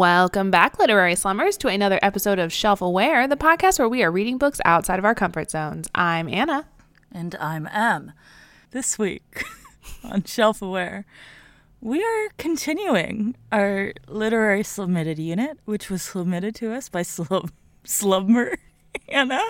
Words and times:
Welcome 0.00 0.50
back, 0.50 0.78
literary 0.78 1.14
slummers, 1.14 1.58
to 1.58 1.68
another 1.68 1.98
episode 2.00 2.38
of 2.38 2.54
Shelf 2.54 2.80
Aware, 2.80 3.28
the 3.28 3.36
podcast 3.36 3.78
where 3.78 3.86
we 3.86 4.02
are 4.02 4.10
reading 4.10 4.38
books 4.38 4.58
outside 4.64 4.98
of 4.98 5.04
our 5.04 5.14
comfort 5.14 5.50
zones. 5.50 5.90
I'm 5.94 6.26
Anna. 6.26 6.66
And 7.12 7.36
I'm 7.38 7.66
Em. 7.66 8.12
This 8.70 8.98
week 8.98 9.44
on 10.02 10.24
Shelf 10.24 10.62
Aware, 10.62 11.04
we 11.82 12.02
are 12.02 12.30
continuing 12.38 13.36
our 13.52 13.92
literary 14.08 14.64
submitted 14.64 15.18
unit, 15.18 15.58
which 15.66 15.90
was 15.90 16.00
submitted 16.00 16.54
to 16.54 16.72
us 16.72 16.88
by 16.88 17.02
Slub 17.02 17.50
Slubmer 17.84 18.56
Anna. 19.08 19.40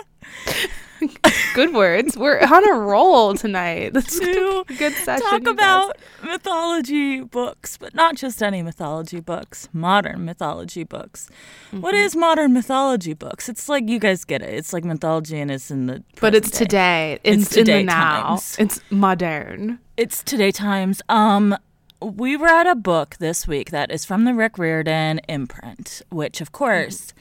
Good 1.55 1.73
words. 1.73 2.15
We're 2.15 2.39
on 2.39 2.69
a 2.69 2.73
roll 2.73 3.33
tonight. 3.33 3.93
That's 3.93 4.19
to 4.19 4.63
a 4.69 4.73
good 4.75 4.93
session. 4.93 5.25
talk 5.25 5.43
guys. 5.43 5.51
about 5.53 5.97
mythology 6.23 7.21
books, 7.21 7.75
but 7.77 7.95
not 7.95 8.15
just 8.15 8.43
any 8.43 8.61
mythology 8.61 9.19
books, 9.19 9.67
modern 9.73 10.25
mythology 10.25 10.83
books. 10.83 11.27
What 11.71 11.95
Mm-hmm. 11.95 12.03
is 12.05 12.15
modern 12.15 12.53
mythology 12.53 13.13
books? 13.13 13.49
It's 13.49 13.67
like 13.67 13.89
you 13.89 13.97
guys 13.97 14.23
get 14.25 14.43
it. 14.43 14.53
It's 14.53 14.73
like 14.73 14.85
mythology 14.85 15.39
and 15.39 15.49
it's 15.49 15.71
in 15.71 15.87
the 15.87 16.03
But 16.19 16.35
it's 16.35 16.51
day. 16.51 16.57
today. 16.59 17.19
It's, 17.23 17.43
It's 17.47 17.57
in 17.57 17.65
the 17.65 17.71
today 17.71 17.83
now. 17.83 18.21
times. 18.21 18.55
It's 18.59 18.79
modern. 18.91 19.79
It's 19.97 20.23
today 20.23 20.51
times. 20.51 21.01
Um, 21.09 21.57
we 21.99 22.35
read 22.35 22.67
a 22.67 22.75
book 22.75 23.15
this 23.19 23.47
week 23.47 23.71
that 23.71 23.91
is 23.91 24.05
from 24.05 24.25
the 24.25 24.33
Rick 24.35 24.59
Riordan 24.59 25.19
imprint, 25.27 26.03
which 26.11 26.41
of 26.41 26.51
course, 26.51 27.13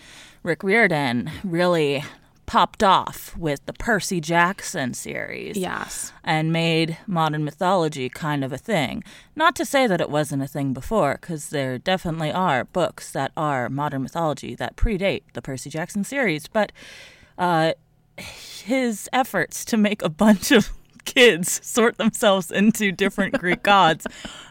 Rick 0.42 0.62
Riordan 0.62 1.30
really 1.44 2.02
popped 2.46 2.82
off 2.82 3.36
with 3.36 3.64
the 3.66 3.72
Percy 3.72 4.20
Jackson 4.20 4.92
series 4.92 5.56
Yes. 5.56 6.12
and 6.24 6.52
made 6.52 6.98
modern 7.06 7.44
mythology 7.44 8.08
kind 8.08 8.42
of 8.42 8.52
a 8.52 8.58
thing. 8.58 9.04
Not 9.36 9.54
to 9.56 9.64
say 9.64 9.86
that 9.86 10.00
it 10.00 10.10
wasn't 10.10 10.42
a 10.42 10.48
thing 10.48 10.72
before, 10.72 11.16
because 11.20 11.50
there 11.50 11.78
definitely 11.78 12.32
are 12.32 12.64
books 12.64 13.12
that 13.12 13.30
are 13.36 13.68
modern 13.68 14.02
mythology 14.02 14.56
that 14.56 14.74
predate 14.74 15.22
the 15.34 15.42
Percy 15.42 15.70
Jackson 15.70 16.02
series, 16.02 16.48
but 16.48 16.72
uh, 17.38 17.74
his 18.16 19.08
efforts 19.12 19.64
to 19.66 19.76
make 19.76 20.02
a 20.02 20.08
bunch 20.08 20.50
of 20.50 20.70
kids 21.04 21.64
sort 21.66 21.96
themselves 21.98 22.50
into 22.50 22.92
different 22.92 23.38
Greek 23.38 23.62
gods 23.64 24.06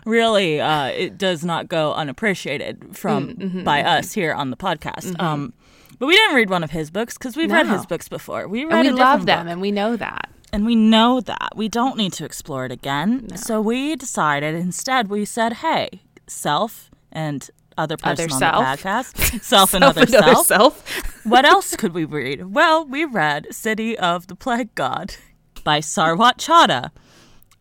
really 0.06 0.60
uh, 0.60 0.86
it 0.88 1.16
does 1.18 1.46
not 1.46 1.68
go 1.70 1.94
unappreciated 1.94 2.98
from 2.98 3.62
by 3.64 3.84
us 3.84 4.14
here 4.14 4.34
on 4.34 4.50
the 4.50 4.58
podcast. 4.58 5.18
Um, 5.22 5.54
but 6.00 6.08
we 6.08 6.16
didn't 6.16 6.36
read 6.36 6.50
one 6.50 6.64
of 6.64 6.72
his 6.72 6.90
books 6.90 7.18
because 7.18 7.36
we've 7.38 7.52
read 7.52 7.68
his 7.68 7.86
books 7.86 8.08
before. 8.08 8.48
We 8.48 8.66
read 8.66 8.86
And 8.86 8.96
we 8.96 9.02
love 9.04 9.26
them, 9.26 9.46
book 9.46 9.52
and 9.52 9.62
we 9.62 9.72
know 9.72 9.96
that. 9.98 10.30
and 10.52 10.66
we 10.66 10.76
know 10.76 11.20
that 11.22 11.50
we 11.56 11.68
don't 11.70 11.98
need 11.98 12.14
to 12.14 12.26
explore 12.26 12.66
it 12.66 12.72
again. 12.72 13.36
So 13.38 13.62
we 13.62 13.96
decided 13.96 14.56
instead 14.56 15.08
we 15.10 15.26
said, 15.26 15.54
"Hey, 15.54 16.02
self 16.28 16.90
and 17.12 17.50
other 17.78 17.96
person 17.98 18.26
Other 18.26 18.34
on 18.34 18.40
self. 18.40 18.82
the 18.82 18.88
podcast, 18.90 19.42
self 19.42 19.74
and 19.74 19.84
Self 19.84 19.98
other 19.98 20.02
another 20.08 20.34
self. 20.36 20.48
self. 20.48 21.26
what 21.26 21.46
else 21.54 21.76
could 21.76 21.94
we 21.94 22.04
read? 22.06 22.54
Well, 22.54 22.86
we 22.86 23.06
read 23.06 23.48
City 23.54 23.98
of 23.98 24.28
the 24.28 24.36
Plague 24.36 24.74
God 24.76 25.16
by 25.64 25.80
Sarwat 25.80 26.38
Chadda. 26.38 26.92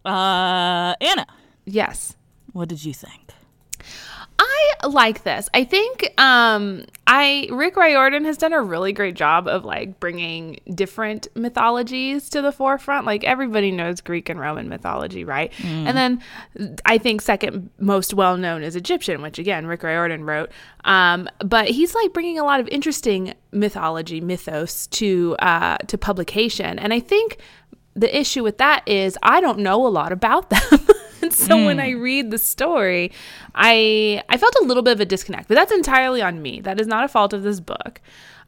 Uh, 0.04 0.94
Anna, 1.00 1.26
yes. 1.64 2.16
what 2.52 2.68
did 2.68 2.84
you 2.84 2.94
think? 2.94 3.27
I 4.38 4.86
like 4.86 5.24
this. 5.24 5.48
I 5.52 5.64
think 5.64 6.12
um 6.20 6.84
I 7.06 7.48
Rick 7.50 7.76
Riordan 7.76 8.24
has 8.24 8.36
done 8.36 8.52
a 8.52 8.62
really 8.62 8.92
great 8.92 9.14
job 9.16 9.48
of 9.48 9.64
like 9.64 9.98
bringing 9.98 10.60
different 10.74 11.26
mythologies 11.34 12.28
to 12.30 12.42
the 12.42 12.52
forefront. 12.52 13.04
Like 13.04 13.24
everybody 13.24 13.72
knows 13.72 14.00
Greek 14.00 14.28
and 14.28 14.38
Roman 14.38 14.68
mythology, 14.68 15.24
right? 15.24 15.52
And 15.88 15.96
then 15.96 16.22
I 16.84 16.98
think 16.98 17.20
second 17.20 17.70
most 17.78 18.14
well 18.14 18.36
known 18.36 18.62
is 18.62 18.76
Egyptian, 18.76 19.22
which 19.22 19.38
again 19.38 19.66
Rick 19.66 19.82
Riordan 19.82 20.24
wrote. 20.24 20.50
Um, 20.84 21.28
but 21.44 21.68
he's 21.68 21.94
like 21.94 22.12
bringing 22.12 22.38
a 22.38 22.44
lot 22.44 22.60
of 22.60 22.68
interesting 22.68 23.34
mythology, 23.52 24.20
mythos 24.20 24.86
to 24.88 25.36
uh, 25.40 25.78
to 25.88 25.98
publication, 25.98 26.78
and 26.78 26.92
I 26.92 27.00
think 27.00 27.38
the 27.94 28.16
issue 28.16 28.44
with 28.44 28.58
that 28.58 28.86
is 28.86 29.18
I 29.22 29.40
don't 29.40 29.58
know 29.58 29.84
a 29.84 29.88
lot 29.88 30.12
about 30.12 30.50
them. 30.50 30.86
and 31.28 31.38
so 31.48 31.64
when 31.64 31.80
I 31.80 31.90
read 31.90 32.30
the 32.30 32.38
story, 32.38 33.12
I 33.54 34.22
I 34.28 34.36
felt 34.36 34.54
a 34.60 34.64
little 34.64 34.82
bit 34.82 34.92
of 34.92 35.00
a 35.00 35.04
disconnect. 35.04 35.48
But 35.48 35.54
that's 35.54 35.72
entirely 35.72 36.22
on 36.22 36.42
me. 36.42 36.60
That 36.60 36.80
is 36.80 36.86
not 36.86 37.04
a 37.04 37.08
fault 37.08 37.32
of 37.32 37.42
this 37.42 37.60
book. 37.60 38.00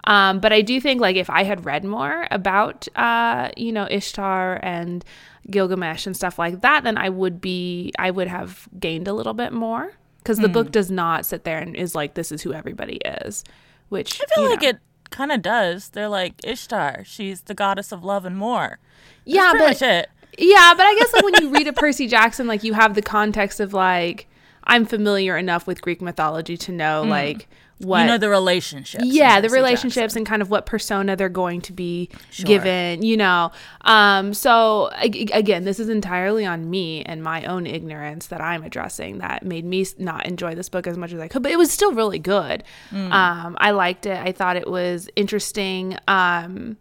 Um, 0.04 0.40
but 0.40 0.52
I 0.52 0.62
do 0.62 0.80
think 0.80 1.00
like 1.00 1.16
if 1.16 1.28
I 1.28 1.44
had 1.44 1.64
read 1.64 1.84
more 1.84 2.26
about 2.30 2.88
uh, 2.96 3.50
you 3.56 3.72
know 3.72 3.86
Ishtar 3.90 4.60
and 4.62 5.04
Gilgamesh 5.50 6.06
and 6.06 6.16
stuff 6.16 6.38
like 6.38 6.60
that, 6.62 6.84
then 6.84 6.96
I 6.96 7.08
would 7.08 7.40
be 7.40 7.92
I 7.98 8.10
would 8.10 8.28
have 8.28 8.68
gained 8.78 9.08
a 9.08 9.12
little 9.12 9.34
bit 9.34 9.52
more 9.52 9.92
because 10.18 10.38
the 10.38 10.48
book 10.48 10.70
does 10.70 10.90
not 10.90 11.26
sit 11.26 11.44
there 11.44 11.58
and 11.58 11.74
is 11.74 11.94
like 11.94 12.14
this 12.14 12.32
is 12.32 12.42
who 12.42 12.52
everybody 12.52 12.96
is. 13.04 13.44
Which 13.88 14.20
I 14.22 14.34
feel 14.34 14.48
like 14.48 14.62
know. 14.62 14.68
it 14.68 14.78
kind 15.10 15.32
of 15.32 15.42
does. 15.42 15.88
They're 15.88 16.08
like 16.08 16.34
Ishtar. 16.44 17.02
She's 17.04 17.42
the 17.42 17.54
goddess 17.54 17.92
of 17.92 18.04
love 18.04 18.24
and 18.24 18.36
more. 18.36 18.78
That's 19.26 19.36
Yeah, 19.36 19.52
but 19.52 19.58
much 19.58 19.82
it. 19.82 20.08
Yeah, 20.38 20.72
but 20.76 20.84
I 20.86 20.94
guess 20.96 21.12
like 21.12 21.24
when 21.24 21.34
you 21.42 21.50
read 21.50 21.66
a 21.66 21.72
Percy 21.72 22.06
Jackson, 22.06 22.46
like 22.46 22.62
you 22.64 22.72
have 22.74 22.94
the 22.94 23.02
context 23.02 23.60
of 23.60 23.72
like 23.74 24.26
I'm 24.64 24.84
familiar 24.86 25.36
enough 25.36 25.66
with 25.66 25.82
Greek 25.82 26.00
mythology 26.00 26.56
to 26.58 26.72
know 26.72 27.02
like 27.02 27.48
what. 27.78 28.02
You 28.02 28.06
know 28.08 28.18
the 28.18 28.28
relationships. 28.28 29.02
yeah 29.06 29.40
the 29.40 29.48
Percy 29.48 29.56
relationships 29.58 29.94
Jackson. 30.12 30.18
and 30.18 30.26
kind 30.26 30.42
of 30.42 30.50
what 30.50 30.66
persona 30.66 31.16
they're 31.16 31.30
going 31.30 31.62
to 31.62 31.72
be 31.72 32.10
given 32.44 33.02
you 33.02 33.16
know 33.16 33.50
um 33.80 34.34
so 34.34 34.90
ag- 34.96 35.30
again 35.32 35.64
this 35.64 35.80
is 35.80 35.88
entirely 35.88 36.44
on 36.44 36.68
me 36.68 37.02
and 37.04 37.22
my 37.22 37.42
own 37.44 37.66
ignorance 37.66 38.26
that 38.26 38.42
i'm 38.42 38.62
addressing 38.64 39.16
that 39.18 39.46
made 39.46 39.64
me 39.64 39.86
not 39.96 40.26
enjoy 40.26 40.54
this 40.54 40.68
book 40.68 40.86
as 40.86 40.98
much 40.98 41.10
as 41.14 41.20
i 41.20 41.26
could 41.26 41.42
but 41.42 41.50
it 41.50 41.56
was 41.56 41.70
still 41.70 41.92
really 41.92 42.18
good 42.18 42.62
Mm. 42.92 43.10
um 43.12 43.56
i 43.58 43.70
liked 43.70 44.04
it 44.04 44.18
i 44.18 44.30
thought 44.30 44.56
it 44.58 44.68
was 44.70 45.08
interesting 45.16 45.96
um 46.06 46.76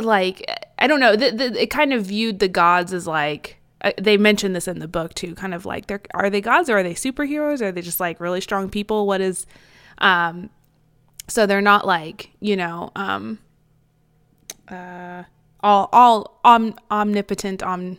like 0.00 0.44
i 0.78 0.86
don't 0.86 1.00
know 1.00 1.16
the, 1.16 1.30
the, 1.30 1.62
it 1.62 1.70
kind 1.70 1.92
of 1.92 2.04
viewed 2.06 2.38
the 2.38 2.48
gods 2.48 2.92
as 2.92 3.06
like 3.06 3.56
uh, 3.82 3.92
they 4.00 4.16
mentioned 4.16 4.56
this 4.56 4.66
in 4.66 4.78
the 4.80 4.88
book 4.88 5.14
too 5.14 5.34
kind 5.34 5.54
of 5.54 5.64
like 5.64 5.86
they're 5.86 6.00
are 6.14 6.28
they 6.30 6.40
gods 6.40 6.68
or 6.68 6.78
are 6.78 6.82
they 6.82 6.94
superheroes? 6.94 7.60
Or 7.62 7.66
are 7.66 7.72
they 7.72 7.80
just 7.82 8.00
like 8.00 8.18
really 8.18 8.40
strong 8.40 8.68
people? 8.68 9.06
What 9.06 9.20
is 9.20 9.46
um 9.98 10.50
so 11.28 11.46
they're 11.46 11.60
not 11.60 11.86
like 11.86 12.30
you 12.40 12.56
know 12.56 12.90
um 12.96 13.38
uh 14.68 15.22
all 15.60 15.88
all 15.92 16.40
om, 16.44 16.74
omnipotent 16.90 17.62
om 17.62 17.92
is 17.92 17.98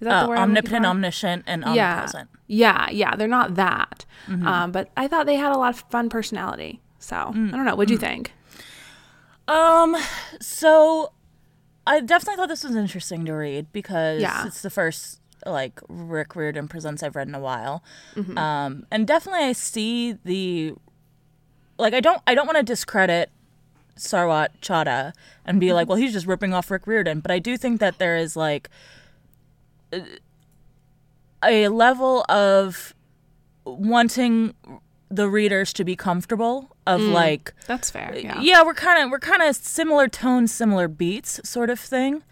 that 0.00 0.12
Uh, 0.12 0.22
the 0.24 0.28
word 0.28 0.38
omnipotent, 0.38 0.84
omniscient, 0.84 1.44
and 1.46 1.64
yeah. 1.74 1.92
omnipresent. 1.94 2.28
yeah 2.46 2.90
yeah 2.90 3.16
they're 3.16 3.26
not 3.26 3.54
that. 3.54 4.04
Um 4.28 4.72
but 4.72 4.90
i 4.96 5.08
thought 5.08 5.24
they 5.24 5.36
had 5.36 5.52
a 5.52 5.58
lot 5.58 5.74
of 5.74 5.84
fun 5.90 6.08
personality 6.10 6.80
so 6.98 7.16
i 7.16 7.32
don't 7.32 7.64
know 7.64 7.74
what'd 7.76 7.90
you 7.90 7.98
think? 7.98 8.32
Um, 9.48 9.94
so 10.40 11.12
I 11.86 12.00
definitely 12.00 12.36
thought 12.36 12.48
this 12.48 12.64
was 12.64 12.74
interesting 12.76 13.24
to 13.26 13.32
read 13.32 13.72
because 13.72 14.22
Yeah. 14.22 14.46
it's 14.46 14.62
the 14.62 14.70
first 14.70 15.20
like 15.46 15.80
Rick 15.88 16.34
Riordan 16.36 16.68
presents 16.68 17.02
I've 17.02 17.14
read 17.16 17.28
in 17.28 17.34
a 17.34 17.40
while. 17.40 17.84
Mm-hmm. 18.14 18.38
Um, 18.38 18.86
and 18.90 19.06
definitely 19.06 19.42
I 19.44 19.52
see 19.52 20.12
the 20.24 20.74
like 21.78 21.92
I 21.92 22.00
don't 22.00 22.22
I 22.26 22.34
don't 22.34 22.46
want 22.46 22.56
to 22.56 22.62
discredit 22.62 23.30
Sarwat 23.96 24.48
Chadda 24.62 25.12
and 25.44 25.60
be 25.60 25.66
Mm-hmm. 25.66 25.74
like, 25.74 25.88
well, 25.88 25.98
he's 25.98 26.12
just 26.12 26.26
ripping 26.26 26.54
off 26.54 26.70
Rick 26.70 26.86
Riordan, 26.86 27.20
but 27.20 27.30
I 27.30 27.38
do 27.38 27.56
think 27.58 27.80
that 27.80 27.98
there 27.98 28.16
is 28.16 28.36
like 28.36 28.70
a 31.42 31.68
level 31.68 32.24
of 32.28 32.94
wanting 33.64 34.54
the 35.14 35.28
readers 35.28 35.72
to 35.72 35.84
be 35.84 35.96
comfortable 35.96 36.76
of 36.86 37.00
mm, 37.00 37.12
like 37.12 37.52
that's 37.66 37.90
fair 37.90 38.12
uh, 38.14 38.18
yeah. 38.18 38.40
yeah 38.40 38.62
we're 38.62 38.74
kind 38.74 39.02
of 39.02 39.10
we're 39.10 39.18
kind 39.18 39.42
of 39.42 39.54
similar 39.56 40.08
tones 40.08 40.52
similar 40.52 40.88
beats 40.88 41.40
sort 41.48 41.70
of 41.70 41.78
thing. 41.78 42.22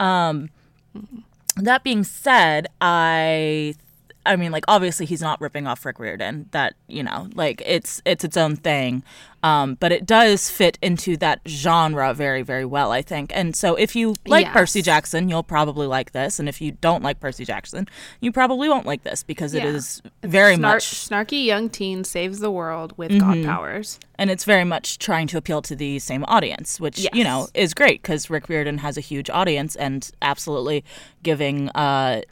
Um 0.00 0.50
mm-hmm. 0.96 1.62
that 1.62 1.82
being 1.82 2.04
said 2.04 2.68
i 2.80 3.74
i 4.28 4.36
mean 4.36 4.52
like 4.52 4.64
obviously 4.68 5.06
he's 5.06 5.20
not 5.22 5.40
ripping 5.40 5.66
off 5.66 5.84
rick 5.84 5.98
riordan 5.98 6.46
that 6.52 6.74
you 6.86 7.02
know 7.02 7.28
like 7.34 7.62
it's 7.66 8.00
it's 8.04 8.22
its 8.24 8.36
own 8.36 8.54
thing 8.54 9.02
um 9.42 9.74
but 9.80 9.90
it 9.92 10.04
does 10.06 10.50
fit 10.50 10.78
into 10.82 11.16
that 11.16 11.40
genre 11.46 12.12
very 12.14 12.42
very 12.42 12.64
well 12.64 12.90
i 12.92 13.00
think 13.02 13.30
and 13.34 13.54
so 13.56 13.74
if 13.74 13.94
you 13.96 14.14
like 14.26 14.46
Yes. 14.46 14.52
percy 14.52 14.82
jackson 14.82 15.28
you'll 15.28 15.42
probably 15.42 15.86
like 15.86 16.12
this 16.12 16.38
and 16.38 16.48
if 16.48 16.60
you 16.60 16.72
don't 16.72 17.02
like 17.02 17.20
percy 17.20 17.44
jackson 17.44 17.86
you 18.20 18.30
probably 18.32 18.68
won't 18.68 18.86
like 18.86 19.02
this 19.04 19.22
because 19.22 19.54
it 19.54 19.62
Yeah. 19.62 19.70
is 19.70 20.02
very 20.22 20.56
Snar- 20.56 20.60
much 20.60 20.84
snarky 20.84 21.44
young 21.44 21.68
teen 21.70 22.04
saves 22.04 22.38
the 22.40 22.50
world 22.50 22.92
with 22.96 23.10
Mm-hmm. 23.10 23.42
god 23.42 23.44
powers 23.44 23.98
and 24.20 24.30
it's 24.30 24.44
very 24.44 24.64
much 24.64 24.98
trying 24.98 25.26
to 25.28 25.36
appeal 25.38 25.62
to 25.62 25.76
the 25.76 26.00
same 26.00 26.24
audience, 26.26 26.80
which 26.80 27.06
you 27.14 27.22
know 27.22 27.46
is 27.54 27.72
great 27.72 28.02
because 28.02 28.28
Rick 28.28 28.48
Riordan 28.48 28.78
has 28.78 28.96
a 28.96 29.00
huge 29.00 29.30
audience, 29.30 29.76
and 29.76 30.10
absolutely 30.22 30.84
giving 31.22 31.68
uh, 31.70 32.22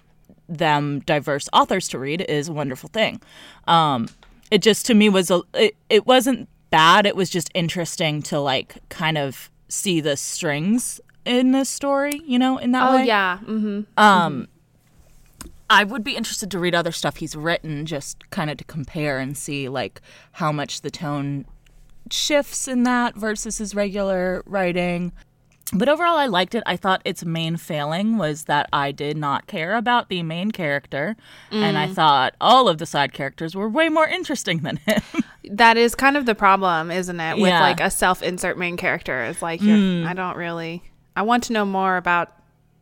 them 0.48 1.00
diverse 1.00 1.48
authors 1.52 1.88
to 1.88 1.98
read 1.98 2.22
is 2.22 2.48
a 2.48 2.52
wonderful 2.52 2.88
thing. 2.88 3.20
Um, 3.66 4.08
it 4.50 4.62
just 4.62 4.86
to 4.86 4.94
me 4.94 5.08
was 5.08 5.30
a 5.30 5.42
it, 5.54 5.76
it 5.90 6.06
wasn't 6.06 6.48
bad. 6.70 7.06
It 7.06 7.16
was 7.16 7.30
just 7.30 7.50
interesting 7.54 8.22
to 8.22 8.38
like 8.38 8.76
kind 8.88 9.18
of 9.18 9.50
see 9.68 10.00
the 10.00 10.16
strings 10.16 11.00
in 11.24 11.52
this 11.52 11.68
story, 11.68 12.22
you 12.24 12.38
know, 12.38 12.58
in 12.58 12.72
that 12.72 12.88
oh 12.88 12.96
way. 12.96 13.06
yeah 13.06 13.38
mm-hmm 13.42 13.82
Um, 13.96 14.48
I 15.68 15.82
would 15.82 16.04
be 16.04 16.14
interested 16.14 16.50
to 16.52 16.58
read 16.58 16.74
other 16.74 16.92
stuff 16.92 17.16
he's 17.16 17.34
written, 17.34 17.86
just 17.86 18.30
kind 18.30 18.50
of 18.50 18.56
to 18.58 18.64
compare 18.64 19.18
and 19.18 19.36
see 19.36 19.68
like 19.68 20.00
how 20.32 20.52
much 20.52 20.82
the 20.82 20.90
tone 20.90 21.44
shifts 22.10 22.68
in 22.68 22.84
that 22.84 23.16
versus 23.16 23.58
his 23.58 23.74
regular 23.74 24.44
writing. 24.46 25.12
But 25.72 25.88
overall, 25.88 26.16
I 26.16 26.26
liked 26.26 26.54
it. 26.54 26.62
I 26.64 26.76
thought 26.76 27.02
its 27.04 27.24
main 27.24 27.56
failing 27.56 28.18
was 28.18 28.44
that 28.44 28.68
I 28.72 28.92
did 28.92 29.16
not 29.16 29.48
care 29.48 29.74
about 29.74 30.08
the 30.08 30.22
main 30.22 30.52
character, 30.52 31.16
and 31.50 31.76
I 31.76 31.88
thought 31.88 32.34
all 32.40 32.68
of 32.68 32.78
the 32.78 32.86
side 32.86 33.12
characters 33.12 33.56
were 33.56 33.68
way 33.68 33.88
more 33.88 34.06
interesting 34.06 34.58
than 34.58 34.76
him. 34.78 35.02
That 35.48 35.76
is 35.76 35.94
kind 35.94 36.16
of 36.16 36.26
the 36.26 36.34
problem, 36.34 36.90
isn't 36.90 37.20
it? 37.20 37.36
With 37.38 37.50
Yeah. 37.50 37.60
like 37.60 37.78
a 37.78 37.88
self-insert 37.88 38.58
main 38.58 38.76
character, 38.76 39.22
it's 39.22 39.42
like 39.42 39.60
Mm. 39.60 40.04
I 40.04 40.12
don't 40.12 40.36
really. 40.36 40.82
I 41.14 41.22
want 41.22 41.44
to 41.44 41.52
know 41.52 41.64
more 41.64 41.96
about 41.96 42.32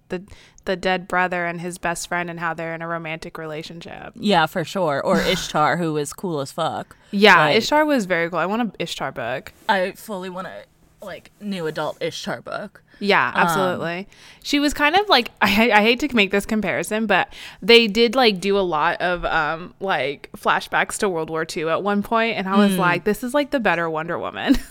the 0.08 0.22
the 0.64 0.74
dead 0.74 1.06
brother 1.06 1.44
and 1.44 1.60
his 1.60 1.76
best 1.76 2.08
friend 2.08 2.30
and 2.30 2.40
how 2.40 2.54
they're 2.54 2.74
in 2.74 2.80
a 2.80 2.88
romantic 2.88 3.36
relationship. 3.36 4.14
yeah, 4.16 4.46
for 4.46 4.64
sure. 4.64 5.02
Or 5.04 5.20
Ishtar, 5.34 5.76
who 5.76 5.94
is 5.98 6.14
cool 6.14 6.40
as 6.40 6.52
fuck. 6.52 6.96
Yeah, 7.10 7.36
Like- 7.36 7.56
Ishtar 7.58 7.84
was 7.84 8.06
very 8.06 8.30
cool. 8.30 8.38
I 8.38 8.46
want 8.46 8.62
an 8.62 8.72
Ishtar 8.78 9.12
book. 9.12 9.52
I 9.68 9.92
fully 9.92 10.30
want 10.30 10.46
a 10.46 10.62
like 11.04 11.30
new 11.40 11.66
adult 11.66 11.96
Ishtar 12.02 12.40
book. 12.42 12.82
Yeah, 13.00 13.28
Um, 13.30 13.34
absolutely. 13.42 14.06
she 14.44 14.60
was 14.60 14.72
kind 14.72 14.94
of 14.94 15.08
like 15.08 15.30
I, 15.42 15.70
I 15.72 15.82
hate 15.82 16.00
to 16.00 16.14
make 16.14 16.30
this 16.30 16.46
comparison, 16.46 17.06
but 17.06 17.32
they 17.60 17.86
did 17.88 18.14
like 18.14 18.40
do 18.40 18.56
a 18.58 18.60
lot 18.62 19.00
of 19.00 19.24
um 19.24 19.74
like 19.80 20.30
flashbacks 20.36 20.96
to 20.98 21.08
World 21.08 21.28
War 21.30 21.44
II 21.56 21.68
at 21.68 21.82
one 21.82 22.02
point, 22.02 22.36
and 22.38 22.48
I 22.48 22.56
was 22.56 22.76
like, 22.78 23.04
this 23.04 23.22
is 23.24 23.34
like 23.34 23.50
the 23.50 23.60
better 23.60 23.88
Wonder 23.90 24.18
Woman. 24.18 24.56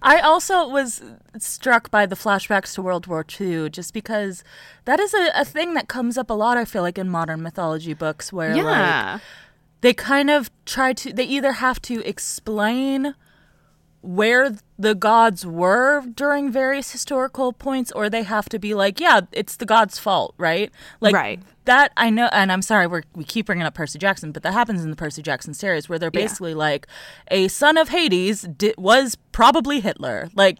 I 0.00 0.20
also 0.20 0.66
was 0.68 1.02
struck 1.38 1.90
by 1.90 2.06
the 2.06 2.14
flashbacks 2.14 2.74
to 2.74 2.82
World 2.82 3.06
War 3.08 3.24
II 3.38 3.68
just 3.68 3.92
because 3.92 4.44
that 4.84 5.00
is 5.00 5.12
a, 5.12 5.30
a 5.34 5.44
thing 5.44 5.74
that 5.74 5.88
comes 5.88 6.16
up 6.16 6.30
a 6.30 6.34
lot, 6.34 6.56
I 6.56 6.64
feel 6.64 6.82
like, 6.82 6.98
in 6.98 7.08
modern 7.10 7.42
mythology 7.42 7.94
books 7.94 8.32
where 8.32 8.50
like 8.50 8.56
yeah, 8.64 9.18
they 9.80 9.92
kind 9.92 10.30
of 10.30 10.50
try 10.64 10.92
to 10.92 11.12
they 11.12 11.24
either 11.24 11.52
have 11.52 11.82
to 11.82 12.00
explain 12.08 13.14
where 14.00 14.54
the 14.78 14.94
gods 14.94 15.44
were 15.44 16.02
during 16.14 16.52
various 16.52 16.92
historical 16.92 17.52
points 17.52 17.90
or 17.92 18.08
they 18.08 18.22
have 18.22 18.48
to 18.48 18.58
be 18.58 18.72
like 18.74 19.00
yeah 19.00 19.20
it's 19.32 19.56
the 19.56 19.66
god's 19.66 19.98
fault 19.98 20.34
right 20.38 20.70
like 21.00 21.14
Right. 21.14 21.40
that 21.64 21.90
i 21.96 22.08
know 22.08 22.28
and 22.32 22.52
i'm 22.52 22.62
sorry 22.62 22.86
we're, 22.86 23.02
we 23.14 23.24
keep 23.24 23.46
bringing 23.46 23.66
up 23.66 23.74
percy 23.74 23.98
jackson 23.98 24.30
but 24.30 24.44
that 24.44 24.52
happens 24.52 24.84
in 24.84 24.90
the 24.90 24.96
percy 24.96 25.20
jackson 25.20 25.52
series 25.52 25.88
where 25.88 25.98
they're 25.98 26.10
Yeah. 26.14 26.20
basically 26.20 26.54
like 26.54 26.86
a 27.30 27.48
son 27.48 27.76
of 27.76 27.88
hades 27.88 28.42
di- 28.42 28.74
was 28.78 29.16
probably 29.32 29.80
hitler 29.80 30.28
like 30.34 30.58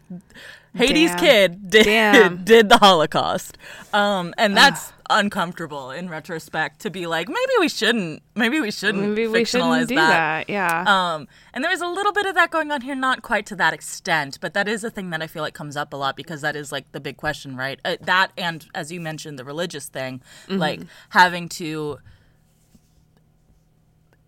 hades 0.75 1.11
Damn. 1.11 1.19
kid 1.19 1.69
did, 1.69 2.45
did 2.45 2.69
the 2.69 2.77
holocaust 2.77 3.57
um, 3.93 4.33
and 4.37 4.55
that's 4.57 4.91
uncomfortable 5.09 5.91
in 5.91 6.09
retrospect 6.09 6.79
to 6.81 6.89
be 6.89 7.07
like 7.07 7.27
maybe 7.27 7.53
we 7.59 7.69
shouldn't 7.69 8.21
maybe 8.35 8.59
we 8.59 8.71
shouldn't 8.71 9.09
maybe 9.09 9.27
we 9.27 9.45
shouldn't 9.45 9.87
do 9.87 9.95
that. 9.95 10.49
Yeah, 10.49 10.83
um, 10.87 11.27
and 11.53 11.63
there 11.63 11.71
is 11.71 11.81
a 11.81 11.87
little 11.87 12.11
bit 12.11 12.25
of 12.25 12.35
that 12.35 12.51
going 12.51 12.71
on 12.71 12.81
here, 12.81 12.95
not 12.95 13.21
quite 13.21 13.45
to 13.47 13.55
that 13.55 13.73
extent, 13.73 14.37
but 14.39 14.53
that 14.53 14.67
is 14.67 14.83
a 14.83 14.89
thing 14.89 15.09
that 15.09 15.21
I 15.21 15.27
feel 15.27 15.41
like 15.41 15.53
comes 15.53 15.75
up 15.75 15.93
a 15.93 15.97
lot 15.97 16.15
because 16.15 16.41
that 16.41 16.55
is 16.55 16.71
like 16.71 16.91
the 16.91 16.99
big 16.99 17.17
question, 17.17 17.55
right? 17.55 17.79
Uh, 17.83 17.97
that 18.01 18.31
and 18.37 18.65
as 18.75 18.91
you 18.91 19.01
mentioned, 19.01 19.39
the 19.39 19.45
religious 19.45 19.87
thing, 19.87 20.21
like 20.47 20.81
having 21.09 21.49
to 21.49 21.99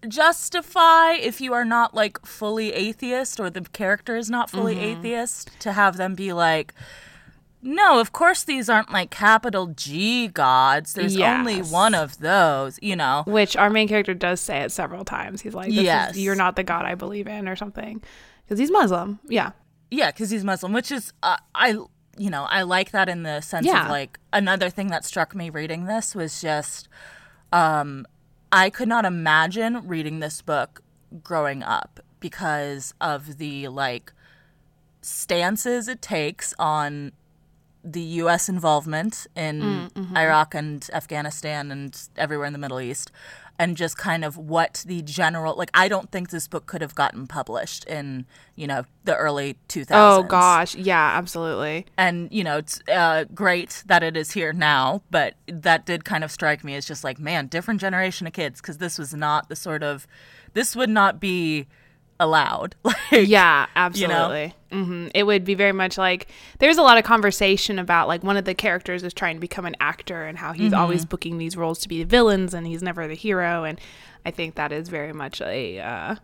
justify 0.07 1.11
if 1.13 1.39
you 1.39 1.53
are 1.53 1.65
not 1.65 1.93
like 1.93 2.25
fully 2.25 2.73
atheist 2.73 3.39
or 3.39 3.49
the 3.49 3.61
character 3.61 4.15
is 4.15 4.29
not 4.29 4.49
fully 4.49 4.79
atheist 4.79 5.51
to 5.59 5.73
have 5.73 5.97
them 5.97 6.15
be 6.15 6.33
like 6.33 6.73
no, 7.61 7.99
of 7.99 8.11
course 8.11 8.43
these 8.43 8.69
aren't 8.69 8.91
like 8.91 9.11
capital 9.11 9.67
G 9.67 10.27
gods. 10.27 10.93
There's 10.93 11.17
only 11.19 11.59
one 11.61 11.93
of 11.93 12.17
those, 12.19 12.79
you 12.81 12.95
know. 12.95 13.23
which 13.27 13.55
our 13.55 13.69
main 13.69 13.87
character 13.87 14.13
does 14.13 14.39
say 14.41 14.59
it 14.61 14.71
several 14.71 15.05
times. 15.05 15.41
He's 15.41 15.53
like, 15.53 15.69
this 15.69 15.77
is- 15.79 15.83
Yes. 15.83 16.17
you're 16.17 16.35
not 16.35 16.55
the 16.55 16.63
god 16.63 16.85
I 16.85 16.95
believe 16.95 17.27
in," 17.27 17.47
or 17.47 17.55
something, 17.55 18.01
because 18.43 18.57
he's 18.59 18.71
Muslim. 18.71 19.19
Yeah, 19.27 19.51
Yeah, 19.89 20.11
because 20.11 20.29
he's 20.29 20.43
Muslim, 20.43 20.73
which 20.73 20.91
is 20.91 21.13
uh, 21.23 21.37
I 21.55 21.77
you 22.17 22.29
know 22.29 22.43
I 22.49 22.63
like 22.63 22.91
that 22.91 23.07
in 23.09 23.23
the 23.23 23.41
sense 23.41 23.65
Yeah. 23.67 23.83
of 23.85 23.89
like 23.89 24.19
another 24.33 24.69
thing 24.69 24.87
that 24.87 25.05
struck 25.05 25.33
me 25.35 25.49
reading 25.49 25.85
this 25.85 26.13
was 26.15 26.41
just 26.41 26.89
um, 27.53 28.05
I 28.51 28.69
could 28.69 28.87
not 28.87 29.05
imagine 29.05 29.87
reading 29.87 30.19
this 30.19 30.41
book 30.41 30.81
growing 31.23 31.63
up 31.63 31.99
because 32.19 32.93
of 33.01 33.37
the 33.37 33.67
like 33.69 34.13
stances 35.01 35.87
it 35.87 36.01
takes 36.01 36.53
on 36.59 37.11
the 37.83 38.01
U.S. 38.01 38.49
involvement 38.49 39.27
in 39.35 39.89
Iraq 40.15 40.55
and 40.55 40.87
Afghanistan 40.93 41.71
and 41.71 41.99
everywhere 42.17 42.45
in 42.45 42.53
the 42.53 42.59
Middle 42.59 42.79
East, 42.79 43.11
and 43.57 43.77
just 43.77 43.97
kind 43.97 44.25
of 44.25 44.37
what 44.37 44.83
the 44.87 45.01
general 45.01 45.55
like. 45.55 45.69
I 45.73 45.87
don't 45.87 46.11
think 46.11 46.29
this 46.29 46.47
book 46.47 46.65
could 46.65 46.81
have 46.81 46.95
gotten 46.95 47.27
published 47.27 47.83
in 47.85 48.25
you 48.55 48.67
know 48.67 48.85
the 49.03 49.15
early 49.15 49.57
2000s. 49.69 49.87
Oh 49.91 50.23
gosh, 50.23 50.75
yeah, 50.75 51.11
absolutely. 51.15 51.85
And 51.97 52.27
you 52.31 52.43
know 52.43 52.57
it's 52.57 52.81
uh, 52.87 53.25
great 53.33 53.83
that 53.85 54.03
it 54.03 54.17
is 54.17 54.31
here 54.31 54.53
now, 54.53 55.01
but 55.11 55.35
that 55.47 55.85
did 55.85 56.05
kind 56.05 56.23
of 56.23 56.31
strike 56.31 56.63
me 56.63 56.75
as 56.75 56.85
just 56.85 57.03
like 57.03 57.19
man, 57.19 57.47
different 57.47 57.81
generation 57.81 58.27
of 58.27 58.33
kids 58.33 58.61
because 58.61 58.77
this 58.77 58.97
was 58.97 59.13
not 59.13 59.49
the 59.49 59.55
sort 59.55 59.83
of 59.83 60.07
this 60.53 60.75
would 60.75 60.89
not 60.89 61.19
be 61.19 61.67
allowed. 62.21 62.75
Like 62.83 63.27
Yeah, 63.27 63.65
you 63.93 64.07
know? 64.07 64.31
absolutely. 64.31 64.53
hmm 64.71 65.07
It 65.13 65.23
would 65.23 65.43
be 65.43 65.53
very 65.55 65.73
much 65.73 65.97
like 65.97 66.27
there's 66.59 66.77
a 66.77 66.81
lot 66.81 66.97
of 66.97 67.03
conversation 67.03 67.77
about 67.79 68.07
like 68.07 68.23
one 68.23 68.37
of 68.37 68.45
the 68.45 68.53
characters 68.53 69.03
is 69.03 69.13
trying 69.13 69.35
to 69.35 69.41
become 69.41 69.65
an 69.65 69.75
actor 69.81 70.25
and 70.25 70.37
how 70.37 70.53
he's 70.53 70.71
Mm-hmm. 70.71 70.79
always 70.81 71.03
booking 71.05 71.37
these 71.37 71.57
roles 71.57 71.79
to 71.79 71.89
be 71.89 71.99
the 72.03 72.09
villains 72.09 72.53
and 72.53 72.65
he's 72.67 72.81
never 72.81 73.07
the 73.07 73.15
hero. 73.15 73.65
And 73.65 73.79
I 74.25 74.31
think 74.31 74.55
that 74.55 74.71
is 74.71 74.87
very 74.87 75.11
much 75.13 75.41
a 75.41 75.79
uh, 75.79 76.15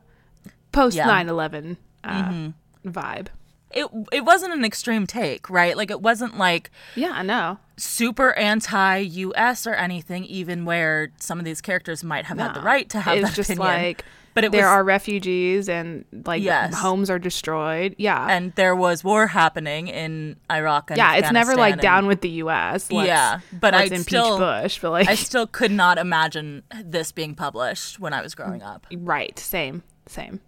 post 0.71 0.95
Yeah. 0.95 1.07
9 1.07 1.27
11 1.29 1.77
uh, 2.03 2.07
Mm-hmm. 2.09 2.89
vibe. 2.89 3.27
it 3.73 3.87
it 4.13 4.23
wasn't 4.23 4.53
an 4.53 4.63
extreme 4.63 5.05
take, 5.07 5.49
right? 5.49 5.75
Like 5.75 5.91
it 5.91 6.01
wasn't 6.01 6.37
like 6.37 6.71
Yeah, 6.95 7.11
I 7.13 7.23
know. 7.23 7.57
super 7.75 8.31
anti-US 8.33 9.67
or 9.67 9.73
anything, 9.73 10.23
even 10.25 10.63
where 10.65 11.11
some 11.19 11.39
of 11.39 11.45
these 11.45 11.59
characters 11.61 12.03
might 12.03 12.25
have 12.25 12.37
had 12.39 12.53
the 12.53 12.61
right 12.61 12.87
to 12.89 13.01
have 13.01 13.17
it's 13.17 13.29
that 13.29 13.35
just 13.35 13.49
opinion. 13.49 13.67
like 13.75 14.05
but 14.37 14.43
it 14.45 14.51
there 14.51 14.61
was, 14.65 14.69
are 14.71 14.83
refugees 14.83 15.67
and 15.67 16.05
like 16.25 16.41
Yes. 16.41 16.73
homes 16.75 17.09
are 17.09 17.19
destroyed. 17.19 17.95
Yeah. 17.97 18.27
and 18.29 18.53
there 18.55 18.75
was 18.75 19.03
war 19.03 19.27
happening 19.27 19.87
in 19.87 20.37
Iraq. 20.51 20.91
And 20.91 20.97
yeah, 20.97 21.15
it's 21.15 21.31
never 21.31 21.55
like 21.55 21.81
down 21.81 22.05
with 22.07 22.21
the 22.21 22.29
U.S. 22.45 22.91
Let's, 22.91 23.07
Yeah, 23.07 23.39
but 23.51 23.73
I 23.73 23.83
impeach 23.83 24.01
still- 24.07 24.37
Bush, 24.37 24.79
but 24.81 24.91
like 24.91 25.07
I 25.09 25.15
still 25.15 25.47
could 25.47 25.71
not 25.71 25.97
imagine 25.97 26.63
this 26.83 27.11
being 27.11 27.35
published 27.35 27.99
when 27.99 28.13
I 28.13 28.21
was 28.21 28.35
growing 28.35 28.61
up. 28.61 28.85
right, 28.95 29.37
same, 29.39 29.83
same. 30.05 30.39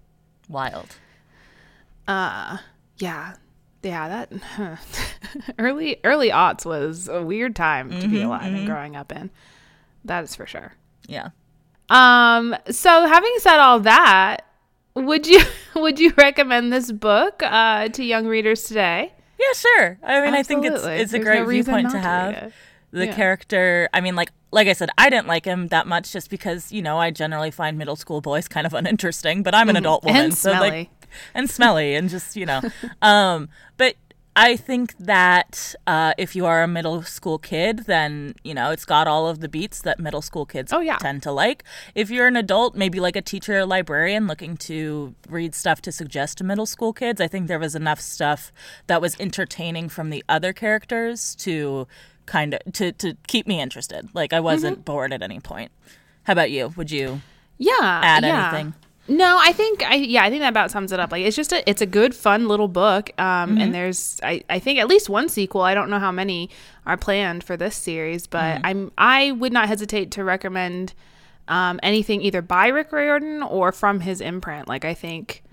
Wild. 0.48 0.96
Uh, 2.08 2.58
yeah, 2.98 3.36
yeah. 3.84 4.25
That 4.27 4.79
early 5.60 6.00
early 6.03 6.29
aughts 6.29 6.65
was 6.65 7.08
a 7.08 7.22
weird 7.24 7.55
time 7.55 7.89
to 7.91 7.96
Mm-hmm, 7.98 8.12
be 8.12 8.22
alive 8.22 8.53
and 8.53 8.65
growing 8.65 8.96
up 8.96 9.12
in. 9.12 9.29
That 10.05 10.24
is 10.24 10.36
for 10.36 10.46
sure. 10.46 10.74
Yeah. 11.08 11.29
Um. 11.89 12.55
So 12.69 13.08
having 13.08 13.34
said 13.39 13.60
all 13.60 13.79
that, 13.81 14.46
would 14.96 15.25
you 15.27 15.41
would 15.75 16.00
you 16.00 16.13
recommend 16.17 16.72
this 16.74 16.91
book 16.91 17.41
uh, 17.43 17.88
to 17.89 18.03
young 18.03 18.25
readers 18.27 18.63
today? 18.63 19.13
Yeah, 19.39 19.53
sure. 19.55 20.00
I 20.03 20.22
mean, 20.22 20.34
I 20.34 20.43
think 20.43 20.65
it's 20.65 20.75
Absolutely. 20.75 21.01
it's 21.01 21.13
a 21.13 21.17
There's 21.17 21.25
great 21.25 21.39
no 21.41 21.46
viewpoint 21.48 21.88
to 21.89 21.93
to 21.93 22.00
have. 22.00 22.34
it. 22.34 22.53
The 22.91 23.05
Yeah. 23.05 23.13
character, 23.15 23.88
I 23.93 24.01
mean, 24.01 24.15
like 24.15 24.31
like 24.51 24.67
I 24.67 24.74
said, 24.74 24.89
I 24.98 25.10
didn't 25.10 25.27
like 25.27 25.46
him 25.46 25.67
that 25.67 25.88
much 25.88 26.12
just 26.12 26.29
because 26.29 26.72
you 26.72 26.81
know 26.81 26.98
I 26.98 27.12
generally 27.12 27.51
find 27.51 27.77
middle 27.77 27.96
school 27.96 28.19
boys 28.22 28.48
kind 28.48 28.65
of 28.67 28.74
uninteresting, 28.79 29.43
but 29.43 29.55
I'm 29.55 29.69
an 29.69 29.75
adult 29.77 30.03
woman, 30.03 30.17
Mm-hmm. 30.17 30.25
And 30.25 30.34
so 30.38 30.51
smelly. 30.51 30.69
like 30.72 30.89
and 31.34 31.50
smelly 31.50 31.96
and 31.96 32.10
just 32.10 32.36
you 32.36 32.46
know, 32.46 32.62
um, 33.01 33.50
but. 33.77 33.96
I 34.36 34.55
think 34.55 34.95
that 35.00 35.75
uh, 35.86 36.13
if 36.17 36.33
you 36.36 36.45
are 36.45 36.63
a 36.63 36.67
middle 36.67 37.01
school 37.03 37.38
kid, 37.38 37.79
then 37.88 38.36
you 38.43 38.53
know 38.53 38.71
it's 38.71 38.86
got 38.86 39.07
all 39.07 39.27
of 39.27 39.39
the 39.41 39.50
beats 39.50 39.81
that 39.81 40.00
middle 40.00 40.21
school 40.21 40.45
kids 40.45 40.71
Oh, 40.71 40.79
yeah. 40.79 40.98
tend 40.98 41.24
to 41.24 41.31
like. 41.31 41.63
If 41.95 42.09
you're 42.09 42.27
an 42.27 42.38
adult, 42.38 42.74
maybe 42.75 43.00
like 43.01 43.15
a 43.17 43.21
teacher 43.21 43.59
or 43.59 43.65
librarian 43.65 44.27
looking 44.27 44.55
to 44.57 45.13
read 45.27 45.55
stuff 45.55 45.81
to 45.81 45.91
suggest 45.91 46.38
to 46.38 46.43
middle 46.45 46.65
school 46.65 46.93
kids, 46.93 47.19
I 47.19 47.27
think 47.27 47.48
there 47.48 47.59
was 47.59 47.75
enough 47.75 48.00
stuff 48.00 48.53
that 48.88 49.01
was 49.01 49.19
entertaining 49.19 49.89
from 49.89 50.09
the 50.09 50.24
other 50.29 50.53
characters 50.53 51.36
to 51.38 51.88
kind 52.25 52.53
of 52.53 52.74
to 52.74 52.91
to 52.93 53.15
keep 53.27 53.45
me 53.48 53.59
interested. 53.59 54.07
Like 54.13 54.31
I 54.31 54.39
wasn't 54.39 54.77
Mm-hmm. 54.77 54.83
bored 54.83 55.12
at 55.12 55.21
any 55.21 55.39
point. 55.39 55.71
How 56.24 56.33
about 56.33 56.51
you? 56.51 56.71
Would 56.77 56.91
you 56.91 57.21
Yeah. 57.57 57.74
add 57.81 58.24
yeah. 58.24 58.50
anything? 58.53 58.74
No, 59.10 59.39
I 59.42 59.51
think 59.54 59.84
I 59.84 59.96
yeah, 59.96 60.24
I 60.24 60.30
think 60.30 60.42
that 60.42 60.50
about 60.50 60.70
sums 60.72 60.92
it 60.92 61.00
up. 61.00 61.12
Like 61.12 61.24
it's 61.25 61.36
just 61.36 61.51
a 61.51 61.68
it's 61.70 61.82
a 61.82 61.86
good 61.88 62.13
fun 62.16 62.48
little 62.48 62.68
book. 62.68 63.10
Um 63.20 63.51
Mm-hmm. 63.51 63.58
and 63.62 63.74
there's 63.74 64.20
I, 64.24 64.44
I 64.50 64.60
think 64.60 64.80
at 64.80 64.88
least 64.88 65.10
one 65.10 65.30
sequel. 65.30 65.62
I 65.62 65.74
don't 65.74 65.89
know 65.89 66.00
how 66.00 66.12
many 66.12 66.50
are 66.86 66.96
planned 66.98 67.44
for 67.44 67.58
this 67.58 67.75
series, 67.75 68.28
but 68.28 68.58
Mm-hmm. 68.58 68.66
I'm 68.66 68.92
I 68.98 69.32
would 69.32 69.51
not 69.51 69.68
hesitate 69.68 70.12
to 70.12 70.24
recommend 70.24 70.94
um 71.48 71.80
anything 71.82 72.22
either 72.22 72.42
by 72.44 72.68
Rick 72.68 72.92
Riordan 72.92 73.42
or 73.44 73.72
from 73.72 74.01
his 74.01 74.22
imprint. 74.22 74.68
Like 74.68 74.86
I 74.86 74.94
think 74.94 75.44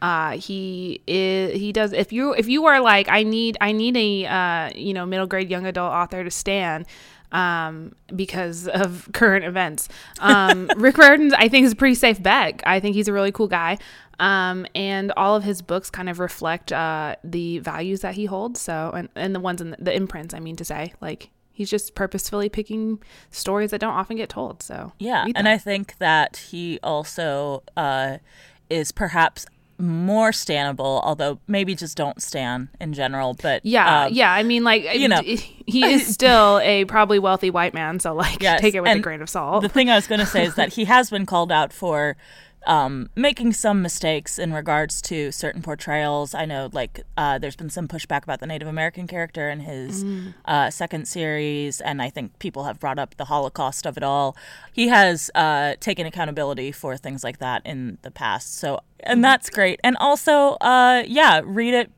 Uh, 0.00 0.32
he 0.38 1.00
is 1.08 1.58
he 1.58 1.72
does 1.72 1.92
if 1.92 2.12
you 2.12 2.32
if 2.34 2.46
you 2.48 2.66
are 2.66 2.80
like 2.80 3.08
I 3.08 3.24
need 3.24 3.56
I 3.60 3.72
need 3.72 3.96
a 3.96 4.26
uh, 4.26 4.70
you 4.76 4.92
know 4.94 5.04
middle 5.06 5.26
grade 5.26 5.50
young 5.50 5.66
adult 5.66 5.92
author 5.92 6.22
to 6.22 6.30
stand 6.30 6.86
um, 7.32 7.94
because 8.14 8.68
of 8.68 9.08
current 9.14 9.44
events. 9.44 9.88
Um, 10.20 10.70
Rick 10.76 10.98
Riordan, 10.98 11.34
I 11.34 11.48
think, 11.48 11.66
is 11.66 11.72
a 11.72 11.76
pretty 11.76 11.94
safe 11.94 12.22
bet. 12.22 12.62
I 12.64 12.80
think 12.80 12.94
he's 12.94 13.08
a 13.08 13.12
really 13.12 13.32
cool 13.32 13.48
guy. 13.48 13.78
Um, 14.20 14.66
and 14.74 15.12
all 15.16 15.36
of 15.36 15.44
his 15.44 15.62
books 15.62 15.90
kind 15.90 16.08
of 16.08 16.18
reflect 16.18 16.72
uh, 16.72 17.16
the 17.22 17.58
values 17.58 18.00
that 18.00 18.14
he 18.14 18.26
holds. 18.26 18.60
So, 18.60 18.92
and, 18.94 19.08
and 19.14 19.34
the 19.34 19.40
ones 19.40 19.60
in 19.60 19.70
the, 19.70 19.76
the 19.78 19.94
imprints, 19.94 20.34
I 20.34 20.40
mean 20.40 20.56
to 20.56 20.64
say, 20.64 20.94
like 21.00 21.30
he's 21.52 21.70
just 21.70 21.94
purposefully 21.94 22.48
picking 22.48 23.00
stories 23.30 23.70
that 23.72 23.80
don't 23.80 23.94
often 23.94 24.16
get 24.16 24.28
told. 24.28 24.62
So, 24.62 24.92
Yeah, 24.98 25.24
and. 25.34 25.48
I 25.48 25.58
think 25.58 25.98
that 25.98 26.36
he 26.36 26.78
also 26.82 27.62
uh, 27.76 28.18
is 28.70 28.92
perhaps 28.92 29.46
more 29.78 30.30
stannable, 30.30 31.00
although 31.04 31.38
maybe 31.46 31.74
just 31.74 31.96
don't 31.96 32.20
stan 32.22 32.68
in 32.80 32.92
general. 32.92 33.34
But 33.34 33.64
yeah, 33.64 34.04
um, 34.04 34.12
yeah. 34.12 34.32
I 34.32 34.42
mean, 34.42 34.64
like, 34.64 34.94
you 34.94 35.08
know. 35.08 35.22
he 35.66 35.84
is 35.84 36.06
still 36.06 36.58
a 36.60 36.84
probably 36.86 37.18
wealthy 37.18 37.50
white 37.50 37.74
man. 37.74 38.00
So, 38.00 38.14
like, 38.14 38.42
Yes, 38.42 38.60
take 38.60 38.74
it 38.74 38.80
with 38.80 38.96
a 38.96 39.00
grain 39.00 39.20
of 39.20 39.28
salt. 39.28 39.62
The 39.62 39.68
thing 39.68 39.90
I 39.90 39.94
was 39.94 40.06
going 40.06 40.20
to 40.20 40.26
say 40.26 40.44
is 40.44 40.54
that 40.56 40.72
he 40.72 40.84
has 40.86 41.10
been 41.10 41.26
called 41.26 41.52
out 41.52 41.72
for 41.72 42.16
um, 42.66 43.08
making 43.16 43.52
some 43.52 43.80
mistakes 43.82 44.38
in 44.38 44.52
regards 44.52 45.00
to 45.02 45.30
certain 45.32 45.62
portrayals. 45.62 46.34
I 46.34 46.44
know, 46.44 46.68
like, 46.72 47.02
uh, 47.16 47.38
there's 47.38 47.56
been 47.56 47.70
some 47.70 47.88
pushback 47.88 48.24
about 48.24 48.40
the 48.40 48.46
Native 48.46 48.68
American 48.68 49.06
character 49.06 49.48
in 49.48 49.60
his 49.60 50.04
Mm. 50.04 50.34
uh, 50.44 50.70
second 50.70 51.06
series, 51.08 51.80
and 51.80 52.02
I 52.02 52.10
think 52.10 52.38
people 52.38 52.64
have 52.64 52.78
brought 52.78 52.98
up 52.98 53.16
the 53.16 53.26
Holocaust 53.26 53.86
of 53.86 53.96
it 53.96 54.02
all. 54.02 54.36
He 54.72 54.88
has 54.88 55.30
uh, 55.34 55.74
taken 55.80 56.06
accountability 56.06 56.72
for 56.72 56.96
things 56.96 57.24
like 57.24 57.38
that 57.38 57.62
in 57.64 57.98
the 58.02 58.10
past. 58.10 58.56
So, 58.58 58.80
and 59.00 59.24
that's 59.24 59.48
great. 59.50 59.80
And 59.82 59.96
also, 59.98 60.56
uh, 60.60 61.04
yeah, 61.06 61.40
read 61.44 61.74
it 61.74 61.90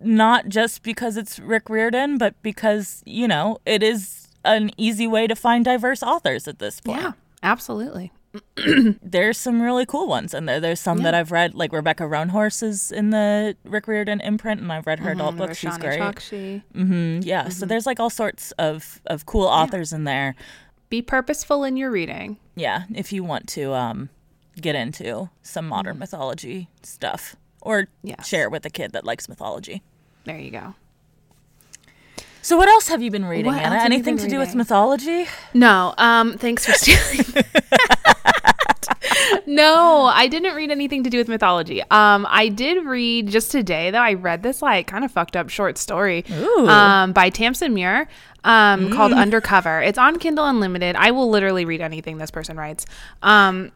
not 0.00 0.48
just 0.48 0.82
because 0.82 1.16
it's 1.16 1.38
Rick 1.38 1.70
Riordan, 1.70 2.18
but 2.18 2.34
because, 2.42 3.02
you 3.06 3.26
know, 3.26 3.58
it 3.64 3.82
is 3.82 4.28
an 4.44 4.70
easy 4.76 5.06
way 5.06 5.26
to 5.26 5.36
find 5.36 5.64
diverse 5.64 6.02
authors 6.02 6.46
at 6.48 6.58
this 6.58 6.80
point. 6.80 7.00
yeah, 7.00 7.12
absolutely. 7.42 8.12
There's 9.02 9.36
some 9.38 9.60
really 9.60 9.84
cool 9.86 10.06
ones 10.08 10.32
in 10.34 10.46
there. 10.46 10.60
There's 10.60 10.80
some 10.80 10.98
that 10.98 11.14
I've 11.14 11.30
read, 11.32 11.54
like 11.54 11.72
Rebecca 11.72 12.04
Roanhorse 12.04 12.62
is 12.62 12.90
in 12.92 13.10
the 13.10 13.56
Rick 13.64 13.88
Riordan 13.88 14.20
imprint, 14.20 14.60
and 14.60 14.72
I've 14.72 14.86
read 14.86 15.00
her 15.00 15.10
adult 15.12 15.36
books. 15.36 15.58
She's 15.58 15.76
great. 15.78 16.00
Chokshi. 16.00 16.62
hmm 16.72 17.20
yeah, 17.22 17.48
so 17.48 17.66
there's 17.66 17.86
like 17.86 18.00
all 18.00 18.10
sorts 18.10 18.52
of, 18.52 19.00
of 19.06 19.26
cool 19.26 19.46
authors 19.46 19.92
in 19.92 20.04
there. 20.04 20.34
Be 20.88 21.02
purposeful 21.02 21.64
in 21.64 21.76
your 21.76 21.90
reading. 21.90 22.38
Yeah, 22.54 22.84
if 22.94 23.12
you 23.12 23.24
want 23.24 23.48
to 23.48 23.72
um, 23.74 24.08
get 24.60 24.74
into 24.74 25.30
some 25.42 25.66
modern 25.66 25.98
mythology 25.98 26.68
stuff 26.82 27.36
or 27.60 27.88
Yes. 28.02 28.26
share 28.26 28.44
it 28.44 28.50
with 28.50 28.64
a 28.66 28.70
kid 28.70 28.92
that 28.92 29.04
likes 29.04 29.28
mythology. 29.28 29.82
There 30.24 30.38
you 30.38 30.50
go. 30.50 30.74
So, 32.42 32.56
what 32.56 32.68
else 32.68 32.88
have 32.88 33.00
you 33.00 33.10
been 33.10 33.24
reading, 33.24 33.52
Anna? 33.52 33.62
else 33.62 33.82
have 33.82 33.90
you 33.92 33.94
Anything 33.94 34.18
to 34.18 34.28
do 34.28 34.38
with 34.38 34.54
mythology? 34.54 35.26
No, 35.54 35.94
um, 35.96 36.36
thanks 36.38 36.66
for 36.66 36.72
stealing. 36.72 37.44
no, 39.46 40.06
I 40.06 40.26
didn't 40.26 40.54
read 40.56 40.72
anything 40.72 41.04
to 41.04 41.10
do 41.10 41.18
with 41.18 41.28
mythology. 41.28 41.82
Um, 41.82 42.26
I 42.28 42.48
did 42.48 42.84
read 42.84 43.28
just 43.28 43.52
today 43.52 43.92
though. 43.92 44.00
I 44.00 44.14
read 44.14 44.42
this 44.42 44.60
like 44.60 44.88
kind 44.88 45.04
of 45.04 45.12
fucked 45.12 45.36
up 45.36 45.50
short 45.50 45.78
story 45.78 46.24
Ooh. 46.32 46.68
um, 46.68 47.12
by 47.12 47.30
Tamsyn 47.30 47.72
Muir 47.74 48.08
um, 48.42 48.92
called 48.92 49.12
Undercover. 49.12 49.80
It's 49.80 49.98
on 49.98 50.18
Kindle 50.18 50.46
Unlimited. 50.46 50.96
I 50.96 51.12
will 51.12 51.30
literally 51.30 51.64
read 51.64 51.80
anything 51.80 52.18
this 52.18 52.32
person 52.32 52.56
writes. 52.56 52.86
Um, 53.22 53.70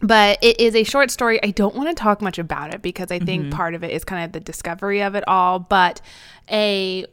but 0.00 0.38
it 0.42 0.60
is 0.60 0.74
a 0.74 0.82
short 0.82 1.10
story. 1.10 1.42
I 1.42 1.50
don't 1.50 1.74
want 1.74 1.88
to 1.88 1.94
talk 1.94 2.20
much 2.20 2.38
about 2.38 2.74
it 2.74 2.82
because 2.82 3.10
I 3.10 3.18
think 3.20 3.50
part 3.52 3.74
of 3.74 3.82
it 3.82 3.90
is 3.90 4.04
kind 4.04 4.24
of 4.24 4.32
the 4.32 4.40
discovery 4.40 5.00
of 5.00 5.14
it 5.14 5.24
all. 5.26 5.60
But 5.60 6.02
a 6.50 7.06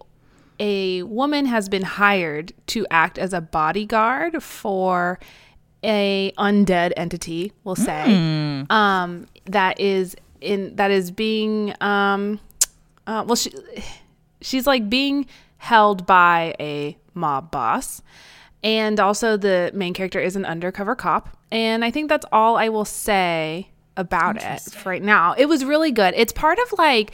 a 0.61 1.01
woman 1.03 1.47
has 1.47 1.67
been 1.67 1.81
hired 1.81 2.53
to 2.67 2.85
act 2.91 3.17
as 3.17 3.33
a 3.33 3.41
bodyguard 3.41 4.41
for 4.43 5.19
a 5.83 6.31
undead 6.37 6.93
entity, 6.95 7.51
we'll 7.63 7.75
say, 7.75 8.63
um, 8.69 9.25
that 9.45 9.79
is 9.79 10.15
in 10.39 10.75
that 10.75 10.91
is 10.91 11.09
being 11.09 11.73
um, 11.81 12.39
uh, 13.07 13.23
well, 13.25 13.35
she 13.35 13.51
she's 14.41 14.67
like 14.67 14.89
being 14.89 15.25
held 15.57 16.05
by 16.05 16.55
a 16.59 16.95
mob 17.13 17.51
boss. 17.51 18.01
And 18.63 18.99
also, 18.99 19.37
the 19.37 19.71
main 19.73 19.95
character 19.95 20.19
is 20.19 20.35
an 20.35 20.45
undercover 20.45 20.93
cop. 20.95 21.35
And 21.51 21.83
I 21.83 21.89
think 21.89 22.09
that's 22.09 22.27
all 22.31 22.57
I 22.57 22.69
will 22.69 22.85
say 22.85 23.71
about 23.97 24.37
it 24.37 24.61
for 24.61 24.89
right 24.89 25.01
now. 25.01 25.33
It 25.33 25.47
was 25.47 25.65
really 25.65 25.91
good. 25.91 26.13
It's 26.15 26.31
part 26.31 26.59
of 26.59 26.73
like 26.77 27.13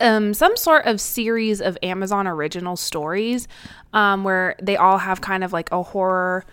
um, 0.00 0.34
some 0.34 0.56
sort 0.56 0.86
of 0.86 1.00
series 1.00 1.60
of 1.60 1.78
Amazon 1.82 2.26
original 2.26 2.76
stories 2.76 3.46
um, 3.92 4.24
where 4.24 4.56
they 4.60 4.76
all 4.76 4.98
have 4.98 5.20
kind 5.20 5.44
of 5.44 5.52
like 5.52 5.70
a 5.72 5.82
horror 5.82 6.44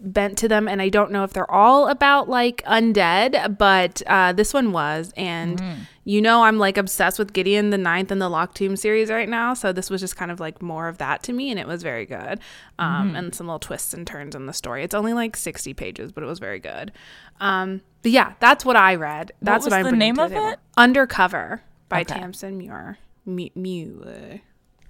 bent 0.00 0.36
to 0.36 0.48
them 0.48 0.68
and 0.68 0.82
i 0.82 0.88
don't 0.88 1.10
know 1.10 1.24
if 1.24 1.32
they're 1.32 1.50
all 1.50 1.88
about 1.88 2.28
like 2.28 2.62
undead 2.64 3.56
but 3.56 4.02
uh, 4.06 4.32
this 4.32 4.52
one 4.52 4.72
was 4.72 5.12
and 5.16 5.62
you 6.04 6.20
know 6.20 6.42
i'm 6.42 6.58
like 6.58 6.76
obsessed 6.76 7.18
with 7.18 7.32
gideon 7.32 7.70
the 7.70 7.78
ninth 7.78 8.10
and 8.10 8.20
the 8.20 8.28
locked 8.28 8.56
tomb 8.56 8.76
series 8.76 9.08
right 9.08 9.28
now 9.28 9.54
so 9.54 9.72
this 9.72 9.88
was 9.88 10.00
just 10.02 10.16
kind 10.16 10.30
of 10.30 10.40
like 10.40 10.60
more 10.60 10.88
of 10.88 10.98
that 10.98 11.22
to 11.22 11.32
me 11.32 11.50
and 11.50 11.58
it 11.58 11.66
was 11.66 11.82
very 11.82 12.04
good. 12.04 12.38
Um, 12.78 13.14
and 13.14 13.34
some 13.34 13.46
little 13.46 13.60
twists 13.60 13.94
and 13.94 14.06
turns 14.06 14.34
in 14.34 14.46
the 14.46 14.52
story. 14.52 14.82
It's 14.82 14.94
only 14.94 15.12
like 15.12 15.36
60 15.36 15.72
pages 15.74 16.12
but 16.12 16.22
it 16.22 16.26
was 16.26 16.38
very 16.38 16.58
good. 16.58 16.92
Um, 17.40 17.80
but 18.02 18.10
yeah 18.10 18.34
that's 18.40 18.64
what 18.64 18.76
i 18.76 18.96
read. 18.96 19.32
That's 19.40 19.64
was 19.64 19.72
what, 19.72 19.78
i'm 19.78 19.84
the 19.84 19.96
name 19.96 20.18
of 20.18 20.32
it? 20.32 20.58
undercover 20.76 21.62
by 21.88 22.00
Okay. 22.02 22.14
tamsyn 22.20 22.56
muir 22.56 22.98
Mu- 23.26 23.48
Muir. 23.54 24.40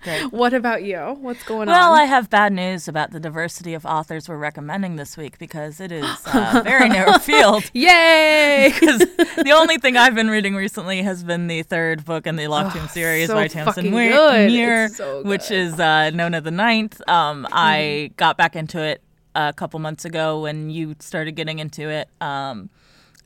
Great. 0.03 0.33
what 0.33 0.53
about 0.53 0.83
you 0.85 0.99
what's 1.21 1.43
going 1.45 1.67
Well, 1.69 1.85
on 1.87 1.93
Well, 1.93 1.95
I 1.95 2.05
have 2.05 2.29
bad 2.29 2.53
news 2.53 2.89
about 2.89 3.13
the 3.13 3.19
diversity 3.21 3.73
of 3.73 3.87
authors 3.87 4.29
we're 4.29 4.37
recommending 4.37 4.97
this 4.97 5.17
week 5.17 5.39
because 5.39 5.81
it 5.81 5.91
is 5.91 6.05
a 6.27 6.61
very 6.63 6.91
narrow 6.91 7.17
field. 7.31 7.71
yay 7.73 8.71
Because 8.75 8.99
the 8.99 9.53
only 9.55 9.79
thing 9.79 9.97
I've 9.97 10.15
been 10.15 10.29
reading 10.29 10.55
recently 10.57 11.01
has 11.03 11.25
been 11.25 11.47
the 11.47 11.63
third 11.63 12.05
book 12.05 12.27
in 12.27 12.37
the 12.37 12.49
Locked 12.49 12.77
Tomb 12.77 12.87
series 12.89 13.29
so 13.29 13.35
by 13.35 13.49
Tamsyn 13.49 13.89
Muir, 13.91 14.11
good. 14.11 14.51
Muir, 14.51 14.85
It's 14.87 14.97
so 14.99 15.23
which 15.23 15.51
is 15.51 15.81
uh, 15.81 16.11
Nona 16.11 16.43
the 16.43 16.51
Ninth. 16.51 17.01
Um, 17.09 17.47
I 17.51 18.11
got 18.19 18.37
back 18.37 18.57
into 18.57 18.79
it 18.83 19.01
a 19.35 19.55
couple 19.55 19.81
months 19.81 20.05
ago 20.05 20.43
when 20.43 20.69
you 20.69 20.97
started 20.99 21.33
getting 21.33 21.61
into 21.61 21.89
it. 21.89 22.09
Um, 22.21 22.69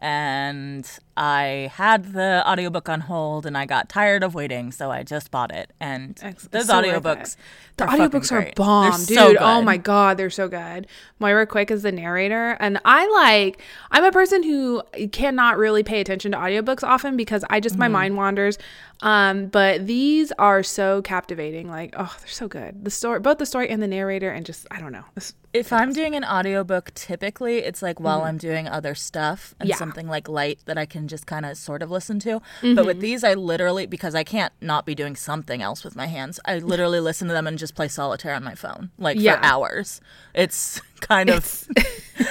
and 0.00 0.88
I 1.18 1.70
had 1.74 2.12
the 2.12 2.42
audiobook 2.46 2.88
on 2.88 3.00
hold 3.00 3.44
and 3.44 3.58
I 3.58 3.66
got 3.66 3.88
tired 3.88 4.22
of 4.22 4.34
waiting, 4.34 4.70
so 4.70 4.90
I 4.90 5.02
just 5.02 5.30
bought 5.32 5.52
it. 5.52 5.72
And 5.80 6.18
Ex- 6.22 6.46
those 6.48 6.66
so 6.68 6.74
audiobooks. 6.80 7.36
The 7.76 7.84
audiobooks 7.84 8.30
are 8.32 8.50
bomb, 8.56 8.90
They're 8.90 9.06
dude. 9.06 9.16
so 9.16 9.36
oh 9.38 9.60
my 9.62 9.76
god, 9.76 10.16
they're 10.16 10.30
so 10.30 10.48
good. 10.48 10.86
Moira 11.18 11.46
Quirk 11.46 11.70
is 11.70 11.82
the 11.82 11.92
narrator, 11.92 12.56
and 12.60 12.80
I 12.84 13.06
like. 13.08 13.60
I'm 13.90 14.04
a 14.04 14.12
person 14.12 14.42
who 14.42 14.82
cannot 15.12 15.58
really 15.58 15.82
pay 15.82 16.00
attention 16.00 16.32
to 16.32 16.38
audiobooks 16.38 16.82
often 16.82 17.16
because 17.16 17.44
I 17.50 17.60
just 17.60 17.74
Mm-hmm. 17.74 17.80
my 17.80 17.88
mind 17.88 18.16
wanders. 18.16 18.58
Um, 19.00 19.46
but 19.46 19.86
these 19.86 20.32
are 20.40 20.62
so 20.64 21.02
captivating. 21.02 21.68
Like, 21.70 21.94
oh, 21.96 22.12
they're 22.18 22.28
so 22.28 22.48
good. 22.48 22.84
The 22.84 22.90
story, 22.90 23.20
both 23.20 23.38
the 23.38 23.46
story 23.46 23.68
and 23.68 23.80
the 23.80 23.86
narrator, 23.86 24.30
and 24.30 24.44
just 24.44 24.66
I 24.72 24.80
don't 24.80 24.90
know. 24.92 25.04
This- 25.14 25.34
If 25.52 25.72
I'm 25.72 25.92
doing 25.92 26.14
an 26.16 26.24
audiobook, 26.24 26.92
typically 26.94 27.58
it's 27.58 27.80
like 27.80 28.00
while 28.00 28.22
I'm 28.22 28.38
doing 28.38 28.66
other 28.68 28.94
stuff 28.94 29.54
and. 29.60 29.68
Yeah. 29.68 29.76
something 29.76 30.08
like 30.08 30.28
light 30.28 30.58
that 30.66 30.76
I 30.78 30.86
can 30.86 31.06
just 31.08 31.26
kind 31.26 31.44
of 31.46 31.56
sort 31.56 31.82
of 31.82 31.90
listen 31.90 32.18
to. 32.20 32.40
Mm-hmm. 32.62 32.74
But 32.74 32.86
with 32.86 33.00
these, 33.00 33.24
I 33.24 33.34
literally, 33.34 33.86
because 33.86 34.14
I 34.14 34.24
can't 34.24 34.52
not 34.60 34.86
be 34.86 34.94
doing 34.94 35.16
something 35.16 35.62
else 35.62 35.84
with 35.84 35.96
my 35.96 36.06
hands, 36.06 36.38
I 36.44 36.58
literally 36.58 37.00
listen 37.00 37.28
to 37.28 37.34
them 37.34 37.46
and 37.46 37.58
just 37.58 37.74
play 37.74 37.88
solitaire 37.88 38.34
on 38.34 38.44
my 38.44 38.54
phone, 38.54 38.90
like 38.98 39.18
Yeah. 39.18 39.36
for 39.40 39.44
hours. 39.44 40.00
It's 40.34 40.80
kind 41.00 41.30
of, 41.30 41.68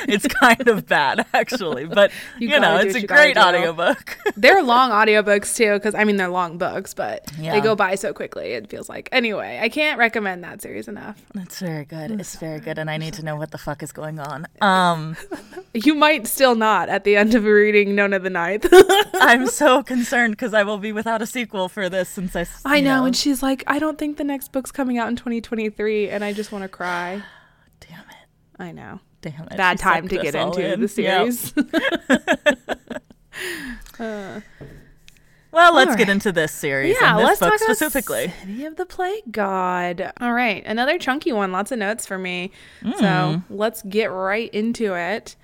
it's 0.08 0.28
kind 0.28 0.68
of 0.68 0.86
bad 0.88 1.26
actually, 1.34 1.86
but 1.86 2.12
You 2.40 2.50
you, 2.50 2.60
know, 2.60 2.78
it's 2.78 2.96
a 2.96 3.06
great 3.06 3.38
audiobook. 3.38 4.18
they're 4.38 4.64
long 4.64 4.92
audiobooks 4.92 5.56
too, 5.56 5.74
because 5.74 5.96
I 5.96 6.04
mean 6.04 6.18
they're 6.18 6.30
long 6.30 6.58
books, 6.58 6.94
but 6.94 7.26
they 7.38 7.62
go 7.62 7.76
by 7.76 7.96
so 7.96 8.14
quickly. 8.14 8.54
It 8.54 8.70
feels 8.70 8.90
like. 8.90 9.10
Anyway, 9.12 9.60
I 9.62 9.70
can't 9.70 9.98
recommend 9.98 10.44
that 10.44 10.62
series 10.62 10.88
enough. 10.88 11.22
it's 11.36 11.60
very 11.60 11.86
good. 11.86 12.12
It's 12.20 12.36
very 12.36 12.60
good, 12.60 12.78
and 12.78 12.90
I 12.90 12.98
need 12.98 13.14
to 13.16 13.24
know 13.24 13.36
what 13.36 13.52
the 13.52 13.58
fuck 13.58 13.82
is 13.84 13.92
going 13.92 14.20
on. 14.20 14.48
Um, 14.62 15.16
You 15.74 15.94
might 15.96 16.28
still 16.28 16.56
not 16.56 16.90
at 16.90 17.04
the 17.04 17.16
end 17.16 17.36
of 17.36 17.44
reading 17.44 17.94
Nona 17.96 18.20
the 18.20 18.30
Ninth. 18.30 18.68
I'm 19.16 19.48
so 19.48 19.84
concerned 19.84 20.34
because 20.34 20.54
I 20.54 20.64
will 20.64 20.78
be 20.80 20.92
without 20.92 21.22
a 21.22 21.26
sequel 21.26 21.70
for 21.70 21.88
this 21.90 22.10
since 22.10 22.36
I. 22.36 22.76
you 22.76 22.82
know, 22.84 23.06
and 23.06 23.16
she's 23.16 23.44
like, 23.44 23.64
I 23.68 23.80
don't 23.80 23.98
think 23.98 24.18
the 24.18 24.24
next 24.24 24.52
book's 24.52 24.72
coming 24.72 24.98
out 24.98 25.08
in 25.10 25.16
2023, 25.16 26.10
and 26.10 26.24
I 26.24 26.34
just 26.34 26.52
want 26.52 26.64
to 26.64 26.68
cry. 26.68 27.22
I 28.60 28.72
know. 28.72 29.00
Damn 29.22 29.44
it. 29.52 29.58
Bad 29.58 29.78
time 29.80 30.08
to 30.08 30.18
get 30.18 30.36
into 30.36 30.74
in. 30.74 30.80
the 30.82 31.02
Yep. 31.02 31.34
series. 31.34 31.54
Well, 35.50 35.74
let's 35.74 35.92
All 35.92 35.98
get 35.98 36.10
into 36.10 36.32
this 36.32 36.52
series 36.52 36.98
yeah, 37.02 37.12
and 37.12 37.20
this 37.20 37.26
let's 37.26 37.40
book 37.40 37.50
talk 37.52 37.62
about 37.62 37.78
specifically. 37.78 38.34
City 38.42 38.66
of 38.66 38.76
the 38.76 38.86
Plague 38.86 39.32
God. 39.32 40.12
All 40.20 40.34
right, 40.34 40.62
another 40.66 41.00
chunky 41.00 41.32
one. 41.32 41.52
Lots 41.52 41.72
of 41.72 41.80
notes 41.80 42.06
for 42.06 42.18
me. 42.20 42.52
Mm. 42.84 43.00
So 43.00 43.42
let's 43.50 43.82
get 43.84 44.12
right 44.12 44.54
into 44.54 44.94
it. 44.94 45.36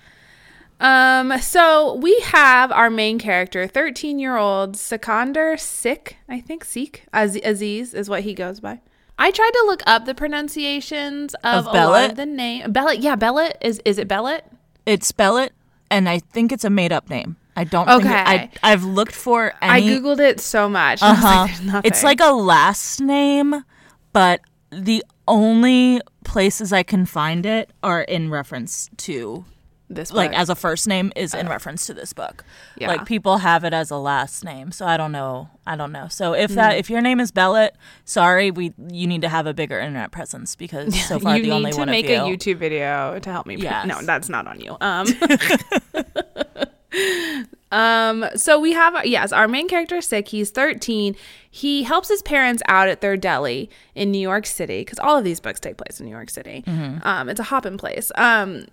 Um, 0.80 1.40
so 1.40 1.96
we 1.96 2.20
have 2.26 2.72
our 2.72 2.90
main 2.90 3.18
character, 3.18 3.66
13 3.66 4.20
year 4.20 4.36
old 4.36 4.76
Sikander 4.76 5.58
Sik, 5.60 6.18
I 6.28 6.42
think 6.42 6.66
Sikh, 6.66 7.06
Az- 7.14 7.40
Aziz 7.44 7.94
is 7.94 8.10
what 8.10 8.22
he 8.24 8.34
goes 8.34 8.60
by. 8.60 8.82
I 9.18 9.32
tried 9.32 9.52
to 9.52 9.64
look 9.68 9.82
up 9.86 10.06
the 10.06 10.16
pronunciations 10.16 11.34
of, 11.44 11.68
Of 11.68 11.74
Bellet? 11.74 12.12
of 12.12 12.18
the 12.18 12.26
name. 12.26 12.72
Bellet, 12.72 13.00
yeah, 13.00 13.16
Bellet 13.16 13.58
is 13.62 13.82
is 13.86 13.98
it 13.98 14.08
Bellet? 14.08 14.44
It's 14.86 15.12
Bellet, 15.12 15.52
and 15.92 16.10
I 16.10 16.20
think 16.20 16.52
it's 16.52 16.64
a 16.66 16.70
made 16.70 16.92
up 16.92 17.10
name. 17.10 17.38
I 17.56 17.64
don't 17.64 17.86
think 17.88 18.02
it- 18.06 18.08
Okay. 18.08 18.16
I, 18.18 18.50
I've 18.64 18.84
looked 18.84 19.14
for 19.14 19.54
I 19.62 19.82
googled 19.82 20.20
it 20.20 20.40
so 20.40 20.68
much. 20.68 21.02
I 21.04 21.12
was 21.12 21.24
like, 21.24 21.68
Uh-huh. 21.68 21.82
It's 21.84 22.04
like 22.04 22.20
a 22.20 22.32
last 22.34 23.00
name, 23.00 23.64
but 24.12 24.42
the 24.72 25.04
only 25.28 26.02
places 26.24 26.74
I 26.74 26.84
can 26.84 27.06
find 27.06 27.46
it 27.46 27.70
are 27.84 28.02
in 28.02 28.30
reference 28.32 28.90
to 28.98 29.46
this 29.90 30.10
book. 30.10 30.18
like 30.18 30.34
as 30.34 30.50
a 30.50 30.56
first 30.56 30.88
name 30.88 31.12
is 31.16 31.34
in 31.34 31.48
reference 31.48 31.86
to 31.88 31.94
this 31.94 32.14
book. 32.14 32.44
Yeah. 32.78 32.88
Like 32.88 33.06
people 33.06 33.38
have 33.40 33.64
it 33.64 33.74
as 33.74 33.92
a 33.92 33.98
last 33.98 34.44
name, 34.44 34.72
so 34.72 34.86
I 34.86 34.98
don't 34.98 35.12
know. 35.12 35.50
I 35.68 35.76
don't 35.76 35.92
know. 35.92 36.08
So 36.08 36.34
if 36.34 36.52
Mm. 36.52 36.56
that 36.56 36.78
if 36.78 36.90
your 36.90 37.02
name 37.02 37.20
is 37.20 37.32
Bellet, 37.32 37.76
sorry, 38.06 38.50
we 38.52 38.74
you 38.92 39.06
need 39.08 39.22
to 39.22 39.30
have 39.30 39.46
a 39.46 39.54
bigger 39.54 39.80
internet 39.80 40.12
presence 40.12 40.56
because 40.56 41.00
so 41.08 41.20
far 41.20 41.36
you 41.38 41.44
the 41.44 41.50
need 41.50 41.54
only 41.54 41.72
to 41.74 41.78
one 41.80 41.90
make 41.90 42.06
of 42.06 42.12
you. 42.12 42.18
a 42.18 42.38
YouTube 42.38 42.58
video 42.58 43.20
to 43.20 43.32
help 43.32 43.46
me. 43.46 43.56
Yes. 43.58 43.86
No, 43.86 44.02
that's 44.02 44.30
not 44.30 44.48
on 44.48 44.60
you. 44.60 44.78
Um, 44.82 45.08
um. 47.72 48.26
So 48.36 48.60
we 48.60 48.74
have 48.74 49.06
yes, 49.06 49.32
our 49.32 49.48
main 49.48 49.68
character 49.68 49.98
is 49.98 50.06
Sik. 50.06 50.28
He's 50.28 50.52
thirteen. 50.52 51.16
He 51.50 51.84
helps 51.84 52.08
his 52.10 52.22
parents 52.22 52.62
out 52.68 52.88
at 52.88 53.02
their 53.02 53.18
deli 53.18 53.70
in 53.96 54.12
New 54.12 54.20
York 54.20 54.46
City 54.46 54.82
because 54.82 55.00
all 55.00 55.18
of 55.18 55.24
these 55.24 55.40
books 55.40 55.60
take 55.60 55.78
place 55.78 56.00
in 56.00 56.06
New 56.06 56.12
York 56.12 56.30
City. 56.30 56.64
Mm-hmm. 56.68 57.06
Um, 57.08 57.30
it's 57.30 57.40
a 57.40 57.44
hopping 57.44 57.78
place. 57.78 58.12
Um. 58.16 58.66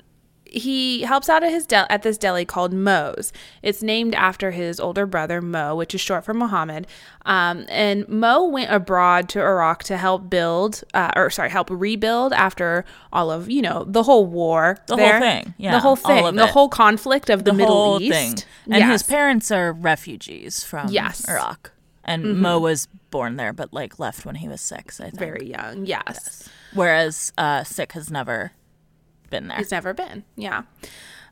He 0.52 1.02
helps 1.02 1.28
out 1.28 1.42
at 1.44 1.50
his 1.50 1.66
del- 1.66 1.86
at 1.90 2.02
this 2.02 2.18
deli 2.18 2.44
called 2.44 2.72
Mo's. 2.72 3.32
It's 3.62 3.82
named 3.82 4.14
after 4.14 4.50
his 4.50 4.80
older 4.80 5.06
brother 5.06 5.40
Mo, 5.40 5.74
which 5.76 5.94
is 5.94 6.00
short 6.00 6.24
for 6.24 6.34
Muhammad. 6.34 6.86
Um, 7.26 7.66
and 7.68 8.08
Mo 8.08 8.44
went 8.46 8.72
abroad 8.72 9.28
to 9.30 9.40
Iraq 9.40 9.84
to 9.84 9.96
help 9.96 10.28
build, 10.30 10.82
uh, 10.94 11.10
or 11.14 11.30
sorry, 11.30 11.50
help 11.50 11.68
rebuild 11.70 12.32
after 12.32 12.84
all 13.12 13.30
of 13.30 13.48
you 13.50 13.62
know 13.62 13.84
the 13.86 14.02
whole 14.02 14.26
war. 14.26 14.76
The 14.86 14.96
there. 14.96 15.12
whole 15.12 15.20
thing, 15.20 15.54
yeah, 15.58 15.72
the 15.72 15.80
whole 15.80 15.96
thing, 15.96 16.34
the 16.34 16.46
whole 16.46 16.68
conflict 16.68 17.30
of 17.30 17.44
the, 17.44 17.52
the 17.52 17.56
Middle 17.56 17.98
East. 18.00 18.12
thing. 18.66 18.74
And 18.74 18.90
his 18.90 19.02
parents 19.02 19.50
are 19.50 19.72
refugees 19.72 20.64
from 20.64 20.88
Yes. 20.88 21.22
Mm-hmm. 21.22 21.30
Iraq. 21.32 21.72
And 22.02 22.40
Mo 22.40 22.58
was 22.58 22.88
born 23.10 23.36
there, 23.36 23.52
but 23.52 23.72
like 23.72 23.98
left 23.98 24.24
when 24.26 24.36
he 24.36 24.48
was 24.48 24.60
six, 24.60 25.00
I 25.00 25.04
think. 25.10 25.18
very 25.18 25.46
young. 25.48 25.86
Yes. 25.86 26.48
Whereas 26.72 27.32
uh, 27.38 27.62
Sik 27.62 27.92
has 27.92 28.10
never 28.10 28.52
been 29.30 29.48
there. 29.48 29.58
He's 29.58 29.70
never 29.70 29.94
been. 29.94 30.24
Yeah. 30.36 30.62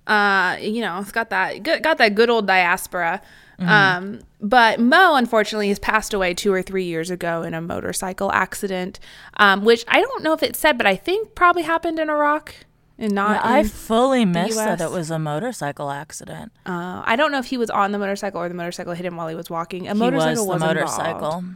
Uh, 0.06 0.56
you 0.60 0.80
know, 0.80 1.00
it's 1.00 1.12
got 1.12 1.30
that 1.30 1.62
good, 1.62 1.82
got 1.82 1.98
that 1.98 2.14
good 2.14 2.30
old 2.30 2.46
diaspora. 2.46 3.20
Mm-hmm. 3.60 3.68
Um, 3.68 4.20
but 4.40 4.78
Mo 4.80 5.16
unfortunately 5.16 5.68
has 5.68 5.78
passed 5.80 6.14
away 6.14 6.32
two 6.32 6.52
or 6.52 6.62
three 6.62 6.84
years 6.84 7.10
ago 7.10 7.42
in 7.42 7.54
a 7.54 7.60
motorcycle 7.60 8.30
accident, 8.32 9.00
um, 9.36 9.64
which 9.64 9.84
I 9.88 10.00
don't 10.00 10.22
know 10.22 10.32
if 10.32 10.42
it 10.42 10.54
said, 10.56 10.78
but 10.78 10.86
I 10.86 10.94
think 10.96 11.34
probably 11.34 11.62
happened 11.62 11.98
in 11.98 12.08
Iraq 12.08 12.54
and 12.96 13.12
not. 13.12 13.44
I 13.44 13.64
fully 13.64 14.24
missed 14.24 14.56
that 14.56 14.80
it 14.80 14.90
was 14.92 15.10
a 15.10 15.18
motorcycle 15.18 15.90
accident. 15.90 16.52
uh, 16.66 17.02
I 17.04 17.16
don't 17.16 17.32
know 17.32 17.38
if 17.40 17.46
he 17.46 17.58
was 17.58 17.68
on 17.68 17.90
the 17.92 17.98
motorcycle 17.98 18.40
or 18.40 18.48
the 18.48 18.54
motorcycle 18.54 18.92
hit 18.94 19.04
him 19.04 19.16
while 19.16 19.28
he 19.28 19.34
was 19.34 19.50
walking. 19.50 19.88
A 19.88 19.92
He 19.92 19.98
motorcycle 19.98 20.46
was 20.46 20.54
was 20.54 20.60
motorcycle. 20.62 21.14
Involved. 21.38 21.46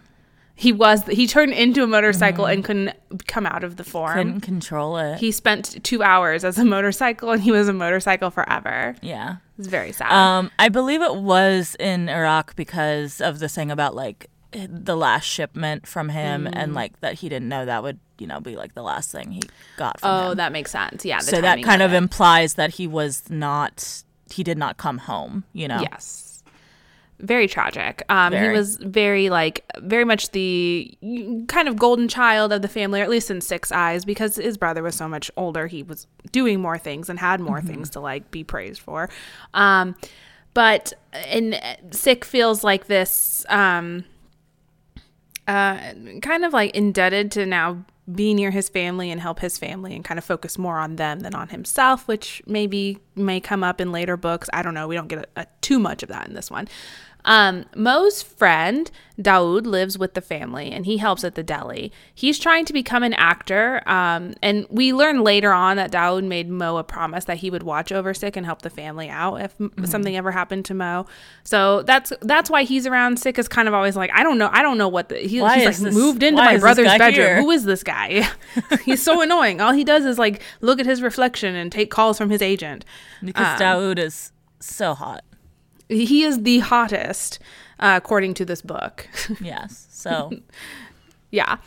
He 0.63 0.71
was. 0.73 1.05
He 1.09 1.27
turned 1.27 1.53
into 1.53 1.83
a 1.83 1.87
motorcycle 1.89 2.47
and 2.47 2.65
couldn't 2.65 2.93
come 3.27 3.47
out 3.47 3.65
of 3.65 3.77
the 3.77 3.85
form. 3.85 4.11
Mm-hmm. 4.11 4.19
Couldn't 4.19 4.41
control 4.43 4.97
it. 4.97 5.19
He 5.19 5.33
spent 5.33 5.83
two 5.83 6.03
hours 6.05 6.45
as 6.45 6.57
a 6.57 6.65
motorcycle, 6.65 7.31
and 7.33 7.43
he 7.43 7.51
was 7.51 7.67
a 7.69 7.73
motorcycle 7.73 8.31
forever. 8.31 8.95
yeah. 9.03 9.37
It's 9.59 9.69
very 9.69 9.93
sad. 9.93 10.11
Um, 10.13 10.51
I 10.59 10.69
believe 10.69 11.03
it 11.03 11.17
was 11.17 11.77
in 11.81 12.09
Iraq 12.09 12.57
because 12.57 13.21
of 13.21 13.39
the 13.39 13.49
thing 13.49 13.71
about 13.71 13.95
like 13.95 14.29
the 14.53 14.97
last 14.97 15.25
shipment 15.25 15.87
from 15.87 16.09
him 16.11 16.45
Mm. 16.45 16.53
and 16.55 16.75
like 16.75 17.01
that 17.01 17.15
he 17.15 17.29
didn't 17.29 17.49
know 17.49 17.65
that 17.65 17.83
would 17.83 17.99
you 18.19 18.27
know 18.27 18.39
be 18.41 18.55
like 18.55 18.75
the 18.75 18.83
last 18.83 19.11
thing 19.11 19.31
he 19.31 19.41
got 19.79 19.99
from 20.01 20.11
oh, 20.11 20.31
him. 20.33 20.37
that 20.37 20.53
makes 20.53 20.71
sense. 20.71 21.05
Yeah. 21.05 21.19
so 21.21 21.41
that 21.41 21.63
kind 21.63 21.81
of 21.83 21.93
it. 21.93 21.97
implies 21.97 22.55
that 22.55 22.71
he 22.75 22.87
was 22.87 23.23
not 23.31 24.03
he 24.31 24.43
did 24.45 24.59
not 24.59 24.77
come 24.77 24.99
home. 24.99 25.45
You 25.53 25.69
know. 25.69 25.81
Yes. 25.81 26.32
Very 27.21 27.47
tragic. 27.47 28.03
Um, 28.09 28.33
he 28.33 28.49
was 28.49 28.77
very 28.79 29.31
like 29.31 29.65
very 29.79 30.05
much 30.05 30.31
the 30.33 30.97
kind 31.47 31.69
of 31.69 31.77
golden 31.77 32.09
child 32.09 32.53
of 32.53 32.63
the 32.63 32.69
family, 32.69 33.01
or 33.01 33.05
at 33.05 33.11
least 33.11 33.31
in 33.31 33.41
Sik's 33.41 33.71
Eyes, 33.71 34.05
because 34.05 34.37
his 34.37 34.57
brother 34.59 34.83
was 34.83 34.97
so 34.97 35.09
much 35.09 35.31
older. 35.37 35.69
He 35.69 35.85
was 35.85 36.09
doing 36.33 36.61
more 36.61 36.79
things 36.79 37.09
and 37.09 37.19
had 37.19 37.41
more 37.41 37.61
things 37.61 37.91
to 37.91 38.01
like 38.01 38.31
be 38.33 38.43
praised 38.43 38.81
for. 38.81 39.09
Um, 39.55 39.95
but 40.55 40.93
and 41.13 41.61
Sik 41.91 42.25
feels 42.25 42.65
like 42.65 42.87
this 42.87 43.47
um, 43.49 44.05
uh, 45.47 45.93
kind 46.23 46.45
of 46.45 46.53
like 46.53 46.75
indebted 46.75 47.31
to 47.33 47.47
now 47.47 47.85
be 48.11 48.35
near 48.35 48.51
his 48.51 48.69
family 48.69 49.11
and 49.11 49.21
help 49.21 49.39
his 49.39 49.59
family 49.59 49.95
and 49.95 50.05
kind 50.05 50.19
of 50.19 50.25
focus 50.25 50.59
more 50.59 50.79
on 50.79 50.97
them 50.97 51.21
than 51.21 51.35
on 51.35 51.49
himself, 51.49 52.09
which 52.09 52.43
maybe 52.47 52.99
may 53.15 53.39
come 53.39 53.63
up 53.63 53.81
in 53.81 53.93
later 53.93 54.17
books. 54.17 54.49
I 54.53 54.63
don't 54.63 54.75
know. 54.75 54.89
We 54.89 54.97
don't 54.97 55.09
get 55.09 55.31
a, 55.37 55.43
a, 55.43 55.47
too 55.61 55.79
much 55.79 56.03
of 56.03 56.09
that 56.09 56.27
in 56.27 56.35
this 56.35 56.51
one. 56.51 56.67
Um, 57.25 57.67
Mo's 57.77 58.23
friend 58.23 58.91
Daoud 59.21 59.67
lives 59.67 59.99
with 59.99 60.15
the 60.15 60.21
family 60.21 60.71
and 60.73 60.87
he 60.87 60.97
helps 60.97 61.23
at 61.23 61.35
the 61.35 61.43
deli. 61.43 61.93
He's 62.15 62.39
trying 62.39 62.65
to 62.65 62.73
become 62.73 63.03
an 63.03 63.13
actor, 63.15 63.83
um, 63.87 64.35
and 64.43 64.67
we 64.71 64.93
learn 64.93 65.23
later 65.23 65.53
on 65.53 65.77
that 65.77 65.93
Daoud 65.93 66.25
made 66.25 66.49
Mo 66.49 66.79
a 66.79 66.85
promise 66.85 67.27
that 67.27 67.39
he 67.39 67.51
would 67.51 67.63
watch 67.63 67.93
over 67.93 68.15
Sik 68.15 68.37
and 68.37 68.47
help 68.47 68.63
the 68.63 68.71
family 68.71 69.09
out 69.09 69.37
if 69.37 69.55
m 69.61 69.73
something 69.85 70.17
ever 70.17 70.31
happened 70.33 70.65
to 70.67 70.75
Mo. 70.75 71.07
So 71.45 71.83
that's 71.83 72.13
that's 72.23 72.51
why 72.51 72.65
he's 72.65 72.87
around 72.87 73.19
Sik 73.19 73.39
is 73.39 73.49
kind 73.49 73.69
of 73.69 73.75
always 73.75 73.97
like 73.97 74.11
I 74.13 74.23
don't 74.23 74.39
know 74.39 74.49
I 74.53 74.63
don't 74.63 74.79
know 74.79 74.89
what 74.89 75.09
the 75.09 75.19
he, 75.19 75.29
he's 75.29 75.43
like 75.43 75.77
this- 75.77 75.95
moved 75.95 76.23
into 76.23 76.43
my 76.43 76.59
brother's 76.59 76.87
bedroom. 76.87 77.15
here? 77.15 77.41
Who 77.41 77.51
is 77.51 77.65
this 77.65 77.83
guy? 77.83 78.29
he's 78.85 79.03
so 79.03 79.21
annoying. 79.21 79.61
All 79.61 79.73
he 79.73 79.85
does 79.85 80.05
is 80.05 80.19
like 80.19 80.43
look 80.61 80.81
at 80.81 80.87
his 80.87 81.03
reflection 81.03 81.55
and 81.55 81.71
take 81.71 81.91
calls 81.91 82.19
from 82.19 82.31
his 82.31 82.43
agent. 82.43 82.85
Because 83.23 83.61
Daoud 83.61 83.99
is 83.99 84.33
so 84.61 84.95
hot. 84.95 85.25
He 85.93 86.25
is 86.25 86.43
the 86.43 86.61
hottest, 86.61 87.39
uh, 87.79 87.95
according 88.03 88.35
to 88.35 88.45
this 88.45 88.63
book. 88.63 89.09
Yes. 89.41 89.87
So 89.91 90.33
yeah. 91.31 91.59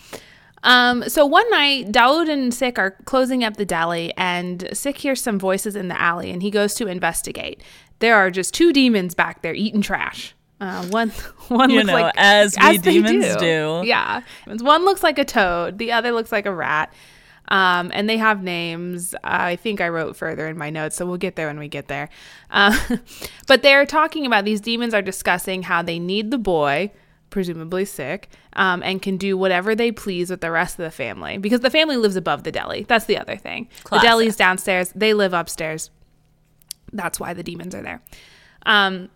Um, 0.64 1.08
so 1.08 1.26
one 1.28 1.50
night, 1.52 1.92
Daoud 1.92 2.28
and 2.28 2.52
Sik 2.54 2.80
are 2.80 2.92
closing 3.06 3.44
up 3.44 3.58
the 3.58 3.66
deli, 3.66 4.12
and 4.18 4.68
Sik 4.74 4.98
hears 4.98 5.22
some 5.22 5.38
voices 5.38 5.76
in 5.76 5.90
the 5.90 6.02
alley, 6.02 6.32
and 6.32 6.42
he 6.42 6.50
goes 6.50 6.74
to 6.76 6.88
investigate. 6.88 7.62
There 8.00 8.16
are 8.16 8.32
just 8.32 8.54
two 8.54 8.74
demons 8.74 9.14
back 9.14 9.44
there 9.44 9.54
eating 9.54 9.82
trash. 9.82 10.36
Uh, 10.60 10.86
one, 10.88 11.10
one 11.50 11.70
You 11.70 11.78
looks 11.78 11.88
know, 11.88 11.94
like 11.94 12.14
as 12.18 12.56
we 12.60 12.78
they 12.80 12.94
demons 12.94 13.36
do. 13.36 13.82
Yeah, 13.86 14.22
one 14.48 14.86
looks 14.86 15.04
like 15.04 15.20
a 15.20 15.26
toad, 15.26 15.78
the 15.78 15.92
other 15.92 16.12
looks 16.12 16.32
like 16.32 16.46
a 16.48 16.54
rat. 16.54 16.92
Um, 17.48 17.92
and 17.94 18.10
they 18.10 18.18
have 18.18 18.44
names. 18.44 19.14
I 19.24 19.56
think 19.56 19.82
I 19.82 19.90
wrote 19.90 20.16
further 20.16 20.48
in 20.48 20.58
my 20.58 20.70
notes, 20.70 20.96
so 20.96 21.06
we'll 21.06 21.18
get 21.18 21.36
there 21.36 21.48
when 21.48 21.60
we 21.60 21.68
get 21.68 21.88
there. 21.88 22.10
Uh, 22.50 22.98
but 23.48 23.62
they're 23.62 23.86
talking 23.86 24.26
about 24.26 24.46
these 24.46 24.62
demons 24.62 24.94
are 24.94 25.02
discussing 25.02 25.64
how 25.64 25.82
they 25.82 26.00
need 26.00 26.32
the 26.32 26.38
boy, 26.38 26.92
presumably 27.30 27.86
Sik, 27.86 28.30
um, 28.54 28.82
and 28.84 29.02
can 29.02 29.18
do 29.18 29.38
whatever 29.38 29.76
they 29.76 29.92
please 29.92 30.30
with 30.30 30.42
the 30.42 30.52
rest 30.52 30.80
of 30.80 30.84
the 30.84 30.92
family 30.92 31.38
because 31.38 31.60
the 31.60 31.70
family 31.70 31.98
lives 31.98 32.16
above 32.16 32.44
the 32.44 32.52
deli. 32.52 32.84
That's 32.88 33.06
the 33.06 33.18
other 33.18 33.36
thing. 33.36 33.70
Classic. 33.84 34.02
The 34.02 34.08
deli's 34.08 34.36
downstairs. 34.36 34.92
They 34.96 35.14
live 35.14 35.34
upstairs. 35.34 35.92
That's 36.94 37.20
why 37.20 37.34
the 37.34 37.44
demons 37.44 37.76
are 37.76 37.82
there. 37.82 38.02
Um, 38.66 39.10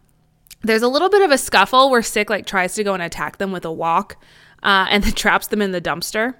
there's 0.62 0.82
a 0.82 0.88
little 0.88 1.10
bit 1.10 1.22
of 1.22 1.32
a 1.32 1.38
scuffle 1.38 1.90
where 1.90 2.02
Sik 2.02 2.30
like 2.30 2.46
tries 2.46 2.76
to 2.76 2.84
go 2.84 2.94
and 2.94 3.02
attack 3.02 3.38
them 3.38 3.52
with 3.52 3.66
a 3.66 3.72
walk, 3.72 4.18
uh, 4.62 4.88
and 4.90 5.04
then 5.06 5.14
traps 5.14 5.48
them 5.48 5.62
in 5.62 5.72
the 5.72 5.82
dumpster. 5.82 6.36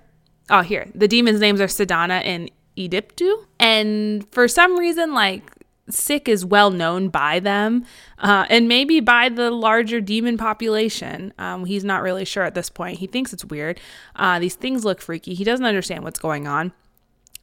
Oh, 0.50 0.62
here 0.62 0.88
the 0.96 1.08
demons' 1.08 1.40
names 1.40 1.62
are 1.62 1.68
Sedana 1.68 2.22
and 2.24 2.50
Ediptu, 2.78 3.46
and 3.60 4.26
for 4.32 4.48
some 4.48 4.78
reason, 4.78 5.14
like 5.14 5.44
Sik 5.90 6.30
is 6.30 6.46
well 6.46 6.72
known 6.72 7.10
by 7.10 7.40
them, 7.40 7.86
uh, 8.20 8.46
and 8.50 8.68
maybe 8.68 9.00
by 9.00 9.30
the 9.30 9.52
larger 9.52 10.02
demon 10.02 10.38
population. 10.38 11.34
Um, 11.38 11.66
he's 11.66 11.84
not 11.84 12.02
really 12.02 12.26
sure 12.26 12.44
at 12.44 12.56
this 12.56 12.70
point. 12.70 13.00
He 13.00 13.08
thinks 13.08 13.34
it's 13.34 13.46
weird. 13.46 13.80
Uh, 14.16 14.40
these 14.40 14.56
things 14.56 14.86
look 14.86 15.02
freaky. 15.02 15.34
He 15.34 15.44
doesn't 15.44 15.66
understand 15.66 16.04
what's 16.04 16.20
going 16.20 16.48
on 16.48 16.72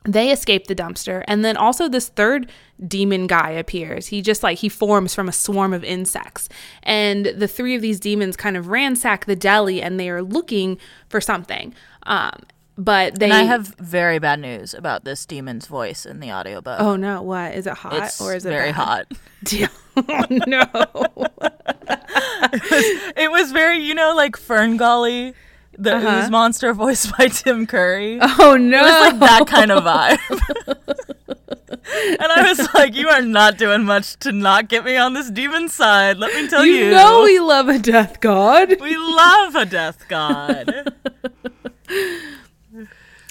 they 0.07 0.31
escape 0.31 0.67
the 0.67 0.75
dumpster 0.75 1.25
and 1.27 1.45
then 1.45 1.57
also 1.57 1.89
this 1.89 2.09
third 2.09 2.51
demon 2.87 3.27
guy 3.27 3.51
appears 3.51 4.07
he 4.07 4.23
just 4.23 4.43
like 4.43 4.59
he 4.59 4.69
forms 4.69 5.15
from 5.15 5.29
a 5.29 5.33
swarm 5.33 5.73
of 5.73 5.83
insects 5.83 6.49
and 6.83 7.27
the 7.27 7.49
three 7.49 7.75
of 7.75 7.83
these 7.83 7.99
demons 7.99 8.37
kind 8.37 8.57
of 8.57 8.69
ransack 8.69 9.25
the 9.25 9.37
deli 9.37 9.83
and 9.83 9.99
they 9.99 10.09
are 10.09 10.23
looking 10.23 10.79
for 11.09 11.21
something 11.21 11.75
um 12.05 12.39
but 12.79 13.19
they 13.19 13.27
and 13.27 13.33
I 13.35 13.43
have 13.45 13.75
very 13.79 14.19
bad 14.19 14.41
news 14.41 14.75
about 14.75 15.05
this 15.05 15.25
demon's 15.27 15.67
voice 15.67 16.05
in 16.07 16.21
the 16.21 16.31
audiobook. 16.33 16.79
oh 16.81 16.97
no 16.97 17.23
what 17.23 17.55
is 17.55 17.67
it 17.67 17.75
hot 17.75 17.95
it's 18.05 18.21
or 18.21 18.35
is 18.35 18.45
it 18.45 18.51
very 18.51 18.73
bad? 18.73 19.07
hot. 19.07 19.07
oh 19.97 20.25
no 20.47 20.65
It 23.17 23.31
was 23.31 23.53
very, 23.53 23.79
you 23.79 23.95
know, 23.95 24.15
like 24.15 24.37
Fern 24.37 24.77
Gully, 24.77 25.35
the 25.79 25.97
Uh-huh. 25.97 26.23
ooze 26.25 26.31
monster 26.31 26.73
voiced 26.75 27.17
by 27.17 27.29
Tim 27.29 27.67
Curry. 27.67 28.19
oh 28.21 28.57
no 28.61 28.79
It 28.79 28.83
was 28.83 29.01
like 29.13 29.19
that 29.21 29.47
kind 29.47 29.71
of 29.73 29.85
vibe. 29.85 30.19
and 32.21 32.33
I 32.33 32.49
was 32.49 32.69
like, 32.75 32.95
"You 32.97 33.09
are 33.09 33.23
not 33.23 33.59
doing 33.59 33.85
much 33.85 34.17
to 34.21 34.33
not 34.33 34.69
get 34.69 34.85
me 34.85 34.97
on 34.97 35.15
this 35.15 35.31
demon 35.31 35.69
side." 35.69 36.19
Let 36.19 36.35
me 36.35 36.49
tell 36.49 36.65
you. 36.65 36.75
You 36.75 36.91
know 36.91 37.23
we 37.25 37.39
love 37.39 37.69
a 37.69 37.79
death 37.79 38.21
god. 38.21 38.81
we 38.81 38.97
love 38.97 39.55
a 39.55 39.65
death 39.67 40.05
god. 40.09 40.93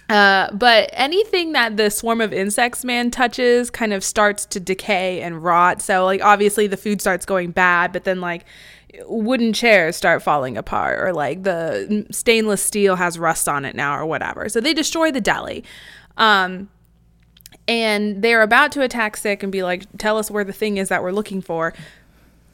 Uh, 0.08 0.52
but 0.52 0.90
anything 0.94 1.54
that 1.54 1.78
the 1.78 1.90
swarm 1.90 2.22
of 2.22 2.32
insects 2.32 2.86
man 2.86 3.10
touches 3.10 3.72
kind 3.72 3.92
of 3.92 4.04
starts 4.04 4.46
to 4.46 4.60
decay 4.60 5.22
and 5.22 5.44
rot. 5.44 5.82
So, 5.82 6.06
like, 6.06 6.22
obviously 6.22 6.68
the 6.68 6.78
food 6.78 7.02
starts 7.02 7.26
going 7.26 7.52
bad, 7.52 7.92
but 7.92 8.04
then, 8.04 8.22
like, 8.22 8.46
wooden 9.08 9.52
chairs 9.52 9.96
start 9.96 10.22
falling 10.22 10.58
apart, 10.58 11.00
or 11.02 11.12
like 11.12 11.44
the 11.44 12.06
stainless 12.12 12.62
steel 12.62 12.96
has 12.96 13.18
rust 13.18 13.50
on 13.50 13.66
it 13.66 13.76
now, 13.76 13.98
or 13.98 14.06
whatever. 14.06 14.48
So, 14.48 14.62
they 14.62 14.74
destroy 14.74 15.12
the 15.12 15.22
deli. 15.22 15.64
Um, 16.18 16.70
and 17.68 18.22
they're 18.22 18.44
about 18.44 18.72
to 18.74 18.84
attack 18.84 19.18
Sik 19.18 19.42
and 19.42 19.52
be 19.52 19.64
like, 19.64 19.86
tell 19.98 20.20
us 20.20 20.30
where 20.30 20.44
the 20.44 20.54
thing 20.54 20.78
is 20.78 20.90
that 20.90 21.02
we're 21.02 21.12
looking 21.12 21.42
for. 21.42 21.74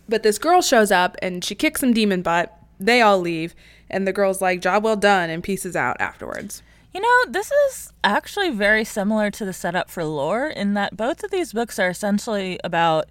But 0.08 0.24
this 0.24 0.38
girl 0.38 0.62
shows 0.62 0.90
up 0.90 1.18
and 1.22 1.44
she 1.44 1.54
kicks 1.54 1.82
some 1.82 1.92
demon 1.92 2.22
butt. 2.22 2.58
They 2.80 3.02
all 3.02 3.20
leave. 3.20 3.54
And 3.90 4.08
the 4.08 4.14
girl's 4.14 4.42
like, 4.42 4.62
job 4.62 4.86
well 4.86 4.96
done, 4.96 5.30
and 5.30 5.44
pieces 5.44 5.76
out 5.76 6.00
afterwards. 6.00 6.64
You 6.94 7.00
know, 7.00 7.32
this 7.32 7.52
is 7.52 7.94
actually 8.04 8.50
very 8.50 8.84
similar 8.84 9.32
to 9.32 9.46
the 9.46 9.54
setup 9.54 9.90
for 9.90 10.04
lore 10.04 10.48
in 10.48 10.74
that 10.74 10.98
both 10.98 11.24
of 11.24 11.32
these 11.32 11.54
books 11.54 11.80
are 11.80 11.90
essentially 11.90 12.60
about 12.64 13.10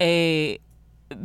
a 0.00 0.58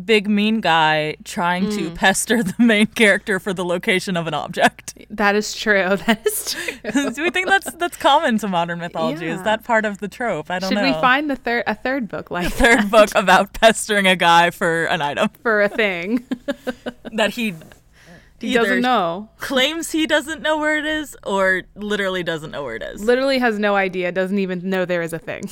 big 0.03 0.27
mean 0.27 0.61
guy 0.61 1.15
trying 1.23 1.69
to 1.69 1.91
mm. 1.91 1.95
pester 1.95 2.43
the 2.43 2.55
main 2.57 2.87
character 2.87 3.39
for 3.39 3.53
the 3.53 3.63
location 3.63 4.17
of 4.17 4.27
an 4.27 4.33
object. 4.33 4.93
That 5.09 5.35
is 5.35 5.53
true. 5.53 5.75
That 6.05 6.25
is 6.25 6.51
true. 6.51 7.11
Do 7.11 7.23
we 7.23 7.29
think 7.29 7.47
that's 7.47 7.71
that's 7.73 7.97
common 7.97 8.37
to 8.39 8.47
modern 8.47 8.79
mythology? 8.79 9.27
Is 9.27 9.41
that 9.43 9.63
part 9.63 9.85
of 9.85 9.99
the 9.99 10.07
trope? 10.07 10.51
I 10.51 10.59
don't 10.59 10.69
Should 10.69 10.75
know. 10.75 10.85
Should 10.85 10.95
we 10.95 11.01
find 11.01 11.29
the 11.29 11.35
third 11.35 11.63
a 11.67 11.75
third 11.75 12.07
book 12.07 12.29
like 12.29 12.51
third 12.51 12.91
book 12.91 13.09
about 13.15 13.53
pestering 13.53 14.07
a 14.07 14.15
guy 14.15 14.51
for 14.51 14.85
an 14.85 15.01
item 15.01 15.29
for 15.41 15.61
a 15.61 15.69
thing? 15.69 16.25
that 17.13 17.31
he 17.31 17.53
he 18.39 18.49
either 18.49 18.61
doesn't 18.61 18.81
know. 18.81 19.29
claims 19.37 19.91
he 19.91 20.05
doesn't 20.05 20.41
know 20.41 20.57
where 20.57 20.77
it 20.77 20.85
is 20.85 21.15
or 21.23 21.63
literally 21.75 22.23
doesn't 22.23 22.51
know 22.51 22.63
where 22.63 22.75
it 22.75 22.83
is. 22.83 23.03
Literally 23.03 23.39
has 23.39 23.57
no 23.57 23.75
idea, 23.75 24.11
doesn't 24.11 24.39
even 24.39 24.69
know 24.69 24.85
there 24.85 25.01
is 25.01 25.13
a 25.13 25.19
thing. 25.19 25.43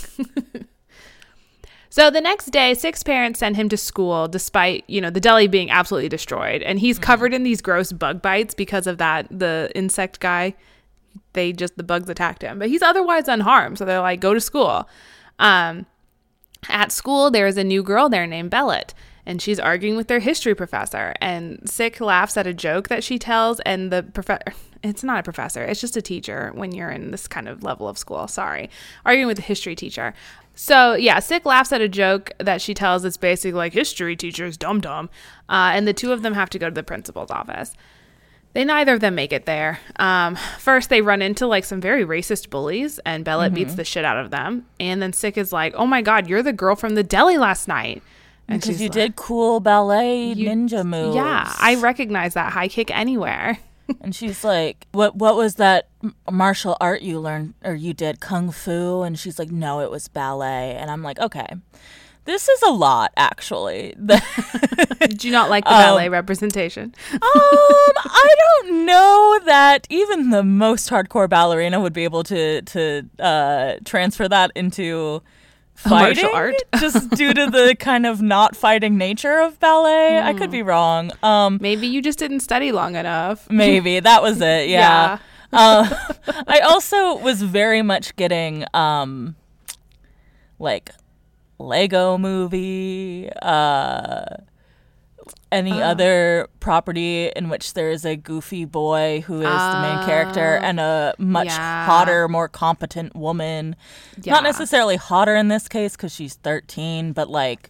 so 1.90 2.10
the 2.10 2.20
next 2.20 2.48
day, 2.48 2.74
Sik's 2.74 3.04
parents 3.04 3.40
send 3.40 3.56
him 3.56 3.70
to 3.70 3.78
school 3.78 4.28
despite, 4.28 4.84
you 4.88 5.00
know, 5.00 5.10
the 5.10 5.22
deli 5.22 5.48
being 5.48 5.72
absolutely 5.72 6.10
destroyed. 6.10 6.62
And 6.62 6.80
he's 6.80 7.00
covered 7.00 7.34
in 7.34 7.44
these 7.44 7.62
gross 7.62 7.94
bug 7.94 8.22
bites 8.22 8.54
because 8.54 8.86
of 8.86 8.98
that 8.98 9.28
the 9.32 9.72
insect 9.76 10.20
guy. 10.20 10.54
They 11.34 11.54
just 11.54 11.78
the 11.78 11.84
bugs 11.84 12.10
attacked 12.10 12.42
him. 12.42 12.60
But 12.60 12.68
he's 12.68 12.82
otherwise 12.82 13.28
unharmed. 13.28 13.78
So 13.78 13.86
they're 13.86 14.02
like, 14.02 14.20
go 14.20 14.34
to 14.34 14.42
school. 14.42 14.90
Um 15.40 15.86
at 16.70 16.92
school 16.94 17.30
there 17.30 17.46
is 17.46 17.58
a 17.58 17.64
new 17.64 17.84
girl 17.84 18.10
there 18.10 18.28
named 18.28 18.50
Bellet. 18.50 18.94
And 19.26 19.42
she's 19.42 19.60
arguing 19.60 19.96
with 19.96 20.08
their 20.08 20.20
history 20.20 20.54
professor. 20.54 21.14
And 21.22 21.62
Sik 21.70 22.02
laughs 22.02 22.36
at 22.38 22.48
a 22.48 22.54
joke 22.54 22.90
that 22.90 23.04
she 23.04 23.18
tells, 23.18 23.60
and 23.62 23.92
the 23.92 24.04
professor, 24.04 24.44
it's 24.84 25.04
not 25.04 25.20
a 25.20 25.24
professor, 25.24 25.64
it's 25.64 25.80
just 25.80 25.96
a 25.96 26.02
teacher 26.02 26.52
when 26.56 26.74
you're 26.74 26.90
in 26.90 27.12
this 27.12 27.28
kind 27.28 27.48
of 27.48 27.64
level 27.64 27.88
of 27.88 27.98
school. 27.98 28.28
Sorry. 28.28 28.70
Arguing 29.06 29.28
with 29.28 29.38
the 29.38 29.44
history 29.44 29.76
teacher. 29.76 30.14
So, 30.56 30.94
yeah, 30.94 31.20
Sik 31.20 31.46
laughs 31.46 31.72
at 31.72 31.82
a 31.82 31.90
joke 31.90 32.32
that 32.38 32.62
she 32.62 32.74
tells 32.74 33.04
it's 33.06 33.18
basically 33.18 33.54
like, 33.54 33.74
history 33.74 34.16
teachers, 34.16 34.56
dumb 34.58 34.82
dumb. 34.82 35.10
Uh, 35.50 35.72
and 35.74 35.88
the 35.88 35.94
two 35.94 36.12
of 36.12 36.22
them 36.22 36.34
have 36.34 36.50
to 36.52 36.60
go 36.60 36.70
to 36.70 36.76
the 36.76 36.84
principal's 36.84 37.32
office. 37.32 37.74
They 38.54 38.64
neither 38.64 38.94
of 38.94 39.00
them 39.00 39.16
make 39.16 39.34
it 39.34 39.46
there. 39.46 39.80
Um, 39.96 40.38
first, 40.60 40.90
they 40.90 41.02
run 41.02 41.24
into 41.24 41.48
like 41.48 41.66
some 41.66 41.82
very 41.82 42.06
racist 42.06 42.52
bullies, 42.52 43.00
and 43.00 43.26
Bellet 43.26 43.54
beats 43.54 43.74
the 43.74 43.84
shit 43.84 44.06
out 44.06 44.18
of 44.18 44.30
them. 44.30 44.68
And 44.80 45.02
then 45.02 45.12
Sik 45.12 45.40
is 45.40 45.52
like, 45.52 45.74
"Oh 45.76 45.88
my 45.88 46.04
god, 46.04 46.28
you're 46.28 46.44
the 46.44 46.54
girl 46.54 46.76
from 46.76 46.94
the 46.94 47.04
deli 47.04 47.40
last 47.40 47.68
night." 47.68 48.04
And 48.54 48.62
Because 48.62 48.82
you 48.82 48.88
like, 48.88 48.94
did 48.94 49.16
cool 49.16 49.60
ballet 49.60 50.32
"You- 50.34 50.50
ninja 50.50 50.86
moves. 50.86 51.16
Yeah, 51.16 51.52
I 51.60 51.76
recognize 51.76 52.34
that 52.36 52.54
high 52.54 52.68
kick 52.68 52.90
anywhere. 52.96 53.58
and 54.02 54.16
she's 54.16 54.44
like, 54.44 54.88
"What? 54.94 55.16
What 55.16 55.36
was 55.36 55.56
that 55.56 55.88
martial 56.32 56.78
art 56.80 57.02
you 57.02 57.20
learned 57.20 57.54
or 57.66 57.74
you 57.74 57.94
did 57.94 58.20
kung 58.22 58.52
fu?" 58.52 59.02
And 59.02 59.20
she's 59.20 59.38
like, 59.38 59.52
"No, 59.52 59.82
it 59.82 59.92
was 59.92 60.08
ballet." 60.08 60.76
And 60.80 60.90
I'm 60.90 61.04
like, 61.04 61.20
"Okay, 61.20 61.48
this 62.26 62.48
is 62.48 62.62
a 62.62 62.72
lot, 62.72 63.12
actually." 63.18 63.94
Did 65.00 65.22
you 65.26 65.32
not 65.34 65.50
like 65.50 65.66
the 65.66 65.72
Um, 65.74 65.82
ballet 65.82 66.08
representation? 66.08 66.94
um, 67.12 67.20
I 67.26 68.36
don't 68.64 68.86
know 68.86 69.40
that 69.46 69.86
even 69.90 70.30
the 70.30 70.44
most 70.44 70.90
hardcore 70.90 71.28
ballerina 71.28 71.82
would 71.82 71.92
be 71.94 72.06
able 72.06 72.24
to 72.24 72.62
to 72.62 73.04
uh, 73.20 73.74
transfer 73.84 74.30
that 74.30 74.52
into 74.56 75.22
A 75.86 75.90
martial 75.90 76.30
fighting, 76.30 76.36
art? 76.36 76.56
just 76.80 77.10
due 77.12 77.34
to 77.34 77.48
the 77.50 77.76
kind 77.80 78.06
of 78.06 78.22
not 78.22 78.56
fighting 78.56 78.98
nature 78.98 79.40
of 79.40 79.60
ballet. 79.60 80.20
I 80.20 80.34
could 80.34 80.52
be 80.52 80.62
wrong. 80.62 81.12
Um, 81.22 81.58
Maybe 81.62 81.88
you 81.88 82.02
just 82.02 82.20
didn't 82.20 82.40
study 82.42 82.72
long 82.72 82.96
enough. 82.96 83.50
maybe 83.52 84.00
that 84.00 84.22
was 84.22 84.42
it. 84.42 84.70
Yeah. 84.70 85.18
uh, 85.52 85.94
I 86.48 86.60
also 86.60 87.18
was 87.18 87.42
very 87.42 87.82
much 87.82 88.16
getting 88.16 88.66
um, 88.74 89.36
like 90.60 90.92
Lego 91.60 92.18
movie, 92.18 93.30
uh, 93.42 94.26
any 95.54 95.72
ah. 95.82 95.92
other 95.92 96.50
property 96.60 97.28
in 97.36 97.48
which 97.48 97.74
there 97.74 97.90
is 97.90 98.04
a 98.04 98.16
goofy 98.16 98.66
boy 98.66 99.24
who 99.26 99.38
is 99.38 99.44
the 99.44 99.80
main 99.82 100.06
character 100.06 100.60
ah. 100.62 100.66
and 100.66 100.80
a 100.80 101.14
much 101.18 101.48
yeah. 101.48 101.86
hotter, 101.86 102.28
more 102.28 102.50
competent 102.50 103.16
woman. 103.16 103.76
Yeah. 104.22 104.34
Not 104.34 104.44
necessarily 104.44 104.96
hotter 104.96 105.36
in 105.36 105.48
this 105.48 105.68
case 105.68 105.96
because 105.96 106.14
she's 106.14 106.36
13, 106.36 107.14
but 107.14 107.30
like 107.30 107.70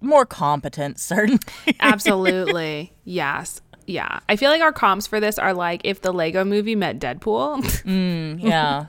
more 0.00 0.26
competent, 0.26 0.98
certainly. 1.00 1.40
Absolutely. 1.80 2.92
yes. 3.04 3.62
Yeah. 3.86 4.18
I 4.28 4.34
feel 4.36 4.50
like 4.50 4.62
our 4.62 4.72
comps 4.72 5.06
for 5.06 5.20
this 5.20 5.38
are 5.38 5.54
like 5.54 5.80
if 5.84 6.02
the 6.02 6.12
Lego 6.12 6.44
movie 6.44 6.74
met 6.74 6.98
Deadpool. 6.98 7.62
Mm, 7.84 8.42
yeah. 8.42 8.86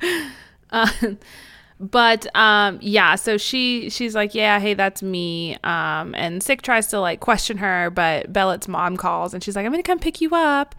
Um, 0.70 1.18
but 1.80 2.26
um 2.36 2.78
yeah 2.80 3.14
so 3.16 3.36
she 3.36 3.90
she's 3.90 4.14
like 4.14 4.34
yeah 4.34 4.60
hey 4.60 4.74
that's 4.74 5.02
me. 5.02 5.56
Um 5.64 6.14
and 6.14 6.42
Sik 6.42 6.62
tries 6.62 6.86
to 6.88 7.00
like 7.00 7.20
question 7.20 7.58
her 7.58 7.90
but 7.90 8.32
bellet's 8.32 8.68
mom 8.68 8.96
calls 8.96 9.34
and 9.34 9.42
she's 9.42 9.56
like 9.56 9.66
i'm 9.66 9.72
gonna 9.72 9.82
come 9.82 9.98
pick 9.98 10.20
you 10.20 10.30
up. 10.34 10.74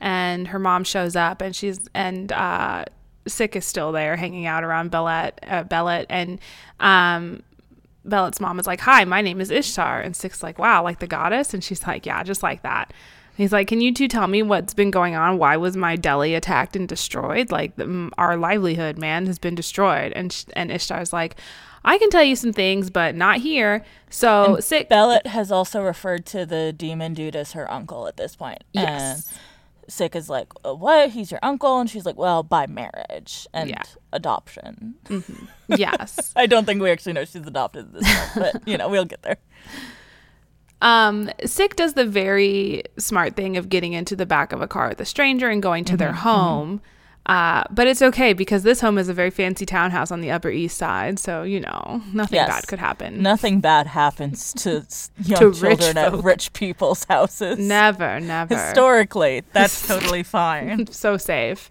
And 0.00 0.48
her 0.48 0.58
mom 0.58 0.84
shows 0.84 1.14
up 1.14 1.40
and 1.40 1.54
she's 1.54 1.88
and 1.94 2.32
uh 2.32 2.84
Sik 3.28 3.54
is 3.54 3.64
still 3.64 3.92
there 3.92 4.16
hanging 4.16 4.46
out 4.46 4.64
around 4.64 4.90
bellet 4.90 5.38
uh, 5.46 5.62
bellet 5.64 6.06
and 6.08 6.40
um 6.80 7.42
bellet's 8.04 8.40
mom 8.40 8.58
is 8.58 8.66
like 8.66 8.80
hi 8.80 9.04
my 9.04 9.20
name 9.20 9.40
is 9.40 9.50
ishtar. 9.50 10.00
And 10.00 10.16
Sik's 10.16 10.42
like 10.42 10.58
wow 10.58 10.82
like 10.82 10.98
the 10.98 11.06
goddess? 11.06 11.54
And 11.54 11.62
she's 11.62 11.86
like 11.86 12.06
yeah 12.06 12.22
just 12.22 12.42
like 12.42 12.62
that 12.62 12.92
He's 13.40 13.52
like, 13.52 13.68
"Can 13.68 13.80
you 13.80 13.92
two 13.94 14.06
tell 14.08 14.26
me 14.26 14.42
what's 14.42 14.74
been 14.74 14.90
going 14.90 15.14
on? 15.14 15.38
Why 15.38 15.56
was 15.56 15.76
my 15.76 15.96
deli 15.96 16.34
attacked 16.34 16.76
and 16.76 16.88
destroyed? 16.88 17.50
Like 17.50 17.76
the, 17.76 18.10
our 18.18 18.36
livelihood, 18.36 18.98
man, 18.98 19.26
has 19.26 19.38
been 19.38 19.54
destroyed." 19.54 20.12
And 20.14 20.32
sh- 20.32 20.44
and 20.54 20.70
Ishtar's 20.70 21.12
like, 21.12 21.36
"I 21.84 21.98
can 21.98 22.10
tell 22.10 22.22
you 22.24 22.36
some 22.36 22.52
things, 22.52 22.90
but 22.90 23.14
not 23.14 23.38
here." 23.38 23.84
So 24.10 24.58
Sik. 24.60 24.88
Bellet 24.88 25.26
has 25.28 25.50
also 25.50 25.80
referred 25.82 26.26
to 26.26 26.44
the 26.44 26.72
demon 26.72 27.14
dude 27.14 27.34
as 27.36 27.52
her 27.52 27.70
uncle 27.70 28.06
at 28.08 28.16
this 28.16 28.36
point. 28.36 28.62
Yes. 28.72 29.28
And 29.30 29.38
Sik 29.92 30.14
is 30.14 30.28
like, 30.28 30.48
"Uh, 30.64 30.74
what? 30.74 31.10
He's 31.10 31.30
your 31.30 31.40
uncle? 31.42 31.80
And 31.80 31.88
she's 31.90 32.04
like, 32.06 32.16
well, 32.16 32.42
by 32.42 32.66
marriage 32.66 33.46
and 33.52 33.70
Yeah. 33.70 33.82
adoption. 34.12 34.94
yes. 35.68 36.32
I 36.36 36.46
don't 36.46 36.64
think 36.64 36.80
we 36.82 36.90
actually 36.90 37.14
know 37.14 37.24
she's 37.24 37.46
adopted 37.46 37.86
at 37.86 37.92
this 37.94 38.28
point, 38.34 38.52
but, 38.52 38.68
you 38.68 38.76
know, 38.78 38.88
we'll 38.88 39.04
get 39.04 39.22
there. 39.22 39.38
Um, 40.82 41.30
Sik 41.44 41.76
does 41.76 41.94
the 41.94 42.06
very 42.06 42.82
smart 42.98 43.36
thing 43.36 43.56
of 43.56 43.68
getting 43.68 43.92
into 43.92 44.16
the 44.16 44.26
back 44.26 44.52
of 44.52 44.62
a 44.62 44.66
car 44.66 44.88
with 44.88 45.00
a 45.00 45.04
stranger 45.04 45.48
and 45.48 45.62
going 45.62 45.84
to 45.86 45.96
their 45.96 46.12
home. 46.12 46.80
Uh, 47.26 47.62
but 47.70 47.86
it's 47.86 48.00
okay 48.00 48.32
because 48.32 48.62
this 48.62 48.80
home 48.80 48.96
is 48.96 49.08
a 49.10 49.14
very 49.14 49.30
fancy 49.30 49.66
townhouse 49.66 50.10
on 50.10 50.22
the 50.22 50.30
Upper 50.30 50.48
East 50.48 50.78
Side, 50.78 51.18
so 51.18 51.42
you 51.42 51.60
know 51.60 52.02
nothing 52.14 52.36
Yes. 52.36 52.48
bad 52.48 52.66
could 52.66 52.78
happen. 52.78 53.22
Nothing 53.22 53.60
bad 53.60 53.86
happens 53.86 54.54
to 54.54 54.84
young 55.22 55.38
To 55.38 55.48
rich 55.50 55.80
children 55.80 55.98
at 55.98 56.24
rich 56.24 56.52
people's 56.54 57.04
houses. 57.04 57.58
Never, 57.58 58.18
never. 58.20 58.56
Historically, 58.56 59.42
that's 59.52 59.86
totally 59.86 60.22
fine. 60.22 60.86
so 60.86 61.18
safe. 61.18 61.70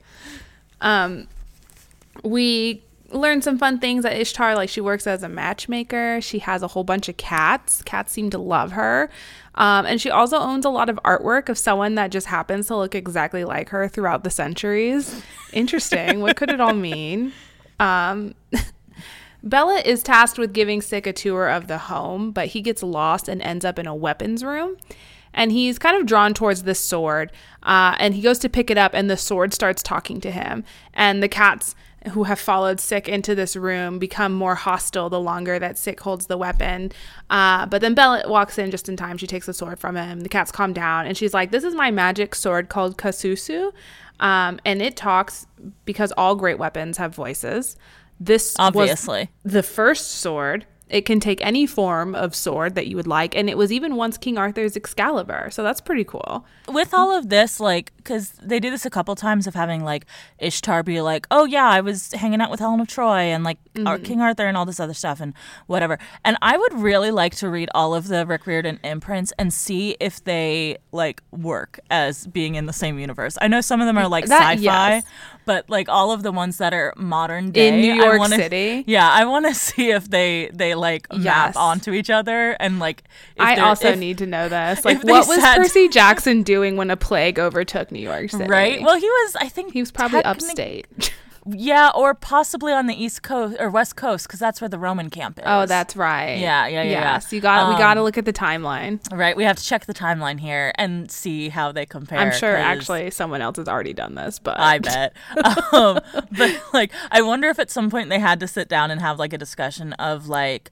Um, 0.82 1.28
we 2.24 2.84
learned 3.12 3.44
some 3.44 3.58
fun 3.58 3.80
things 3.80 4.06
at 4.06 4.14
Ishtar. 4.14 4.56
Like 4.56 4.70
she 4.70 4.82
works 4.82 5.08
as 5.08 5.24
a 5.24 5.30
matchmaker. 5.30 6.22
She 6.22 6.40
has 6.40 6.64
a 6.64 6.68
whole 6.68 6.84
bunch 6.84 7.10
of 7.10 7.18
cats. 7.18 7.82
Cats 7.84 8.12
seem 8.12 8.30
to 8.32 8.38
love 8.38 8.72
her. 8.74 9.10
Um, 9.56 9.86
and 9.86 10.00
she 10.00 10.10
also 10.10 10.38
owns 10.38 10.66
a 10.66 10.70
lot 10.70 10.90
of 10.90 10.98
artwork 11.04 11.50
of 11.50 11.58
someone 11.58 11.96
that 11.96 12.12
just 12.12 12.28
happens 12.28 12.68
to 12.68 12.78
look 12.78 12.96
exactly 12.96 13.44
like 13.44 13.70
her 13.70 13.88
throughout 13.88 14.24
the 14.24 14.30
centuries. 14.30 15.22
Interesting. 15.54 16.22
what 16.22 16.38
could 16.38 16.50
it 16.50 16.62
all 16.62 16.74
mean? 16.74 17.34
Um, 17.80 18.36
Bella 19.44 19.82
is 19.86 20.04
tasked 20.04 20.38
with 20.38 20.54
giving 20.54 20.82
Sik 20.82 21.08
a 21.08 21.14
tour 21.14 21.48
of 21.50 21.68
the 21.68 21.78
home, 21.78 22.32
but 22.32 22.48
he 22.48 22.62
gets 22.62 22.84
lost 22.84 23.28
and 23.28 23.42
ends 23.42 23.64
up 23.64 23.80
in 23.80 23.88
a 23.88 23.96
weapons 23.96 24.44
room. 24.44 24.78
And 25.34 25.52
he's 25.52 25.78
kind 25.78 25.96
of 25.96 26.06
drawn 26.06 26.34
towards 26.34 26.64
this 26.64 26.80
sword. 26.80 27.32
Uh, 27.64 27.96
and 28.00 28.16
he 28.16 28.22
goes 28.22 28.40
to 28.40 28.50
pick 28.50 28.70
it 28.70 28.78
up, 28.78 28.94
and 28.94 29.10
the 29.10 29.18
sword 29.18 29.54
starts 29.54 29.84
talking 29.84 30.20
to 30.22 30.32
him. 30.32 30.64
And 30.94 31.22
the 31.22 31.28
cats 31.28 31.76
who 32.12 32.24
have 32.24 32.40
followed 32.40 32.80
Sik 32.80 33.08
into 33.08 33.36
this 33.36 33.56
room 33.56 34.00
become 34.00 34.34
more 34.34 34.56
hostile 34.56 35.10
the 35.10 35.20
longer 35.20 35.60
that 35.60 35.78
Sik 35.78 36.00
holds 36.00 36.28
the 36.28 36.38
weapon. 36.38 36.92
Uh, 37.30 37.66
but 37.66 37.82
then 37.82 37.94
Bellet 37.94 38.30
walks 38.30 38.58
in 38.58 38.72
just 38.72 38.90
in 38.90 38.96
time. 38.96 39.18
She 39.18 39.28
takes 39.28 39.46
the 39.46 39.54
sword 39.54 39.80
from 39.80 39.96
him. 39.96 40.22
The 40.22 40.30
cats 40.30 40.52
calm 40.52 40.74
down, 40.74 41.06
and 41.06 41.18
she's 41.18 41.34
like, 41.34 41.52
"This 41.52 41.64
is 41.64 41.76
my 41.76 41.92
magic 41.92 42.36
sword 42.36 42.70
called 42.70 42.98
Kasusu, 42.98 43.72
um, 44.20 44.60
and 44.66 44.82
it 44.82 44.96
talks 44.96 45.48
because 45.86 46.12
all 46.14 46.36
great 46.36 46.58
weapons 46.58 46.98
have 46.98 47.14
voices." 47.14 47.76
This 48.20 48.56
Obviously. 48.60 49.30
was 49.44 49.54
the 49.54 49.64
first 49.64 50.12
sword. 50.12 50.66
It 50.90 51.06
can 51.06 51.20
take 51.20 51.40
any 51.46 51.66
form 51.68 52.16
of 52.16 52.34
sword 52.36 52.76
that 52.76 52.88
you 52.88 52.96
would 52.96 53.08
like, 53.08 53.36
and 53.36 53.50
it 53.50 53.58
was 53.58 53.72
even 53.72 53.96
once 53.96 54.18
King 54.18 54.38
Arthur's 54.38 54.76
Excalibur. 54.76 55.50
So 55.52 55.64
that's 55.64 55.82
pretty 55.82 56.04
cool. 56.04 56.46
with 56.68 56.94
all 56.94 57.12
of 57.16 57.30
this, 57.30 57.60
like, 57.60 57.92
because 57.98 58.32
they 58.44 58.60
do 58.60 58.70
this 58.70 58.86
a 58.86 58.90
couple 58.90 59.16
times 59.16 59.46
of 59.48 59.54
having 59.56 59.84
like 59.84 60.06
Ishtar 60.40 60.84
be 60.84 61.02
like, 61.02 61.28
"Oh 61.32 61.46
yeah, 61.46 61.68
I 61.68 61.82
was 61.82 62.12
hanging 62.14 62.42
out 62.42 62.50
with 62.52 62.60
Helen 62.60 62.80
of 62.80 62.88
Troy 62.88 63.20
and 63.34 63.44
like 63.44 63.58
Ar- 63.86 63.96
mm-hmm. 63.98 64.04
King 64.04 64.22
Arthur 64.22 64.46
and 64.48 64.58
all 64.58 64.66
this 64.66 64.80
other 64.80 64.94
stuff 64.94 65.20
and 65.22 65.34
whatever." 65.68 66.00
And 66.26 66.38
I 66.42 66.58
would 66.58 66.74
really 66.74 67.12
like 67.12 67.36
to 67.36 67.50
read 67.50 67.70
all 67.76 67.94
of 67.94 68.08
the 68.08 68.26
Rick 68.26 68.48
Riordan 68.48 68.80
imprints 68.84 69.32
and 69.38 69.54
see 69.54 69.96
if 70.00 70.24
they 70.24 70.78
like 70.92 71.22
work 71.32 71.80
as 71.92 72.26
being 72.28 72.56
in 72.56 72.66
the 72.66 72.74
same 72.74 72.98
universe. 73.00 73.38
I 73.42 73.48
know 73.48 73.62
some 73.62 73.80
of 73.82 73.88
them 73.88 73.98
are 73.98 74.08
like 74.08 74.26
That- 74.26 74.58
sci-fi, 74.58 74.62
yes. 74.96 75.04
but 75.46 75.70
like 75.70 75.88
all 75.90 76.12
of 76.12 76.24
the 76.24 76.32
ones 76.32 76.58
that 76.58 76.74
are 76.74 76.94
modern 76.98 77.52
day 77.52 77.68
In 77.70 77.82
New 77.82 77.94
York 77.94 78.20
wanna- 78.20 78.38
City? 78.38 78.84
Yeah, 78.88 79.10
I 79.10 79.26
want 79.26 79.46
to 79.46 79.54
see 79.68 79.92
if 79.92 80.10
they 80.10 80.50
they 80.54 80.74
like 80.80 81.08
Yes. 81.12 81.24
map 81.24 81.56
onto 81.58 81.92
each 81.92 82.10
other 82.10 82.52
and 82.60 82.80
like. 82.80 83.04
If 83.36 83.42
I 83.42 83.56
also 83.58 83.90
if- 83.90 84.00
need 84.00 84.18
to 84.20 84.26
know 84.26 84.50
this. 84.58 84.84
Like, 84.86 85.04
what 85.04 85.28
was 85.28 85.42
said- 85.42 85.58
Percy 85.58 85.88
Jackson 85.90 86.44
doing 86.44 86.78
when 86.78 86.90
a 86.90 86.98
plague 86.98 87.38
overtook 87.40 87.92
New 87.92 88.00
York 88.02 88.30
City? 88.32 88.46
Right. 88.50 88.82
Well, 88.82 88.96
he 88.98 89.08
was. 89.10 89.36
I 89.36 89.48
think 89.50 89.74
he 89.74 89.82
was 89.82 89.92
probably 89.92 90.22
technic- 90.22 90.32
upstate. 90.44 91.14
Yeah, 91.46 91.92
or 91.96 92.14
possibly 92.14 92.74
on 92.74 92.88
the 92.88 92.94
East 93.02 93.24
Coast 93.24 93.58
or 93.60 93.70
West 93.70 93.96
Coast, 93.96 94.28
because 94.28 94.40
that's 94.40 94.62
where 94.62 94.68
the 94.70 94.80
Roman 94.80 95.10
camp 95.10 95.40
is. 95.40 95.46
Oh, 95.48 95.66
that's 95.66 95.96
right. 95.96 96.38
Yeah, 96.38 96.68
yeah, 96.68 96.84
yeah, 96.84 96.92
yeah. 96.92 97.20
So 97.20 97.36
you 97.36 97.42
got 97.42 97.68
we 97.70 97.74
Um, 97.76 97.80
got 97.80 97.94
to 97.96 98.04
look 98.04 98.18
at 98.18 98.26
the 98.26 98.34
timeline. 98.34 99.00
right. 99.12 99.36
We 99.36 99.44
have 99.44 99.56
to 99.58 99.64
check 99.64 99.86
the 99.86 99.94
timeline 99.94 100.40
here 100.40 100.72
and 100.76 101.10
see 101.10 101.50
how 101.50 101.72
they 101.72 101.86
compare. 101.86 102.20
I'm 102.20 102.32
sure 102.34 102.56
actually 102.56 103.12
someone 103.12 103.42
else 103.42 103.58
has 103.58 103.68
already 103.68 103.94
done 103.94 104.16
this, 104.16 104.40
but 104.40 104.60
I 104.60 104.80
bet. 104.90 105.14
um, 105.74 106.00
but 106.38 106.64
like, 106.74 106.92
I 107.12 107.22
wonder 107.22 107.48
if 107.50 107.60
at 107.60 107.72
some 107.72 107.90
point 107.90 108.10
they 108.10 108.20
had 108.20 108.40
to 108.42 108.48
sit 108.48 108.68
down 108.70 108.92
and 108.92 109.00
have 109.02 109.18
like 109.20 109.34
a 109.34 109.38
discussion 109.38 109.94
of 109.94 110.28
like, 110.28 110.72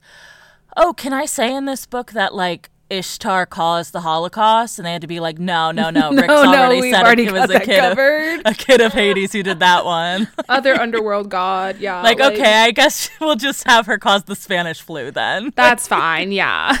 oh, 0.76 0.92
can 0.92 1.12
I 1.12 1.24
say 1.24 1.54
in 1.54 1.64
this 1.64 1.86
book 1.86 2.12
that 2.12 2.34
like. 2.34 2.70
Ishtar 2.90 3.44
caused 3.44 3.92
the 3.92 4.00
Holocaust, 4.00 4.78
and 4.78 4.86
they 4.86 4.92
had 4.92 5.02
to 5.02 5.06
be 5.06 5.20
like, 5.20 5.38
"No, 5.38 5.70
no, 5.70 5.90
no." 5.90 6.10
Rick's 6.10 6.28
no, 6.28 6.44
already 6.44 6.80
we've 6.80 6.94
said 6.94 7.04
already 7.04 7.24
it, 7.24 7.28
it 7.28 7.32
was 7.32 7.50
a 7.50 7.60
kid, 7.60 7.80
covered. 7.80 8.40
of, 8.40 8.42
a 8.46 8.54
kid 8.54 8.80
of 8.80 8.92
Hades 8.92 9.32
who 9.32 9.42
did 9.42 9.60
that 9.60 9.84
one. 9.84 10.28
Other 10.48 10.74
underworld 10.74 11.28
god, 11.28 11.78
yeah. 11.78 12.02
like, 12.02 12.20
okay, 12.20 12.62
I 12.62 12.70
guess 12.70 13.10
we'll 13.20 13.36
just 13.36 13.66
have 13.68 13.86
her 13.86 13.98
cause 13.98 14.24
the 14.24 14.34
Spanish 14.34 14.80
flu 14.80 15.10
then. 15.10 15.52
That's 15.54 15.86
fine, 15.86 16.32
yeah. 16.32 16.78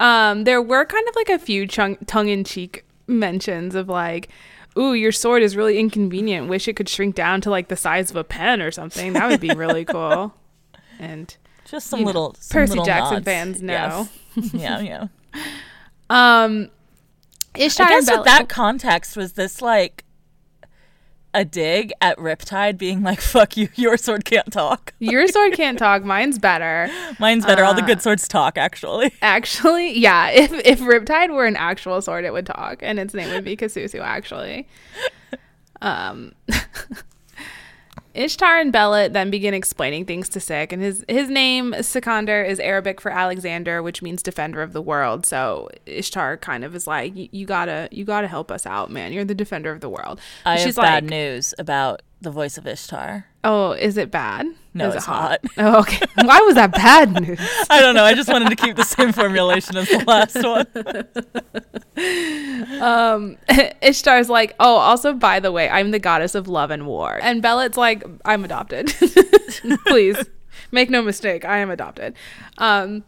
um, 0.00 0.44
there 0.44 0.62
were 0.62 0.86
kind 0.86 1.06
of 1.08 1.14
like 1.14 1.28
a 1.28 1.38
few 1.38 1.66
chung- 1.66 1.98
tongue-in-cheek 2.06 2.84
mentions 3.06 3.74
of 3.74 3.88
like, 3.88 4.30
"Ooh, 4.78 4.94
your 4.94 5.12
sword 5.12 5.42
is 5.42 5.56
really 5.56 5.78
inconvenient. 5.78 6.48
Wish 6.48 6.68
it 6.68 6.76
could 6.76 6.88
shrink 6.88 7.14
down 7.16 7.42
to 7.42 7.50
like 7.50 7.68
the 7.68 7.76
size 7.76 8.10
of 8.10 8.16
a 8.16 8.24
pen 8.24 8.62
or 8.62 8.70
something. 8.70 9.12
That 9.12 9.28
would 9.28 9.40
be 9.40 9.50
really 9.50 9.84
cool." 9.84 10.34
And 10.98 11.36
Just 11.70 11.86
some 11.86 12.00
You 12.00 12.04
know, 12.04 12.08
little 12.08 12.36
some 12.38 12.54
Percy 12.60 12.70
little 12.70 12.84
Jackson 12.84 13.14
nods. 13.14 13.24
fans 13.24 13.62
know. 13.62 14.08
Yes. 14.36 14.54
yeah, 14.54 14.80
yeah. 14.80 15.06
um, 16.10 16.68
Ishtar 17.54 17.86
I 17.86 17.90
guess 17.90 18.08
and 18.08 18.18
with 18.18 18.26
that 18.26 18.48
context, 18.48 19.16
was 19.16 19.32
this 19.34 19.60
like 19.62 20.04
a 21.32 21.44
dig 21.44 21.92
at 22.00 22.16
Riptide 22.18 22.76
being 22.76 23.02
like, 23.02 23.20
"Fuck 23.20 23.56
you, 23.56 23.68
your 23.76 23.96
sword 23.96 24.24
can't 24.24 24.52
talk." 24.52 24.92
your 24.98 25.26
sword 25.28 25.52
can't 25.56 25.78
talk. 25.78 26.02
Mine's 26.04 26.38
better. 26.40 26.88
Mine's 27.20 27.46
better. 27.46 27.62
All 27.64 27.74
the 27.74 27.82
Uh, 27.82 27.86
good 27.86 28.02
swords 28.02 28.26
talk, 28.26 28.58
actually. 28.58 29.12
Actually, 29.22 29.96
yeah. 29.98 30.30
If 30.30 30.52
if 30.64 30.80
Riptide 30.80 31.30
were 31.32 31.46
an 31.46 31.56
actual 31.56 32.02
sword, 32.02 32.24
it 32.24 32.32
would 32.32 32.46
talk, 32.46 32.78
and 32.82 32.98
its 32.98 33.14
name 33.14 33.30
would 33.30 33.44
be 33.44 33.56
Kasusu. 33.56 34.00
Actually, 34.00 34.66
um, 35.82 36.32
Ishtar 38.14 38.58
and 38.58 38.72
Bellet 38.72 39.12
then 39.12 39.30
begin 39.30 39.54
explaining 39.54 40.04
things 40.04 40.28
to 40.30 40.40
Sik, 40.40 40.72
and 40.72 40.82
his 40.82 41.04
his 41.08 41.28
name 41.28 41.72
Sikander 41.74 42.46
is 42.46 42.58
Arabic 42.58 43.00
for 43.00 43.10
Alexander, 43.10 43.82
which 43.82 44.02
means 44.02 44.22
defender 44.22 44.62
of 44.62 44.72
the 44.72 44.82
world. 44.82 45.24
So 45.26 45.68
Ishtar 45.86 46.36
kind 46.38 46.64
of 46.64 46.74
is 46.74 46.86
like, 46.86 47.14
"You- 47.16 47.28
you 47.30 47.46
gotta 47.46 47.88
you 47.92 48.04
gotta 48.04 48.26
help 48.28 48.50
us 48.50 48.66
out, 48.66 48.90
man. 48.90 49.12
You're 49.12 49.24
the 49.24 49.34
defender 49.34 49.70
of 49.70 49.80
the 49.80 49.88
world. 49.88 50.20
I 50.44 50.56
She's 50.56 50.76
have 50.76 50.84
bad 50.84 51.04
like, 51.04 51.10
news 51.10 51.54
about 51.58 52.02
the 52.20 52.30
voice 52.30 52.58
of 52.58 52.66
Ishtar. 52.66 53.26
oh, 53.44 53.72
is 53.72 53.96
it 53.96 54.10
bad? 54.10 54.46
No, 54.74 54.88
is 54.88 54.96
it's 54.96 55.04
it 55.04 55.08
hot? 55.08 55.40
Oh, 55.58 55.80
okay. 55.80 56.04
Why 56.22 56.40
was 56.40 56.54
that 56.54 56.72
bad 56.72 57.20
news? 57.20 57.40
I 57.70 57.80
don't 57.80 57.94
know. 57.94 58.04
I 58.04 58.14
just 58.14 58.28
wanted 58.28 58.50
to 58.50 58.56
keep 58.56 58.76
the 58.76 58.84
same 58.84 59.12
formulation 59.12 59.76
as 59.78 59.88
the 59.88 60.04
last 60.06 60.36
one. 62.76 62.82
um 62.82 63.36
Ishtar's 63.82 64.28
like, 64.28 64.54
"Oh, 64.60 64.76
also 64.76 65.12
by 65.12 65.40
the 65.40 65.52
way, 65.52 65.68
I'm 65.68 65.90
the 65.90 65.98
goddess 65.98 66.34
of 66.34 66.48
love 66.48 66.70
and 66.70 66.86
war." 66.86 67.18
And 67.22 67.42
Bellet's 67.42 67.76
like, 67.76 68.04
"I'm 68.24 68.44
adopted." 68.44 68.88
Please. 69.86 70.16
Make 70.72 70.90
no 70.90 71.02
mistake, 71.02 71.44
I 71.44 71.58
am 71.58 71.70
adopted. 71.70 72.14
Um 72.58 73.04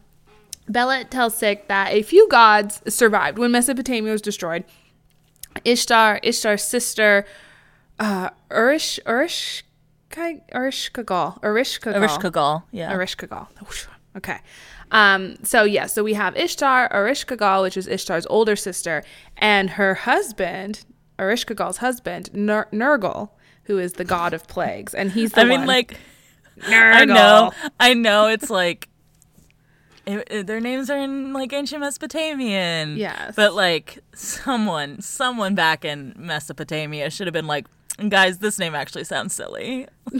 Bellet 0.68 1.10
tells 1.10 1.36
Sik 1.36 1.68
that 1.68 1.92
a 1.92 2.02
few 2.02 2.28
gods 2.28 2.82
survived 2.88 3.38
when 3.38 3.50
Mesopotamia 3.52 4.10
was 4.12 4.22
destroyed. 4.22 4.64
Ishtar, 5.64 6.18
Ishtar's 6.22 6.62
sister, 6.64 7.26
uh 8.02 8.30
Urish 8.50 8.98
Urish 9.06 9.62
Urishkagal, 10.10 11.40
Urishkagal. 11.42 11.94
Erishkagal. 11.94 12.62
Yeah. 12.70 12.92
Ereshkigal. 12.92 13.46
Okay. 14.16 14.38
Um, 14.90 15.36
so 15.42 15.64
yeah, 15.64 15.86
so 15.86 16.04
we 16.04 16.12
have 16.14 16.36
Ishtar, 16.36 16.90
Ereshkigal, 16.92 17.62
which 17.62 17.76
is 17.78 17.86
Ishtar's 17.88 18.26
older 18.28 18.56
sister, 18.56 19.02
and 19.38 19.70
her 19.70 19.94
husband, 19.94 20.84
Ereshkigal's 21.18 21.78
husband, 21.78 22.28
Ner- 22.34 22.68
Nergal, 22.72 23.30
who 23.64 23.78
is 23.78 23.94
the 23.94 24.04
god 24.04 24.34
of 24.34 24.46
plagues, 24.48 24.92
and 24.94 25.10
he's 25.12 25.32
the 25.32 25.40
I 25.42 25.44
mean, 25.44 25.64
like, 25.66 25.96
Nergal. 26.60 26.94
I 26.94 27.04
know, 27.06 27.50
I 27.80 27.94
know. 27.94 28.26
It's 28.26 28.50
like 28.50 28.88
it, 30.04 30.28
it- 30.30 30.46
their 30.46 30.60
names 30.60 30.90
are 30.90 30.98
in 30.98 31.32
like 31.32 31.54
ancient 31.54 31.80
Mesopotamian. 31.80 32.98
Yes. 32.98 33.34
but 33.34 33.54
like 33.54 34.00
someone, 34.14 35.00
someone 35.00 35.54
back 35.54 35.86
in 35.86 36.12
Mesopotamia 36.18 37.08
should 37.08 37.26
have 37.26 37.32
been 37.34 37.46
like, 37.46 37.66
guys, 38.08 38.38
this 38.38 38.58
name 38.58 38.74
actually 38.74 39.04
sounds 39.04 39.34
silly. 39.34 39.86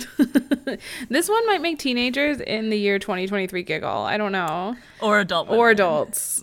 This 1.09 1.29
one 1.29 1.47
might 1.47 1.61
make 1.61 1.79
teenagers 1.79 2.41
in 2.41 2.71
the 2.71 2.77
year 2.79 2.99
2023 2.99 3.63
giggle. 3.63 3.89
I 3.91 4.17
don't 4.17 4.33
know, 4.33 4.75
Or 5.01 5.21
adult. 5.21 5.51
or 5.51 5.71
adults. 5.71 6.43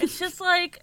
It's 0.00 0.18
just 0.18 0.40
like. 0.40 0.80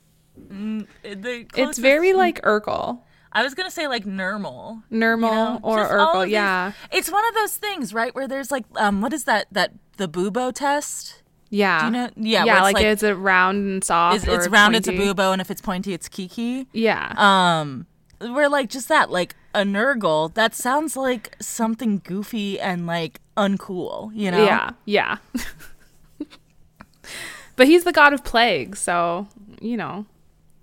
mm, 0.52 0.88
the 1.04 1.46
It's 1.56 1.78
very 1.78 2.14
like 2.14 2.42
Urkel, 2.42 3.02
I 3.32 3.44
was 3.44 3.54
gonna 3.54 3.70
say 3.72 3.88
like 3.88 4.06
normal. 4.06 4.82
Nermal, 4.92 5.30
you 5.30 5.36
know? 5.36 5.60
or 5.64 5.78
Just 5.78 5.92
Urkel. 5.92 6.30
Yeah, 6.30 6.72
It's 6.92 7.12
one 7.12 7.28
of 7.28 7.34
those 7.36 7.56
things, 7.58 7.94
right? 7.94 8.16
Where 8.16 8.28
there's 8.28 8.50
like, 8.52 8.66
um, 8.78 9.02
what 9.02 9.14
is 9.14 9.26
that? 9.26 9.48
That 9.52 9.74
the 9.98 10.08
bouba 10.08 10.54
test. 10.54 11.22
yeah, 11.50 11.80
Do 11.82 11.86
you 11.88 11.92
know? 11.92 12.10
Yeah, 12.16 12.46
yeah. 12.46 12.54
it's 12.56 12.62
Like, 12.64 12.74
like- 12.76 12.86
it's 12.86 13.04
a 13.04 13.16
round 13.16 13.58
and 13.70 13.84
soft. 13.84 14.18
It's, 14.18 14.28
or 14.28 14.36
it's 14.38 14.48
round, 14.48 14.76
it's 14.76 14.88
a 14.88 14.92
pointy. 14.92 15.06
bouba, 15.14 15.34
and 15.34 15.42
if 15.42 15.52
it's 15.52 15.62
pointy, 15.62 15.94
it's 15.94 16.08
kiki. 16.10 16.68
Yeah. 16.74 17.14
Um, 17.18 17.86
we're 18.22 18.50
like 18.50 18.70
just 18.70 18.88
that, 18.90 19.12
like 19.12 19.36
a 19.58 19.64
nurgle. 19.64 20.34
That 20.36 20.54
sounds 20.54 20.96
like 20.96 21.36
something 21.42 22.00
goofy 22.06 22.60
and 22.60 22.86
like 22.86 23.20
uncool, 23.36 24.12
you 24.14 24.30
know? 24.30 24.46
Yeah, 24.46 24.70
yeah. 24.86 25.18
but 27.56 27.68
he's 27.68 27.84
the 27.84 27.92
god 27.92 28.14
of 28.14 28.24
plague, 28.24 28.78
so 28.78 29.28
you 29.60 29.76
know, 29.76 30.06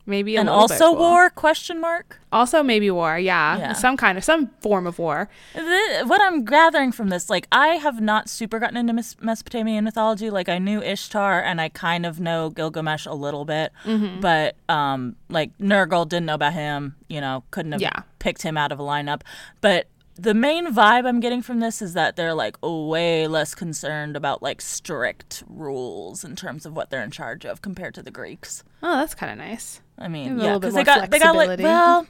maybe 0.06 0.36
a 0.36 0.40
And 0.40 0.48
also 0.48 0.92
war? 0.92 1.30
Question 1.30 1.80
mark. 1.80 2.20
Also, 2.32 2.62
maybe 2.62 2.90
war. 2.90 3.18
Yeah. 3.18 3.56
Yeah. 3.58 3.72
some 3.74 3.96
kind 3.96 4.18
of 4.18 4.24
some 4.24 4.48
form 4.60 4.86
of 4.86 4.98
war. 4.98 5.28
The- 5.54 6.04
what 6.06 6.20
I'm 6.20 6.44
gathering 6.44 6.90
from 6.92 7.08
this, 7.08 7.30
like, 7.30 7.46
I 7.52 7.68
have 7.76 8.00
not 8.00 8.28
super 8.28 8.58
gotten 8.58 8.76
into 8.76 8.92
Mes- 8.92 9.16
Mesopotamian 9.20 9.84
mythology. 9.84 10.30
Like, 10.30 10.48
I 10.48 10.58
knew 10.58 10.82
Ishtar 10.82 11.40
and 11.42 11.60
I 11.60 11.68
kind 11.68 12.04
of 12.04 12.18
know 12.20 12.50
Gilgamesh 12.50 13.06
a 13.06 13.14
little 13.14 13.44
bit, 13.44 13.72
Mm-hmm. 13.84 14.20
but 14.20 14.56
um, 14.68 15.16
like 15.28 15.56
Nergal 15.58 16.08
didn't 16.08 16.26
know 16.26 16.34
about 16.34 16.52
him. 16.54 16.96
You 17.08 17.20
know, 17.20 17.44
couldn't 17.50 17.72
have 17.72 17.80
Yeah. 17.80 18.00
picked 18.18 18.42
him 18.42 18.56
out 18.56 18.72
of 18.72 18.80
a 18.80 18.82
lineup. 18.82 19.20
But 19.60 19.86
the 20.16 20.34
main 20.34 20.72
vibe 20.72 21.06
I'm 21.06 21.20
getting 21.20 21.42
from 21.42 21.60
this 21.60 21.82
is 21.82 21.94
that 21.94 22.16
they're 22.16 22.34
like 22.34 22.56
way 22.62 23.26
less 23.26 23.54
concerned 23.54 24.16
about 24.16 24.42
like 24.42 24.60
strict 24.60 25.42
rules 25.48 26.24
in 26.24 26.36
terms 26.36 26.64
of 26.64 26.74
what 26.74 26.90
they're 26.90 27.02
in 27.02 27.10
charge 27.10 27.44
of 27.44 27.62
compared 27.62 27.94
to 27.94 28.02
the 28.02 28.10
Greeks. 28.10 28.62
Oh, 28.82 28.96
that's 28.96 29.14
kind 29.14 29.32
of 29.32 29.38
nice. 29.38 29.80
I 29.98 30.08
mean, 30.08 30.38
yeah, 30.38 30.54
because 30.54 30.74
they 30.74 30.84
got 30.84 31.10
they 31.10 31.18
got 31.18 31.36
like 31.36 31.58
well, 31.58 32.06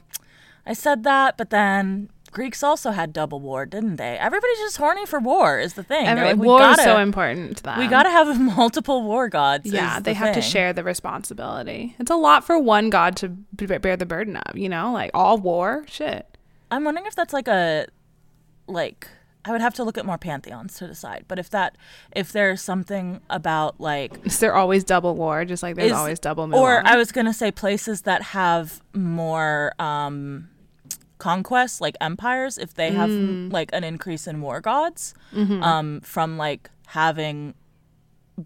I 0.65 0.73
said 0.73 1.03
that, 1.03 1.37
but 1.37 1.49
then 1.49 2.09
Greeks 2.31 2.63
also 2.63 2.91
had 2.91 3.13
double 3.13 3.39
war, 3.39 3.65
didn't 3.65 3.95
they? 3.95 4.17
Everybody's 4.17 4.57
just 4.57 4.77
horny 4.77 5.05
for 5.05 5.19
war 5.19 5.57
is 5.57 5.73
the 5.73 5.83
thing. 5.83 6.05
Every, 6.05 6.25
like, 6.25 6.37
we 6.37 6.47
war 6.47 6.59
gotta, 6.59 6.81
is 6.81 6.85
so 6.85 6.97
important 6.97 7.57
to 7.57 7.63
them. 7.63 7.79
we 7.79 7.87
gotta 7.87 8.09
have 8.09 8.39
multiple 8.57 9.03
war 9.03 9.29
gods. 9.29 9.71
Yeah, 9.71 9.99
they 9.99 10.11
the 10.11 10.19
have 10.19 10.35
to 10.35 10.41
share 10.41 10.73
the 10.73 10.83
responsibility. 10.83 11.95
It's 11.97 12.11
a 12.11 12.15
lot 12.15 12.43
for 12.43 12.59
one 12.59 12.89
god 12.89 13.15
to 13.17 13.29
bear 13.29 13.97
the 13.97 14.05
burden 14.05 14.35
of. 14.37 14.57
You 14.57 14.69
know, 14.69 14.91
like 14.91 15.11
all 15.13 15.37
war, 15.37 15.85
shit. 15.87 16.27
I'm 16.69 16.83
wondering 16.83 17.07
if 17.07 17.15
that's 17.15 17.33
like 17.33 17.47
a 17.47 17.87
like 18.67 19.07
I 19.47 19.51
would 19.51 19.61
have 19.61 19.75
to 19.75 19.83
look 19.83 19.95
at 19.97 20.05
more 20.07 20.17
pantheons 20.17 20.73
to 20.79 20.87
decide. 20.87 21.25
But 21.27 21.37
if 21.37 21.49
that 21.51 21.77
if 22.15 22.31
there's 22.31 22.61
something 22.61 23.21
about 23.29 23.79
like 23.79 24.25
Is 24.25 24.39
there 24.39 24.55
always 24.55 24.83
double 24.83 25.13
war, 25.15 25.45
just 25.45 25.61
like 25.63 25.75
there's 25.75 25.91
is- 25.91 25.97
always 25.97 26.19
double 26.19 26.53
or 26.55 26.81
I 26.85 26.95
was 26.97 27.11
gonna 27.11 27.33
say 27.33 27.51
places 27.51 28.01
that 28.03 28.21
have 28.23 28.81
more 28.93 29.73
um 29.79 30.49
conquests, 31.17 31.79
like 31.79 31.95
empires, 32.01 32.57
if 32.57 32.73
they 32.73 32.91
have 32.91 33.09
Mm. 33.09 33.51
like 33.53 33.69
an 33.73 33.83
increase 33.83 34.27
in 34.27 34.41
war 34.41 34.59
gods, 34.61 35.13
Mm-hmm. 35.33 35.63
um, 35.63 36.01
from 36.01 36.37
like 36.37 36.69
having 36.87 37.53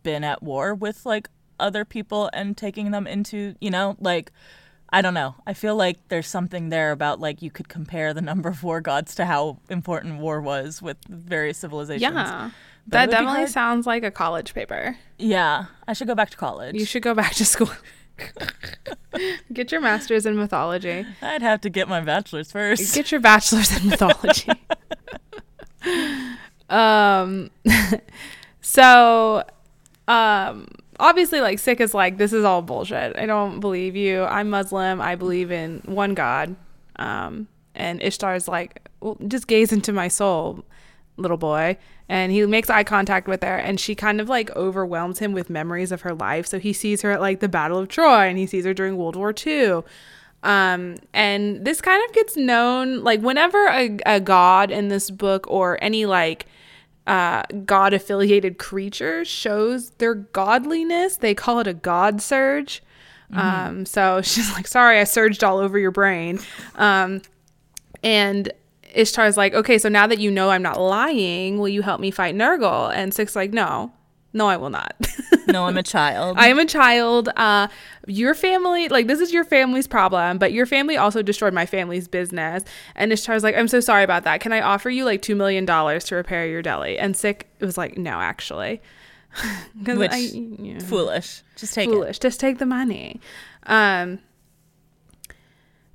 been 0.03 0.23
at 0.23 0.43
war 0.43 0.75
with 0.75 1.05
like 1.05 1.29
other 1.59 1.83
people 1.83 2.29
and 2.31 2.55
taking 2.55 2.91
them 2.91 3.07
into, 3.07 3.55
you 3.59 3.71
know, 3.71 3.95
like 3.99 4.31
I 4.91 5.01
don't 5.01 5.13
know. 5.13 5.35
I 5.45 5.53
feel 5.53 5.75
like 5.75 6.07
there's 6.07 6.27
something 6.27 6.69
there 6.69 6.91
about 6.91 7.19
like 7.19 7.41
you 7.41 7.51
could 7.51 7.69
compare 7.69 8.13
the 8.13 8.21
number 8.21 8.49
of 8.49 8.63
war 8.63 8.81
gods 8.81 9.13
to 9.15 9.25
how 9.25 9.59
important 9.69 10.19
war 10.19 10.41
was 10.41 10.81
with 10.81 10.97
various 11.07 11.59
civilizations. 11.59 12.01
yeah. 12.01 12.51
But 12.87 12.91
That 12.91 13.11
definitely 13.11 13.47
sounds 13.47 13.85
like 13.85 14.03
a 14.03 14.09
college 14.09 14.55
paper. 14.55 14.97
Yeah, 15.19 15.65
I 15.87 15.93
should 15.93 16.07
go 16.07 16.15
back 16.15 16.31
to 16.31 16.37
college. 16.37 16.75
You 16.75 16.85
should 16.85 17.03
go 17.03 17.13
back 17.13 17.33
to 17.35 17.45
school. 17.45 17.69
Get 19.53 19.71
your 19.71 19.79
master's 19.81 20.25
in 20.25 20.35
mythology. 20.37 21.05
I'd 21.21 21.41
have 21.41 21.61
to 21.61 21.69
get 21.69 21.87
my 21.87 22.01
bachelor's 22.01 22.51
first. 22.51 22.93
Get 22.93 23.11
your 23.11 23.21
bachelor's 23.21 23.75
in 23.79 23.89
mythology. 23.89 24.51
um 26.69 27.49
so 28.61 29.43
um 30.07 30.67
obviously 30.99 31.41
like 31.41 31.59
Sik 31.59 31.79
is 31.79 31.93
like 31.93 32.17
this 32.17 32.33
is 32.33 32.43
all 32.43 32.61
bullshit. 32.61 33.17
I 33.17 33.25
don't 33.25 33.59
believe 33.59 33.95
you. 33.95 34.23
I'm 34.23 34.49
Muslim. 34.49 35.01
I 35.01 35.15
believe 35.15 35.51
in 35.51 35.81
one 35.85 36.13
god. 36.13 36.55
Um 36.97 37.47
and 37.75 38.01
Ishtar's 38.01 38.47
like 38.47 38.87
well, 39.01 39.17
just 39.27 39.47
gaze 39.47 39.71
into 39.71 39.93
my 39.93 40.07
soul, 40.07 40.65
little 41.17 41.37
boy. 41.37 41.77
And 42.09 42.31
he 42.31 42.45
makes 42.45 42.69
eye 42.69 42.83
contact 42.83 43.27
with 43.27 43.43
her 43.43 43.57
and 43.57 43.79
she 43.79 43.95
kind 43.95 44.19
of 44.19 44.29
like 44.29 44.55
overwhelms 44.55 45.19
him 45.19 45.31
with 45.31 45.49
memories 45.49 45.91
of 45.91 46.01
her 46.01 46.13
life. 46.13 46.47
So 46.47 46.59
he 46.59 46.73
sees 46.73 47.01
her 47.03 47.11
at 47.11 47.21
like 47.21 47.39
the 47.39 47.49
Battle 47.49 47.77
of 47.77 47.87
Troy 47.87 48.27
and 48.27 48.37
he 48.37 48.47
sees 48.47 48.65
her 48.65 48.73
during 48.73 48.97
World 48.97 49.15
War 49.15 49.33
II. 49.45 49.83
Um, 50.41 50.95
and 51.13 51.65
this 51.65 51.81
kind 51.81 52.01
of 52.07 52.15
gets 52.15 52.37
known 52.37 53.03
like 53.03 53.21
whenever 53.21 53.67
a, 53.67 53.97
a 54.05 54.19
god 54.19 54.71
in 54.71 54.87
this 54.87 55.11
book 55.11 55.45
or 55.49 55.77
any 55.81 56.05
like 56.05 56.45
uh, 57.07 57.43
god 57.65 57.93
affiliated 57.93 58.57
creature 58.57 59.25
shows 59.25 59.91
their 59.91 60.13
godliness, 60.13 61.17
they 61.17 61.33
call 61.33 61.59
it 61.59 61.67
a 61.67 61.73
god 61.73 62.21
surge. 62.21 62.83
Um, 63.31 63.85
so 63.85 64.21
she's 64.23 64.51
like, 64.53 64.67
sorry, 64.67 64.99
I 64.99 65.03
surged 65.03 65.43
all 65.43 65.57
over 65.57 65.77
your 65.77 65.91
brain. 65.91 66.39
Um, 66.75 67.21
and 68.03 68.51
Ishtar's 68.93 69.37
like, 69.37 69.53
okay, 69.53 69.77
so 69.77 69.89
now 69.89 70.07
that 70.07 70.19
you 70.19 70.31
know 70.31 70.49
I'm 70.49 70.61
not 70.61 70.79
lying, 70.79 71.59
will 71.59 71.67
you 71.67 71.81
help 71.81 72.01
me 72.01 72.11
fight 72.11 72.35
Nergal? 72.35 72.93
And 72.93 73.13
Sik's 73.13 73.35
like, 73.35 73.51
no, 73.51 73.91
no, 74.33 74.47
I 74.47 74.57
will 74.57 74.69
not. 74.69 74.95
no, 75.47 75.65
I'm 75.65 75.77
a 75.77 75.83
child. 75.83 76.37
I 76.37 76.47
am 76.47 76.59
a 76.59 76.65
child. 76.65 77.29
Uh, 77.35 77.67
your 78.07 78.33
family, 78.33 78.87
like, 78.89 79.07
this 79.07 79.19
is 79.19 79.31
your 79.33 79.43
family's 79.43 79.87
problem, 79.87 80.37
but 80.37 80.53
your 80.53 80.65
family 80.65 80.97
also 80.97 81.21
destroyed 81.21 81.53
my 81.53 81.65
family's 81.65 82.07
business. 82.07 82.63
And 82.95 83.11
Ishtar's 83.11 83.43
like, 83.43 83.55
I'm 83.55 83.67
so 83.67 83.79
sorry 83.79 84.03
about 84.03 84.23
that. 84.25 84.41
Can 84.41 84.51
I 84.53 84.61
offer 84.61 84.89
you 84.89 85.05
like 85.05 85.21
$2 85.21 85.35
million 85.35 85.65
to 85.65 86.15
repair 86.15 86.45
your 86.47 86.61
deli? 86.61 86.97
And 86.97 87.15
Sik 87.15 87.47
was 87.59 87.77
like, 87.77 87.97
no, 87.97 88.11
actually. 88.11 88.81
Which 89.85 90.11
I- 90.11 90.17
yeah 90.17 90.79
foolish. 90.79 91.43
Just 91.55 91.73
take 91.73 91.89
it. 91.89 91.93
foolish. 91.93 92.19
Just 92.19 92.39
take 92.39 92.57
the 92.57 92.65
money. 92.65 93.19
Um, 93.63 94.19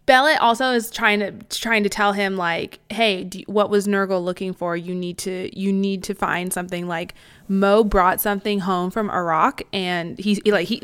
Belet 0.06 0.38
also 0.40 0.72
is 0.72 0.90
trying 0.90 1.20
to 1.20 1.32
trying 1.58 1.82
to 1.82 1.88
tell 1.88 2.12
him 2.12 2.36
like, 2.36 2.78
hey, 2.90 3.24
do, 3.24 3.42
what 3.46 3.70
was 3.70 3.86
Nergal 3.86 4.22
looking 4.22 4.52
for? 4.52 4.76
You 4.76 4.94
need 4.94 5.16
to 5.18 5.50
you 5.58 5.72
need 5.72 6.02
to 6.04 6.14
find 6.14 6.52
something. 6.52 6.86
Like 6.86 7.14
Mo 7.48 7.84
brought 7.84 8.20
something 8.20 8.60
home 8.60 8.90
from 8.90 9.10
Iraq, 9.10 9.62
and 9.72 10.18
he's 10.18 10.40
he, 10.44 10.52
like 10.52 10.68
he. 10.68 10.80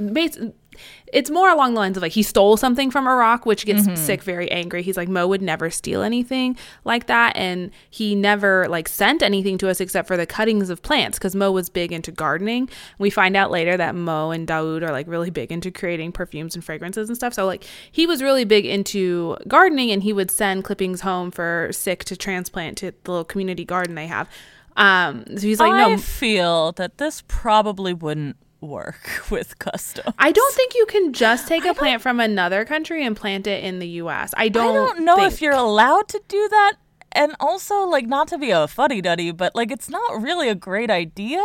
It's 1.12 1.30
more 1.30 1.50
along 1.50 1.74
the 1.74 1.80
lines 1.80 1.96
of 1.96 2.02
like 2.02 2.12
he 2.12 2.22
stole 2.22 2.56
something 2.56 2.90
from 2.90 3.08
Iraq, 3.08 3.44
which 3.44 3.66
gets 3.66 3.84
Sik 4.00 4.22
very 4.22 4.50
angry. 4.50 4.82
He's 4.82 4.96
like 4.96 5.08
Mo 5.08 5.26
would 5.26 5.42
never 5.42 5.68
steal 5.68 6.02
anything 6.02 6.56
like 6.84 7.06
that, 7.06 7.34
and 7.36 7.72
he 7.90 8.14
never 8.14 8.68
like 8.68 8.88
sent 8.88 9.22
anything 9.22 9.58
to 9.58 9.68
us 9.68 9.80
except 9.80 10.06
for 10.06 10.16
the 10.16 10.26
cuttings 10.26 10.70
of 10.70 10.82
plants 10.82 11.18
because 11.18 11.34
Mo 11.34 11.50
was 11.50 11.68
big 11.68 11.92
into 11.92 12.12
gardening. 12.12 12.68
We 12.98 13.10
find 13.10 13.36
out 13.36 13.50
later 13.50 13.76
that 13.76 13.96
Mo 13.96 14.30
and 14.30 14.46
Daoud 14.46 14.82
are 14.82 14.92
like 14.92 15.08
really 15.08 15.30
big 15.30 15.50
into 15.50 15.72
creating 15.72 16.12
perfumes 16.12 16.54
and 16.54 16.64
fragrances 16.64 17.08
and 17.08 17.16
stuff. 17.16 17.34
So 17.34 17.44
like 17.46 17.64
he 17.90 18.06
was 18.06 18.22
really 18.22 18.44
big 18.44 18.64
into 18.64 19.36
gardening, 19.48 19.90
and 19.90 20.04
he 20.04 20.12
would 20.12 20.30
send 20.30 20.62
clippings 20.64 21.00
home 21.00 21.32
for 21.32 21.70
Sik 21.72 22.04
to 22.04 22.16
transplant 22.16 22.78
to 22.78 22.92
the 23.02 23.10
little 23.10 23.24
community 23.24 23.64
garden 23.64 23.96
they 23.96 24.06
have. 24.06 24.28
Um, 24.76 25.24
so 25.26 25.40
he's 25.40 25.60
like, 25.60 25.72
no. 25.72 25.92
I 25.92 25.96
feel 25.96 26.72
that 26.72 26.98
this 26.98 27.24
probably 27.26 27.92
wouldn't 27.92 28.36
work 28.60 29.22
with 29.30 29.58
custom. 29.58 30.12
I 30.18 30.32
don't 30.32 30.54
think 30.54 30.74
you 30.74 30.86
can 30.86 31.12
just 31.12 31.48
take 31.48 31.64
a 31.64 31.74
plant 31.74 32.02
from 32.02 32.20
another 32.20 32.64
country 32.64 33.04
and 33.04 33.16
plant 33.16 33.46
it 33.46 33.64
in 33.64 33.78
the 33.78 33.88
U.S. 33.88 34.34
I 34.36 34.44
I 34.44 34.48
don't. 34.48 34.74
don't 34.74 35.04
know 35.04 35.22
if 35.24 35.40
you're 35.40 35.52
allowed 35.52 36.08
to 36.08 36.20
do 36.28 36.48
that. 36.48 36.74
And 37.12 37.34
also, 37.40 37.86
like, 37.86 38.06
not 38.06 38.28
to 38.28 38.38
be 38.38 38.50
a 38.50 38.68
fuddy 38.68 39.00
duddy, 39.00 39.32
but 39.32 39.54
like, 39.56 39.72
it's 39.72 39.88
not 39.88 40.22
really 40.22 40.48
a 40.48 40.54
great 40.54 40.90
idea 40.90 41.42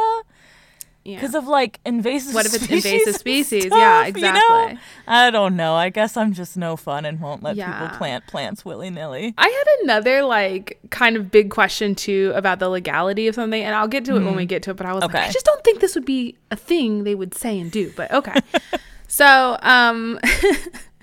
Yeah. 1.05 1.17
because 1.17 1.35
of 1.35 1.47
like 1.47 1.79
invasive. 1.85 2.33
What 2.33 2.47
if 2.47 2.55
it's 2.55 2.63
species 2.63 2.85
invasive 2.85 3.15
species? 3.15 3.65
stuff, 3.67 3.77
Yeah, 3.77 4.07
you 4.07 4.11
know? 4.13 4.29
exactly. 4.67 4.79
I 5.07 5.29
don't 5.29 5.55
know. 5.55 5.75
I 5.75 5.89
guess 5.89 6.17
I'm 6.17 6.33
just 6.33 6.57
no 6.57 6.75
fun 6.75 7.05
and 7.05 7.19
won't 7.21 7.43
let 7.43 7.55
Yeah. 7.55 7.71
people 7.79 7.95
plant 7.95 8.25
plants 8.25 8.65
willy 8.65 8.89
nilly. 8.89 9.35
I 9.37 9.47
had 9.47 9.83
another 9.83 10.23
like 10.23 10.79
kind 10.89 11.15
of 11.15 11.29
big 11.29 11.51
question 11.51 11.93
too 11.93 12.31
about 12.35 12.57
the 12.57 12.69
legality 12.69 13.27
of 13.27 13.35
something, 13.35 13.61
and 13.61 13.75
I'll 13.75 13.87
get 13.87 14.03
to 14.05 14.15
it 14.15 14.23
when 14.23 14.35
we 14.35 14.47
get 14.47 14.63
to 14.63 14.71
it. 14.71 14.77
But 14.77 14.87
I 14.87 14.93
was 14.93 15.03
like, 15.03 15.13
I 15.15 15.29
just 15.31 15.45
don't 15.45 15.63
think 15.63 15.79
this 15.79 15.93
would 15.93 16.05
be 16.05 16.35
a 16.49 16.55
thing 16.55 17.03
they 17.03 17.13
would 17.13 17.35
say 17.35 17.59
and 17.59 17.71
do. 17.71 17.93
But 17.95 18.11
okay. 18.11 18.39
so, 19.07 19.57
um, 19.61 20.19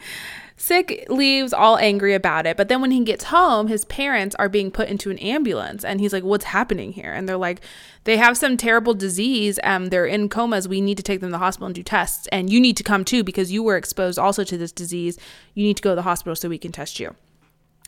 Sik 0.63 1.07
leaves 1.09 1.53
all 1.53 1.77
angry 1.79 2.15
about 2.15 2.47
it, 2.47 2.57
but 2.57 2.69
then 2.69 2.81
when 2.81 2.93
he 2.93 3.03
gets 3.03 3.25
home, 3.25 3.67
his 3.67 3.85
parents 3.87 4.37
are 4.37 4.49
being 4.49 4.71
put 4.71 4.89
into 4.89 5.11
an 5.11 5.19
ambulance, 5.19 5.85
and 5.85 6.01
he's 6.01 6.13
like, 6.13 6.23
"What's 6.23 6.45
happening 6.45 6.93
here?" 6.93 7.13
And 7.13 7.29
they're 7.29 7.37
like, 7.37 7.63
"They 8.05 8.17
have 8.17 8.39
some 8.39 8.57
terrible 8.57 8.95
disease. 8.95 9.59
Um, 9.65 9.87
they're 9.87 10.07
in 10.07 10.29
comas. 10.29 10.69
We 10.69 10.81
need 10.81 10.99
to 10.99 11.03
take 11.03 11.19
them 11.19 11.31
to 11.31 11.33
the 11.33 11.39
hospital 11.39 11.67
and 11.67 11.75
do 11.75 11.83
tests, 11.83 12.29
and 12.29 12.49
you 12.49 12.61
need 12.61 12.77
to 12.77 12.85
come 12.85 13.05
too 13.05 13.25
because 13.25 13.51
you 13.51 13.61
were 13.61 13.77
exposed 13.77 14.21
also 14.21 14.45
to 14.45 14.57
this 14.57 14.71
disease. 14.71 15.19
You 15.55 15.65
need 15.65 15.79
to 15.79 15.83
go 15.83 15.91
to 15.91 15.97
the 15.97 16.03
hospital 16.03 16.37
so 16.37 16.49
we 16.49 16.59
can 16.59 16.71
test 16.71 17.01
you." 17.01 17.17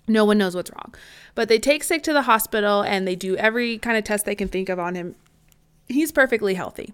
No 0.09 0.25
one 0.25 0.39
knows 0.39 0.57
what's 0.57 0.73
wrong. 0.73 0.97
But 1.37 1.49
they 1.49 1.61
take 1.61 1.85
Sik 1.85 2.03
to 2.03 2.13
the 2.13 2.23
hospital 2.23 2.83
and 2.83 3.07
they 3.07 3.15
do 3.15 3.37
every 3.37 3.79
kind 3.79 3.97
of 3.97 4.03
test 4.03 4.27
they 4.27 4.35
can 4.35 4.49
think 4.49 4.69
of 4.69 4.81
on 4.81 4.97
him. 4.97 5.15
He's 5.87 6.11
perfectly 6.11 6.55
healthy. 6.55 6.93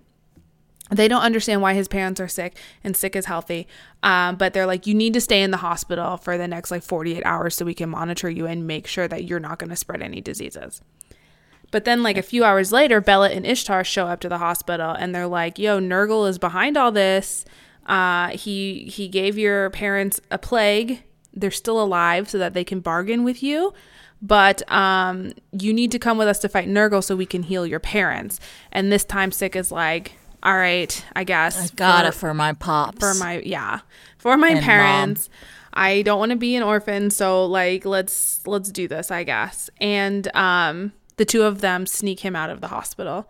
They 0.90 1.08
don't 1.08 1.22
understand 1.22 1.62
why 1.62 1.74
his 1.74 1.88
parents 1.88 2.20
are 2.20 2.28
sick 2.28 2.56
and 2.82 2.96
Sik 2.96 3.14
is 3.14 3.26
healthy. 3.26 3.68
Um, 4.02 4.36
but 4.36 4.52
they're 4.52 4.66
like, 4.66 4.86
you 4.86 4.94
need 4.94 5.14
to 5.14 5.20
stay 5.20 5.42
in 5.42 5.50
the 5.50 5.58
hospital 5.58 6.16
for 6.16 6.36
the 6.36 6.48
next 6.48 6.70
like 6.70 6.82
48 6.82 7.22
hours 7.24 7.54
so 7.54 7.64
we 7.64 7.74
can 7.74 7.90
monitor 7.90 8.28
you 8.28 8.46
and 8.46 8.66
make 8.66 8.86
sure 8.86 9.06
that 9.06 9.24
you're 9.24 9.40
not 9.40 9.58
going 9.58 9.70
to 9.70 9.76
spread 9.76 10.02
any 10.02 10.20
diseases. 10.20 10.80
But 11.70 11.84
then, 11.84 12.02
like 12.02 12.16
a 12.18 12.22
few 12.22 12.44
hours 12.44 12.72
later, 12.72 13.00
Bella 13.00 13.30
and 13.30 13.46
Ishtar 13.46 13.84
show 13.84 14.06
up 14.06 14.20
to 14.20 14.28
the 14.28 14.38
hospital, 14.38 14.90
and 14.90 15.14
they're 15.14 15.26
like, 15.26 15.58
"Yo, 15.58 15.78
Nergal 15.78 16.28
is 16.28 16.38
behind 16.38 16.76
all 16.76 16.90
this. 16.90 17.44
Uh, 17.86 18.28
he 18.28 18.84
he 18.84 19.08
gave 19.08 19.38
your 19.38 19.70
parents 19.70 20.20
a 20.30 20.38
plague. 20.38 21.02
They're 21.32 21.50
still 21.50 21.80
alive, 21.80 22.28
so 22.28 22.38
that 22.38 22.54
they 22.54 22.64
can 22.64 22.80
bargain 22.80 23.22
with 23.22 23.42
you. 23.42 23.72
But 24.20 24.70
um, 24.70 25.32
you 25.52 25.72
need 25.72 25.92
to 25.92 25.98
come 25.98 26.18
with 26.18 26.28
us 26.28 26.40
to 26.40 26.48
fight 26.48 26.68
Nergal, 26.68 27.04
so 27.04 27.14
we 27.14 27.26
can 27.26 27.44
heal 27.44 27.66
your 27.66 27.80
parents." 27.80 28.40
And 28.72 28.90
this 28.90 29.04
time, 29.04 29.30
Sik 29.30 29.54
is 29.54 29.70
like, 29.70 30.14
"All 30.42 30.56
right, 30.56 31.04
I 31.14 31.24
guess. 31.24 31.70
I 31.72 31.74
Got 31.74 32.04
for- 32.04 32.08
it 32.08 32.14
for 32.14 32.34
my 32.34 32.52
pops. 32.54 32.98
for 32.98 33.14
my 33.14 33.40
yeah. 33.40 33.80
For 34.18 34.36
my 34.36 34.50
And 34.50 34.60
parents. 34.64 35.28
I 35.72 36.02
don't 36.02 36.18
want 36.18 36.30
to 36.30 36.36
be 36.36 36.56
an 36.56 36.62
orphan 36.64 37.10
so 37.10 37.46
like 37.46 37.84
let's 37.84 38.44
let's 38.46 38.70
do 38.72 38.88
this 38.88 39.10
i 39.12 39.22
guess. 39.22 39.70
And 39.80 40.34
um 40.36 40.92
the 41.16 41.24
two 41.24 41.42
of 41.42 41.60
them 41.60 41.86
sneak 41.86 42.20
him 42.20 42.34
out 42.34 42.50
of 42.50 42.60
the 42.60 42.68
hospital 42.68 43.28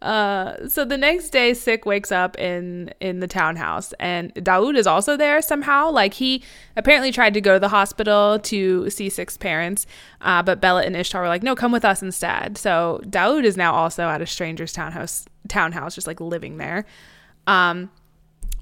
uh 0.00 0.68
so 0.68 0.84
the 0.84 0.96
next 0.96 1.30
day 1.30 1.52
sik 1.52 1.84
wakes 1.84 2.12
up 2.12 2.38
in 2.38 2.92
in 3.00 3.18
the 3.18 3.26
townhouse 3.26 3.92
and 3.98 4.32
daoud 4.36 4.76
is 4.76 4.86
also 4.86 5.16
there 5.16 5.42
somehow. 5.42 5.90
Like 5.90 6.14
he 6.14 6.44
apparently 6.76 7.10
tried 7.10 7.34
to 7.34 7.40
go 7.40 7.54
to 7.54 7.58
the 7.60 7.68
hospital 7.68 8.38
to 8.40 8.88
see 8.90 9.08
sik's 9.08 9.36
parents 9.36 9.86
uh, 10.20 10.40
but 10.42 10.60
bella 10.60 10.84
and 10.84 10.94
ishtar 10.94 11.22
were 11.22 11.28
like 11.28 11.42
no 11.42 11.56
come 11.56 11.72
with 11.72 11.84
us 11.84 12.00
instead. 12.00 12.56
So 12.56 13.00
daoud 13.06 13.42
is 13.42 13.56
now 13.56 13.74
also 13.74 14.04
at 14.04 14.22
a 14.22 14.26
stranger's 14.26 14.72
townhouse 14.72 15.26
townhouse 15.48 15.96
just 15.96 16.06
like 16.06 16.20
living 16.20 16.58
there. 16.58 16.84
Um 17.48 17.90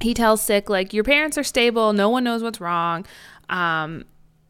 he 0.00 0.14
tells 0.14 0.40
sik 0.40 0.70
like 0.70 0.94
your 0.94 1.04
parents 1.04 1.36
are 1.36 1.44
stable. 1.44 1.92
No 1.92 2.08
one 2.08 2.24
knows 2.24 2.42
what's 2.42 2.62
wrong. 2.62 3.04
Um 3.50 4.06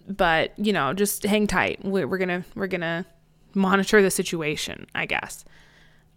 but 0.08 0.56
you 0.56 0.72
know 0.72 0.92
just 0.92 1.24
hang 1.24 1.48
tight. 1.48 1.84
We're, 1.84 2.06
we're 2.06 2.18
gonna 2.18 2.44
we're 2.54 2.68
gonna 2.68 3.06
monitor 3.54 4.02
the 4.02 4.10
situation 4.10 4.86
i 4.94 5.04
guess. 5.04 5.44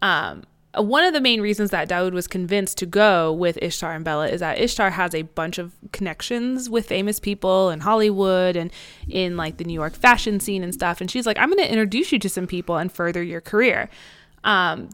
Um 0.04 0.44
one 0.76 1.04
of 1.04 1.14
the 1.14 1.22
main 1.22 1.42
reasons 1.42 1.72
that 1.72 1.90
Daoud 1.90 2.12
was 2.12 2.28
convinced 2.28 2.78
to 2.78 2.86
go 2.86 3.34
with 3.34 3.58
Ishtar 3.62 3.94
and 3.94 4.06
Bella 4.06 4.28
is 4.28 4.40
that 4.42 4.60
Ishtar 4.60 4.92
has 4.92 5.16
a 5.16 5.24
bunch 5.24 5.58
of 5.58 5.74
connections 5.92 6.70
with 6.70 6.86
famous 6.86 7.20
people 7.20 7.72
in 7.72 7.80
Hollywood 7.80 8.56
and 8.56 8.72
in 9.08 9.36
like 9.36 9.58
the 9.58 9.64
New 9.64 9.74
York 9.74 9.96
fashion 9.96 10.40
scene 10.40 10.64
and 10.64 10.74
stuff. 10.74 11.02
And 11.02 11.10
she's 11.10 11.26
like, 11.26 11.40
I'm 11.40 11.50
going 11.50 11.64
to 11.64 11.72
introduce 11.72 12.12
you 12.12 12.20
to 12.20 12.30
some 12.30 12.46
people 12.46 12.78
and 12.78 12.92
further 12.92 13.24
your 13.24 13.42
career. 13.42 13.90
Um, 14.44 14.90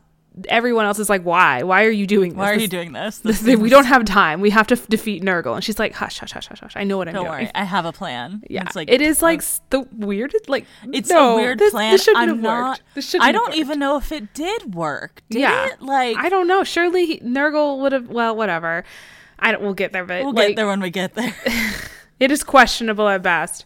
everyone 0.50 0.86
else 0.86 1.00
is 1.00 1.10
like, 1.10 1.24
why? 1.24 1.64
Why 1.64 1.86
are 1.86 1.90
you 1.92 2.06
doing 2.06 2.32
this? 2.32 2.38
Why 2.38 2.52
are 2.52 2.54
This- 2.56 2.62
you 2.64 2.68
doing 2.68 2.92
this? 2.94 3.20
this- 3.20 3.40
This 3.40 3.58
we 3.60 3.70
don't 3.70 3.86
have 3.86 4.04
time. 4.06 4.42
We 4.42 4.50
have 4.50 4.68
to 4.68 4.76
f- 4.76 4.88
defeat 4.88 5.24
Nergal. 5.24 5.56
And 5.56 5.64
she's 5.64 5.80
like, 5.80 5.94
hush, 5.94 6.20
hush, 6.20 6.32
hush, 6.32 6.48
hush, 6.48 6.60
hush. 6.60 6.74
I 6.76 6.84
know 6.84 6.98
what 6.98 7.08
I'm 7.08 7.14
Don't 7.14 7.26
doing. 7.26 7.38
worry, 7.46 7.52
I 7.56 7.64
have 7.64 7.86
a 7.86 7.92
plan. 7.94 8.44
Yeah, 8.50 8.64
it's 8.66 8.76
like 8.76 8.90
it 8.92 9.02
is 9.02 9.22
like 9.22 9.42
the 9.70 9.88
weirdest. 9.94 10.50
Like 10.50 10.66
It's 10.92 11.10
no, 11.10 11.34
a 11.34 11.36
weird 11.36 11.60
this, 11.60 11.72
plan. 11.72 11.92
This 11.92 12.04
shouldn't 12.04 12.24
I'm 12.24 12.30
have 12.30 12.40
not. 12.42 12.68
worked. 12.80 12.82
This 12.96 13.10
shouldn't 13.10 13.28
I 13.28 13.32
don't 13.32 13.48
worked. 13.48 13.58
even 13.58 13.80
know 13.80 13.98
if 13.98 14.12
it 14.12 14.34
did 14.34 14.76
work. 14.76 15.22
Did 15.30 15.42
Yeah. 15.42 15.68
it? 15.68 15.82
Like 15.82 16.18
I 16.18 16.30
don't 16.30 16.48
know. 16.48 16.64
Surely 16.64 17.06
he- 17.06 17.20
Nergal 17.20 17.80
would 17.80 17.92
have. 17.94 18.10
Well, 18.10 18.36
whatever. 18.36 18.84
I 19.40 19.52
don't. 19.52 19.62
We'll 19.64 19.74
get 19.74 19.92
there, 19.94 20.06
but 20.06 20.24
we'll 20.24 20.34
like, 20.34 20.50
get 20.50 20.56
there 20.56 20.68
when 20.68 20.82
we 20.82 20.90
get 20.90 21.14
there. 21.14 21.36
it 22.20 22.32
is 22.32 22.44
questionable 22.44 23.08
at 23.10 23.22
best. 23.22 23.66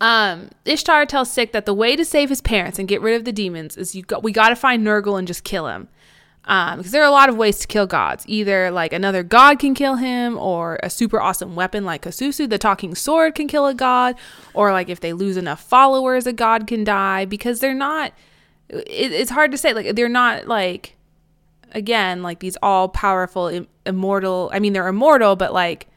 Um, 0.00 0.50
Ishtar 0.64 1.06
tells 1.06 1.30
Sik 1.30 1.52
that 1.52 1.66
the 1.66 1.74
way 1.74 1.96
to 1.96 2.04
save 2.04 2.28
his 2.28 2.40
parents 2.40 2.78
and 2.78 2.86
get 2.86 3.00
rid 3.00 3.16
of 3.16 3.24
the 3.24 3.32
demons 3.32 3.76
is 3.76 3.94
you 3.94 4.02
got 4.02 4.22
we 4.22 4.32
got 4.32 4.50
to 4.50 4.56
find 4.56 4.86
Nergal 4.86 5.18
and 5.18 5.26
just 5.26 5.44
kill 5.44 5.66
him. 5.66 5.88
Um, 6.44 6.78
because 6.78 6.92
there 6.92 7.02
are 7.02 7.08
a 7.08 7.10
lot 7.10 7.28
of 7.28 7.36
ways 7.36 7.58
to 7.58 7.66
kill 7.66 7.86
gods. 7.86 8.24
Either 8.26 8.70
like 8.70 8.94
another 8.94 9.22
god 9.22 9.58
can 9.58 9.74
kill 9.74 9.96
him, 9.96 10.38
or 10.38 10.78
a 10.82 10.88
super 10.88 11.20
awesome 11.20 11.54
weapon 11.54 11.84
like 11.84 12.02
Kasusu, 12.02 12.48
the 12.48 12.58
talking 12.58 12.94
sword, 12.94 13.34
can 13.34 13.48
kill 13.48 13.66
a 13.66 13.74
god, 13.74 14.14
or 14.54 14.72
like 14.72 14.88
if 14.88 15.00
they 15.00 15.12
lose 15.12 15.36
enough 15.36 15.62
followers, 15.62 16.26
a 16.26 16.32
god 16.32 16.66
can 16.66 16.84
die. 16.84 17.24
Because 17.26 17.60
they're 17.60 17.74
not. 17.74 18.12
It, 18.68 19.12
it's 19.12 19.30
hard 19.30 19.50
to 19.52 19.58
say. 19.58 19.74
Like 19.74 19.94
they're 19.94 20.08
not 20.08 20.46
like 20.46 20.96
again 21.72 22.22
like 22.22 22.38
these 22.38 22.56
all 22.62 22.88
powerful 22.88 23.48
Im- 23.48 23.68
immortal. 23.84 24.48
I 24.52 24.58
mean, 24.58 24.72
they're 24.72 24.88
immortal, 24.88 25.36
but 25.36 25.52
like 25.52 25.88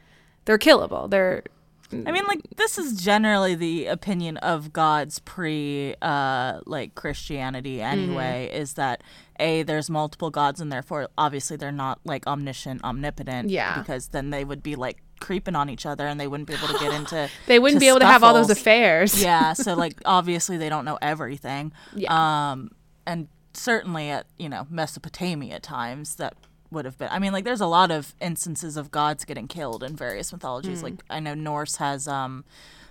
they're 0.44 0.58
killable. 0.58 1.08
They're 1.08 1.44
I 1.92 2.10
mean, 2.12 2.24
like 2.26 2.40
this 2.56 2.78
is 2.78 3.00
generally 3.02 3.54
the 3.54 3.86
opinion 3.86 4.36
of 4.38 4.72
gods 4.72 5.18
pre, 5.20 5.94
uh, 6.02 6.60
like 6.66 6.94
Christianity. 6.94 7.80
Anyway, 7.82 8.50
is 8.52 8.74
that 8.74 9.02
a 9.40 9.62
there's 9.62 9.88
multiple 9.90 10.30
gods 10.30 10.60
and 10.60 10.70
therefore 10.72 11.08
obviously 11.18 11.56
they're 11.56 11.72
not 11.72 12.00
like 12.04 12.26
omniscient, 12.26 12.82
omnipotent. 12.84 13.50
Yeah. 13.50 13.78
because 13.78 14.08
then 14.08 14.30
they 14.30 14.44
would 14.44 14.62
be 14.62 14.76
like 14.76 15.02
creeping 15.20 15.54
on 15.54 15.68
each 15.70 15.86
other 15.86 16.06
and 16.06 16.18
they 16.18 16.26
wouldn't 16.26 16.48
be 16.48 16.54
able 16.54 16.68
to 16.68 16.78
get 16.78 16.92
into. 16.92 17.28
they 17.46 17.58
wouldn't 17.58 17.80
be 17.80 17.88
able 17.88 18.00
to 18.00 18.06
have 18.06 18.22
all 18.24 18.34
those 18.34 18.50
affairs. 18.50 19.22
yeah 19.22 19.52
so 19.52 19.74
like 19.84 20.00
obviously 20.04 20.56
they 20.56 20.68
don't 20.68 20.84
know 20.84 20.98
everything 21.00 21.72
Yeah. 21.94 22.50
um 22.52 22.70
and 23.06 23.28
certainly 23.54 24.10
at 24.10 24.26
you 24.38 24.48
know 24.48 24.66
mesopotamia 24.70 25.60
times 25.60 26.16
that 26.16 26.34
would 26.72 26.84
have 26.84 26.96
been 26.98 27.08
i 27.12 27.18
mean 27.18 27.32
like 27.32 27.44
there's 27.44 27.60
a 27.60 27.66
lot 27.66 27.90
of 27.90 28.14
instances 28.20 28.76
of 28.76 28.90
gods 28.90 29.24
getting 29.24 29.46
killed 29.46 29.82
in 29.82 29.94
various 29.94 30.32
mythologies 30.32 30.80
Hmm. 30.80 30.84
like 30.86 30.94
i 31.10 31.20
know 31.20 31.34
norse 31.34 31.76
has 31.76 32.08
um 32.08 32.44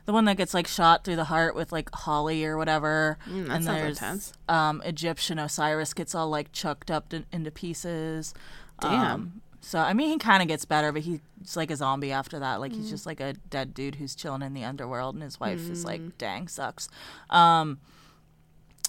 the 0.06 0.14
one 0.14 0.26
that 0.26 0.38
gets 0.38 0.54
like 0.54 0.68
shot 0.68 1.04
through 1.04 1.16
the 1.18 1.26
heart 1.26 1.56
with 1.56 1.72
like 1.72 1.94
holly 1.94 2.44
or 2.46 2.58
whatever 2.58 3.18
Mm, 3.30 3.50
and 3.54 3.68
there's 3.68 3.98
intense. 3.98 4.34
um 4.48 4.82
egyptian 4.86 5.40
osiris 5.40 5.94
gets 5.94 6.16
all 6.16 6.30
like 6.30 6.52
chucked 6.52 6.90
up 6.92 7.10
to, 7.10 7.24
into 7.32 7.52
pieces 7.52 8.34
Damn. 8.80 9.12
um, 9.12 9.42
so 9.64 9.78
I 9.78 9.94
mean, 9.94 10.10
he 10.10 10.18
kind 10.18 10.42
of 10.42 10.48
gets 10.48 10.66
better, 10.66 10.92
but 10.92 11.04
he's 11.04 11.20
like 11.56 11.70
a 11.70 11.76
zombie 11.76 12.12
after 12.12 12.40
that. 12.40 12.60
Like 12.60 12.72
Mm. 12.72 12.78
he's 12.78 12.90
just 12.90 13.06
like 13.06 13.20
a 13.20 13.34
dead 13.52 13.76
dude 13.76 13.94
who's 13.94 14.16
chilling 14.16 14.42
in 14.42 14.56
the 14.56 14.64
underworld, 14.64 15.14
and 15.14 15.22
his 15.24 15.40
wife 15.40 15.70
is 15.70 15.84
Mm. 15.84 15.86
like, 15.86 16.18
"Dang, 16.18 16.48
sucks." 16.48 16.90
Um. 17.30 17.78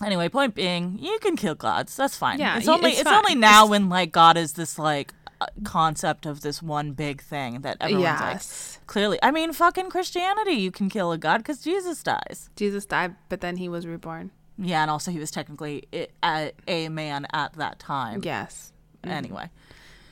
Anyway, 0.05 0.29
point 0.29 0.55
being, 0.55 0.99
you 1.01 1.19
can 1.21 1.37
kill 1.37 1.55
gods. 1.55 1.97
That's 1.97 2.17
fine. 2.17 2.39
Yeah, 2.39 2.59
it's 2.59 2.69
only 2.69 2.91
it's 2.91 3.01
it's, 3.01 3.11
only 3.11 3.35
now 3.35 3.67
when 3.67 3.89
like 3.89 4.13
God 4.13 4.37
is 4.37 4.55
this 4.55 4.79
like 4.79 5.13
uh, 5.41 5.47
concept 5.65 6.27
of 6.27 6.41
this 6.41 6.63
one 6.63 6.93
big 6.93 7.23
thing 7.23 7.61
that 7.63 7.77
everyone's 7.81 8.05
yes. 8.05 8.79
like 8.79 8.87
clearly. 8.87 9.19
I 9.23 9.31
mean, 9.31 9.53
fucking 9.53 9.91
Christianity, 9.91 10.53
you 10.53 10.71
can 10.71 10.89
kill 10.89 11.13
a 11.13 11.19
god 11.19 11.39
because 11.39 11.61
Jesus 11.61 12.03
dies. 12.03 12.51
Jesus 12.57 12.85
died, 12.85 13.17
but 13.29 13.41
then 13.41 13.57
he 13.57 13.69
was 13.69 13.87
reborn. 13.87 14.31
Yeah, 14.59 14.83
and 14.83 14.91
also 14.91 15.11
he 15.11 15.19
was 15.19 15.31
technically 15.31 15.89
a 16.23 16.89
man 16.89 17.27
at 17.33 17.55
that 17.55 17.79
time. 17.79 18.21
Yes. 18.23 18.73
Anyway, 19.05 19.51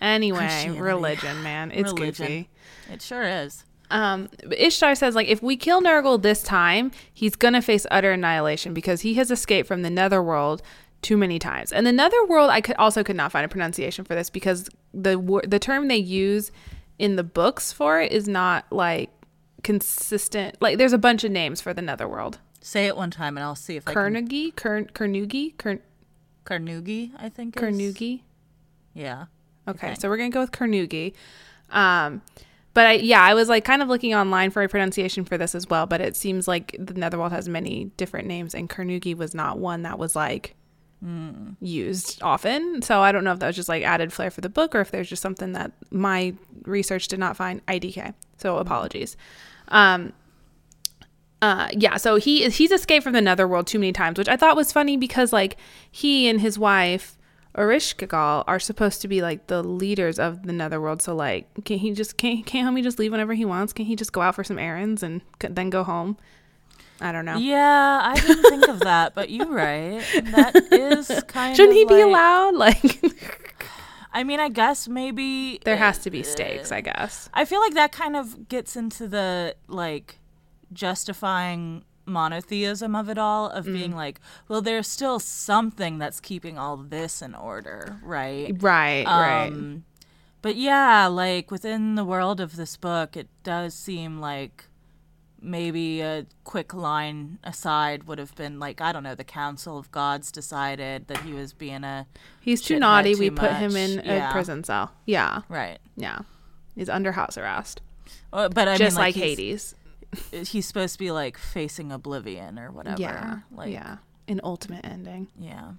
Anyway, 0.00 0.70
religion, 0.70 1.42
man. 1.42 1.70
It's 1.70 1.92
Religion. 1.92 2.26
goofy. 2.26 2.48
it 2.90 3.02
sure 3.02 3.22
is. 3.22 3.64
Um, 3.90 4.28
Ishtar 4.56 4.94
says, 4.94 5.14
like, 5.14 5.28
if 5.28 5.42
we 5.42 5.56
kill 5.56 5.82
Nergal 5.82 6.20
this 6.22 6.42
time, 6.42 6.90
he's 7.12 7.36
gonna 7.36 7.60
face 7.62 7.86
utter 7.90 8.12
annihilation 8.12 8.72
because 8.74 9.00
he 9.02 9.14
has 9.14 9.30
escaped 9.30 9.66
from 9.68 9.82
the 9.82 9.90
Netherworld 9.90 10.62
too 11.02 11.16
many 11.16 11.38
times. 11.38 11.72
And 11.72 11.86
the 11.86 11.92
Netherworld, 11.92 12.50
I 12.50 12.60
could 12.60 12.76
also 12.76 13.02
could 13.02 13.16
not 13.16 13.32
find 13.32 13.44
a 13.44 13.48
pronunciation 13.48 14.04
for 14.04 14.14
this 14.14 14.30
because 14.30 14.68
the 14.94 15.16
the 15.46 15.58
term 15.58 15.88
they 15.88 15.96
use 15.96 16.52
in 16.98 17.16
the 17.16 17.24
books 17.24 17.72
for 17.72 18.00
it 18.00 18.12
is 18.12 18.28
not 18.28 18.66
like 18.70 19.10
consistent. 19.62 20.56
Like, 20.60 20.78
there's 20.78 20.92
a 20.92 20.98
bunch 20.98 21.24
of 21.24 21.30
names 21.32 21.60
for 21.60 21.72
the 21.72 21.82
Netherworld. 21.82 22.38
Say 22.60 22.86
it 22.86 22.96
one 22.96 23.10
time, 23.10 23.36
and 23.38 23.44
I'll 23.44 23.54
see 23.56 23.76
if 23.76 23.84
I 23.88 23.92
can. 23.92 23.94
Carnegie, 23.94 24.50
Kern, 24.50 24.90
Carnegie, 24.92 25.54
Kern, 25.56 25.80
Carnegie, 26.44 27.12
I 27.18 27.28
think. 27.30 27.56
Is, 27.56 27.60
Carnegie. 27.60 28.24
Yeah. 28.92 29.26
Okay, 29.66 29.88
Okay. 29.88 29.96
so 29.98 30.08
we're 30.08 30.16
gonna 30.18 30.30
go 30.30 30.40
with 30.40 30.52
Carnegie. 30.52 31.14
Um, 31.70 32.20
but 32.72 32.86
I, 32.86 32.92
yeah, 32.94 33.22
I 33.22 33.34
was 33.34 33.48
like 33.48 33.64
kind 33.64 33.82
of 33.82 33.88
looking 33.88 34.14
online 34.14 34.50
for 34.50 34.62
a 34.62 34.68
pronunciation 34.68 35.24
for 35.24 35.36
this 35.36 35.54
as 35.54 35.68
well. 35.68 35.86
But 35.86 36.00
it 36.00 36.16
seems 36.16 36.46
like 36.46 36.76
the 36.78 36.94
Netherworld 36.94 37.32
has 37.32 37.48
many 37.48 37.86
different 37.96 38.28
names, 38.28 38.54
and 38.54 38.68
Carnegie 38.68 39.14
was 39.14 39.34
not 39.34 39.58
one 39.58 39.82
that 39.82 39.98
was 39.98 40.14
like 40.14 40.54
used 41.60 42.22
often. 42.22 42.82
So 42.82 43.00
I 43.00 43.10
don't 43.10 43.24
know 43.24 43.32
if 43.32 43.38
that 43.38 43.46
was 43.46 43.56
just 43.56 43.68
like 43.68 43.82
added 43.82 44.12
flair 44.12 44.30
for 44.30 44.40
the 44.40 44.48
book, 44.48 44.74
or 44.74 44.80
if 44.80 44.90
there's 44.90 45.08
just 45.08 45.22
something 45.22 45.52
that 45.52 45.72
my 45.90 46.34
research 46.64 47.08
did 47.08 47.18
not 47.18 47.36
find. 47.36 47.64
IDK. 47.66 48.14
So 48.36 48.58
apologies. 48.58 49.16
Um, 49.68 50.12
uh, 51.42 51.68
yeah, 51.72 51.96
so 51.96 52.16
he 52.16 52.48
he's 52.50 52.70
escaped 52.70 53.02
from 53.02 53.14
the 53.14 53.22
netherworld 53.22 53.66
too 53.66 53.78
many 53.78 53.92
times, 53.92 54.18
which 54.18 54.28
I 54.28 54.36
thought 54.36 54.56
was 54.56 54.72
funny 54.72 54.96
because 54.96 55.32
like 55.32 55.56
he 55.90 56.28
and 56.28 56.40
his 56.40 56.58
wife 56.58 57.16
Ereshkigal 57.54 58.44
are 58.46 58.60
supposed 58.60 59.02
to 59.02 59.08
be 59.08 59.22
like 59.22 59.48
the 59.48 59.62
leaders 59.62 60.18
of 60.18 60.44
the 60.44 60.52
netherworld. 60.52 61.02
So 61.02 61.14
like, 61.14 61.46
can 61.64 61.78
he 61.78 61.92
just 61.92 62.16
can't 62.16 62.46
can't 62.46 62.68
homie 62.68 62.82
just 62.82 62.98
leave 62.98 63.10
whenever 63.10 63.34
he 63.34 63.44
wants? 63.44 63.72
Can 63.72 63.86
he 63.86 63.96
just 63.96 64.12
go 64.12 64.20
out 64.20 64.34
for 64.34 64.44
some 64.44 64.58
errands 64.58 65.02
and 65.02 65.20
then 65.40 65.70
go 65.70 65.82
home? 65.82 66.16
I 67.00 67.12
don't 67.12 67.24
know. 67.24 67.38
Yeah, 67.38 68.00
I 68.02 68.20
didn't 68.20 68.42
think 68.42 68.68
of 68.68 68.80
that, 68.80 69.14
but 69.14 69.30
you're 69.30 69.50
right. 69.50 70.02
That 70.32 70.68
is 70.70 71.08
kind 71.28 71.56
Shouldn't 71.56 71.76
he 71.76 71.86
be 71.86 72.00
allowed? 72.00 72.54
Like, 72.54 73.02
I 74.12 74.22
mean, 74.22 74.38
I 74.38 74.50
guess 74.50 74.86
maybe 74.86 75.60
there 75.64 75.76
has 75.76 75.98
to 76.00 76.10
be 76.10 76.22
stakes, 76.22 76.70
I 76.70 76.82
guess. 76.82 77.30
I 77.32 77.46
feel 77.46 77.60
like 77.60 77.74
that 77.74 77.92
kind 77.92 78.16
of 78.16 78.48
gets 78.48 78.76
into 78.76 79.08
the 79.08 79.56
like 79.66 80.18
justifying 80.72 81.84
monotheism 82.06 82.94
of 82.94 83.08
it 83.08 83.18
all 83.18 83.48
of 83.50 83.66
Mm. 83.66 83.72
being 83.72 83.94
like, 83.94 84.20
well, 84.48 84.60
there's 84.62 84.88
still 84.88 85.18
something 85.20 85.98
that's 85.98 86.20
keeping 86.20 86.58
all 86.58 86.76
this 86.76 87.22
in 87.22 87.34
order, 87.34 87.98
right? 88.02 88.54
Right, 88.60 89.04
right. 89.06 89.46
Um, 89.48 89.84
but 90.42 90.56
yeah, 90.56 91.06
like 91.06 91.50
within 91.50 91.94
the 91.94 92.04
world 92.04 92.40
of 92.40 92.56
this 92.56 92.76
book, 92.76 93.16
it 93.16 93.28
does 93.44 93.74
seem 93.74 94.20
like 94.20 94.64
maybe 95.42 96.00
a 96.02 96.26
quick 96.44 96.74
line 96.74 97.38
aside 97.44 98.04
would 98.04 98.18
have 98.18 98.34
been 98.34 98.58
like, 98.58 98.80
I 98.80 98.92
don't 98.92 99.02
know, 99.02 99.14
the 99.14 99.24
Council 99.24 99.78
of 99.78 99.90
Gods 99.90 100.30
decided 100.30 101.08
that 101.08 101.18
he 101.22 101.32
was 101.32 101.52
being 101.54 101.82
a 101.82 102.06
He's 102.40 102.60
too 102.60 102.78
naughty. 102.78 103.14
too 103.14 103.20
we 103.20 103.30
put 103.30 103.52
him 103.52 103.72
much. 103.72 103.80
in 104.04 104.10
a 104.10 104.28
prison 104.32 104.64
cell. 104.64 104.92
Yeah, 105.06 105.42
right. 105.48 105.78
yeah. 105.96 106.20
He's 106.74 106.88
under 106.90 107.12
house 107.12 107.38
arrest, 107.38 107.80
Uh, 108.32 108.48
But 108.48 108.68
I 108.68 108.76
just 108.76 108.96
mean, 108.96 109.02
like, 109.04 109.14
he's- 109.14 109.26
Hades. 109.38 109.74
He's 110.32 110.66
supposed 110.66 110.94
to 110.94 110.98
be 110.98 111.10
like 111.10 111.38
facing 111.38 111.92
oblivion 111.92 112.58
or 112.58 112.70
whatever. 112.70 113.00
Yeah, 113.00 113.38
Like, 113.52 113.72
yeah. 113.72 113.98
An 114.28 114.40
ultimate 114.44 114.84
ending. 114.84 115.28
yeah. 115.38 115.72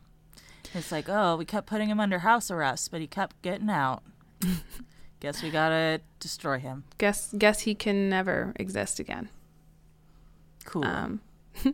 It's 0.73 0.91
like, 0.91 1.09
oh, 1.09 1.36
we 1.36 1.43
kept 1.45 1.67
putting 1.67 1.89
him 1.89 1.99
under 1.99 2.19
house 2.19 2.49
arrest, 2.49 2.91
but 2.91 3.01
he 3.01 3.07
kept 3.07 3.41
getting 3.41 3.69
out. 3.69 4.03
Guess 5.19 5.43
we 5.43 5.49
gotta 5.49 6.01
destroy 6.19 6.57
him. 6.59 6.84
Guess 6.97 7.34
guess 7.38 7.61
he 7.61 7.75
can 7.75 8.09
never 8.09 8.53
exist 8.55 8.99
again. 8.99 9.29
Cool. 10.65 10.84
Um, 10.86 11.19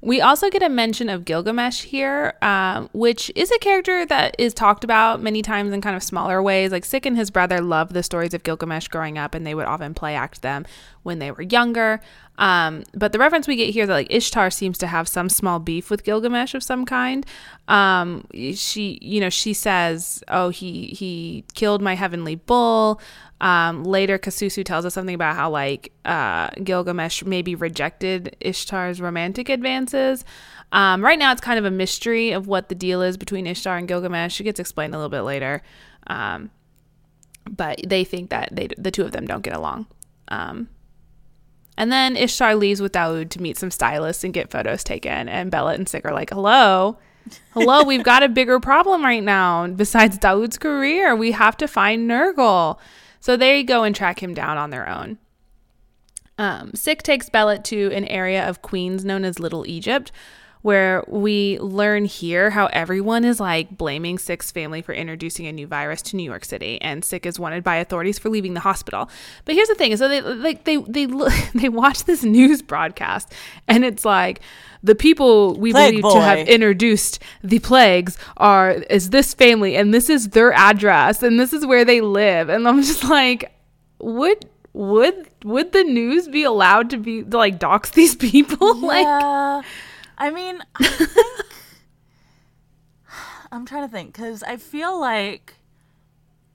we 0.00 0.20
also 0.20 0.48
get 0.48 0.62
a 0.62 0.68
mention 0.68 1.08
of 1.08 1.24
Gilgamesh 1.24 1.82
here, 1.82 2.34
um, 2.40 2.88
which 2.92 3.32
is 3.34 3.50
a 3.50 3.58
character 3.58 4.06
that 4.06 4.36
is 4.38 4.54
talked 4.54 4.84
about 4.84 5.20
many 5.20 5.42
times 5.42 5.72
in 5.72 5.80
kind 5.80 5.96
of 5.96 6.04
smaller 6.04 6.40
ways. 6.40 6.70
Like 6.70 6.84
Sik 6.84 7.04
and 7.04 7.16
his 7.16 7.30
brother 7.30 7.60
loved 7.60 7.94
the 7.94 8.04
stories 8.04 8.32
of 8.32 8.44
Gilgamesh 8.44 8.88
growing 8.88 9.18
up, 9.18 9.34
and 9.34 9.44
they 9.44 9.56
would 9.56 9.66
often 9.66 9.94
play 9.94 10.14
act 10.14 10.42
them 10.42 10.66
when 11.02 11.18
they 11.18 11.32
were 11.32 11.42
younger. 11.42 12.00
Um, 12.38 12.84
but 12.94 13.10
the 13.10 13.18
reference 13.18 13.48
we 13.48 13.56
get 13.56 13.70
here 13.70 13.86
that 13.86 13.92
like 13.92 14.06
Ishtar 14.10 14.50
seems 14.50 14.78
to 14.78 14.86
have 14.86 15.08
some 15.08 15.28
small 15.28 15.58
beef 15.58 15.90
with 15.90 16.04
Gilgamesh 16.04 16.54
of 16.54 16.62
some 16.62 16.84
kind. 16.84 17.26
Um, 17.66 18.24
she, 18.54 18.98
you 19.02 19.20
know, 19.20 19.30
she 19.30 19.52
says, 19.52 20.22
"Oh, 20.28 20.50
he 20.50 20.86
he 20.86 21.44
killed 21.54 21.82
my 21.82 21.96
heavenly 21.96 22.36
bull." 22.36 23.00
Um, 23.40 23.84
later, 23.84 24.18
Kasusu 24.18 24.64
tells 24.64 24.84
us 24.84 24.94
something 24.94 25.14
about 25.14 25.36
how 25.36 25.50
like 25.50 25.92
uh, 26.04 26.50
Gilgamesh 26.62 27.24
maybe 27.24 27.54
rejected 27.54 28.36
Ishtar's 28.40 29.00
romantic 29.00 29.48
advances. 29.48 30.24
Um, 30.72 31.04
right 31.04 31.18
now, 31.18 31.32
it's 31.32 31.40
kind 31.40 31.58
of 31.58 31.64
a 31.64 31.70
mystery 31.70 32.32
of 32.32 32.46
what 32.46 32.68
the 32.68 32.74
deal 32.74 33.00
is 33.00 33.16
between 33.16 33.46
Ishtar 33.46 33.76
and 33.76 33.86
Gilgamesh. 33.86 34.40
It 34.40 34.44
gets 34.44 34.60
explained 34.60 34.94
a 34.94 34.98
little 34.98 35.08
bit 35.08 35.22
later, 35.22 35.62
um, 36.08 36.50
but 37.48 37.80
they 37.86 38.04
think 38.04 38.30
that 38.30 38.50
they 38.52 38.68
the 38.76 38.90
two 38.90 39.04
of 39.04 39.12
them 39.12 39.26
don't 39.26 39.42
get 39.42 39.54
along. 39.54 39.86
Um, 40.28 40.68
and 41.78 41.92
then 41.92 42.16
Ishtar 42.16 42.56
leaves 42.56 42.82
with 42.82 42.92
Daoud 42.92 43.30
to 43.30 43.40
meet 43.40 43.56
some 43.56 43.70
stylists 43.70 44.24
and 44.24 44.34
get 44.34 44.50
photos 44.50 44.82
taken. 44.82 45.28
And 45.28 45.48
Bella 45.48 45.74
and 45.74 45.88
Sik 45.88 46.04
are 46.04 46.12
like, 46.12 46.30
hello. 46.30 46.98
Hello, 47.50 47.84
we've 47.86 48.02
got 48.02 48.24
a 48.24 48.28
bigger 48.28 48.58
problem 48.58 49.04
right 49.04 49.22
now. 49.22 49.68
Besides 49.68 50.18
Daoud's 50.18 50.58
career, 50.58 51.14
we 51.14 51.30
have 51.30 51.56
to 51.58 51.68
find 51.68 52.10
Nergal. 52.10 52.78
So 53.20 53.36
they 53.36 53.62
go 53.62 53.84
and 53.84 53.94
track 53.94 54.22
him 54.22 54.34
down 54.34 54.58
on 54.58 54.70
their 54.70 54.88
own. 54.88 55.18
Um, 56.38 56.72
Sik 56.74 57.02
takes 57.02 57.28
Belet 57.28 57.64
to 57.64 57.92
an 57.92 58.04
area 58.06 58.48
of 58.48 58.62
Queens 58.62 59.04
known 59.04 59.24
as 59.24 59.40
Little 59.40 59.66
Egypt, 59.66 60.12
where 60.68 61.02
we 61.08 61.58
learn 61.60 62.04
here 62.04 62.50
how 62.50 62.66
everyone 62.66 63.24
is 63.24 63.40
like 63.40 63.78
blaming 63.78 64.18
Sik's 64.18 64.50
family 64.52 64.82
for 64.82 64.92
introducing 64.92 65.46
a 65.46 65.52
new 65.52 65.66
virus 65.66 66.02
to 66.02 66.16
New 66.16 66.22
York 66.22 66.44
City, 66.44 66.78
and 66.82 67.02
Sik 67.02 67.24
is 67.24 67.40
wanted 67.40 67.64
by 67.64 67.76
authorities 67.76 68.18
for 68.18 68.28
leaving 68.28 68.52
the 68.52 68.60
hospital. 68.60 69.08
But 69.46 69.54
here's 69.54 69.68
the 69.68 69.74
thing: 69.74 69.96
so 69.96 70.08
they 70.08 70.20
like 70.20 70.64
they 70.64 70.76
they 70.76 71.06
they 71.54 71.70
watch 71.70 72.04
this 72.04 72.22
news 72.22 72.60
broadcast, 72.60 73.32
and 73.66 73.82
it's 73.82 74.04
like 74.04 74.40
the 74.82 74.94
people 74.94 75.54
we 75.54 75.72
Plague 75.72 75.92
believe 75.92 76.02
boy. 76.02 76.12
to 76.12 76.20
have 76.20 76.46
introduced 76.46 77.22
the 77.42 77.60
plagues 77.60 78.18
are 78.36 78.72
is 78.90 79.08
this 79.08 79.32
family, 79.32 79.74
and 79.74 79.94
this 79.94 80.10
is 80.10 80.28
their 80.28 80.52
address, 80.52 81.22
and 81.22 81.40
this 81.40 81.54
is 81.54 81.64
where 81.64 81.86
they 81.86 82.02
live, 82.02 82.50
and 82.50 82.68
I'm 82.68 82.82
just 82.82 83.04
like, 83.04 83.54
would 84.00 84.44
would 84.74 85.30
would 85.44 85.72
the 85.72 85.84
news 85.84 86.28
be 86.28 86.44
allowed 86.44 86.90
to 86.90 86.98
be 86.98 87.22
to 87.22 87.38
like 87.38 87.58
dox 87.58 87.88
these 87.88 88.14
people 88.14 88.76
like 88.82 89.06
Yeah. 89.06 89.62
I 90.18 90.30
mean, 90.30 90.62
I 90.74 90.84
think, 90.88 91.46
I'm 93.52 93.64
trying 93.64 93.88
to 93.88 93.92
think 93.92 94.12
because 94.12 94.42
I 94.42 94.56
feel 94.56 95.00
like 95.00 95.54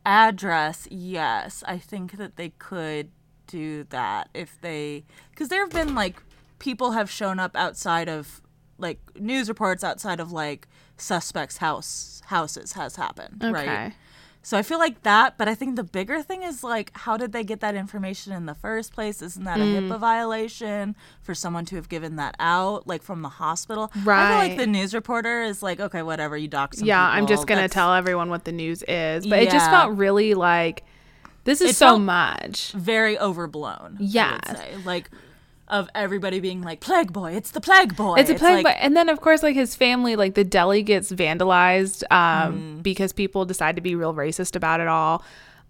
address, 0.06 0.88
yes, 0.92 1.64
I 1.68 1.78
think 1.78 2.18
that 2.18 2.36
they 2.36 2.50
could 2.60 3.10
do 3.48 3.86
that 3.86 4.30
if 4.34 4.60
they, 4.62 5.06
because 5.32 5.48
there 5.50 5.62
have 5.62 5.72
been 5.72 5.96
like 5.96 6.22
people 6.60 6.92
have 6.92 7.10
shown 7.10 7.40
up 7.40 7.56
outside 7.56 8.10
of 8.10 8.42
like 8.78 9.00
news 9.20 9.48
reports 9.50 9.84
outside 9.84 10.20
of 10.20 10.32
like 10.32 10.68
suspects' 10.98 11.58
house 11.58 12.22
houses 12.26 12.74
has 12.74 12.96
happened, 12.98 13.42
right? 13.54 13.94
So 14.46 14.58
I 14.58 14.62
feel 14.62 14.78
like 14.78 15.04
that, 15.04 15.38
but 15.38 15.48
I 15.48 15.56
think 15.56 15.78
the 15.78 15.86
bigger 15.86 16.22
thing 16.22 16.44
is 16.44 16.66
like, 16.66 16.92
how 16.98 17.16
did 17.16 17.32
they 17.32 17.46
get 17.46 17.62
that 17.62 17.76
information 17.76 18.34
in 18.34 18.46
the 18.46 18.54
first 18.54 18.92
place? 18.94 19.22
Isn't 19.22 19.46
that 19.46 19.62
a 19.62 19.64
Mm. 19.64 19.88
HIPAA 19.88 20.00
violation 20.00 20.96
for 21.22 21.34
someone 21.34 21.64
to 21.66 21.78
have 21.78 21.88
given 21.88 22.18
that 22.18 22.36
out, 22.40 22.86
like 22.86 23.04
from 23.04 23.22
the 23.22 23.30
hospital? 23.30 23.90
Right. 24.04 24.22
I 24.22 24.30
feel 24.30 24.38
like 24.50 24.58
the 24.58 24.68
news 24.68 24.94
reporter 24.94 25.44
is 25.44 25.64
like, 25.64 25.80
okay, 25.80 26.02
whatever, 26.02 26.36
you 26.36 26.50
dox 26.50 26.82
yeah 26.82 27.02
i'm 27.10 27.26
just 27.26 27.48
gonna 27.48 27.62
that's 27.62 27.74
tell 27.74 27.94
everyone 27.94 28.30
what 28.30 28.44
the 28.44 28.52
news 28.52 28.84
is 28.88 29.26
but 29.26 29.40
it 29.40 29.50
just 29.50 29.66
Yeah. 29.72 29.86
felt 29.86 29.98
really 29.98 30.34
like 30.34 30.84
this 31.46 31.62
is 31.62 31.72
It 31.72 31.76
so 31.76 31.98
much 32.00 32.72
very 32.74 33.18
overblown. 33.20 33.98
I 34.00 34.04
Yes. 34.04 34.42
would 34.48 34.58
say. 34.58 34.76
like 34.86 35.10
of 35.80 35.90
everybody 35.96 36.40
being 36.40 36.62
like, 36.62 36.80
plague 36.80 37.12
boy, 37.12 37.32
it's 37.40 37.52
the 37.52 37.60
plague 37.62 37.96
boy. 37.96 38.16
it's 38.20 38.30
a 38.30 38.36
plague 38.36 38.64
like, 38.64 38.64
but 38.64 38.78
and 38.80 38.96
then 38.96 39.10
of 39.10 39.20
course 39.22 39.42
like 39.44 39.56
his 39.56 39.76
family 39.76 40.16
like 40.16 40.34
the 40.36 40.44
deli 40.44 40.84
gets 40.84 41.12
vandalized 41.12 42.04
um 42.12 42.54
Mm-hmm. 42.54 42.82
because 42.82 43.12
people 43.14 43.46
decide 43.46 43.76
to 43.76 43.82
be 43.82 43.96
real 43.96 44.14
racist 44.14 44.56
about 44.56 44.80
it 44.80 44.88
all 44.88 45.24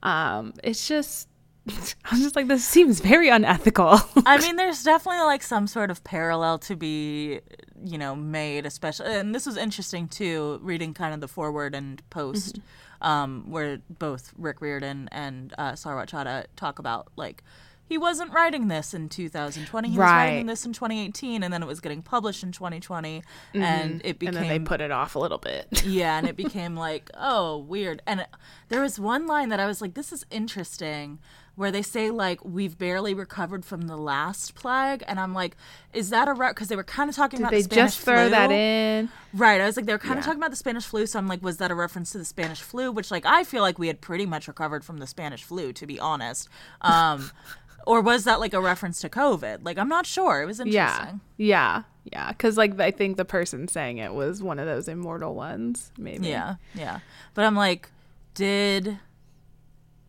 um 0.04 0.54
it's 0.64 0.88
just 0.88 1.28
i 1.70 2.12
was 2.12 2.20
just 2.22 2.36
like 2.36 2.48
this 2.48 2.66
seems 2.66 3.00
very 3.00 3.30
unethical 3.30 4.00
I 4.26 4.38
mean, 4.44 4.56
there's 4.58 4.84
definitely 4.84 5.24
like 5.24 5.44
some 5.44 5.68
sort 5.68 5.90
of 5.92 6.04
parallel 6.04 6.60
to 6.60 6.76
be, 6.76 7.40
you 7.84 7.98
know, 7.98 8.16
made, 8.16 8.66
especially. 8.66 9.14
And 9.16 9.34
this 9.36 9.46
was 9.46 9.58
interesting 9.58 10.08
too, 10.08 10.60
reading 10.62 10.94
kind 10.94 11.14
of 11.14 11.20
the 11.22 11.28
forward 11.28 11.74
and 11.76 12.02
post, 12.10 12.56
Mm-hmm. 12.60 13.08
um, 13.08 13.46
where 13.50 13.80
both 13.90 14.34
Rick 14.38 14.62
Riordan 14.62 15.08
and 15.12 15.54
uh, 15.58 15.72
Sarwat 15.74 16.08
Chadda 16.10 16.46
talk 16.56 16.80
about 16.80 17.08
like 17.16 17.44
he 17.86 17.98
wasn't 17.98 18.32
writing 18.34 18.70
this 18.70 18.94
in 18.94 19.10
2020. 19.10 19.88
He 19.90 19.92
was 19.98 20.00
writing 20.00 20.46
this 20.48 20.66
in 20.66 20.74
2018, 20.74 21.44
and 21.44 21.54
then 21.54 21.62
it 21.62 21.68
was 21.68 21.80
getting 21.80 22.02
published 22.02 22.42
in 22.44 22.52
2020, 22.52 23.22
and 23.54 24.02
it 24.04 24.20
became 24.20 24.34
Mm-hmm. 24.34 24.38
and 24.38 24.38
then 24.38 24.48
they 24.48 24.60
put 24.66 24.82
it 24.82 24.92
off 24.92 25.16
a 25.16 25.20
little 25.20 25.38
bit 25.38 25.84
yeah, 25.86 26.18
and 26.18 26.28
it 26.28 26.36
became 26.46 26.76
like, 26.76 27.10
oh, 27.18 27.58
weird. 27.58 28.02
And 28.08 28.22
it- 28.22 28.28
there 28.70 28.82
was 28.82 29.00
one 29.00 29.28
line 29.28 29.50
that 29.50 29.60
I 29.60 29.68
was 29.68 29.82
like, 29.82 29.94
this 29.94 30.12
is 30.12 30.26
interesting, 30.32 31.20
where 31.56 31.72
they 31.72 31.84
say 31.84 32.10
like 32.10 32.44
we've 32.44 32.76
barely 32.80 33.14
recovered 33.14 33.64
from 33.64 33.82
the 33.82 33.98
last 33.98 34.56
plague, 34.56 35.04
and 35.08 35.20
I'm 35.20 35.34
like, 35.36 35.56
is 35.94 36.10
that 36.10 36.28
a 36.28 36.34
because 36.34 36.70
they 36.70 36.76
were 36.76 36.84
kind 36.84 37.10
of 37.10 37.16
talking 37.16 37.38
did 37.38 37.44
about 37.44 37.52
they 37.52 37.58
the 37.62 37.64
Spanish 37.66 37.92
just 37.96 38.00
throw 38.06 38.30
that 38.30 38.48
flu. 38.48 38.56
in 38.56 39.10
Right. 39.34 39.62
I 39.62 39.66
was 39.66 39.76
like, 39.78 39.86
they 39.86 39.94
were 39.94 40.00
kind 40.00 40.14
Yeah. 40.16 40.20
of 40.20 40.26
talking 40.26 40.40
about 40.40 40.50
the 40.52 40.56
Spanish 40.58 40.86
flu, 40.86 41.06
so 41.06 41.20
I'm 41.20 41.28
like, 41.28 41.44
was 41.44 41.58
that 41.58 41.70
a 41.70 41.76
reference 41.76 42.12
to 42.14 42.18
the 42.18 42.26
Spanish 42.26 42.62
flu? 42.62 42.92
Which 42.92 43.12
like 43.12 43.26
I 43.28 43.44
feel 43.44 43.62
like 43.62 43.78
we 43.78 43.86
had 43.88 44.02
pretty 44.02 44.26
much 44.26 44.48
recovered 44.48 44.84
from 44.84 44.98
the 44.98 45.06
Spanish 45.06 45.44
flu, 45.44 45.72
to 45.74 45.86
be 45.86 46.00
honest. 46.00 46.50
Um, 46.82 47.30
or 47.86 48.02
was 48.02 48.24
that 48.26 48.40
like 48.40 48.54
a 48.54 48.62
reference 48.62 49.02
to 49.02 49.10
COVID? 49.10 49.60
Like 49.64 49.78
I'm 49.78 49.90
not 49.90 50.06
sure. 50.06 50.42
It 50.42 50.46
was 50.46 50.60
interesting. 50.60 51.22
yeah 51.38 51.82
yeah 51.82 51.82
Yeah. 52.12 52.30
because 52.30 52.58
like 52.58 52.80
i 52.80 52.92
think 52.92 53.18
the 53.18 53.26
person 53.26 53.68
saying 53.68 53.98
it 53.98 54.14
was 54.14 54.42
one 54.44 54.60
of 54.60 54.66
those 54.66 54.88
immortal 54.88 55.34
ones 55.36 55.92
maybe 55.98 56.28
Yeah, 56.28 56.56
yeah. 56.76 57.00
But 57.34 57.46
I'm 57.46 57.56
like, 57.56 57.90
did 58.36 59.00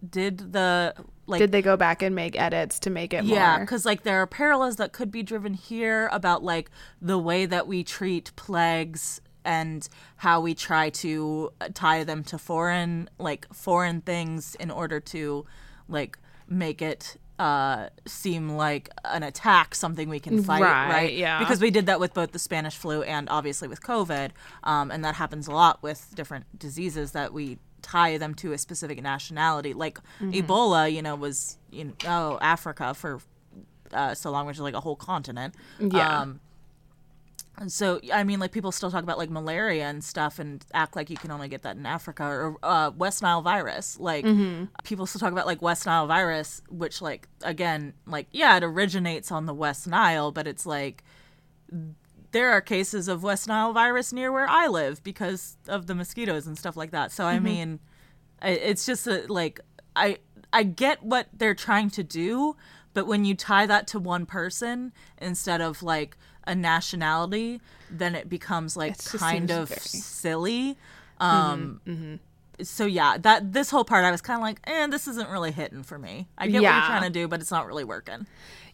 did 0.08 0.52
the 0.52 0.94
like 1.26 1.38
did 1.38 1.52
they 1.52 1.62
go 1.62 1.76
back 1.76 2.02
and 2.02 2.14
make 2.14 2.38
edits 2.38 2.78
to 2.80 2.90
make 2.90 3.14
it 3.14 3.24
yeah, 3.24 3.58
because 3.60 3.86
like 3.86 4.02
there 4.02 4.20
are 4.20 4.26
parallels 4.26 4.76
that 4.76 4.92
could 4.92 5.10
be 5.10 5.22
driven 5.22 5.54
here 5.54 6.08
about 6.12 6.42
like 6.42 6.70
the 7.00 7.18
way 7.18 7.46
that 7.46 7.66
we 7.66 7.82
treat 7.82 8.30
plagues 8.36 9.20
and 9.46 9.88
how 10.16 10.40
we 10.40 10.54
try 10.54 10.90
to 10.90 11.50
uh, 11.60 11.68
tie 11.72 12.04
them 12.04 12.22
to 12.24 12.36
foreign 12.38 13.08
like 13.18 13.46
foreign 13.54 14.00
things 14.02 14.54
in 14.56 14.70
order 14.70 15.00
to 15.00 15.46
like 15.88 16.18
make 16.48 16.82
it 16.82 17.16
uh 17.38 17.88
seem 18.06 18.50
like 18.50 18.88
an 19.04 19.22
attack 19.24 19.74
something 19.74 20.08
we 20.08 20.20
can 20.20 20.42
fight 20.42 20.62
Right, 20.62 20.88
right, 20.88 21.12
yeah. 21.14 21.40
because 21.40 21.60
we 21.60 21.70
did 21.70 21.86
that 21.86 21.98
with 21.98 22.14
both 22.14 22.30
the 22.32 22.38
spanish 22.38 22.76
flu 22.76 23.02
and 23.02 23.28
obviously 23.28 23.66
with 23.66 23.82
covid 23.82 24.30
um 24.62 24.90
and 24.92 25.04
that 25.04 25.16
happens 25.16 25.48
a 25.48 25.52
lot 25.52 25.82
with 25.82 26.12
different 26.14 26.44
diseases 26.58 27.10
that 27.12 27.32
we 27.32 27.58
tie 27.82 28.18
them 28.18 28.34
to 28.36 28.52
a 28.52 28.58
specific 28.58 29.02
nationality 29.02 29.74
like 29.74 29.98
Mm-hmm. 30.20 30.30
ebola 30.30 30.92
you 30.92 31.02
know 31.02 31.16
was 31.16 31.58
you 31.72 31.84
know 31.84 31.92
oh 32.06 32.38
africa 32.40 32.94
for 32.94 33.20
uh, 33.92 34.14
so 34.14 34.30
long 34.30 34.46
which 34.46 34.56
is 34.56 34.62
like 34.62 34.74
a 34.74 34.80
whole 34.80 34.96
continent 34.96 35.54
Yeah. 35.80 36.20
um 36.22 36.40
and 37.56 37.70
so 37.70 38.00
I 38.12 38.24
mean, 38.24 38.40
like 38.40 38.52
people 38.52 38.72
still 38.72 38.90
talk 38.90 39.02
about 39.02 39.18
like 39.18 39.30
malaria 39.30 39.84
and 39.84 40.02
stuff, 40.02 40.38
and 40.38 40.64
act 40.74 40.96
like 40.96 41.10
you 41.10 41.16
can 41.16 41.30
only 41.30 41.48
get 41.48 41.62
that 41.62 41.76
in 41.76 41.86
Africa 41.86 42.24
or 42.24 42.56
uh, 42.62 42.90
West 42.96 43.22
Nile 43.22 43.42
virus. 43.42 43.98
Like 44.00 44.24
Mm-hmm. 44.24 44.64
people 44.82 45.06
still 45.06 45.20
talk 45.20 45.32
about 45.32 45.46
like 45.46 45.62
West 45.62 45.86
Nile 45.86 46.06
virus, 46.06 46.62
which 46.68 47.00
like 47.00 47.28
again, 47.42 47.94
like 48.06 48.26
yeah, 48.32 48.56
it 48.56 48.64
originates 48.64 49.30
on 49.30 49.46
the 49.46 49.54
West 49.54 49.86
Nile, 49.86 50.32
but 50.32 50.46
it's 50.46 50.66
like 50.66 51.04
there 52.32 52.50
are 52.50 52.60
cases 52.60 53.06
of 53.08 53.22
West 53.22 53.46
Nile 53.48 53.72
virus 53.72 54.12
near 54.12 54.32
where 54.32 54.48
I 54.48 54.66
live 54.66 55.02
because 55.04 55.56
of 55.68 55.86
the 55.86 55.94
mosquitoes 55.94 56.46
and 56.46 56.58
stuff 56.58 56.76
like 56.76 56.90
that. 56.90 57.12
So 57.12 57.24
I 57.24 57.38
mean, 57.38 57.78
it's 58.42 58.84
just 58.84 59.06
a, 59.06 59.24
like 59.28 59.60
I 59.94 60.18
I 60.52 60.64
get 60.64 61.02
what 61.02 61.28
they're 61.32 61.54
trying 61.54 61.90
to 61.90 62.02
do, 62.02 62.56
but 62.92 63.06
when 63.06 63.24
you 63.24 63.34
tie 63.36 63.66
that 63.66 63.86
to 63.88 63.98
one 63.98 64.26
person 64.26 64.92
instead 65.18 65.60
of 65.60 65.82
like 65.82 66.16
a 66.46 66.54
nationality, 66.54 67.60
then 67.90 68.14
it 68.14 68.28
becomes 68.28 68.76
like 68.76 68.92
It 68.92 69.12
kind 69.18 69.50
of 69.50 69.68
very- 69.68 69.80
silly. 69.80 70.76
Um 71.20 72.20
so 72.62 72.86
yeah, 72.86 73.18
that 73.18 73.52
this 73.52 73.70
whole 73.70 73.84
part 73.84 74.04
I 74.04 74.10
was 74.12 74.20
kind 74.20 74.36
of 74.38 74.42
like, 74.42 74.60
"Eh, 74.64 74.86
this 74.86 75.08
isn't 75.08 75.28
really 75.28 75.50
hitting 75.50 75.82
for 75.82 75.98
me." 75.98 76.28
I 76.38 76.46
get 76.46 76.62
what 76.62 76.62
you're 76.62 76.86
trying 76.86 77.02
to 77.02 77.10
do, 77.10 77.26
but 77.26 77.40
it's 77.40 77.50
not 77.50 77.66
really 77.66 77.82
working. 77.84 78.26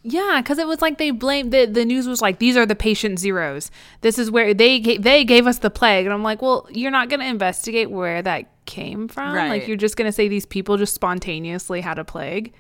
Yeah, 0.02 0.40
because 0.42 0.58
it 0.58 0.66
was 0.66 0.82
like 0.82 0.98
they 0.98 1.10
blamed 1.12 1.52
the 1.52 1.64
the 1.66 1.84
news 1.86 2.06
was 2.06 2.20
like 2.20 2.38
these 2.40 2.56
are 2.58 2.66
the 2.66 2.74
patient 2.74 3.18
zeros. 3.18 3.70
This 4.02 4.18
is 4.18 4.30
where 4.30 4.52
they 4.52 4.80
ga- 4.80 4.98
they 4.98 5.24
gave 5.24 5.46
us 5.46 5.58
the 5.58 5.70
plague, 5.70 6.04
and 6.04 6.12
I'm 6.12 6.22
like, 6.22 6.42
well, 6.42 6.66
you're 6.70 6.90
not 6.90 7.08
going 7.08 7.20
to 7.20 7.26
investigate 7.26 7.90
where 7.90 8.20
that 8.22 8.50
came 8.66 9.08
from. 9.08 9.34
Like 9.34 9.66
you're 9.66 9.76
just 9.78 9.96
going 9.96 10.08
to 10.08 10.12
say 10.12 10.28
these 10.28 10.46
people 10.46 10.76
just 10.76 10.94
spontaneously 10.94 11.80
had 11.80 11.98
a 11.98 12.04
plague. 12.04 12.52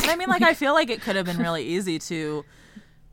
And 0.00 0.10
I 0.10 0.16
mean, 0.16 0.28
like, 0.28 0.42
I 0.42 0.52
feel 0.62 0.74
like 0.74 0.90
it 0.90 1.00
could 1.00 1.16
have 1.16 1.24
been 1.26 1.38
really 1.38 1.64
easy 1.64 1.98
to, 2.00 2.44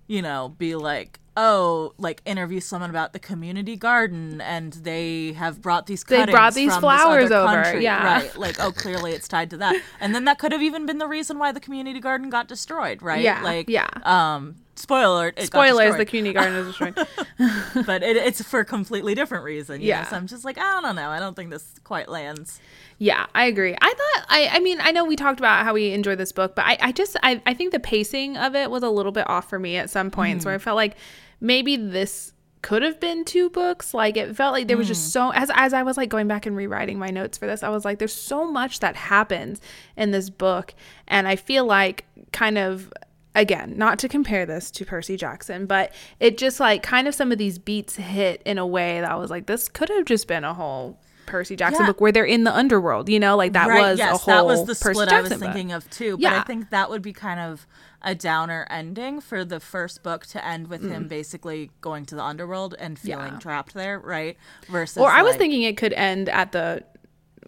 you 0.08 0.22
know, 0.22 0.54
be 0.58 0.76
like, 0.76 1.20
oh, 1.36 1.94
like 1.98 2.22
interview 2.26 2.60
someone 2.60 2.90
about 2.90 3.14
the 3.14 3.20
community 3.20 3.76
garden, 3.76 4.42
and 4.42 4.74
they 4.74 5.34
have 5.34 5.62
brought 5.62 5.88
these 5.88 6.04
cuttings. 6.04 6.28
They 6.28 6.32
brought 6.32 6.54
these 6.54 6.72
from 6.74 6.82
flowers 6.82 7.32
over, 7.32 7.64
country. 7.64 7.84
yeah. 7.84 8.06
right? 8.06 8.38
Like, 8.38 8.60
oh, 8.60 8.72
clearly 8.72 9.12
it's 9.14 9.28
tied 9.28 9.50
to 9.52 9.58
that, 9.58 9.82
and 10.00 10.14
then 10.14 10.26
that 10.26 10.40
could 10.40 10.52
have 10.52 10.62
even 10.62 10.86
been 10.86 10.98
the 10.98 11.08
reason 11.08 11.40
why 11.40 11.52
the 11.52 11.60
community 11.60 12.00
garden 12.00 12.30
got 12.30 12.48
destroyed, 12.48 13.02
right? 13.02 13.22
Yeah, 13.22 13.42
like, 13.42 13.70
yeah. 13.70 13.88
um, 14.04 14.56
spoiler 14.76 15.34
it 15.36 15.48
Spoilers: 15.48 15.98
the 15.98 16.06
community 16.06 16.34
garden 16.34 16.56
is 16.56 16.68
destroyed. 16.68 16.96
but 17.86 18.04
it, 18.04 18.18
it's 18.18 18.42
for 18.44 18.60
a 18.60 18.66
completely 18.66 19.16
different 19.16 19.44
reason. 19.44 19.82
you 19.82 19.88
know? 19.88 20.00
Yeah. 20.00 20.08
So 20.08 20.16
I'm 20.16 20.28
just 20.28 20.46
like, 20.46 20.58
I 20.58 20.82
don't 20.82 20.96
know. 20.96 21.10
I 21.10 21.20
don't 21.20 21.36
think 21.36 21.50
this 21.50 21.76
quite 21.84 22.10
lands. 22.10 22.60
Yeah, 22.98 23.26
I 23.36 23.46
agree. 23.46 23.76
I 23.80 23.88
thought 23.88 24.26
I 24.30 24.50
I 24.54 24.60
mean, 24.60 24.80
I 24.82 24.92
know 24.92 25.06
we 25.06 25.16
talked 25.16 25.40
about 25.40 25.64
how 25.64 25.74
we 25.74 25.92
enjoy 25.92 26.16
this 26.16 26.32
book, 26.32 26.56
but 26.56 26.66
I, 26.66 26.78
I 26.82 26.92
just 26.92 27.18
I, 27.24 27.42
I 27.46 27.54
think 27.54 27.72
the 27.72 27.80
pacing 27.80 28.38
of 28.38 28.56
it 28.56 28.70
was 28.72 28.84
a 28.84 28.90
little 28.90 29.12
bit 29.12 29.30
off 29.30 29.50
for 29.50 29.60
me 29.60 29.78
at 29.78 29.90
some 29.90 30.12
points 30.12 30.46
where 30.46 30.56
mm-hmm. 30.56 30.62
I 30.62 30.64
felt 30.64 30.76
like 30.76 30.98
maybe 31.40 31.76
this 31.76 32.34
could 32.64 32.82
have 32.82 33.00
been 33.00 33.26
two 33.26 33.50
books. 33.50 33.94
Like 33.94 34.18
it 34.18 34.36
felt 34.36 34.54
like 34.54 34.68
there 34.68 34.78
was 34.78 34.88
just 34.88 35.10
mm. 35.10 35.12
so 35.12 35.32
as 35.34 35.52
as 35.54 35.74
I 35.74 35.84
was 35.84 35.98
like 35.98 36.10
going 36.10 36.28
back 36.28 36.48
and 36.48 36.56
rewriting 36.56 36.98
my 36.98 37.10
notes 37.10 37.38
for 37.38 37.46
this, 37.46 37.62
I 37.62 37.70
was 37.70 37.86
like, 37.86 38.00
there's 38.00 38.14
so 38.14 38.50
much 38.50 38.80
that 38.80 38.96
happens 38.96 39.62
in 39.96 40.12
this 40.12 40.32
book. 40.32 40.74
And 41.08 41.28
I 41.28 41.36
feel 41.36 41.66
like 41.66 42.06
kind 42.32 42.58
of 42.58 42.92
again, 43.36 43.74
not 43.78 44.00
to 44.00 44.08
compare 44.08 44.46
this 44.46 44.72
to 44.72 44.86
Percy 44.86 45.18
Jackson, 45.18 45.66
but 45.66 45.92
it 46.20 46.38
just 46.38 46.60
like 46.60 46.84
kind 46.84 47.08
of 47.08 47.16
some 47.16 47.32
of 47.32 47.38
these 47.38 47.60
beats 47.60 47.96
hit 47.96 48.42
in 48.46 48.58
a 48.58 48.66
way 48.66 49.02
that 49.02 49.12
I 49.12 49.16
was 49.16 49.30
like, 49.30 49.46
this 49.46 49.68
could 49.68 49.90
have 49.90 50.06
just 50.06 50.28
been 50.28 50.44
a 50.44 50.54
whole 50.54 51.00
Percy 51.26 51.56
Jackson 51.56 51.82
Yeah. 51.84 51.88
book 51.88 52.02
where 52.02 52.12
they're 52.12 52.26
in 52.26 52.44
the 52.44 52.54
underworld, 52.56 53.10
you 53.10 53.20
know, 53.20 53.36
like 53.36 53.54
that 53.54 53.68
was 53.68 54.00
a 54.00 54.06
whole 54.18 54.34
that 54.34 54.46
was 54.46 54.62
the 54.62 54.76
Percy 54.76 54.94
split 54.96 55.10
Jackson 55.10 55.16
I 55.16 55.22
was 55.22 55.30
book. 55.30 55.40
thinking 55.54 55.72
of 55.72 55.90
too. 55.90 56.12
But 56.18 56.22
Yeah. 56.22 56.40
I 56.40 56.44
think 56.44 56.70
that 56.70 56.90
would 56.90 57.02
be 57.02 57.14
kind 57.14 57.40
of 57.40 57.66
a 58.02 58.14
downer 58.14 58.68
ending 58.70 59.22
for 59.22 59.46
the 59.46 59.60
first 59.62 60.04
book 60.04 60.26
to 60.28 60.46
end 60.46 60.68
with 60.68 60.84
him 60.84 61.08
basically 61.08 61.72
going 61.80 62.06
to 62.08 62.16
the 62.16 62.24
underworld 62.24 62.76
and 62.78 63.00
feeling 63.00 63.28
Mm. 63.28 63.34
Yeah. 63.34 63.40
trapped 63.40 63.74
there, 63.74 63.98
right? 64.00 64.38
Versus, 64.70 64.98
Or 64.98 65.10
I 65.10 65.22
was 65.22 65.32
like- 65.34 65.40
thinking 65.40 65.62
it 65.64 65.78
could 65.78 65.94
end 65.94 66.28
at 66.28 66.52
the 66.52 66.84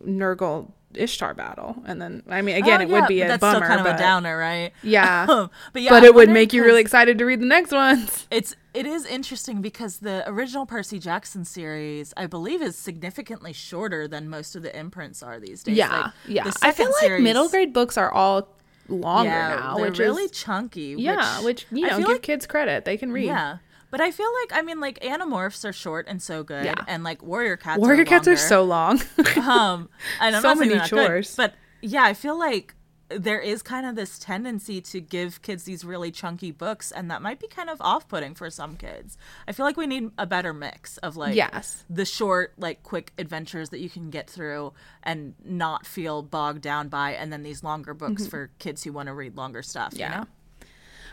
Nergal 0.05 0.71
Ishtar 0.97 1.33
battle, 1.33 1.75
and 1.85 2.01
then 2.01 2.23
I 2.27 2.41
mean, 2.41 2.55
again, 2.55 2.81
Oh, 2.81 2.83
it 2.83 2.89
yeah, 2.89 2.99
would 3.01 3.07
be 3.07 3.19
but 3.19 3.25
a 3.25 3.27
that's 3.29 3.43
bwould 3.43 3.49
still 3.55 3.61
kind 3.67 3.79
of 3.79 3.85
a 3.85 3.97
downer, 3.97 4.37
right? 4.37 4.71
Yeah, 4.83 5.25
Um, 5.29 5.49
but 5.73 5.81
yeah, 5.81 5.89
but 5.91 6.03
it 6.03 6.13
would 6.15 6.29
make 6.29 6.53
you 6.53 6.63
really 6.63 6.81
excited 6.81 7.17
to 7.17 7.25
read 7.25 7.39
the 7.41 7.45
next 7.45 7.71
ones. 7.71 8.27
It's 8.31 8.55
it 8.73 8.85
is 8.85 9.05
interesting 9.05 9.61
because 9.61 9.97
the 9.97 10.23
original 10.29 10.65
Percy 10.65 10.99
Jackson 10.99 11.45
series, 11.45 12.13
I 12.17 12.25
believe, 12.27 12.61
is 12.61 12.75
significantly 12.75 13.53
shorter 13.53 14.07
than 14.07 14.29
most 14.29 14.55
of 14.55 14.63
the 14.63 14.77
imprints 14.77 15.23
are 15.23 15.39
these 15.39 15.63
days. 15.63 15.77
Yeah, 15.77 16.01
Like, 16.01 16.11
yeah. 16.27 16.51
I 16.61 16.71
feel 16.71 16.87
like 16.87 16.95
series- 17.01 17.23
middle 17.23 17.47
grade 17.49 17.71
books 17.73 17.97
are 17.97 18.11
all 18.11 18.49
longer 18.89 19.29
yeah, 19.29 19.55
now, 19.59 19.79
which 19.79 19.97
really 19.97 20.23
is 20.25 20.31
chunky. 20.31 20.95
yeah, 20.97 21.41
which 21.41 21.65
you 21.71 21.87
know, 21.87 21.97
give 21.99 22.07
like- 22.07 22.21
kids 22.21 22.45
credit; 22.45 22.85
they 22.85 22.97
can 22.97 23.11
read. 23.11 23.25
Yeah. 23.25 23.57
But 23.95 24.01
I 24.01 24.11
feel 24.11 24.27
like 24.41 24.59
I 24.59 24.61
mean 24.61 24.81
like 24.81 24.99
Animorphs 24.99 25.63
are 25.63 25.71
short 25.71 26.05
and 26.09 26.21
so 26.21 26.43
good, 26.43 26.65
Yeah. 26.65 26.75
and 26.85 27.01
like 27.05 27.23
Warrior 27.23 27.55
Cats. 27.55 27.79
Warrior 27.79 28.01
are 28.01 28.05
Cats 28.05 28.27
are 28.27 28.35
so 28.35 28.65
long. 28.65 28.99
um, 29.37 29.87
and 30.19 30.35
I'm 30.35 30.41
so 30.41 30.49
not 30.49 30.57
many 30.57 30.71
they're 30.73 30.81
good, 30.81 30.89
chores. 31.07 31.35
but 31.37 31.53
yeah, 31.81 32.03
I 32.03 32.13
feel 32.13 32.37
like 32.37 32.75
there 33.07 33.39
is 33.39 33.61
kind 33.61 33.85
of 33.85 33.95
this 33.95 34.17
tendency 34.19 34.81
to 34.81 34.99
give 34.99 35.41
kids 35.43 35.63
these 35.63 35.85
really 35.85 36.11
chunky 36.11 36.51
books, 36.51 36.91
and 36.91 37.09
that 37.09 37.21
might 37.21 37.39
be 37.39 37.47
kind 37.47 37.69
of 37.69 37.79
off-putting 37.79 38.33
for 38.35 38.49
some 38.49 38.75
kids. 38.75 39.15
I 39.47 39.51
feel 39.53 39.65
like 39.65 39.77
we 39.77 39.85
need 39.87 40.09
a 40.17 40.25
better 40.25 40.53
mix 40.53 40.97
of 40.97 41.15
like 41.15 41.35
Yes. 41.35 41.85
the 41.89 42.03
short, 42.03 42.53
like 42.57 42.83
quick 42.83 43.13
adventures 43.17 43.69
that 43.69 43.79
you 43.79 43.89
can 43.89 44.09
get 44.09 44.27
through 44.29 44.73
and 45.03 45.35
not 45.45 45.85
feel 45.85 46.21
bogged 46.21 46.63
down 46.63 46.89
by, 46.89 47.11
and 47.11 47.31
then 47.31 47.43
these 47.43 47.63
longer 47.63 47.93
books 47.93 48.27
for 48.27 48.49
kids 48.59 48.83
who 48.83 48.91
want 48.91 49.07
to 49.07 49.13
read 49.13 49.37
longer 49.37 49.61
stuff. 49.61 49.91
Mm-hmm. 49.91 49.99
Yeah. 49.99 50.11
You 50.11 50.21
know? 50.21 50.27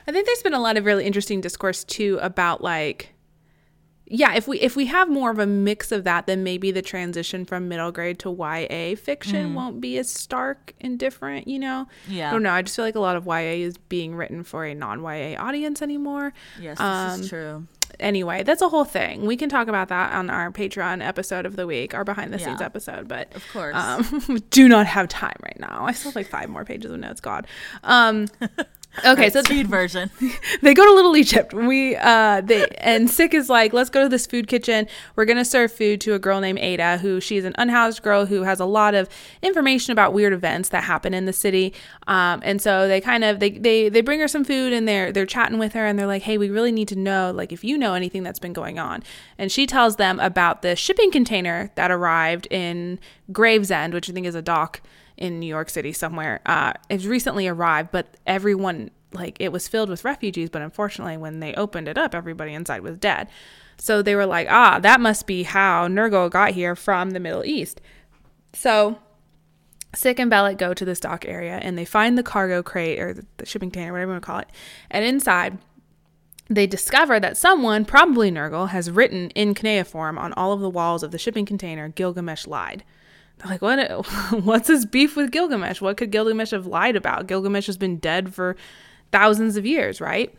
I 0.07 0.13
think 0.13 0.27
there's 0.27 0.43
been 0.43 0.55
a 0.55 0.61
lot 0.61 0.77
of 0.77 0.85
really 0.85 1.05
interesting 1.05 1.41
discourse 1.41 1.85
too 1.85 2.19
about 2.23 2.63
like 2.63 3.11
yeah, 4.15 4.35
if 4.35 4.47
we 4.47 4.61
if 4.61 4.77
we 4.77 4.87
have 4.87 5.09
more 5.09 5.31
of 5.31 5.39
a 5.39 5.47
mix 5.47 5.91
of 5.91 6.05
that, 6.05 6.27
then 6.27 6.43
maybe 6.45 6.71
the 6.71 6.83
transition 6.83 7.47
from 7.47 7.69
middle 7.69 7.91
grade 7.93 8.19
to 8.19 8.31
YA 8.31 8.95
fiction 8.97 9.55
won't 9.55 9.81
be 9.81 9.97
as 9.97 10.11
stark 10.13 10.75
and 10.83 10.99
different, 10.99 11.49
you 11.49 11.59
know? 11.59 11.87
Yeah. 12.09 12.29
I 12.29 12.33
don't 12.33 12.43
know. 12.43 12.51
I 12.51 12.61
just 12.61 12.77
feel 12.77 12.85
like 12.85 12.97
a 12.97 13.01
lot 13.01 13.17
of 13.17 13.25
YA 13.25 13.65
is 13.65 13.79
being 13.79 14.15
written 14.15 14.43
for 14.43 14.67
a 14.67 14.75
non 14.75 15.01
YA 15.03 15.41
audience 15.41 15.81
anymore. 15.81 16.35
Yes, 16.61 16.77
this 16.77 16.81
Um, 16.87 17.21
is 17.23 17.29
true. 17.31 17.67
Anyway, 18.01 18.43
that's 18.43 18.61
a 18.61 18.69
whole 18.69 18.85
thing. 18.85 19.25
We 19.25 19.37
can 19.37 19.49
talk 19.49 19.69
about 19.69 19.89
that 19.89 20.13
on 20.13 20.29
our 20.29 20.51
Patreon 20.51 21.03
episode 21.07 21.47
of 21.47 21.57
the 21.57 21.67
week, 21.67 21.95
our 21.95 22.05
behind 22.05 22.35
the 22.35 22.39
scenes 22.39 22.61
Yeah. 22.61 22.67
episode, 22.67 23.09
but 23.09 23.35
Of 23.35 23.45
course. 23.53 23.75
um, 23.77 24.43
do 24.51 24.69
not 24.69 24.87
have 24.87 25.09
time 25.09 25.37
right 25.43 25.59
now. 25.61 25.87
I 25.87 25.93
still 25.93 26.11
have 26.11 26.17
like 26.17 26.27
five 26.29 26.51
more 26.51 26.65
pages 26.67 26.91
of 26.91 26.99
notes. 27.01 27.21
God. 27.23 27.47
Um, 27.83 28.29
okay, 29.05 29.31
so 29.31 29.43
speed 29.43 29.67
version. 29.69 30.11
they 30.63 30.75
go 30.75 30.85
to 30.85 30.93
Little 30.93 31.17
Egypt. 31.17 31.55
We 31.55 31.97
uh 31.97 32.41
they 32.43 32.67
and 32.79 33.11
Sik 33.11 33.35
is 33.35 33.49
like, 33.49 33.73
let's 33.73 33.91
go 33.91 34.03
to 34.03 34.09
this 34.09 34.27
food 34.27 34.49
kitchen. 34.49 34.87
We're 35.17 35.25
gonna 35.25 35.45
serve 35.45 35.73
food 35.73 36.01
to 36.03 36.15
a 36.15 36.19
girl 36.19 36.41
named 36.41 36.59
Ada, 36.59 36.99
who 36.99 37.21
she's 37.21 37.45
an 37.45 37.55
unhoused 37.59 38.03
girl 38.03 38.27
who 38.27 38.43
has 38.43 38.61
a 38.61 38.65
lot 38.65 38.95
of 38.95 39.09
information 39.43 39.93
about 39.93 40.13
weird 40.13 40.33
events 40.33 40.69
that 40.71 40.85
happen 40.85 41.15
in 41.15 41.25
the 41.25 41.33
city. 41.33 41.73
Um, 42.07 42.41
and 42.45 42.61
so 42.61 42.89
they 42.89 43.01
kind 43.01 43.25
of 43.25 43.41
they 43.41 43.51
they 43.51 43.89
they 43.89 44.01
bring 44.01 44.21
her 44.21 44.29
some 44.29 44.45
food 44.45 44.73
and 44.73 44.87
they're 44.87 45.13
they're 45.13 45.27
chatting 45.27 45.59
with 45.59 45.73
her 45.73 45.87
and 45.87 45.99
they're 45.99 46.07
like, 46.07 46.23
hey, 46.23 46.39
we 46.39 46.51
really 46.51 46.73
need 46.73 46.89
to 46.89 46.97
know 46.97 47.33
like 47.35 47.53
if 47.53 47.65
you 47.65 47.79
know 47.79 47.95
anything 47.95 48.23
that's 48.23 48.39
been 48.39 48.53
going 48.53 48.79
on. 48.79 49.03
And 49.39 49.51
she 49.51 49.67
tells 49.67 49.97
them 49.97 50.21
about 50.21 50.63
the 50.63 50.77
shipping 50.77 51.11
container 51.11 51.71
that 51.77 51.91
arrived 51.91 52.47
in 52.51 52.99
Gravesend, 53.31 53.95
which 53.95 54.11
I 54.11 54.13
think 54.13 54.27
is 54.27 54.35
a 54.35 54.43
dock 54.43 54.81
in 55.23 55.39
New 55.39 55.47
York 55.47 55.71
City 55.71 55.93
somewhere. 55.93 56.41
Uh, 56.45 56.73
it's 56.91 57.05
recently 57.05 57.47
arrived, 57.47 57.93
but 57.93 58.17
everyone 58.27 58.91
like 59.13 59.37
it 59.39 59.53
was 59.53 59.69
filled 59.69 59.89
with 59.89 60.05
refugees, 60.05 60.51
but 60.51 60.63
unfortunately, 60.63 61.17
when 61.17 61.39
they 61.39 61.55
opened 61.55 61.87
it 61.87 61.97
up, 61.97 62.13
everybody 62.13 62.53
inside 62.53 62.83
was 62.83 62.99
dead. 62.99 63.29
So 63.79 64.03
they 64.03 64.17
were 64.17 64.27
like, 64.27 64.49
ah, 64.51 64.81
that 64.81 65.01
must 65.01 65.29
be 65.29 65.45
how 65.45 65.87
Nergal 65.87 66.29
got 66.29 66.51
here 66.51 66.75
from 66.75 67.11
the 67.11 67.21
Middle 67.21 67.45
East. 67.45 67.81
So 68.53 68.99
Sik 69.95 70.19
and 70.19 70.29
Belet 70.29 70.59
go 70.59 70.75
to 70.75 70.85
this 70.85 70.99
dock 70.99 71.25
area 71.25 71.61
and 71.63 71.79
they 71.79 71.85
find 71.85 72.19
the 72.19 72.25
cargo 72.25 72.61
crate 72.61 72.99
or 72.99 73.15
the- 73.15 73.47
shipping 73.47 73.71
container, 73.71 73.93
whatever 73.93 74.11
you 74.11 74.15
want 74.15 74.23
to 74.23 74.27
call 74.27 74.39
it. 74.41 74.49
And 74.91 75.05
inside, 75.05 75.59
they 76.49 76.67
discover 76.67 77.21
that 77.21 77.37
someone, 77.37 77.85
probably 77.85 78.33
Nergal, 78.33 78.71
has 78.71 78.91
written 78.91 79.31
in 79.31 79.55
cuneiform 79.55 80.19
on 80.19 80.33
all 80.33 80.53
of 80.53 80.61
the 80.61 80.71
walls 80.71 81.05
of 81.05 81.13
the 81.13 81.19
shipping 81.19 81.47
container, 81.47 81.89
Gilgamesh 81.89 82.49
lied. 82.49 82.83
Like, 83.45 83.63
what? 83.63 84.07
What's 84.45 84.69
his 84.69 84.87
beef 84.87 85.17
with 85.17 85.31
Gilgamesh? 85.31 85.81
What 85.81 85.97
could 85.97 86.11
Gilgamesh 86.11 86.51
have 86.51 86.67
lied 86.67 86.97
about? 86.97 87.27
Gilgamesh 87.27 87.67
has 87.67 87.77
been 87.77 87.99
dead 87.99 88.35
for 88.35 88.57
thousands 89.11 89.57
of 89.57 89.67
years, 89.67 90.01
right? 90.01 90.35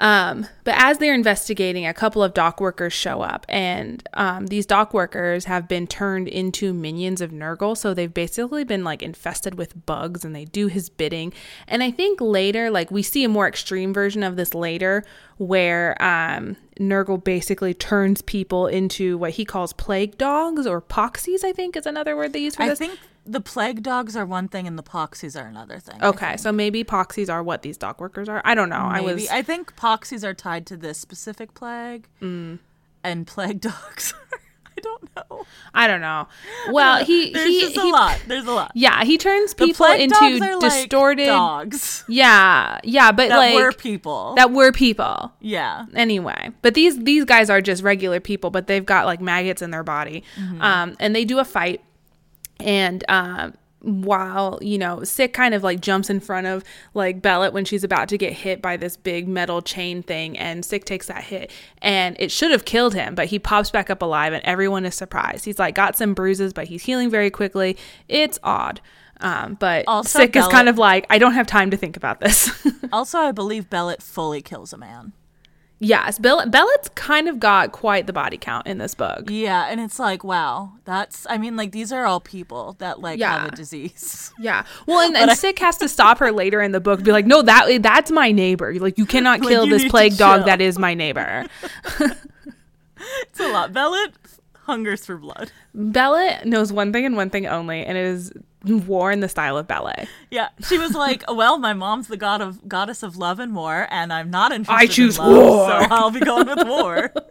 Um, 0.00 0.46
but 0.62 0.74
as 0.76 0.98
they're 0.98 1.14
investigating, 1.14 1.86
a 1.86 1.94
couple 1.94 2.22
of 2.22 2.32
dock 2.32 2.60
workers 2.60 2.92
show 2.92 3.20
up, 3.20 3.44
and 3.48 4.06
um, 4.14 4.46
these 4.46 4.64
dock 4.64 4.94
workers 4.94 5.46
have 5.46 5.66
been 5.66 5.86
turned 5.86 6.28
into 6.28 6.72
minions 6.72 7.20
of 7.20 7.32
Nergal. 7.32 7.76
So 7.76 7.94
they've 7.94 8.12
basically 8.12 8.64
been 8.64 8.84
like 8.84 9.02
infested 9.02 9.56
with 9.56 9.86
bugs, 9.86 10.24
and 10.24 10.34
they 10.36 10.44
do 10.44 10.68
his 10.68 10.88
bidding. 10.88 11.32
And 11.66 11.82
I 11.82 11.90
think 11.90 12.20
later, 12.20 12.70
like 12.70 12.90
we 12.90 13.02
see 13.02 13.24
a 13.24 13.28
more 13.28 13.48
extreme 13.48 13.92
version 13.92 14.22
of 14.22 14.36
this 14.36 14.54
later, 14.54 15.04
where 15.38 16.00
um, 16.00 16.56
Nergal 16.78 17.22
basically 17.22 17.74
turns 17.74 18.22
people 18.22 18.68
into 18.68 19.18
what 19.18 19.32
he 19.32 19.44
calls 19.44 19.72
plague 19.72 20.16
dogs 20.16 20.66
or 20.66 20.80
poxies. 20.80 21.42
I 21.42 21.52
think 21.52 21.76
is 21.76 21.86
another 21.86 22.16
word 22.16 22.32
they 22.32 22.40
use 22.40 22.54
for 22.54 22.62
I 22.62 22.68
this. 22.68 22.78
think 22.78 22.98
the 23.28 23.40
plague 23.40 23.82
dogs 23.82 24.16
are 24.16 24.24
one 24.26 24.48
thing 24.48 24.66
and 24.66 24.78
the 24.78 24.82
poxies 24.82 25.40
are 25.40 25.46
another 25.46 25.78
thing. 25.78 26.02
Okay, 26.02 26.36
so 26.36 26.50
maybe 26.52 26.82
poxies 26.84 27.28
are 27.32 27.42
what 27.42 27.62
these 27.62 27.76
dock 27.76 28.00
workers 28.00 28.28
are. 28.28 28.40
I 28.44 28.54
don't 28.54 28.68
know. 28.70 28.76
I 28.76 29.00
Maybe. 29.00 29.12
was 29.14 29.28
I 29.28 29.42
think 29.42 29.76
poxies 29.76 30.24
are 30.24 30.34
tied 30.34 30.66
to 30.66 30.76
this 30.76 30.98
specific 30.98 31.54
plague, 31.54 32.06
Mm. 32.22 32.58
and 33.04 33.26
plague 33.26 33.60
dogs. 33.70 34.14
I 34.76 34.80
don't 34.80 35.10
know. 35.16 35.44
I 35.74 35.88
don't 35.88 36.00
know. 36.00 36.28
Well, 36.70 37.04
he 37.04 37.30
There's 37.34 37.48
he 37.48 37.60
just 37.62 37.76
a 37.76 37.88
lot. 37.88 38.16
There's 38.28 38.46
a 38.46 38.52
lot. 38.52 38.70
Yeah, 38.76 39.02
he 39.02 39.18
turns 39.18 39.52
people 39.52 39.86
into 39.86 40.38
distorted 40.60 41.22
like 41.26 41.34
dogs 41.36 42.04
Yeah, 42.08 42.78
yeah, 42.84 43.10
but 43.10 43.28
that 43.28 43.36
like 43.38 43.54
were 43.56 43.72
people. 43.72 44.34
that 44.36 44.52
were 44.52 44.70
people. 44.70 45.32
yeah. 45.40 45.86
Anyway, 45.94 46.50
but 46.62 46.74
these 46.74 46.96
these 47.02 47.24
guys 47.24 47.50
are 47.50 47.60
just 47.60 47.82
regular 47.82 48.20
people, 48.20 48.50
but 48.50 48.68
they've 48.68 48.86
got 48.86 49.04
like 49.04 49.20
maggots 49.20 49.62
in 49.62 49.72
their 49.72 49.82
body, 49.82 50.22
Mm-hmm. 50.38 50.62
um, 50.62 50.96
and 51.00 51.12
they 51.14 51.24
do 51.24 51.40
a 51.40 51.44
fight, 51.44 51.80
and 52.60 53.04
um, 53.08 53.54
while 53.80 54.58
you 54.60 54.76
know, 54.78 55.04
Sik 55.04 55.32
kind 55.32 55.54
of 55.54 55.62
like 55.62 55.80
jumps 55.80 56.10
in 56.10 56.20
front 56.20 56.46
of 56.46 56.64
like 56.94 57.22
Belet 57.22 57.52
when 57.52 57.64
she's 57.64 57.84
about 57.84 58.08
to 58.08 58.18
get 58.18 58.32
hit 58.32 58.60
by 58.60 58.76
this 58.76 58.96
big 58.96 59.28
metal 59.28 59.62
chain 59.62 60.02
thing, 60.02 60.36
and 60.38 60.64
Sik 60.64 60.84
takes 60.84 61.06
that 61.06 61.24
hit, 61.24 61.50
and 61.80 62.16
it 62.18 62.30
should 62.30 62.50
have 62.50 62.64
killed 62.64 62.94
him, 62.94 63.14
but 63.14 63.26
he 63.26 63.38
pops 63.38 63.70
back 63.70 63.90
up 63.90 64.02
alive, 64.02 64.32
and 64.32 64.44
everyone 64.44 64.84
is 64.84 64.94
surprised. 64.94 65.44
He's 65.44 65.58
like 65.58 65.74
got 65.74 65.96
some 65.96 66.14
bruises, 66.14 66.52
but 66.52 66.66
he's 66.68 66.82
healing 66.84 67.10
very 67.10 67.30
quickly. 67.30 67.76
It's 68.08 68.38
odd. 68.42 68.80
Um, 69.20 69.54
but 69.54 69.84
Also, 69.88 70.20
Sik 70.20 70.36
is 70.36 70.46
kind 70.46 70.68
of 70.68 70.78
like 70.78 71.06
I 71.10 71.18
don't 71.18 71.32
have 71.34 71.46
time 71.46 71.70
to 71.70 71.76
think 71.76 71.96
about 71.96 72.20
this. 72.20 72.50
Also, 72.90 73.18
I 73.18 73.32
believe 73.32 73.68
Belet 73.68 74.00
fully 74.02 74.40
kills 74.40 74.72
a 74.72 74.78
man. 74.78 75.12
Yes, 75.80 76.18
Bell- 76.18 76.44
Belet's 76.50 76.88
kind 76.96 77.28
of 77.28 77.38
got 77.38 77.70
quite 77.70 78.08
the 78.08 78.12
body 78.12 78.36
count 78.36 78.66
in 78.66 78.78
this 78.78 78.94
book. 78.96 79.30
Yeah, 79.30 79.66
and 79.70 79.80
it's 79.80 80.00
like, 80.00 80.24
wow, 80.24 80.72
that's. 80.84 81.24
I 81.30 81.38
mean, 81.38 81.56
like 81.56 81.70
these 81.70 81.92
are 81.92 82.04
all 82.04 82.18
people 82.18 82.74
that 82.78 83.00
like 83.00 83.20
Yeah. 83.20 83.38
have 83.38 83.52
a 83.52 83.56
disease. 83.56 84.32
Yeah. 84.40 84.64
Well, 84.86 85.00
and, 85.00 85.16
and 85.16 85.30
Sik 85.38 85.58
has 85.60 85.76
to 85.78 85.88
stop 85.88 86.18
her 86.18 86.32
later 86.32 86.60
in 86.60 86.72
the 86.72 86.80
book, 86.80 87.02
be 87.02 87.12
like, 87.12 87.26
"No, 87.26 87.42
that 87.42 87.82
that's 87.82 88.10
my 88.10 88.32
neighbor. 88.32 88.74
Like, 88.78 88.98
you 88.98 89.06
cannot 89.06 89.40
Like, 89.40 89.48
kill 89.48 89.64
you 89.66 89.78
this 89.78 89.88
plague 89.90 90.16
dog 90.16 90.46
that 90.46 90.60
is 90.60 90.78
my 90.78 90.94
neighbor." 90.94 91.46
It's 93.22 93.40
a 93.40 93.48
lot. 93.48 93.72
Belet 93.72 94.12
hungers 94.64 95.06
for 95.06 95.16
blood. 95.16 95.52
Belet 95.74 96.44
knows 96.46 96.72
one 96.72 96.92
thing 96.92 97.06
and 97.06 97.16
one 97.16 97.30
thing 97.30 97.46
only, 97.46 97.84
and 97.84 97.96
it 97.96 98.04
is 98.04 98.32
war 98.64 99.12
in 99.12 99.20
the 99.20 99.28
style 99.28 99.56
of 99.56 99.66
ballet. 99.66 100.08
Yeah, 100.30 100.48
she 100.66 100.78
was 100.78 100.94
like, 100.94 101.24
"Well, 101.32 101.58
my 101.58 101.72
mom's 101.72 102.08
the 102.08 102.16
god 102.16 102.40
of 102.40 102.68
goddess 102.68 103.02
of 103.02 103.16
love 103.16 103.38
and 103.38 103.54
war, 103.54 103.86
and 103.90 104.12
I'm 104.12 104.30
not 104.30 104.52
interested. 104.52 104.82
I 104.82 104.86
choose 104.86 105.18
in 105.18 105.24
love, 105.24 105.44
war. 105.44 105.68
so 105.68 105.74
I'll 105.90 106.10
be 106.10 106.20
going 106.20 106.46
with 106.46 106.66
war." 106.66 107.12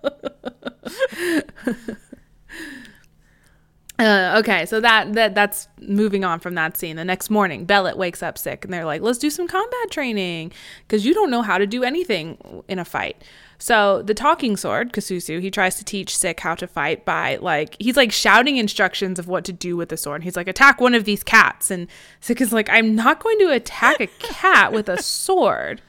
Uh, 3.99 4.35
okay, 4.37 4.63
so 4.67 4.79
that 4.79 5.13
that 5.13 5.33
that's 5.33 5.67
moving 5.81 6.23
on 6.23 6.39
from 6.39 6.53
that 6.53 6.77
scene. 6.77 6.97
The 6.97 7.03
next 7.03 7.31
morning, 7.31 7.65
Belet 7.65 7.97
wakes 7.97 8.21
up 8.21 8.37
Sik, 8.37 8.63
and 8.63 8.71
they're 8.71 8.85
like, 8.85 9.01
"Let's 9.01 9.17
do 9.17 9.31
some 9.31 9.47
combat 9.47 9.89
training 9.89 10.51
because 10.87 11.03
you 11.03 11.15
don't 11.15 11.31
know 11.31 11.41
how 11.41 11.57
to 11.57 11.65
do 11.65 11.83
anything 11.83 12.37
in 12.67 12.77
a 12.77 12.85
fight." 12.85 13.23
So 13.59 14.03
the 14.03 14.13
talking 14.13 14.55
sword, 14.55 14.93
Kasusu, 14.93 15.41
he 15.41 15.49
tries 15.49 15.75
to 15.75 15.83
teach 15.83 16.15
Sik 16.15 16.39
how 16.39 16.55
to 16.55 16.67
fight 16.67 17.05
by 17.05 17.37
like 17.37 17.75
he's 17.79 17.97
like 17.97 18.11
shouting 18.11 18.57
instructions 18.57 19.17
of 19.17 19.27
what 19.27 19.43
to 19.45 19.53
do 19.53 19.75
with 19.75 19.89
the 19.89 19.97
sword. 19.97 20.23
He's 20.23 20.35
like, 20.35 20.47
"Attack 20.47 20.79
one 20.79 20.93
of 20.93 21.05
these 21.05 21.23
cats," 21.23 21.71
and 21.71 21.87
Sik 22.21 22.39
is 22.41 22.53
like, 22.53 22.69
"I'm 22.69 22.95
not 22.95 23.21
going 23.21 23.39
to 23.39 23.51
attack 23.51 23.99
a 23.99 24.07
cat 24.07 24.71
with 24.73 24.87
a 24.89 25.01
sword." 25.01 25.81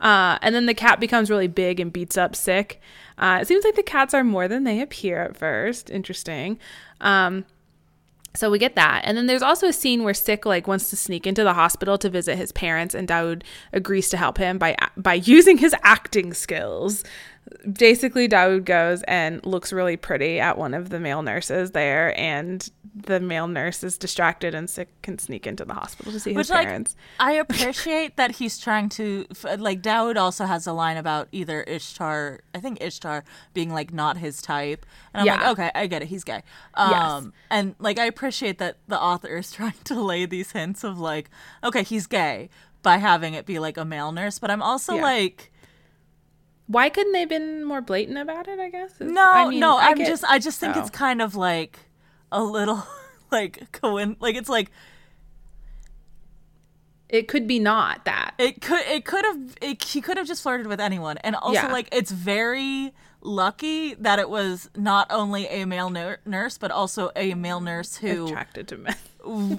Uh, 0.00 0.38
and 0.42 0.54
then 0.54 0.66
the 0.66 0.74
cat 0.74 1.00
becomes 1.00 1.30
really 1.30 1.48
big 1.48 1.80
and 1.80 1.92
beats 1.92 2.16
up 2.18 2.36
Sik. 2.36 2.80
Uh, 3.18 3.38
it 3.40 3.48
seems 3.48 3.64
like 3.64 3.76
the 3.76 3.82
cats 3.82 4.12
are 4.12 4.24
more 4.24 4.46
than 4.46 4.64
they 4.64 4.80
appear 4.80 5.22
at 5.22 5.36
first. 5.36 5.90
Interesting. 5.90 6.58
Um, 7.00 7.46
so 8.36 8.50
we 8.50 8.58
get 8.58 8.74
that. 8.76 9.02
And 9.04 9.16
then 9.16 9.26
there's 9.26 9.42
also 9.42 9.68
a 9.68 9.72
scene 9.72 10.04
where 10.04 10.14
Sik 10.14 10.46
like 10.46 10.68
wants 10.68 10.90
to 10.90 10.96
sneak 10.96 11.26
into 11.26 11.42
the 11.42 11.54
hospital 11.54 11.98
to 11.98 12.08
visit 12.08 12.36
his 12.36 12.52
parents 12.52 12.94
and 12.94 13.08
Daoud 13.08 13.42
agrees 13.72 14.08
to 14.10 14.16
help 14.16 14.38
him 14.38 14.58
by 14.58 14.76
by 14.96 15.14
using 15.24 15.58
his 15.58 15.74
acting 15.82 16.34
skills. 16.34 17.04
Basically 17.72 18.28
Daoud 18.28 18.64
goes 18.64 19.02
and 19.04 19.44
looks 19.44 19.72
really 19.72 19.96
pretty 19.96 20.38
at 20.40 20.58
one 20.58 20.74
of 20.74 20.90
the 20.90 20.98
male 21.00 21.22
nurses 21.22 21.72
there 21.72 22.18
and 22.18 22.68
the 22.94 23.20
male 23.20 23.46
nurse 23.46 23.84
is 23.84 23.98
distracted 23.98 24.54
and 24.54 24.70
Sik 24.70 24.88
can 25.02 25.18
sneak 25.18 25.46
into 25.46 25.64
the 25.66 25.74
hospital 25.74 26.12
to 26.12 26.18
see 26.20 26.30
his 26.30 26.36
Which, 26.36 26.50
like, 26.50 26.66
parents. 26.66 26.96
I 27.20 27.32
appreciate 27.32 28.16
that 28.16 28.32
he's 28.36 28.58
trying 28.58 28.88
to 28.90 29.26
like. 29.58 29.82
Daoud 29.82 30.16
also 30.16 30.46
has 30.46 30.66
a 30.66 30.72
line 30.72 30.96
about 30.96 31.28
either 31.32 31.62
Ishtar, 31.64 32.40
I 32.54 32.58
think 32.58 32.80
Ishtar 32.80 33.24
being 33.52 33.72
like 33.72 33.92
not 33.92 34.16
his 34.16 34.40
type, 34.40 34.86
and 35.12 35.20
I'm 35.20 35.26
Yeah. 35.26 35.34
like, 35.48 35.58
okay, 35.58 35.70
I 35.74 35.86
get 35.88 36.02
it, 36.02 36.06
he's 36.08 36.24
gay. 36.24 36.42
Um, 36.74 37.32
and 37.50 37.74
like 37.78 37.98
I 37.98 38.06
appreciate 38.06 38.58
that 38.58 38.78
the 38.88 39.00
author 39.00 39.36
is 39.36 39.52
trying 39.58 39.74
to 39.84 40.00
lay 40.00 40.24
these 40.24 40.52
hints 40.52 40.82
of 40.84 40.98
like, 40.98 41.28
okay, 41.62 41.82
he's 41.82 42.06
gay 42.06 42.48
by 42.82 42.96
having 42.98 43.34
it 43.34 43.44
be 43.46 43.58
like 43.58 43.76
a 43.76 43.84
male 43.84 44.12
nurse, 44.12 44.38
but 44.38 44.50
I'm 44.50 44.62
also 44.62 44.94
Yeah. 44.94 45.02
like, 45.02 45.52
Why 46.68 46.88
couldn't 46.88 47.12
they 47.12 47.20
have 47.20 47.28
been 47.28 47.64
more 47.64 47.80
blatant 47.80 48.18
about 48.18 48.48
it, 48.48 48.58
I 48.58 48.70
guess? 48.70 49.00
Is- 49.00 49.12
no, 49.12 49.22
I 49.32 49.48
mean, 49.48 49.60
no, 49.60 49.76
I 49.76 49.86
I'm 49.88 49.96
get- 49.98 50.08
just, 50.08 50.24
I 50.24 50.38
just 50.38 50.58
think 50.58 50.76
Oh. 50.76 50.80
it's 50.80 50.90
kind 50.90 51.22
of 51.22 51.34
like 51.36 51.78
a 52.32 52.42
little 52.42 52.82
like 53.30 53.70
coin, 53.72 54.16
like 54.20 54.34
it's 54.36 54.48
like 54.48 54.70
it 57.08 57.28
could 57.28 57.46
be 57.46 57.58
not 57.58 58.04
that. 58.04 58.34
It 58.38 58.60
could 58.60 58.84
it 58.86 59.04
could 59.04 59.24
have 59.24 59.56
it, 59.62 59.82
he 59.84 60.00
could 60.00 60.16
have 60.16 60.26
just 60.26 60.42
flirted 60.42 60.66
with 60.66 60.80
anyone, 60.80 61.18
and 61.18 61.36
also 61.36 61.52
Yeah. 61.54 61.72
like 61.72 61.88
it's 61.92 62.10
very 62.10 62.92
lucky 63.20 63.94
that 63.94 64.18
it 64.18 64.28
was 64.28 64.68
not 64.76 65.06
only 65.10 65.46
a 65.48 65.64
male 65.66 65.90
nur- 65.90 66.18
nurse 66.24 66.58
but 66.58 66.70
also 66.70 67.10
a 67.16 67.34
male 67.34 67.60
nurse 67.60 67.96
who 67.96 68.26
attracted 68.26 68.68
to 68.68 68.76
men. 68.76 68.94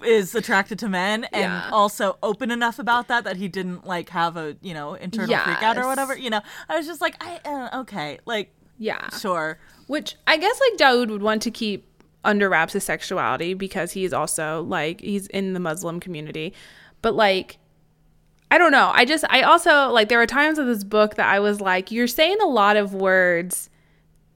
Is 0.06 0.34
attracted 0.36 0.80
to 0.80 0.90
men 0.90 1.26
and 1.26 1.42
Yeah. 1.42 1.70
also 1.72 2.18
open 2.24 2.52
enough 2.52 2.80
about 2.80 3.08
that 3.10 3.24
that 3.26 3.38
he 3.38 3.48
didn't 3.48 3.86
like 3.86 4.10
have 4.10 4.38
a 4.38 4.56
you 4.62 4.74
know 4.74 4.94
internal 4.96 5.38
freak 5.40 5.62
out 5.62 5.78
or 5.78 5.86
whatever. 5.88 6.18
You 6.18 6.30
know, 6.30 6.42
I 6.70 6.78
was 6.78 6.86
just 6.88 7.02
like, 7.02 7.16
I 7.24 7.40
uh, 7.46 7.82
okay, 7.82 8.20
like 8.26 8.54
Yeah. 8.78 9.10
sure, 9.10 9.60
Which 9.88 10.16
I 10.28 10.38
guess 10.38 10.60
like 10.60 10.80
Daoud 10.80 11.10
would 11.10 11.22
want 11.22 11.42
to 11.44 11.52
keep 11.52 11.86
under 12.24 12.50
wraps 12.50 12.74
his 12.74 12.84
sexuality 12.84 13.54
because 13.54 13.92
he's 13.94 14.12
also 14.14 14.64
like 14.64 15.02
he's 15.02 15.28
in 15.28 15.54
the 15.54 15.60
Muslim 15.60 16.00
community. 16.00 16.54
But 17.02 17.16
like 17.16 17.58
I 18.50 18.58
don't 18.58 18.72
know. 18.72 18.92
I 18.94 19.04
just 19.06 19.26
I 19.30 19.42
also 19.42 19.90
like 19.90 20.08
there 20.10 20.20
were 20.20 20.26
times 20.26 20.58
in 20.58 20.68
this 20.68 20.84
book 20.84 21.16
that 21.16 21.28
I 21.28 21.40
was 21.40 21.60
like 21.62 21.92
you're 21.92 22.08
saying 22.08 22.38
a 22.42 22.48
lot 22.48 22.78
of 22.78 22.94
words 22.94 23.70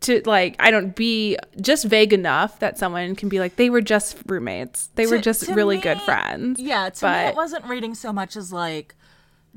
to 0.02 0.22
like 0.26 0.56
I 0.60 0.72
don't 0.72 0.96
be 0.96 1.38
just 1.60 1.86
vague 1.86 2.12
enough 2.14 2.60
that 2.60 2.78
someone 2.78 3.16
can 3.16 3.30
be 3.30 3.40
like 3.40 3.56
they 3.56 3.70
were 3.70 3.82
just 3.82 4.18
roommates. 4.26 4.90
They 4.96 5.06
were 5.08 5.20
just 5.20 5.48
really 5.48 5.78
me- 5.78 5.82
good 5.84 6.02
friends. 6.02 6.60
Yeah, 6.60 6.90
to 6.90 7.06
me, 7.10 7.18
it 7.30 7.36
wasn't 7.36 7.66
reading 7.66 7.94
so 7.96 8.12
much 8.12 8.36
as 8.36 8.52
like 8.52 8.96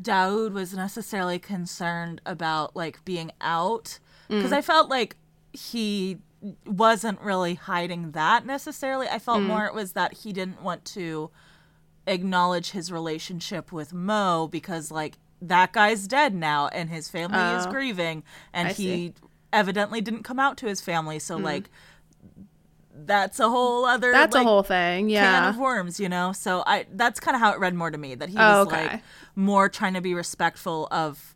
Daoud 0.01 0.53
was 0.53 0.75
necessarily 0.75 1.39
concerned 1.39 2.21
about 2.27 2.75
like 2.77 3.05
being 3.05 3.31
out 3.41 3.99
because 4.29 4.51
Mm. 4.51 4.57
I 4.57 4.63
felt 4.63 4.89
like 4.91 5.17
he 5.53 6.19
wasn't 6.67 7.21
really 7.21 7.55
hiding 7.55 8.11
that 8.13 8.45
necessarily. 8.45 9.07
I 9.09 9.17
Mm. 9.17 9.23
felt 9.23 9.43
more 9.43 9.65
it 9.67 9.75
was 9.75 9.93
that 9.93 10.13
he 10.15 10.33
didn't 10.33 10.63
want 10.63 10.85
to 10.87 11.31
acknowledge 12.07 12.73
his 12.73 12.93
relationship 12.93 13.73
with 13.73 13.93
Mo 13.95 14.49
because 14.51 14.91
like 14.91 15.15
that 15.41 15.73
guy's 15.73 16.07
dead 16.07 16.35
now 16.35 16.69
and 16.69 16.89
his 16.91 17.09
family 17.09 17.39
is 17.57 17.67
Oh. 17.67 17.71
grieving 17.71 18.23
and 18.53 18.69
I 18.69 18.73
he 18.73 18.85
see. 18.85 19.15
Mm. 19.55 19.59
evidently 19.61 20.01
didn't 20.01 20.23
come 20.25 20.39
out 20.41 20.57
to 20.59 20.67
his 20.67 20.81
family 20.81 21.19
so 21.19 21.37
like 21.37 21.71
that's 22.97 23.41
a 23.41 23.49
whole 23.49 23.85
other 23.85 24.13
That's 24.13 24.35
like, 24.35 24.45
a 24.45 24.49
whole 24.49 24.63
thing. 24.63 25.09
Yeah 25.09 25.41
can 25.41 25.49
of 25.51 25.57
worms, 25.59 25.99
you 25.99 26.09
know. 26.09 26.33
So 26.33 26.63
I 26.67 26.87
that's 26.93 27.19
kind 27.21 27.35
of 27.35 27.41
how 27.41 27.53
it 27.53 27.59
read 27.59 27.75
more 27.75 27.91
to 27.91 27.99
me 27.99 28.15
that 28.15 28.29
he 28.29 28.37
Oh, 28.39 28.65
was 28.65 28.73
okay. 28.73 28.87
like 28.87 29.03
more 29.35 29.69
trying 29.69 29.95
to 29.95 30.01
be 30.01 30.15
respectful 30.15 30.87
of 30.93 31.35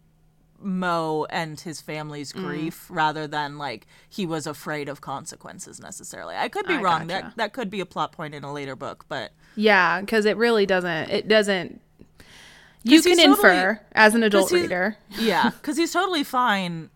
Mo 0.60 1.26
and 1.30 1.58
his 1.60 1.80
family's 1.80 2.32
Mm. 2.32 2.44
grief 2.44 2.86
rather 2.88 3.26
than 3.26 3.58
like 3.58 3.86
he 4.08 4.24
was 4.24 4.46
afraid 4.46 4.88
of 4.88 5.00
consequences 5.00 5.80
necessarily. 5.80 6.36
I 6.36 6.48
could 6.48 6.66
be 6.66 6.74
I 6.74 6.80
wrong. 6.80 7.06
gotcha. 7.08 7.22
That 7.26 7.36
that 7.36 7.52
could 7.52 7.70
be 7.70 7.80
a 7.80 7.86
plot 7.86 8.12
point 8.12 8.34
in 8.34 8.44
a 8.44 8.52
later 8.52 8.76
book, 8.76 9.04
but 9.08 9.32
Yeah, 9.56 10.00
because 10.00 10.26
it 10.26 10.36
really 10.36 10.64
doesn't. 10.64 11.10
It 11.10 11.26
doesn't. 11.28 11.80
you 12.84 13.02
can 13.02 13.18
he's 13.18 13.18
totally- 13.18 13.24
infer 13.48 13.80
as 13.92 14.14
an 14.14 14.22
adult 14.22 14.52
reader. 14.52 14.96
yeah, 15.18 15.50
because 15.50 15.76
he's 15.76 15.92
totally 15.92 16.22
fine 16.24 16.90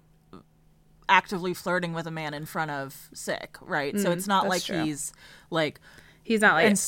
actively 1.13 1.55
flirting 1.55 1.93
with 1.93 2.07
a 2.07 2.11
man 2.11 2.33
in 2.35 2.47
front 2.47 2.71
of 2.71 3.09
Sik, 3.13 3.57
right? 3.61 3.99
so 3.99 4.11
it's 4.11 4.27
not 4.27 4.45
Mm, 4.45 4.49
like 4.49 4.63
true. 4.65 4.83
he's 4.85 5.13
like 5.51 5.81
He's 6.23 6.41
not 6.41 6.55
like 6.55 6.67
and 6.67 6.83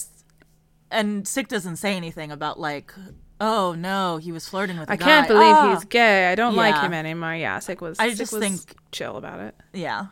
and 0.91 1.29
Sik 1.29 1.49
doesn't 1.49 1.77
say 1.77 1.97
anything 1.97 2.31
about 2.33 2.59
like 2.59 2.93
oh 3.41 3.75
no 3.77 4.17
he 4.19 4.31
was 4.33 4.49
flirting 4.49 4.79
with 4.79 4.89
a 4.89 4.93
I 4.93 4.97
guy. 4.97 5.05
I 5.05 5.09
can't 5.09 5.29
believe 5.29 5.55
Ah. 5.55 5.75
he's 5.75 5.85
gay. 5.85 6.31
I 6.33 6.35
don't 6.35 6.55
like 6.57 6.77
him 6.81 6.93
anymore. 6.95 7.35
Yeah, 7.35 7.59
Sik 7.59 7.81
was. 7.81 7.99
I 7.99 8.09
Sik 8.11 8.19
just 8.19 8.33
was 8.33 8.43
think- 8.43 8.75
chill 8.93 9.17
about 9.17 9.41
it. 9.41 9.55
yeah 9.73 10.07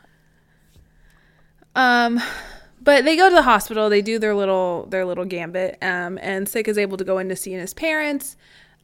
Um, 1.75 2.21
but 2.81 3.05
they 3.05 3.17
go 3.17 3.29
to 3.29 3.35
the 3.35 3.43
hospital. 3.43 3.89
They 3.89 4.03
do 4.03 4.19
their 4.19 4.35
little 4.35 4.87
their 4.91 5.05
little 5.05 5.25
gambit. 5.25 5.79
Um, 5.83 6.19
and 6.21 6.49
Sik 6.49 6.69
is 6.69 6.77
able 6.79 6.97
to 6.97 7.05
go 7.05 7.19
in 7.19 7.29
to 7.29 7.37
see 7.37 7.53
his 7.53 7.73
parents. 7.75 8.37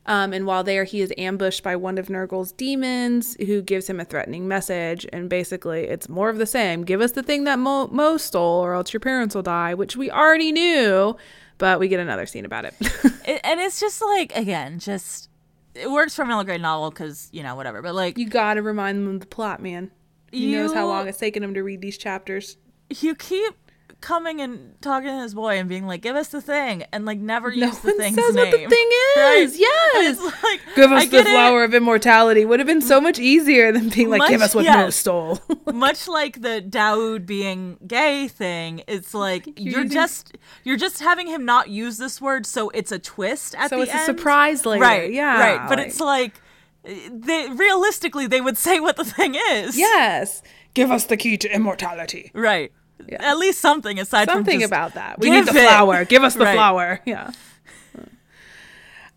Um, 0.09 0.33
and 0.33 0.47
while 0.47 0.65
there, 0.65 0.85
he 0.85 1.03
is 1.03 1.13
ambushed 1.19 1.63
by 1.63 1.77
one 1.77 1.99
of 1.99 2.07
Nergal's 2.07 2.51
demons, 2.51 3.37
who 3.37 3.61
gives 3.61 3.89
him 3.89 4.01
a 4.01 4.07
threatening 4.07 4.49
message. 4.49 5.07
And 5.13 5.29
basically, 5.29 5.85
it's 5.85 6.09
more 6.09 6.31
of 6.31 6.39
the 6.39 6.47
same. 6.47 6.83
Give 6.83 7.03
us 7.03 7.13
the 7.13 7.23
thing 7.23 7.45
that 7.45 7.59
Mo, 7.59 7.89
Mo 7.89 8.17
stole, 8.17 8.65
or 8.65 8.73
else 8.73 8.93
your 8.93 9.01
parents 9.01 9.35
will 9.35 9.43
die, 9.43 9.75
which 9.75 9.97
we 9.97 10.11
already 10.11 10.51
knew. 10.51 11.15
But 11.59 11.79
we 11.79 11.89
get 11.89 12.01
another 12.01 12.25
scene 12.25 12.47
about 12.47 12.65
it. 12.65 12.75
and 13.45 13.61
it's 13.61 13.81
just 13.81 14.01
like 14.01 14.35
again 14.37 14.79
just 14.79 15.29
it 15.75 15.91
works 15.91 16.15
for 16.15 16.23
a 16.23 16.27
middle 16.27 16.45
grade 16.45 16.63
novel 16.63 16.91
because 16.91 17.29
you 17.33 17.43
know 17.43 17.57
whatever 17.57 17.83
but 17.83 17.95
like 17.95 18.17
you 18.17 18.29
gotta 18.29 18.63
remind 18.63 18.99
them 18.99 19.15
of 19.17 19.21
the 19.21 19.27
plot, 19.27 19.61
man. 19.61 19.91
He 20.31 20.53
knows 20.53 20.73
how 20.73 20.87
long 20.87 21.09
it's 21.09 21.19
taken 21.19 21.43
him 21.43 21.55
to 21.55 21.63
read 21.63 21.81
these 21.81 21.99
chapters. 21.99 22.57
you 22.91 23.15
keep 23.15 23.55
coming 24.01 24.41
and 24.41 24.81
talking 24.81 25.09
to 25.09 25.21
this 25.23 25.35
boy 25.35 25.59
and 25.59 25.69
being 25.69 25.85
like 25.87 26.01
give 26.03 26.15
us 26.15 26.29
the 26.29 26.41
thing 26.41 26.85
and 26.93 27.05
like 27.05 27.19
never 27.19 27.51
No 27.55 27.67
use 27.67 27.79
the 27.81 27.89
one 27.89 27.99
thing's 27.99 28.15
says 28.15 28.35
name 28.35 28.51
what 28.51 28.61
the 28.61 28.69
thing 28.69 28.89
Right? 29.17 29.39
is. 29.41 29.59
Yes. 29.59 30.21
Like 30.43 30.61
Give 30.77 30.93
I 30.93 30.99
us 30.99 31.05
the 31.07 31.11
get 31.11 31.27
it. 31.27 31.31
flower 31.31 31.65
of 31.65 31.75
immortality. 31.75 32.45
Would 32.45 32.61
have 32.61 32.67
been 32.67 32.81
so 32.81 33.01
much 33.01 33.19
easier 33.19 33.73
than 33.73 33.89
being 33.89 34.09
like, 34.09 34.29
give 34.29 34.41
us 34.41 34.55
what 34.55 34.65
Mo 34.67 34.91
stole. 34.91 35.41
much 35.73 36.07
like 36.07 36.43
the 36.43 36.63
Daoud 36.67 37.27
being 37.27 37.77
gay 37.87 38.29
thing, 38.29 38.83
it's 38.87 39.15
like 39.15 39.47
you're, 39.61 39.83
using- 39.83 39.91
just 39.91 40.37
you're 40.63 40.77
just 40.77 41.01
having 41.01 41.27
him 41.27 41.45
not 41.45 41.69
use 41.69 41.99
this 41.99 42.21
word, 42.21 42.47
so 42.47 42.71
it's 42.71 42.93
a 42.93 42.99
twist 43.01 43.55
at 43.57 43.71
So 43.71 43.77
the 43.79 43.83
it's 43.83 43.93
a 43.93 43.97
end. 43.97 44.05
surprise 44.07 44.65
later. 44.65 44.83
right? 44.83 45.13
Yeah, 45.13 45.41
right. 45.41 45.69
But 45.69 45.79
like- 45.79 45.89
it's 45.89 46.01
like 46.01 46.41
they 46.85 47.49
realistically 47.51 48.27
they 48.29 48.41
would 48.41 48.57
say 48.57 48.79
what 48.81 48.97
the 48.97 49.05
thing 49.05 49.35
is. 49.35 49.77
yes. 49.77 50.43
Give 50.75 50.91
us 50.93 51.05
the 51.07 51.17
key 51.17 51.37
to 51.39 51.53
immortality. 51.53 52.31
right. 52.35 52.71
Yeah. 53.07 53.31
At 53.31 53.39
least 53.39 53.61
something 53.61 53.99
aside 53.99 54.27
from 54.27 54.39
Something 54.39 54.63
about 54.63 54.95
that. 54.95 55.19
We 55.19 55.31
need 55.31 55.47
the 55.47 55.51
it. 55.59 55.67
flower. 55.69 56.05
Give 56.05 56.25
us 56.25 56.35
the 56.35 56.45
Right. 56.45 56.55
flower. 56.55 57.01
Yeah. 57.07 57.31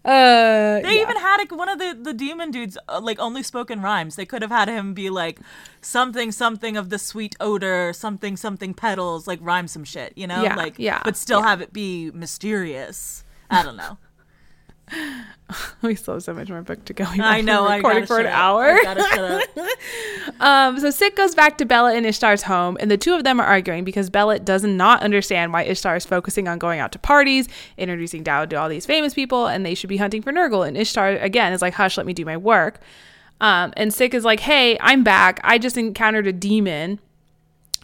Uh, 0.04 0.82
They 0.82 0.96
yeah. 0.96 1.02
even 1.04 1.18
had 1.18 1.38
like, 1.38 1.52
one 1.52 1.70
of 1.70 1.78
the, 1.78 1.96
the 2.02 2.14
demon 2.14 2.50
dudes 2.50 2.76
uh, 2.90 3.00
like 3.02 3.20
only 3.20 3.44
spoken 3.44 3.82
rhymes. 3.82 4.16
They 4.16 4.26
could 4.26 4.42
have 4.42 4.50
had 4.50 4.68
him 4.68 4.94
be 4.96 5.10
like 5.12 5.40
something 5.82 6.32
something 6.32 6.76
of 6.76 6.90
the 6.90 6.98
sweet 6.98 7.36
odor, 7.40 7.94
something 7.94 8.36
something 8.36 8.74
petals, 8.74 9.28
like 9.28 9.40
rhyme 9.44 9.68
some 9.68 9.84
shit, 9.84 10.14
you 10.16 10.26
know? 10.26 10.42
Yeah, 10.42 10.56
like 10.56 10.80
yeah, 10.80 11.02
but 11.06 11.16
still 11.16 11.42
yeah. 11.42 11.48
have 11.50 11.62
it 11.62 11.72
be 11.72 12.10
mysterious. 12.12 13.24
I 13.52 13.62
don't 13.62 13.78
know. 13.78 13.98
we 15.82 15.96
still 15.96 16.16
have 16.16 16.24
so 16.24 16.34
much 16.34 16.50
more 16.50 16.62
book 16.62 16.84
to 16.86 16.94
go. 16.94 17.06
We've 17.12 17.22
I 17.22 17.42
know. 17.42 17.66
I 17.66 17.78
recording 17.78 18.06
for 18.06 18.20
an 18.20 18.28
up. 18.28 18.34
hour. 18.34 18.64
I 18.64 18.84
gotta 18.84 19.02
shut 19.04 19.20
up. 19.20 19.68
Um, 20.40 20.80
so 20.80 20.90
Sik 20.90 21.16
goes 21.16 21.36
back 21.36 21.58
to 21.60 21.66
Bella 21.66 21.94
and 21.94 22.06
Ishtar's 22.06 22.44
home, 22.44 22.78
and 22.80 22.90
the 22.90 22.98
two 22.98 23.14
of 23.14 23.24
them 23.24 23.40
are 23.40 23.46
arguing 23.46 23.84
because 23.84 24.10
Bella 24.10 24.40
does 24.40 24.64
not 24.64 25.04
understand 25.04 25.54
why 25.54 25.64
Ishtar 25.64 25.96
is 25.96 26.06
focusing 26.06 26.48
on 26.48 26.58
going 26.58 26.80
out 26.80 26.92
to 26.94 27.00
parties, 27.00 27.48
introducing 27.78 28.24
Daoud 28.24 28.50
to 28.50 28.56
all 28.56 28.68
these 28.70 28.86
famous 28.86 29.14
people, 29.14 29.48
and 29.48 29.66
they 29.66 29.76
should 29.76 29.90
be 29.90 29.98
hunting 29.98 30.22
for 30.24 30.32
Nergal. 30.32 30.68
And 30.68 30.78
Ishtar 30.78 31.10
again 31.10 31.54
is 31.54 31.62
like, 31.62 31.76
"Hush, 31.76 31.98
let 31.98 32.06
me 32.08 32.14
do 32.14 32.26
my 32.26 32.38
work." 32.38 32.80
Um, 33.40 33.74
and 33.78 33.94
Sik 33.94 34.14
is 34.16 34.24
like, 34.24 34.40
"Hey, 34.40 34.78
I'm 34.80 35.04
back. 35.04 35.40
I 35.44 35.58
just 35.58 35.78
encountered 35.78 36.26
a 36.28 36.34
demon." 36.34 37.00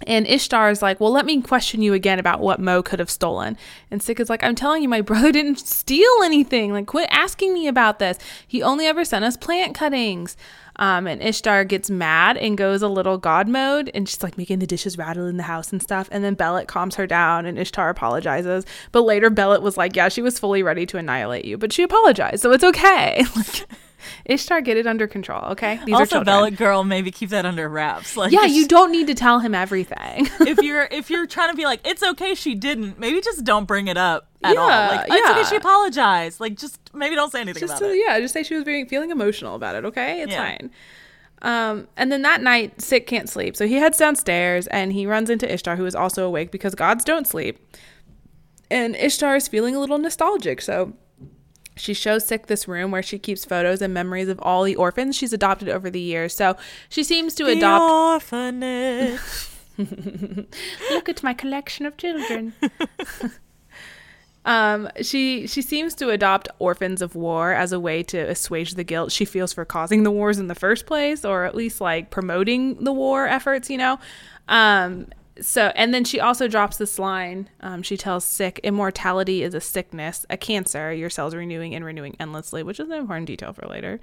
And 0.05 0.27
Ishtar 0.27 0.69
is 0.69 0.81
like, 0.81 0.99
Well, 0.99 1.11
let 1.11 1.25
me 1.25 1.41
question 1.41 1.81
you 1.81 1.93
again 1.93 2.19
about 2.19 2.39
what 2.39 2.59
Mo 2.59 2.83
could 2.83 2.99
have 2.99 3.09
stolen. 3.09 3.57
And 3.89 4.01
Sik 4.01 4.19
is 4.19 4.29
like, 4.29 4.43
I'm 4.43 4.55
telling 4.55 4.83
you, 4.83 4.89
my 4.89 5.01
brother 5.07 5.31
didn't 5.31 5.59
steal 5.59 6.11
anything. 6.23 6.71
Like, 6.71 6.85
quit 6.85 7.09
asking 7.11 7.53
me 7.53 7.67
about 7.67 7.99
this. 7.99 8.19
He 8.47 8.61
only 8.61 8.85
ever 8.85 9.03
sent 9.03 9.25
us 9.25 9.37
plant 9.37 9.75
cuttings. 9.75 10.37
Um, 10.79 11.07
and 11.07 11.23
Ishtar 11.23 11.63
gets 11.65 11.89
mad 11.89 12.37
and 12.37 12.55
goes 12.55 12.83
a 12.83 12.87
little 12.87 13.17
god 13.17 13.47
mode, 13.47 13.89
and 13.95 14.07
she's 14.07 14.21
like 14.21 14.37
making 14.37 14.59
the 14.59 14.67
dishes 14.67 14.95
rattle 14.95 15.25
in 15.25 15.37
the 15.37 15.43
house 15.43 15.71
and 15.71 15.81
stuff. 15.81 16.07
And 16.11 16.23
then 16.23 16.35
Belet 16.35 16.67
calms 16.67 16.95
her 16.95 17.07
down, 17.07 17.47
and 17.47 17.57
Ishtar 17.57 17.89
apologizes. 17.89 18.63
But 18.91 19.01
later, 19.01 19.31
Belet 19.31 19.63
was 19.63 19.75
like, 19.75 19.95
"Yeah, 19.95 20.09
she 20.09 20.21
was 20.21 20.37
fully 20.37 20.61
ready 20.61 20.85
to 20.85 20.97
annihilate 20.97 21.45
you, 21.45 21.57
but 21.57 21.73
she 21.73 21.81
apologized, 21.81 22.43
so 22.43 22.51
it's 22.51 22.63
okay." 22.63 23.25
Like, 23.35 23.67
Ishtar, 24.25 24.61
get 24.61 24.77
it 24.77 24.85
under 24.87 25.07
control, 25.07 25.43
okay? 25.51 25.79
These 25.85 25.95
also. 25.95 26.23
Belet 26.23 26.55
girl, 26.57 26.83
maybe 26.83 27.11
keep 27.11 27.29
that 27.31 27.45
under 27.45 27.67
wraps. 27.69 28.15
Like, 28.17 28.31
yeah, 28.31 28.45
you 28.45 28.67
don't 28.67 28.91
need 28.91 29.07
to 29.07 29.13
tell 29.15 29.39
him 29.39 29.53
everything. 29.55 30.27
if 30.41 30.57
you're 30.61 30.87
if 30.91 31.09
you're 31.09 31.25
trying 31.27 31.51
to 31.51 31.55
be 31.55 31.65
like, 31.65 31.85
it's 31.85 32.03
okay, 32.03 32.35
she 32.35 32.55
didn't. 32.55 32.99
Maybe 32.99 33.19
just 33.21 33.43
don't 33.43 33.65
bring 33.65 33.87
it 33.87 33.97
up 33.97 34.27
at 34.43 34.55
all. 34.57 34.67
Yeah, 34.69 34.87
Like, 34.89 35.07
it's 35.11 35.29
okay, 35.29 35.43
she 35.49 35.55
apologized. 35.55 36.39
Like, 36.39 36.57
just 36.57 36.79
maybe 36.93 37.15
don't 37.15 37.31
say 37.31 37.41
anything 37.41 37.59
just 37.61 37.77
about 37.77 37.87
to- 37.87 37.93
it. 37.93 38.03
yeah, 38.05 38.19
just 38.19 38.33
say 38.33 38.43
she 38.43 38.55
was 38.55 38.63
being 38.63 38.85
feeling 38.87 39.09
emotional 39.11 39.55
about 39.55 39.75
it. 39.75 39.85
Okay, 39.85 40.21
it's 40.21 40.31
Yeah. 40.31 40.43
fine. 40.45 40.71
Um, 41.43 41.87
and 41.97 42.11
then 42.11 42.23
that 42.23 42.41
night, 42.41 42.81
Sik 42.81 43.05
can't 43.05 43.29
sleep, 43.29 43.55
so 43.55 43.67
he 43.67 43.75
heads 43.75 43.99
downstairs 43.99 44.65
and 44.67 44.91
he 44.91 45.05
runs 45.05 45.29
into 45.29 45.51
Ishtar, 45.51 45.75
who 45.75 45.85
is 45.85 45.93
also 45.93 46.25
awake 46.25 46.49
because 46.49 46.73
gods 46.73 47.03
don't 47.03 47.27
sleep. 47.27 47.59
And 48.71 48.95
Ishtar 48.95 49.35
is 49.35 49.47
feeling 49.47 49.75
a 49.75 49.79
little 49.79 49.99
nostalgic, 49.99 50.61
so 50.61 50.93
she 51.77 51.93
shows 51.93 52.25
Sik 52.25 52.47
this 52.47 52.67
room 52.67 52.91
where 52.91 53.03
she 53.03 53.17
keeps 53.19 53.45
photos 53.45 53.81
and 53.81 53.93
memories 53.93 54.27
of 54.27 54.39
all 54.41 54.63
the 54.63 54.75
orphans 54.75 55.15
she's 55.15 55.33
adopted 55.33 55.69
over 55.69 55.89
the 55.89 55.99
years. 55.99 56.33
So 56.35 56.57
she 56.89 57.03
seems 57.03 57.33
to 57.35 57.45
The 57.45 57.53
adopt. 57.57 57.83
orphanage. 57.91 59.19
Look 60.91 61.07
at 61.09 61.21
my 61.23 61.33
collection 61.33 61.85
of 61.85 61.97
children. 61.97 62.53
um, 64.45 64.89
she 65.01 65.45
she 65.47 65.61
seems 65.61 65.93
to 65.95 66.09
adopt 66.09 66.47
orphans 66.59 67.01
of 67.01 67.15
war 67.15 67.51
as 67.53 67.71
a 67.73 67.79
way 67.79 68.01
to 68.03 68.17
assuage 68.17 68.75
the 68.75 68.83
guilt 68.83 69.11
she 69.11 69.25
feels 69.25 69.51
for 69.53 69.65
causing 69.65 70.03
the 70.03 70.11
wars 70.11 70.39
in 70.39 70.47
the 70.47 70.55
first 70.55 70.85
place, 70.85 71.25
or 71.25 71.43
at 71.43 71.53
least 71.53 71.81
like 71.81 72.09
promoting 72.09 72.83
the 72.83 72.93
war 72.93 73.27
efforts. 73.27 73.69
You 73.69 73.77
know. 73.77 73.99
Um, 74.49 75.07
so 75.41 75.71
and 75.75 75.93
then 75.93 76.03
she 76.03 76.19
also 76.19 76.47
drops 76.47 76.77
this 76.77 76.99
line. 76.99 77.49
Um, 77.61 77.83
she 77.83 77.97
tells 77.97 78.25
Sik, 78.25 78.59
"Immortality 78.63 79.43
is 79.43 79.53
a 79.53 79.61
sickness, 79.61 80.25
a 80.29 80.37
cancer. 80.37 80.93
Your 80.93 81.09
cells 81.09 81.35
renewing 81.35 81.75
and 81.75 81.83
renewing 81.85 82.15
endlessly," 82.19 82.63
which 82.63 82.79
is 82.79 82.87
an 82.87 82.93
important 82.93 83.27
detail 83.27 83.53
for 83.53 83.67
later. 83.67 83.99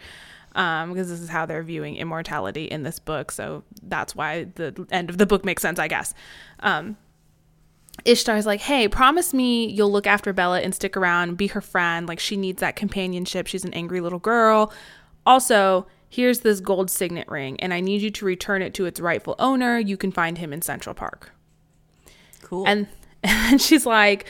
Um, 0.55 0.93
because 0.93 1.09
this 1.09 1.21
is 1.21 1.29
how 1.29 1.47
they're 1.47 1.65
viewing 1.65 1.97
immortality 1.97 2.67
in 2.67 2.85
this 2.85 3.01
book, 3.01 3.33
so 3.33 3.65
that's 3.83 4.15
why 4.15 4.45
the 4.55 4.87
end 4.93 5.11
of 5.11 5.19
the 5.19 5.27
book 5.27 5.45
makes 5.45 5.63
sense, 5.63 5.81
I 5.81 5.89
guess. 5.89 6.15
Um, 6.61 6.97
Ishtar's 8.05 8.47
like, 8.47 8.61
hey, 8.61 8.89
promise 8.89 9.33
me 9.35 9.67
you'll 9.67 9.91
look 9.91 10.07
after 10.07 10.33
Bella 10.33 10.61
and 10.61 10.75
stick 10.75 10.97
around, 10.97 11.37
be 11.37 11.49
her 11.49 11.61
friend. 11.61 12.07
Like, 12.07 12.21
she 12.21 12.37
needs 12.37 12.61
that 12.61 12.77
companionship. 12.77 13.47
She's 13.47 13.65
an 13.65 13.75
angry 13.75 14.01
little 14.01 14.19
girl. 14.19 14.73
Also, 15.27 15.87
here's 16.15 16.41
this 16.41 16.61
gold 16.61 16.91
signet 16.91 17.29
ring, 17.29 17.59
and 17.61 17.75
I 17.75 17.81
need 17.81 18.01
you 18.03 18.11
to 18.11 18.25
return 18.25 18.63
it 18.63 18.75
to 18.75 18.85
its 18.87 19.01
rightful 19.01 19.35
owner. 19.39 19.79
You 19.79 19.97
can 19.97 20.13
find 20.13 20.39
him 20.39 20.53
in 20.53 20.63
Central 20.63 20.95
Park. 20.95 21.33
Cool. 22.43 22.67
And 22.67 22.87
and 23.23 23.61
she's 23.61 23.87
like, 23.87 24.27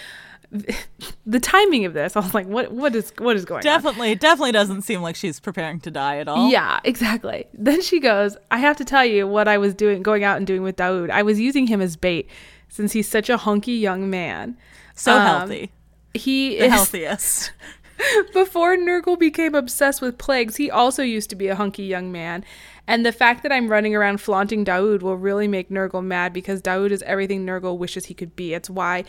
the 1.26 1.41
timing 1.41 1.85
of 1.85 1.95
this, 1.95 2.16
I 2.16 2.20
was 2.20 2.32
like, 2.35 2.47
what 2.47 2.70
what 2.72 2.95
is 2.95 3.12
what 3.18 3.37
is 3.37 3.45
going 3.45 3.59
on? 3.59 3.62
definitely, 3.64 4.14
definitely 4.14 4.53
doesn't 4.53 4.82
seem 4.82 5.03
like 5.03 5.16
she's 5.16 5.41
preparing 5.41 5.80
to 5.80 5.91
die 5.91 6.18
at 6.18 6.28
all. 6.28 6.49
Yeah, 6.51 6.80
exactly. 6.85 7.47
Then 7.53 7.82
she 7.82 7.99
goes, 8.01 8.37
I 8.51 8.59
have 8.59 8.76
to 8.78 8.85
tell 8.85 9.05
you 9.05 9.26
what 9.26 9.49
I 9.49 9.59
was 9.59 9.74
doing, 9.74 10.03
going 10.03 10.22
out 10.24 10.37
and 10.37 10.47
doing 10.47 10.62
with 10.62 10.76
Daoud. 10.76 11.11
I 11.11 11.22
was 11.22 11.41
using 11.41 11.66
him 11.66 11.80
as 11.80 11.97
bait 11.97 12.28
since 12.68 12.93
he's 12.93 13.09
such 13.09 13.28
a 13.28 13.37
hunky 13.37 13.72
young 13.74 14.09
man. 14.11 14.57
So 14.95 15.12
Um, 15.12 15.20
healthy. 15.22 15.72
He 16.14 16.59
The 16.59 16.66
is 16.66 16.72
healthiest. 16.78 17.53
before 18.32 18.76
Nergal 18.76 19.18
became 19.18 19.55
obsessed 19.55 20.01
with 20.01 20.18
plagues, 20.18 20.57
he 20.57 20.70
also 20.70 21.03
used 21.03 21.30
to 21.30 21.36
be 21.36 21.49
a 21.49 21.55
hunky 21.55 21.84
young 21.84 22.12
man. 22.12 22.45
And 22.86 23.05
the 23.05 23.12
fact 23.12 23.42
that 23.42 23.53
I'm 23.53 23.68
running 23.68 23.95
around 23.95 24.20
flaunting 24.20 24.64
Daoud 24.64 25.03
will 25.03 25.16
really 25.16 25.49
make 25.49 25.70
Nergal 25.70 26.05
mad 26.05 26.32
because 26.32 26.61
Daoud 26.61 26.90
is 26.90 27.03
everything 27.03 27.47
Nergal 27.47 27.78
wishes 27.78 28.07
he 28.07 28.14
could 28.14 28.36
be. 28.36 28.53
It's 28.53 28.68
why 28.68 29.05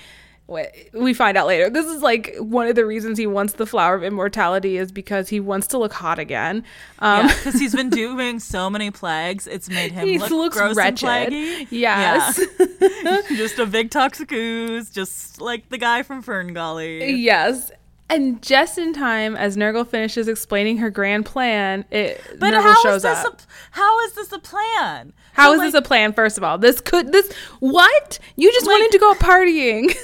we 0.48 1.14
find 1.14 1.38
out 1.38 1.48
later. 1.48 1.70
This 1.70 1.88
is 1.88 2.04
like 2.04 2.36
one 2.38 2.68
of 2.68 2.76
the 2.76 2.86
reasons 2.86 3.18
he 3.18 3.26
wants 3.26 3.54
the 3.54 3.66
flower 3.66 3.96
of 3.96 4.04
immortality 4.04 4.78
is 4.78 4.92
because 4.92 5.30
he 5.30 5.40
wants 5.40 5.66
to 5.68 5.78
look 5.80 5.94
hot 5.94 6.20
again. 6.20 6.64
Um, 7.00 7.28
Yeah, 7.28 7.36
because 7.36 7.60
he's 7.60 7.76
been 7.76 7.90
doing 8.06 8.40
so 8.40 8.70
many 8.70 8.92
plagues, 8.92 9.48
it's 9.48 9.70
made 9.70 9.92
him 9.92 10.08
he 10.08 10.20
look 10.20 10.30
looks 10.30 10.58
gross 10.58 10.76
wretched. 10.76 11.10
and 11.10 11.34
plaggy. 11.34 11.68
Yes. 11.72 12.40
Yeah. 12.60 13.22
just 13.30 13.58
a 13.58 13.66
big 13.66 13.90
toxic 13.90 14.32
ooze, 14.32 14.92
just 14.92 15.42
like 15.42 15.70
the 15.70 15.80
guy 15.80 16.04
from 16.04 16.22
Fern 16.22 16.54
Gully. 16.54 17.12
Yes. 17.16 17.72
And 18.08 18.40
just 18.42 18.78
in 18.78 18.94
time, 18.94 19.36
as 19.36 19.58
Nergal 19.58 19.88
finishes 19.88 20.28
explaining 20.28 20.78
her 20.78 20.92
grand 20.92 21.26
plan, 21.26 21.86
it 21.90 22.22
But 22.40 22.54
Nergal 22.54 22.62
how 22.62 22.72
is 22.74 22.82
shows 22.82 23.02
this 23.02 23.26
up. 23.26 23.42
a 23.42 23.44
how 23.72 24.00
is 24.06 24.14
this 24.14 24.32
a 24.32 24.38
plan? 24.40 25.12
How 25.34 25.48
So, 25.48 25.54
is 25.54 25.58
like, 25.60 25.68
this 25.72 25.80
a 25.80 25.82
plan? 25.82 26.14
First 26.14 26.38
of 26.38 26.44
all, 26.44 26.58
this 26.60 26.82
could 26.82 27.12
this 27.12 27.32
what 27.60 28.20
you 28.36 28.52
just 28.54 28.68
Like- 28.68 28.74
wanted 28.76 28.92
to 28.92 29.00
go 29.00 29.14
partying. 29.16 29.96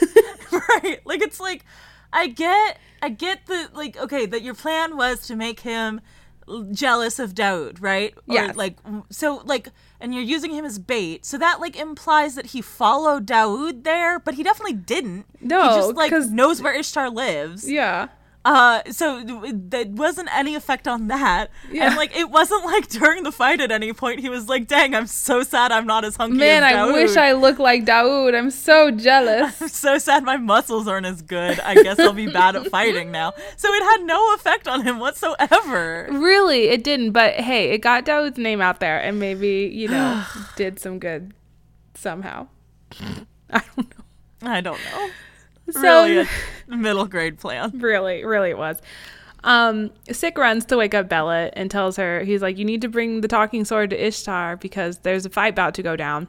right? 0.83 0.99
Like 1.05 1.21
it's 1.21 1.39
like 1.39 1.63
I 2.11 2.27
get 2.27 2.79
I 3.03 3.09
get 3.09 3.45
the 3.45 3.69
like 3.73 3.95
okay 3.97 4.25
that 4.25 4.41
your 4.41 4.55
plan 4.55 4.97
was 4.97 5.21
to 5.27 5.35
make 5.35 5.59
him 5.59 6.01
jealous 6.71 7.19
of 7.19 7.33
Daoud, 7.35 7.77
right? 7.81 8.13
Or 8.27 8.33
Yes. 8.33 8.55
like 8.55 8.77
so 9.11 9.41
like 9.45 9.69
and 10.01 10.13
you're 10.13 10.23
using 10.23 10.51
him 10.53 10.65
as 10.65 10.79
bait. 10.79 11.25
So 11.25 11.37
that 11.37 11.61
like 11.61 11.75
implies 11.77 12.35
that 12.35 12.47
he 12.47 12.61
followed 12.61 13.25
Daoud 13.27 13.83
there, 13.83 14.19
but 14.19 14.33
he 14.33 14.43
definitely 14.43 14.73
didn't. 14.73 15.25
No, 15.39 15.61
he 15.61 15.67
just 15.77 15.95
like 15.95 16.11
knows 16.11 16.61
where 16.61 16.73
Ishtar 16.73 17.09
lives. 17.09 17.69
yeah. 17.69 18.07
Uh, 18.43 18.81
so 18.89 19.23
th- 19.23 19.53
there 19.69 19.85
wasn't 19.87 20.27
any 20.35 20.55
effect 20.55 20.87
on 20.87 21.09
that, 21.09 21.51
Yeah. 21.71 21.85
and 21.87 21.95
like 21.95 22.15
it 22.17 22.29
wasn't 22.31 22.65
like 22.65 22.87
during 22.89 23.21
the 23.21 23.31
fight 23.31 23.61
at 23.61 23.71
any 23.71 23.93
point 23.93 24.19
he 24.19 24.29
was 24.29 24.49
like, 24.49 24.67
"Dang, 24.67 24.95
I'm 24.95 25.05
so 25.05 25.43
sad 25.43 25.71
I'm 25.71 25.85
not 25.85 26.03
as 26.05 26.15
hunky." 26.15 26.37
Man, 26.37 26.63
as 26.63 26.75
I 26.75 26.85
wish 26.91 27.15
I 27.17 27.33
looked 27.33 27.59
like 27.59 27.85
Daoud. 27.85 28.33
I'm 28.35 28.49
so 28.49 28.89
jealous. 28.89 29.61
I'm 29.61 29.67
so 29.67 29.99
sad 29.99 30.23
my 30.23 30.37
muscles 30.37 30.87
aren't 30.87 31.05
as 31.05 31.21
good. 31.21 31.59
I 31.59 31.75
guess 31.75 31.99
I'll 31.99 32.13
be 32.13 32.25
bad 32.31 32.55
at 32.55 32.67
fighting 32.69 33.11
now. 33.11 33.33
So 33.57 33.71
it 33.71 33.83
had 33.83 34.05
no 34.07 34.33
effect 34.33 34.67
on 34.67 34.81
him 34.81 34.97
whatsoever. 34.97 36.07
really, 36.11 36.69
it 36.69 36.83
didn't. 36.83 37.11
But 37.11 37.35
hey, 37.35 37.69
it 37.69 37.77
got 37.79 38.05
Daoud's 38.05 38.39
name 38.39 38.59
out 38.59 38.79
there 38.79 38.99
and 38.99 39.19
maybe, 39.19 39.69
you 39.71 39.87
know, 39.87 40.23
did 40.55 40.79
some 40.79 40.97
good 40.97 41.33
somehow. 41.93 42.47
I 43.51 43.61
don't 43.75 43.77
know. 43.89 44.05
I 44.51 44.61
don't 44.61 44.79
know. 44.91 45.09
So, 45.71 46.05
really 46.05 46.27
a 46.69 46.75
middle 46.77 47.05
grade 47.05 47.39
plan. 47.39 47.71
really, 47.79 48.23
really 48.23 48.51
it 48.51 48.57
was. 48.57 48.81
Um, 49.43 49.89
Sik 50.11 50.37
runs 50.37 50.65
to 50.65 50.77
wake 50.77 50.93
up 50.93 51.09
Bella 51.09 51.49
and 51.53 51.71
tells 51.71 51.97
her, 51.97 52.23
he's 52.23 52.41
like, 52.41 52.57
you 52.57 52.65
need 52.65 52.81
to 52.81 52.89
bring 52.89 53.21
the 53.21 53.27
talking 53.27 53.65
sword 53.65 53.89
to 53.89 54.07
Ishtar 54.07 54.57
because 54.57 54.99
there's 54.99 55.25
a 55.25 55.29
fight 55.29 55.53
about 55.53 55.73
to 55.75 55.83
go 55.83 55.95
down. 55.95 56.27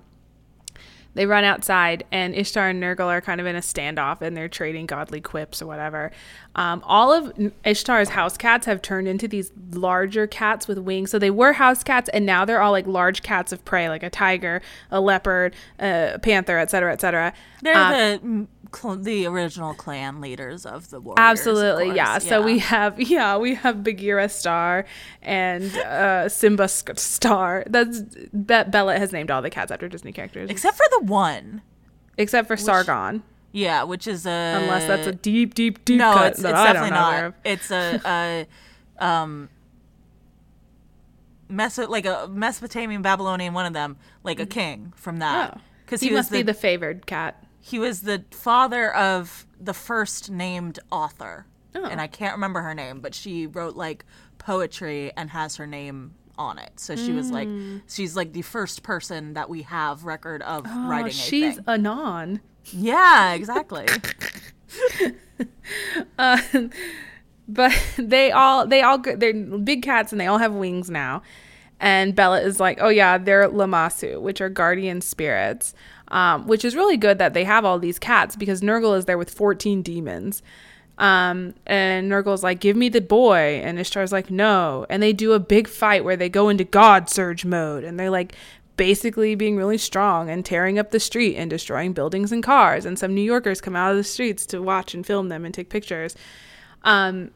They 1.15 1.27
run 1.27 1.45
outside, 1.45 2.05
and 2.11 2.35
Ishtar 2.35 2.71
and 2.71 2.83
Nergal 2.83 3.07
are 3.09 3.21
kind 3.21 3.39
of 3.39 3.47
in 3.47 3.55
a 3.55 3.61
standoff, 3.61 4.23
and 4.23 4.35
they're 4.35 4.49
trading 4.49 4.87
godly 4.87 5.21
quips 5.21 5.61
or 5.61 5.67
whatever. 5.67 6.11
Um, 6.55 6.83
all 6.87 7.13
of 7.13 7.53
Ishtar's 7.65 8.09
house 8.09 8.39
cats 8.39 8.65
have 8.65 8.81
turned 8.81 9.09
into 9.09 9.29
these 9.29 9.53
larger 9.73 10.27
cats 10.27 10.67
with 10.67 10.79
wings. 10.79 11.11
So 11.11 11.19
they 11.19 11.31
were 11.31 11.53
house 11.53 11.85
cats, 11.85 12.09
and 12.15 12.25
now 12.25 12.47
they're 12.47 12.63
all 12.63 12.73
like 12.73 12.87
large 12.87 13.23
cats 13.23 13.53
of 13.53 13.63
prey, 13.67 13.91
like 13.91 14.03
a 14.03 14.09
tiger, 14.09 14.63
a 14.91 15.03
leopard, 15.03 15.55
a 15.79 16.19
panther, 16.23 16.59
etc., 16.59 16.95
etc. 16.95 17.35
They're 17.61 17.77
Um, 17.77 17.93
the 17.93 18.47
cl- 18.75 18.97
the 18.97 19.27
original 19.27 19.75
clan 19.75 20.21
leaders 20.21 20.65
of 20.67 20.91
the 20.91 21.01
warriors. 21.01 21.19
Absolutely, 21.19 21.87
course. 21.87 21.97
yeah. 21.97 22.19
So 22.19 22.43
we 22.43 22.59
have 22.61 23.01
yeah, 23.11 23.37
we 23.37 23.55
have 23.55 23.83
Bagheera 23.83 24.29
Star 24.29 24.85
and 25.21 25.77
uh, 25.79 26.29
Simba 26.29 26.69
Star. 26.69 27.65
That's 27.69 28.03
that 28.33 28.71
Bella 28.71 28.99
has 28.99 29.13
named 29.13 29.31
all 29.31 29.43
the 29.43 29.51
cats 29.51 29.71
after 29.71 29.89
Disney 29.89 30.13
characters, 30.13 30.51
except 30.51 30.77
for 30.77 30.87
the 30.99 31.05
one. 31.05 31.63
except 32.19 32.49
for 32.49 32.57
Sargon, 32.57 33.23
Yeah, 33.53 33.83
which 33.85 34.07
is 34.07 34.27
a 34.27 34.31
unless 34.63 34.87
that's 34.87 35.07
a 35.07 35.13
deep, 35.13 35.55
deep, 35.55 35.85
deep 35.85 35.99
no. 35.99 36.13
cut 36.15 36.27
It's, 36.33 36.39
it's 36.39 36.43
that 36.43 36.55
I 36.55 36.73
don't 36.73 36.91
definitely 36.91 36.99
not. 36.99 37.35
It's 37.45 37.71
a, 37.71 38.47
a 39.01 39.05
um. 39.05 39.49
Meso- 41.51 41.89
like 41.89 42.07
a 42.07 42.29
Mesopotamian 42.33 43.03
Babylonian 43.03 43.53
one 43.53 43.67
of 43.67 43.75
them, 43.75 43.99
like 44.25 44.41
a 44.41 44.47
king 44.47 44.93
from 44.97 45.19
that. 45.19 45.55
Oh. 45.57 45.61
Because 45.85 46.01
He, 46.01 46.09
he, 46.09 46.15
was 46.15 46.21
must 46.21 46.33
be 46.33 46.41
the 46.43 46.55
favored 46.55 47.05
cat. 47.07 47.42
He 47.65 47.79
was 47.79 48.03
the 48.03 48.25
father 48.33 48.93
of 48.95 49.47
the 49.59 49.73
first 49.73 50.31
named 50.31 50.79
author 50.91 51.47
Oh. 51.75 51.85
and 51.87 52.01
I 52.03 52.07
can't 52.07 52.35
remember 52.35 52.61
her 52.61 52.75
name, 52.75 53.01
but 53.01 53.15
she 53.15 53.47
wrote 53.47 53.77
like 53.77 54.05
poetry 54.37 55.11
and 55.17 55.31
has 55.31 55.57
her 55.57 55.67
name 55.67 56.13
on 56.37 56.59
it. 56.59 56.73
So 56.81 56.97
she 56.97 57.13
was 57.13 57.31
like, 57.31 57.49
she's 57.89 58.15
like 58.17 58.33
the 58.35 58.43
first 58.43 58.83
person 58.83 59.33
that 59.35 59.49
we 59.49 59.63
have 59.63 60.05
record 60.05 60.43
of 60.43 60.65
Mm. 60.65 60.71
Oh, 60.85 60.89
writing. 60.91 61.07
a 61.07 61.11
she's 61.13 61.55
thing. 61.57 61.65
Anon. 61.69 62.41
yeah, 62.65 63.33
exactly. 63.33 63.87
but 67.49 67.73
they 67.97 68.31
all 68.33 68.67
they 68.67 68.83
all 68.83 68.99
they're 68.99 69.33
big 69.35 69.83
cats 69.83 70.13
and 70.13 70.21
they 70.21 70.27
all 70.27 70.39
have 70.39 70.53
wings 70.53 70.91
now 70.91 71.23
and 71.81 72.15
bella 72.15 72.41
is 72.41 72.61
like 72.61 72.79
oh 72.81 72.89
yeah 72.89 73.19
they're 73.19 73.49
lamassu 73.49 74.21
which 74.21 74.41
are 74.41 74.49
guardian 74.49 75.01
spirits 75.01 75.75
um, 76.13 76.47
which 76.47 76.65
is 76.65 76.77
really 76.77 76.97
good 76.97 77.19
that 77.19 77.35
they 77.35 77.43
have 77.43 77.65
all 77.65 77.79
these 77.79 77.99
cats 77.99 78.37
because 78.37 78.61
nergal 78.61 78.97
is 78.97 79.07
there 79.07 79.19
with 79.19 79.31
14 79.31 79.83
demons. 79.83 80.43
Um, 80.99 81.55
and 81.67 82.13
nergal's 82.13 82.43
like 82.43 82.61
give 82.61 82.77
me 82.77 82.91
the 82.91 83.01
boy. 83.01 83.61
And 83.65 83.79
ishtar's 83.79 84.13
like 84.13 84.31
no. 84.31 84.87
And 84.89 85.03
they 85.03 85.13
do 85.13 85.33
a 85.33 85.41
big 85.41 85.67
fight 85.67 86.05
where 86.05 86.17
they 86.17 86.29
go 86.29 86.51
into 86.51 86.65
god 86.65 87.09
surge 87.09 87.45
mode 87.45 87.83
and 87.83 87.99
they're 87.99 88.11
like 88.11 88.37
basically 88.77 89.35
being 89.35 89.57
really 89.57 89.79
strong 89.79 90.29
and 90.29 90.45
tearing 90.45 90.79
up 90.79 90.91
the 90.91 91.01
street 91.01 91.37
and 91.37 91.49
destroying 91.49 91.95
buildings 91.95 92.31
and 92.31 92.43
cars. 92.43 92.85
And 92.85 92.99
some 92.99 93.15
new 93.15 93.23
yorkers 93.23 93.63
come 93.63 93.75
out 93.75 93.91
of 93.91 93.97
the 93.97 94.05
streets 94.05 94.45
to 94.47 94.61
watch 94.61 94.95
and 94.95 95.05
film 95.05 95.31
them 95.31 95.47
and 95.47 95.55
take 95.55 95.71
pictures. 95.71 96.15
Um, 96.85 97.31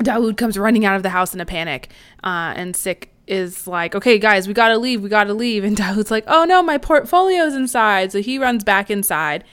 Daoud 0.00 0.36
comes 0.36 0.58
running 0.58 0.84
out 0.84 0.96
of 0.96 1.02
the 1.02 1.08
house 1.08 1.34
in 1.34 1.40
a 1.40 1.46
panic, 1.46 1.90
uh, 2.22 2.52
and 2.54 2.76
Sik 2.76 3.10
is 3.26 3.66
like, 3.66 3.94
"Okay, 3.94 4.18
guys, 4.18 4.48
we 4.48 4.54
gotta 4.54 4.78
leave. 4.78 5.02
We 5.02 5.08
gotta 5.08 5.34
leave." 5.34 5.64
And 5.64 5.76
Daoud's 5.78 6.10
like, 6.10 6.24
"Oh 6.26 6.44
no, 6.44 6.62
my 6.62 6.78
portfolio's 6.78 7.54
inside." 7.54 8.12
So 8.12 8.20
he 8.20 8.38
runs 8.38 8.64
back 8.64 8.90
inside, 8.90 9.44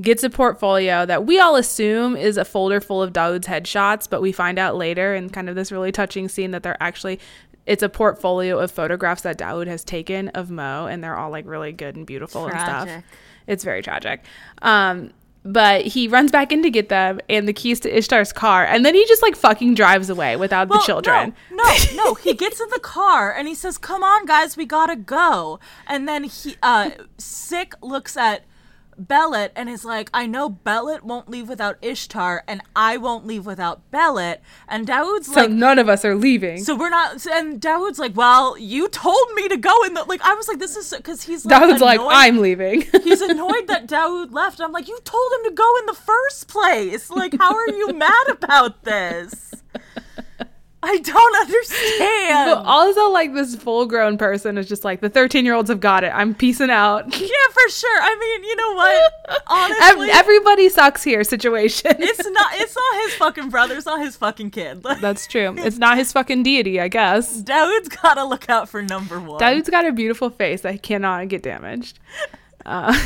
gets 0.00 0.22
a 0.22 0.30
portfolio 0.30 1.06
that 1.06 1.26
we 1.26 1.38
all 1.38 1.56
assume 1.56 2.16
is 2.16 2.36
a 2.36 2.44
folder 2.44 2.80
full 2.80 3.02
of 3.02 3.12
Daoud's 3.12 3.46
headshots, 3.46 4.08
but 4.08 4.22
we 4.22 4.32
find 4.32 4.58
out 4.58 4.76
later 4.76 5.14
in 5.14 5.30
kind 5.30 5.48
of 5.48 5.54
this 5.54 5.70
really 5.72 5.92
touching 5.92 6.28
scene 6.28 6.50
that 6.52 6.62
they're 6.62 6.82
actually 6.82 7.18
it's 7.66 7.82
a 7.82 7.88
portfolio 7.88 8.58
of 8.58 8.70
photographs 8.70 9.22
that 9.22 9.38
Daoud 9.38 9.66
has 9.68 9.84
taken 9.84 10.28
of 10.30 10.50
Mo, 10.50 10.86
and 10.86 11.04
they're 11.04 11.16
all 11.16 11.30
like 11.30 11.46
really 11.46 11.72
good 11.72 11.94
and 11.96 12.06
beautiful 12.06 12.46
and 12.46 12.58
stuff. 12.58 13.04
It's 13.46 13.64
very 13.64 13.82
tragic. 13.82 14.24
Um, 14.62 15.12
but 15.44 15.86
he 15.86 16.08
runs 16.08 16.30
back 16.30 16.52
in 16.52 16.62
to 16.62 16.70
get 16.70 16.88
them 16.88 17.20
and 17.28 17.48
the 17.48 17.52
keys 17.52 17.80
to 17.80 17.96
Ishtar's 17.96 18.32
car, 18.32 18.64
and 18.64 18.84
then 18.84 18.94
he 18.94 19.04
just 19.06 19.22
like 19.22 19.36
fucking 19.36 19.74
drives 19.74 20.10
away 20.10 20.36
without 20.36 20.68
the 20.68 20.78
children. 20.80 21.34
No, 21.50 21.64
no, 21.64 21.76
no. 21.94 22.14
He 22.14 22.34
gets 22.34 22.60
in 22.60 22.68
the 22.70 22.80
car 22.80 23.32
and 23.34 23.48
he 23.48 23.54
says, 23.54 23.78
"Come 23.78 24.02
on, 24.02 24.26
guys, 24.26 24.56
we 24.56 24.66
gotta 24.66 24.96
go." 24.96 25.58
And 25.86 26.06
then 26.08 26.24
he, 26.24 26.56
uh, 26.62 26.90
sik 27.18 27.74
looks 27.82 28.16
at 28.16 28.44
Belet 29.08 29.52
and 29.56 29.68
is 29.68 29.84
like, 29.84 30.10
"I 30.12 30.26
know 30.26 30.48
Belet 30.48 31.02
won't 31.02 31.28
leave 31.28 31.48
without 31.48 31.78
Ishtar, 31.82 32.44
and 32.46 32.62
I 32.76 32.96
won't 32.96 33.26
leave 33.26 33.46
without 33.46 33.90
Bellet." 33.90 34.40
And 34.68 34.86
Daoud's 34.86 35.32
So 35.32 35.42
like, 35.42 35.50
none 35.50 35.78
of 35.78 35.88
us 35.88 36.04
are 36.04 36.14
leaving. 36.14 36.62
"So 36.62 36.74
we're 36.74 36.90
not." 36.90 37.26
And 37.26 37.60
Daoud's 37.60 37.98
like, 37.98 38.16
"Well, 38.16 38.56
you 38.58 38.88
told 38.88 39.32
me 39.34 39.48
to 39.48 39.56
go 39.56 39.82
And 39.84 39.94
like." 40.06 40.20
I 40.22 40.34
was 40.34 40.48
like, 40.48 40.58
"This 40.58 40.76
is 40.76 40.92
because 40.96 41.22
he's 41.22 41.44
like, 41.44 41.62
Daoud's 41.62 41.80
like, 41.80 42.00
I'm 42.02 42.38
leaving. 42.38 42.82
He's 43.02 43.20
annoyed 43.30 43.66
that 43.68 43.86
Daoud 43.86 44.32
left. 44.32 44.60
I'm 44.60 44.72
like, 44.72 44.88
you 44.88 44.98
told 45.04 45.32
him 45.32 45.50
to 45.50 45.54
go 45.54 45.76
in 45.78 45.86
the 45.86 45.94
first 45.94 46.48
place. 46.48 47.10
Like, 47.10 47.34
how 47.38 47.54
are 47.54 47.68
you 47.68 47.92
mad 47.92 48.28
about 48.28 48.84
this? 48.84 49.54
I 50.82 50.98
don't 50.98 51.36
understand. 51.36 52.50
but 52.54 52.64
also, 52.66 53.10
like 53.10 53.34
this 53.34 53.54
full-grown 53.54 54.16
person 54.16 54.56
is 54.56 54.66
just 54.66 54.82
like 54.82 55.00
the 55.00 55.10
13-year-olds 55.10 55.68
have 55.68 55.80
got 55.80 56.04
it. 56.04 56.08
I'm 56.14 56.34
peacing 56.34 56.70
out. 56.70 57.04
yeah, 57.20 57.28
for 57.52 57.70
sure. 57.70 58.00
I 58.00 58.16
mean, 58.18 58.44
you 58.48 58.56
know 58.56 58.74
what? 58.74 59.42
Honestly, 59.46 60.10
Everybody 60.10 60.68
sucks 60.70 61.02
here. 61.02 61.22
Situation. 61.22 61.96
it's 61.98 62.28
not. 62.30 62.52
It's 62.54 62.74
not 62.74 63.02
his 63.04 63.14
fucking 63.14 63.50
brother. 63.50 63.76
It's 63.76 63.84
not 63.86 64.00
his 64.00 64.16
fucking 64.16 64.50
kid. 64.52 64.82
Like, 64.84 65.00
That's 65.00 65.26
true. 65.26 65.54
It's 65.58 65.76
not 65.78 65.98
his 65.98 66.12
fucking 66.12 66.42
deity, 66.44 66.80
I 66.80 66.88
guess. 66.88 67.42
Daoud's 67.42 67.88
gotta 67.88 68.24
look 68.24 68.48
out 68.48 68.68
for 68.68 68.80
number 68.80 69.20
one. 69.20 69.38
Daoud's 69.38 69.68
got 69.68 69.84
a 69.86 69.92
beautiful 69.92 70.30
face 70.30 70.62
that 70.62 70.82
cannot 70.82 71.28
get 71.28 71.42
damaged. 71.42 71.98
Uh, 72.64 72.98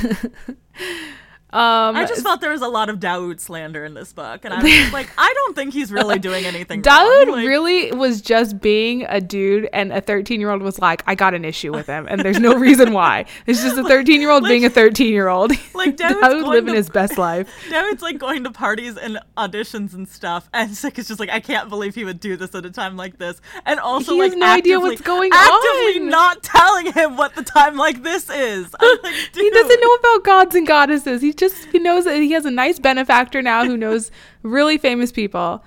um, 1.55 1.97
I 1.97 2.05
just 2.07 2.23
felt 2.23 2.41
there 2.41 2.51
was 2.51 2.63
a 2.63 2.69
lot 2.69 2.89
of 2.89 2.99
Daoud 2.99 3.39
slander 3.39 3.85
in 3.85 3.95
this 3.95 4.13
book, 4.13 4.45
and 4.45 4.53
I 4.53 4.63
was 4.63 4.93
like, 4.93 5.09
I 5.17 5.33
don't 5.35 5.55
think 5.55 5.73
he's 5.73 5.93
really 5.93 6.19
doing 6.19 6.45
anything. 6.45 6.83
Daoud. 6.83 7.29
Like, 7.29 7.47
really 7.47 7.93
was 7.93 8.21
just 8.21 8.61
being 8.61 9.05
a 9.09 9.21
dude, 9.21 9.69
and 9.73 9.93
a 9.93 10.01
13 10.01 10.41
year 10.41 10.51
old 10.51 10.63
was 10.63 10.79
like, 10.81 11.03
I 11.07 11.15
got 11.15 11.33
an 11.35 11.45
issue 11.45 11.73
with 11.73 11.87
him, 11.87 12.07
and 12.11 12.21
there's 12.23 12.41
no 12.41 12.55
reason 12.57 12.93
why. 12.93 13.27
It's 13.47 13.63
just 13.63 13.79
a 13.79 13.85
13 13.89 14.21
year 14.21 14.31
old 14.31 14.45
being 14.45 14.65
a 14.65 14.71
13 14.71 15.13
year 15.13 15.29
old. 15.29 15.53
Like, 15.75 15.97
Daoud's 15.97 16.15
Daoud 16.17 16.47
living 16.49 16.73
to- 16.73 16.79
his 16.79 16.89
best 16.91 17.17
life. 17.19 17.49
It's 17.67 18.03
like 18.03 18.19
going 18.19 18.43
to 18.45 18.51
parties 18.51 18.97
and 18.97 19.19
auditions 19.37 19.95
and 19.95 20.09
stuff, 20.09 20.49
and 20.53 20.75
Sik 20.77 20.99
is 20.99 21.07
just 21.09 21.21
like, 21.21 21.31
I 21.31 21.39
can't 21.41 21.69
believe 21.69 21.95
he 21.95 22.05
would 22.05 22.19
do 22.21 22.37
this 22.37 22.55
at 22.55 22.65
a 22.67 22.71
time 22.71 22.97
like 22.97 23.19
this, 23.19 23.41
and 23.65 23.79
also 23.79 24.15
He 24.15 24.21
like 24.23 24.37
no 24.37 24.47
idea 24.47 24.81
what's 24.81 25.01
going 25.03 25.31
actively 25.33 26.01
on. 26.03 26.09
not 26.09 26.43
telling 26.43 26.93
him 26.93 27.17
what 27.17 27.35
the 27.37 27.45
time 27.45 27.77
like 27.77 28.03
this 28.03 28.29
is. 28.29 28.73
Like, 28.73 29.15
He 29.35 29.51
doesn't 29.51 29.81
know 29.81 29.95
about 29.95 30.25
gods 30.25 30.55
and 30.57 30.67
goddesses. 30.67 31.23
He 31.23 31.33
just 31.33 31.44
he 31.73 31.79
knows 31.79 32.05
that 32.05 32.17
he 32.17 32.33
has 32.33 32.45
a 32.47 32.51
nice 32.51 32.79
benefactor 32.79 33.43
now 33.43 33.65
who 33.65 33.77
knows 33.77 34.11
really 34.43 34.79
famous 34.79 35.13
people. 35.13 35.65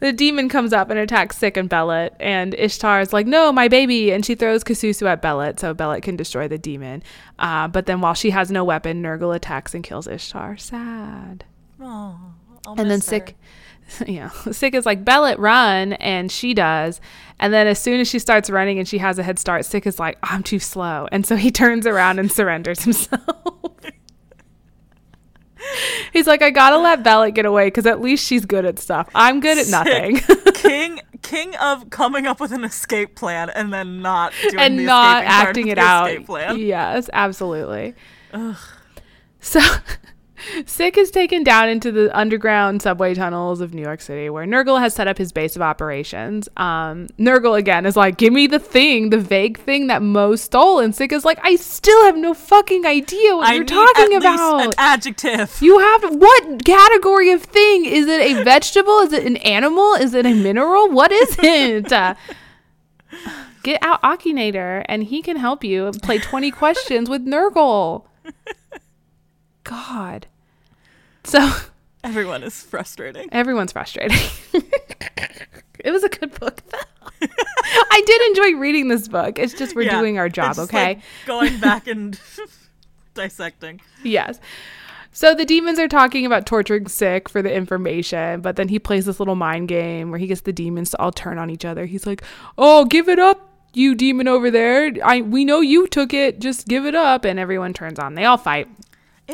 the 0.00 0.12
demon 0.12 0.48
comes 0.48 0.72
up 0.72 0.90
and 0.90 0.98
attacks 0.98 1.38
Sik 1.38 1.56
and 1.56 1.68
Belet, 1.68 2.14
and 2.18 2.54
Ishtar 2.54 3.00
is 3.00 3.12
like, 3.12 3.26
"No, 3.26 3.52
my 3.52 3.68
baby!" 3.68 4.12
And 4.12 4.24
she 4.24 4.34
throws 4.34 4.64
Kasusu 4.64 5.06
at 5.06 5.22
Belet 5.22 5.60
so 5.60 5.74
Belet 5.74 6.02
can 6.02 6.16
destroy 6.16 6.48
the 6.48 6.58
demon. 6.58 7.02
Uh, 7.38 7.68
but 7.68 7.86
then, 7.86 8.00
while 8.00 8.14
she 8.14 8.30
has 8.30 8.50
no 8.50 8.64
weapon, 8.64 9.02
Nergal 9.02 9.34
attacks 9.34 9.74
and 9.74 9.84
kills 9.84 10.06
Ishtar. 10.06 10.56
Sad. 10.56 11.44
Oh, 11.80 12.18
And 12.66 12.90
then 12.90 12.98
her. 12.98 13.00
Sik, 13.00 13.36
yeah, 14.06 14.30
Sik 14.50 14.74
is 14.74 14.86
like, 14.86 15.04
Belet, 15.04 15.38
run. 15.38 15.92
And 15.94 16.30
she 16.30 16.54
does. 16.54 17.00
And 17.42 17.52
then 17.52 17.66
as 17.66 17.78
soon 17.80 18.00
as 18.00 18.06
she 18.06 18.20
starts 18.20 18.48
running 18.48 18.78
and 18.78 18.86
she 18.86 18.98
has 18.98 19.18
a 19.18 19.22
head 19.24 19.36
start, 19.36 19.64
Sik 19.64 19.84
is 19.84 19.98
like, 19.98 20.16
I'm 20.22 20.44
too 20.44 20.60
slow. 20.60 21.08
And 21.10 21.26
so 21.26 21.34
he 21.34 21.50
turns 21.60 21.88
around 21.88 22.20
and 22.20 22.30
surrenders 22.30 22.84
himself. 22.84 23.20
He's 26.12 26.26
like, 26.28 26.40
I 26.40 26.50
gotta 26.50 26.78
let 26.78 27.02
Belet 27.02 27.34
get 27.34 27.44
away 27.44 27.66
because 27.66 27.86
at 27.86 28.00
least 28.00 28.26
she's 28.26 28.44
good 28.44 28.64
at 28.64 28.78
stuff. 28.78 29.08
I'm 29.14 29.40
good 29.40 29.58
at 29.58 29.68
nothing. 29.68 30.18
King 30.54 31.00
king 31.22 31.54
of 31.56 31.88
coming 31.88 32.26
up 32.26 32.40
with 32.40 32.50
an 32.50 32.64
escape 32.64 33.14
plan 33.14 33.48
and 33.50 33.72
then 33.72 34.02
not 34.02 34.32
doing 34.42 34.58
and 34.58 34.78
the 34.78 34.84
not 34.84 35.22
acting 35.24 35.68
of 35.68 35.72
it 35.72 35.74
the 35.76 35.80
out. 35.80 36.10
escape 36.10 36.26
plan. 36.26 36.58
Yes, 36.58 37.08
absolutely. 37.12 37.94
So 39.40 39.60
Sik 40.66 40.96
is 40.98 41.10
taken 41.10 41.42
down 41.44 41.68
into 41.68 41.92
the 41.92 42.16
underground 42.16 42.82
subway 42.82 43.14
tunnels 43.14 43.60
of 43.60 43.74
New 43.74 43.82
York 43.82 44.00
City 44.00 44.28
where 44.30 44.44
Nergal 44.46 44.78
has 44.80 44.94
set 44.94 45.06
up 45.08 45.18
his 45.18 45.32
base 45.32 45.56
of 45.56 45.62
operations. 45.62 46.48
Um, 46.56 47.06
Nergal 47.18 47.58
again 47.58 47.86
is 47.86 47.96
like, 47.96 48.16
give 48.16 48.32
me 48.32 48.46
the 48.46 48.58
thing, 48.58 49.10
the 49.10 49.18
vague 49.18 49.58
thing 49.58 49.86
that 49.88 50.02
Mo 50.02 50.36
stole. 50.36 50.78
And 50.80 50.94
Sik 50.94 51.12
is 51.12 51.24
like, 51.24 51.38
I 51.42 51.56
still 51.56 52.04
have 52.04 52.16
no 52.16 52.34
fucking 52.34 52.84
idea 52.86 53.36
what 53.36 53.48
I 53.48 53.54
you're 53.54 53.64
talking 53.64 54.04
at 54.04 54.10
least 54.22 54.24
about. 54.26 54.60
an 54.66 54.72
adjective. 54.78 55.58
you 55.60 55.78
have 55.78 56.14
what 56.16 56.64
category 56.64 57.30
of 57.30 57.42
thing? 57.42 57.84
Is 57.84 58.06
it 58.08 58.20
a 58.20 58.42
vegetable? 58.44 58.98
Is 59.00 59.12
it 59.12 59.26
an 59.26 59.36
animal? 59.38 59.94
Is 59.94 60.14
it 60.14 60.26
a 60.26 60.34
mineral? 60.34 60.90
What 60.90 61.12
is 61.12 61.36
it? 61.42 61.92
Uh, 61.92 62.14
get 63.62 63.82
out 63.82 64.02
Akinator 64.02 64.84
and 64.86 65.04
he 65.04 65.22
can 65.22 65.36
help 65.36 65.62
you 65.62 65.92
play 66.02 66.18
20 66.18 66.50
questions 66.50 67.08
with 67.08 67.24
Nergal. 67.26 68.04
God. 69.64 70.26
So 71.24 71.50
Everyone 72.04 72.42
is 72.42 72.60
frustrating. 72.62 73.28
everyone's 73.32 73.72
frustrating. 73.72 74.18
it 75.78 75.90
was 75.92 76.02
a 76.02 76.08
good 76.08 76.38
book 76.40 76.60
though. 76.70 77.26
I 77.90 78.02
did 78.04 78.22
enjoy 78.22 78.58
reading 78.58 78.88
this 78.88 79.06
book. 79.06 79.38
It's 79.38 79.54
just 79.54 79.76
we're 79.76 79.82
Yeah, 79.82 80.00
doing 80.00 80.18
our 80.18 80.28
job, 80.28 80.50
it's 80.52 80.58
okay? 80.60 80.84
like, 80.94 81.00
going 81.26 81.60
back 81.60 81.86
and 81.86 82.18
dissecting. 83.14 83.80
Yes. 84.02 84.40
So 85.12 85.34
the 85.34 85.44
demons 85.44 85.78
are 85.78 85.88
talking 85.88 86.24
about 86.26 86.46
torturing 86.46 86.88
Sik 86.88 87.28
for 87.28 87.42
the 87.42 87.52
information, 87.54 88.40
but 88.40 88.56
then 88.56 88.68
he 88.68 88.78
plays 88.78 89.04
this 89.04 89.20
little 89.20 89.34
mind 89.36 89.68
game 89.68 90.10
where 90.10 90.18
he 90.18 90.26
gets 90.26 90.40
the 90.40 90.52
demons 90.54 90.90
to 90.90 91.00
all 91.00 91.12
turn 91.12 91.38
on 91.38 91.50
each 91.50 91.64
other. 91.66 91.84
He's 91.84 92.06
like, 92.06 92.22
"Oh, 92.56 92.86
give 92.86 93.08
it 93.10 93.18
up, 93.18 93.48
you 93.74 93.94
demon 93.94 94.26
over 94.26 94.50
there. 94.50 94.90
I 95.04 95.20
we 95.20 95.44
know 95.44 95.60
you 95.60 95.86
took 95.86 96.14
it. 96.14 96.40
Just 96.40 96.66
give 96.66 96.86
it 96.86 96.94
up." 96.94 97.24
And 97.26 97.38
everyone 97.38 97.74
turns 97.74 97.98
on. 97.98 98.14
They 98.14 98.24
all 98.24 98.38
fight. 98.38 98.68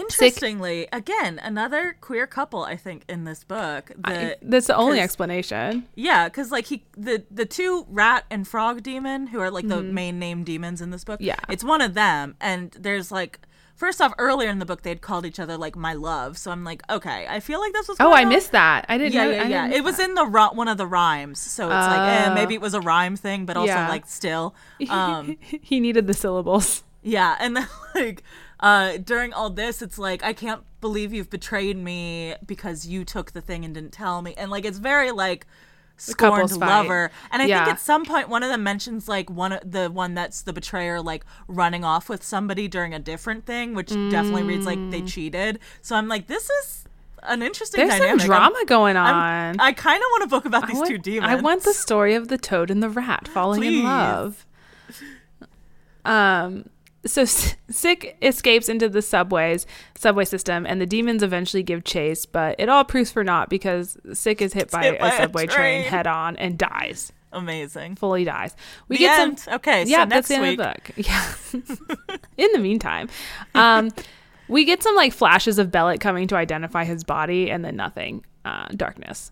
Interestingly, 0.01 0.89
again, 0.93 1.39
another 1.43 1.97
queer 2.01 2.27
couple. 2.27 2.63
I 2.65 2.77
think 2.77 3.05
in 3.09 3.25
this 3.25 3.45
book. 3.45 3.93
The, 3.97 4.37
That's 4.43 4.67
the 4.69 4.77
only 4.77 5.01
explanation. 5.01 5.87
Yeah, 5.95 6.29
because 6.29 6.51
like 6.51 6.67
he 6.67 6.85
the 6.97 7.25
the 7.31 7.47
two 7.47 7.87
rat 7.89 8.25
and 8.31 8.47
frog 8.47 8.83
demon 8.83 9.29
who 9.29 9.41
are 9.41 9.51
like 9.51 9.67
the 9.69 9.77
Mm-hmm. 9.79 9.95
main 9.95 10.19
name 10.19 10.45
demons 10.45 10.81
in 10.81 10.91
this 10.91 11.05
book. 11.05 11.21
Yeah. 11.23 11.37
it's 11.49 11.63
one 11.65 11.81
of 11.81 11.95
them, 11.95 12.37
and 12.41 12.71
there's 12.73 13.11
like. 13.13 13.41
First 13.75 14.03
off, 14.03 14.13
earlier 14.19 14.51
in 14.51 14.59
the 14.59 14.67
book, 14.67 14.83
they'd 14.83 15.01
called 15.01 15.25
each 15.25 15.39
other 15.39 15.57
like 15.57 15.77
"my 15.77 15.93
love," 15.95 16.37
so 16.37 16.51
I'm 16.51 16.65
like, 16.65 16.83
okay, 16.91 17.29
I 17.31 17.39
feel 17.39 17.61
like 17.61 17.73
this 17.73 17.87
was. 17.87 17.97
Oh, 18.01 18.11
I 18.11 18.25
on. 18.25 18.29
missed 18.29 18.51
that. 18.51 18.85
I 18.89 18.99
didn't 18.99 19.13
Yeah, 19.13 19.25
know. 19.27 19.31
yeah, 19.31 19.47
yeah. 19.47 19.71
It 19.71 19.85
was 19.85 19.99
that. 19.99 20.09
in 20.09 20.15
the 20.17 20.27
ro- 20.27 20.51
one 20.53 20.67
of 20.67 20.79
the 20.79 20.87
rhymes, 20.87 21.39
so 21.39 21.67
it's 21.67 21.73
like, 21.87 21.97
eh, 22.23 22.27
Oh. 22.29 22.35
maybe 22.35 22.55
it 22.55 22.61
was 22.61 22.75
a 22.75 22.81
rhyme 22.81 23.15
thing, 23.15 23.47
but 23.47 23.57
also 23.57 23.73
Yeah. 23.73 23.89
like 23.89 24.09
still. 24.09 24.57
Um, 24.91 25.37
he 25.41 25.79
needed 25.79 26.09
the 26.09 26.15
syllables. 26.15 26.83
Yeah, 27.03 27.37
and 27.39 27.57
then 27.57 27.69
like 27.95 28.23
uh 28.61 28.97
during 28.97 29.33
all 29.33 29.51
this 29.51 29.83
it's 29.83 29.99
like 29.99 30.23
I 30.25 30.33
can't 30.33 30.63
believe 30.81 31.13
you've 31.13 31.31
betrayed 31.31 31.77
me 31.77 32.35
because 32.47 32.87
you 32.87 33.05
took 33.05 33.33
the 33.33 33.41
thing 33.41 33.65
and 33.65 33.75
didn't 33.75 33.93
tell 33.93 34.21
me. 34.23 34.35
And 34.37 34.51
like 34.51 34.65
it's 34.65 34.79
very 34.79 35.11
like 35.13 35.47
scorned 35.97 36.51
fight. 36.51 36.61
lover. 36.61 37.11
And 37.33 37.43
I 37.43 37.47
Yeah. 37.47 37.65
think 37.65 37.75
at 37.77 37.81
some 37.81 38.05
point 38.05 38.29
one 38.29 38.43
of 38.43 38.49
them 38.51 38.63
mentions 38.63 39.09
like 39.09 39.29
one 39.31 39.53
of 39.53 39.61
the 39.71 39.91
one 39.91 40.15
that's 40.15 40.43
the 40.43 40.53
betrayer 40.53 41.01
like 41.01 41.25
running 41.49 41.85
off 41.85 42.09
with 42.09 42.23
somebody 42.25 42.69
during 42.69 42.95
a 42.95 42.99
different 43.01 43.47
thing, 43.47 43.75
which 43.75 43.89
definitely 43.89 44.43
reads 44.45 44.67
like 44.67 44.79
they 44.91 45.03
cheated. 45.03 45.59
So 45.83 45.97
I'm 45.97 46.09
like 46.09 46.27
this 46.29 46.49
is 46.51 46.85
an 47.25 47.43
interesting 47.43 47.81
Mm. 47.85 47.89
There's 47.89 47.99
dynamic. 48.01 48.21
some 48.23 48.31
I'm- 48.33 48.53
drama 48.53 48.65
going 48.67 48.97
I'm- 48.97 49.15
on. 49.57 49.61
I 49.61 49.73
kind 49.73 49.97
of 49.97 50.07
want 50.13 50.23
a 50.25 50.29
book 50.29 50.45
about 50.45 50.67
these 50.69 50.77
want, 50.77 50.89
two 50.89 50.99
demons. 50.99 51.31
I 51.33 51.35
want 51.37 51.63
the 51.65 51.73
story 51.75 52.15
of 52.15 52.29
the 52.29 52.39
toad 52.39 52.71
and 52.71 52.81
the 52.83 52.89
rat 52.91 53.27
falling 53.27 53.61
Please. 53.61 53.79
in 53.81 53.85
love. 53.85 54.47
Um, 56.05 56.71
so 57.09 57.25
Sik 57.25 58.17
escapes 58.23 58.69
into 58.69 58.89
the 58.89 59.03
subways 59.03 59.67
subway 59.97 60.25
system, 60.25 60.67
and 60.67 60.81
the 60.81 60.87
demons 60.87 61.23
eventually 61.23 61.63
give 61.63 61.85
chase, 61.85 62.27
but 62.27 62.55
it 62.59 62.69
all 62.69 62.85
proves 62.85 63.11
for 63.11 63.25
naught 63.25 63.49
because 63.49 63.97
Sik 64.13 64.41
is 64.43 64.53
hit 64.53 64.71
by, 64.71 64.83
hit 64.85 65.01
by 65.01 65.11
a 65.11 65.15
a 65.15 65.17
subway 65.17 65.47
train. 65.47 65.83
train. 65.83 65.91
head 65.91 66.07
on 66.07 66.37
and 66.37 66.57
dies. 66.59 67.13
amazing. 67.33 67.97
Fully 67.97 68.25
dies. 68.25 68.55
We 68.89 68.97
The 68.97 69.01
get 69.05 69.19
end. 69.21 69.39
some. 69.41 69.55
Okay, 69.55 69.85
so 69.85 69.91
yeah, 69.91 70.05
next 70.05 70.11
that's 70.15 70.29
the 70.29 70.35
end 70.35 70.43
week. 70.43 70.61
of 70.61 70.67
the 70.67 70.93
book. 70.93 70.93
Yeah. 72.37 72.47
in 72.47 72.53
the 72.53 72.59
meantime, 72.59 73.09
um, 73.55 73.91
we 74.49 74.65
get 74.65 74.83
some 74.83 74.95
like 74.97 75.13
flashes 75.13 75.59
of 75.59 75.71
Belet 75.71 76.01
coming 76.01 76.27
to 76.29 76.37
identify 76.37 76.85
his 76.85 77.05
body, 77.05 77.51
and 77.51 77.65
then 77.65 77.77
nothing. 77.77 78.25
Uh, 78.45 78.67
darkness. 78.77 79.31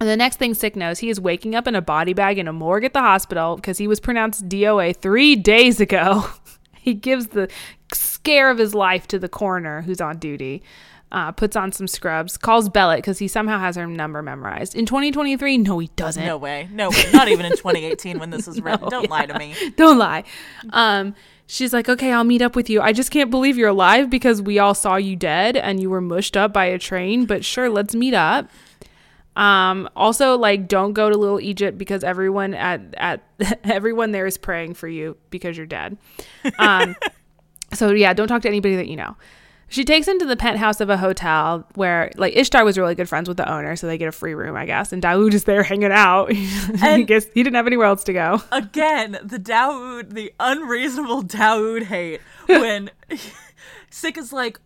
And 0.00 0.08
the 0.08 0.16
next 0.16 0.36
thing 0.36 0.54
Sik 0.54 0.74
knows, 0.76 0.98
he 1.00 1.08
is 1.10 1.20
waking 1.20 1.54
up 1.54 1.66
in 1.68 1.74
a 1.74 1.82
body 1.82 2.14
bag 2.14 2.38
in 2.38 2.46
a 2.48 2.52
morgue 2.52 2.84
at 2.84 2.92
the 2.94 3.00
hospital 3.00 3.56
because 3.56 3.78
he 3.78 3.86
was 3.88 3.98
pronounced 4.00 4.48
DOA 4.48 4.96
three 4.96 5.34
days 5.36 5.80
ago. 5.80 6.24
he 6.88 6.94
gives 6.94 7.28
the 7.28 7.48
scare 7.92 8.50
of 8.50 8.58
his 8.58 8.74
life 8.74 9.06
to 9.08 9.18
the 9.18 9.28
coroner 9.28 9.82
who's 9.82 10.00
on 10.00 10.18
duty, 10.18 10.62
uh, 11.10 11.32
puts 11.32 11.56
on 11.56 11.72
some 11.72 11.86
scrubs, 11.86 12.36
calls 12.36 12.68
Belet 12.68 12.98
because 12.98 13.18
he 13.18 13.28
somehow 13.28 13.58
has 13.58 13.76
her 13.76 13.86
number 13.86 14.22
memorized. 14.22 14.74
In 14.74 14.84
2023, 14.86 15.58
no, 15.58 15.78
he 15.78 15.88
doesn't. 15.96 16.24
No 16.24 16.36
way. 16.36 16.68
No 16.70 16.90
way. 16.90 17.04
Not 17.12 17.28
even 17.28 17.46
in 17.46 17.52
2018 17.56 18.18
when 18.18 18.30
this 18.30 18.46
was 18.46 18.60
written. 18.60 18.82
No, 18.84 18.90
Don't 18.90 19.10
lie 19.10 19.26
to 19.26 19.38
me. 19.38 19.54
Don't 19.76 19.96
lie. 19.98 20.24
Um, 20.70 21.14
she's 21.46 21.72
like, 21.72 21.88
okay, 21.88 22.12
I'll 22.12 22.24
meet 22.24 22.42
up 22.42 22.54
with 22.54 22.68
you. 22.68 22.82
I 22.82 22.92
just 22.92 23.10
can't 23.10 23.30
believe 23.30 23.56
you're 23.56 23.70
alive 23.70 24.10
because 24.10 24.42
we 24.42 24.58
all 24.58 24.74
saw 24.74 24.96
you 24.96 25.16
dead 25.16 25.56
and 25.56 25.80
you 25.80 25.88
were 25.88 26.02
mushed 26.02 26.36
up 26.36 26.52
by 26.52 26.66
a 26.66 26.78
train. 26.78 27.24
But 27.24 27.44
sure, 27.44 27.70
let's 27.70 27.94
meet 27.94 28.14
up. 28.14 28.50
Um, 29.38 29.88
also, 29.94 30.36
like, 30.36 30.66
don't 30.66 30.92
go 30.94 31.08
to 31.08 31.16
Little 31.16 31.40
Egypt 31.40 31.78
because 31.78 32.02
everyone 32.02 32.54
at 32.54 32.80
at 32.96 33.22
everyone 33.64 34.10
there 34.10 34.26
is 34.26 34.36
praying 34.36 34.74
for 34.74 34.88
you 34.88 35.16
because 35.30 35.56
you're 35.56 35.66
dead. 35.66 35.96
Um, 36.58 36.96
so 37.72 37.90
yeah, 37.92 38.12
don't 38.12 38.28
talk 38.28 38.42
to 38.42 38.48
anybody 38.48 38.76
that 38.76 38.88
you 38.88 38.96
know. 38.96 39.16
She 39.70 39.84
takes 39.84 40.08
him 40.08 40.18
to 40.18 40.24
the 40.24 40.34
penthouse 40.34 40.80
of 40.80 40.88
a 40.88 40.96
hotel 40.96 41.68
where, 41.74 42.10
like, 42.16 42.34
Ishtar 42.34 42.64
was 42.64 42.78
really 42.78 42.94
good 42.94 43.06
friends 43.08 43.28
with 43.28 43.36
the 43.36 43.46
owner, 43.52 43.76
so 43.76 43.86
they 43.86 43.98
get 43.98 44.08
a 44.08 44.12
free 44.12 44.32
room, 44.32 44.56
I 44.56 44.64
guess. 44.64 44.94
And 44.94 45.02
Daoud 45.02 45.34
is 45.34 45.44
there 45.44 45.62
hanging 45.62 45.92
out. 45.92 46.32
And- 46.82 47.06
guess 47.06 47.26
he 47.34 47.42
didn't 47.42 47.56
have 47.56 47.66
anywhere 47.66 47.86
else 47.86 48.02
to 48.04 48.14
go. 48.14 48.42
Again, 48.50 49.18
the 49.22 49.38
Daoud, 49.38 50.14
the 50.14 50.32
unreasonable 50.40 51.22
Daoud 51.22 51.82
hate 51.82 52.22
when 52.46 52.90
Sik 53.90 54.16
is 54.16 54.32
like, 54.32 54.58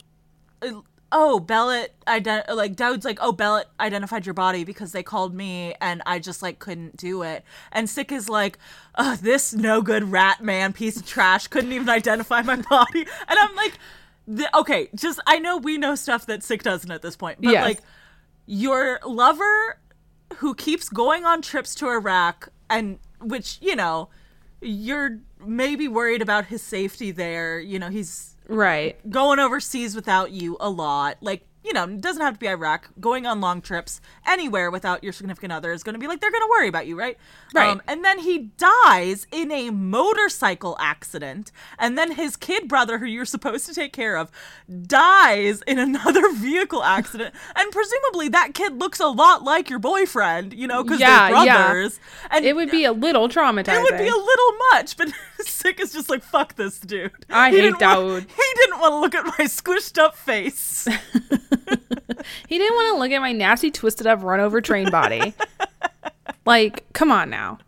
oh, 1.14 1.38
Belet, 1.38 1.94
ident- 2.06 2.48
like 2.54 2.74
Daoud's 2.74 3.04
like, 3.04 3.18
oh, 3.20 3.32
Belet 3.32 3.66
identified 3.78 4.24
your 4.26 4.32
body 4.34 4.64
because 4.64 4.92
they 4.92 5.02
called 5.02 5.34
me 5.34 5.74
and 5.80 6.02
I 6.06 6.18
just 6.18 6.42
like 6.42 6.58
couldn't 6.58 6.96
do 6.96 7.22
it. 7.22 7.44
And 7.70 7.88
Sik 7.88 8.10
is 8.10 8.28
like, 8.30 8.58
oh, 8.96 9.16
this 9.16 9.52
no 9.52 9.82
good 9.82 10.10
rat 10.10 10.42
man, 10.42 10.72
piece 10.72 10.96
of 10.96 11.06
trash, 11.06 11.46
couldn't 11.48 11.72
even 11.72 11.88
identify 11.90 12.40
my 12.42 12.56
body. 12.56 13.06
And 13.28 13.38
I'm 13.38 13.54
like, 13.54 13.74
the, 14.26 14.48
okay, 14.56 14.88
just 14.94 15.20
I 15.26 15.38
know 15.38 15.58
we 15.58 15.76
know 15.78 15.94
stuff 15.94 16.26
that 16.26 16.42
Sik 16.42 16.62
doesn't 16.62 16.90
at 16.90 17.02
this 17.02 17.14
point, 17.16 17.40
but 17.42 17.52
Yes. 17.52 17.64
like 17.64 17.80
your 18.46 18.98
lover 19.06 19.78
who 20.36 20.54
keeps 20.54 20.88
going 20.88 21.24
on 21.26 21.42
trips 21.42 21.74
to 21.76 21.88
Iraq 21.88 22.48
and 22.70 22.98
which, 23.20 23.58
you 23.60 23.76
know, 23.76 24.08
you're 24.62 25.18
maybe 25.44 25.88
worried 25.88 26.22
about 26.22 26.46
his 26.46 26.62
safety 26.62 27.10
there. 27.10 27.60
You 27.60 27.78
know, 27.78 27.88
he's 27.90 28.32
Right. 28.49 28.97
going 29.11 29.38
overseas 29.38 29.95
without 29.95 30.30
you 30.32 30.57
a 30.61 30.68
lot. 30.70 31.18
Like, 31.20 31.47
you 31.64 31.72
know, 31.72 31.84
it 31.84 32.01
doesn't 32.01 32.20
have 32.22 32.34
to 32.34 32.40
be 32.40 32.49
Iraq. 32.49 32.88
Going 33.01 33.24
on 33.24 33.40
long 33.40 33.61
trips 33.62 34.01
anywhere 34.26 34.68
without 34.68 35.05
your 35.05 35.12
significant 35.12 35.53
other 35.53 35.70
is 35.70 35.84
going 35.84 35.93
to 35.95 35.99
be 36.01 36.09
like, 36.09 36.20
they're 36.20 36.32
going 36.32 36.43
to 36.43 36.49
worry 36.51 36.66
about 36.66 36.88
you, 36.88 36.99
right? 36.99 37.16
Um, 37.55 37.62
Right. 37.62 37.80
and 37.86 38.05
then 38.05 38.18
he 38.18 38.51
dies 38.59 39.28
in 39.30 39.53
a 39.53 39.70
motorcycle 39.70 40.76
accident. 40.80 41.53
And 41.78 41.97
then 41.97 42.12
his 42.12 42.34
kid 42.34 42.66
brother, 42.66 42.99
who 42.99 43.07
you're 43.07 43.24
supposed 43.24 43.66
to 43.66 43.74
take 43.74 43.93
care 43.93 44.16
of, 44.16 44.32
dies 44.86 45.62
in 45.66 45.78
another 45.88 46.32
vehicle 46.32 46.82
accident. 46.82 47.32
and 47.55 47.70
presumably 47.70 48.28
that 48.30 48.55
kid 48.55 48.78
looks 48.80 48.99
a 48.99 49.07
lot 49.07 49.45
like 49.45 49.70
your 49.70 49.78
boyfriend, 49.78 50.53
you 50.55 50.66
know, 50.66 50.82
because 50.82 50.99
Yeah, 51.01 51.30
they're 51.30 51.45
yeah. 51.45 51.62
brothers. 51.66 52.01
And 52.30 52.45
It 52.45 52.57
would 52.57 52.70
be 52.72 52.84
a 52.84 52.93
little 52.93 53.28
traumatizing. 53.28 53.76
it 53.78 53.82
would 53.82 53.99
be 53.99 54.09
a 54.09 54.16
little 54.16 54.53
much, 54.72 54.97
but 54.97 55.09
Sik 55.49 55.80
is 55.80 55.93
just 55.93 56.09
like, 56.11 56.22
fuck 56.22 56.55
this 56.57 56.78
dude. 56.80 57.11
I 57.30 57.51
He 57.51 57.59
hate 57.61 57.72
wa- 57.72 57.78
he 58.20 58.55
didn't 58.55 58.80
want 58.80 58.93
to 58.93 58.99
look 58.99 59.14
at 59.14 59.24
my 59.38 59.45
squished 59.47 59.99
up 59.99 60.16
face. 60.16 60.86
he 62.49 62.59
didn't 62.59 62.74
want 62.76 62.95
to 62.95 62.99
look 62.99 63.11
at 63.12 63.20
my 63.20 63.32
nasty, 63.32 63.70
twisted 63.70 64.07
up, 64.07 64.22
run 64.22 64.40
over 64.40 64.61
train 64.61 64.90
body. 64.90 65.34
like, 66.47 66.84
come 66.93 67.11
on 67.12 67.30
now. 67.30 67.59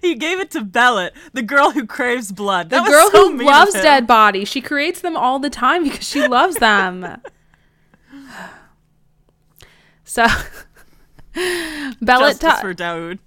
he 0.00 0.14
gave 0.14 0.38
it 0.40 0.50
to 0.52 0.62
Belet, 0.62 1.12
the 1.32 1.42
girl 1.42 1.70
who 1.70 1.86
craves 1.86 2.32
blood. 2.32 2.70
The 2.70 2.76
That 2.76 2.82
was 2.82 2.90
girl 2.90 3.10
so 3.10 3.30
who 3.36 3.44
loves 3.44 3.72
dead 3.74 4.06
bodies, 4.06 4.48
she 4.48 4.60
creates 4.60 5.00
them 5.00 5.16
all 5.16 5.38
the 5.38 5.50
time 5.50 5.84
because 5.84 6.06
she 6.06 6.26
loves 6.26 6.56
them. 6.56 7.20
so, 10.04 10.26
Belet, 11.34 11.98
Justice 12.04 12.38
ta- 12.38 12.60
for 12.60 12.74
Daoud. 12.74 13.18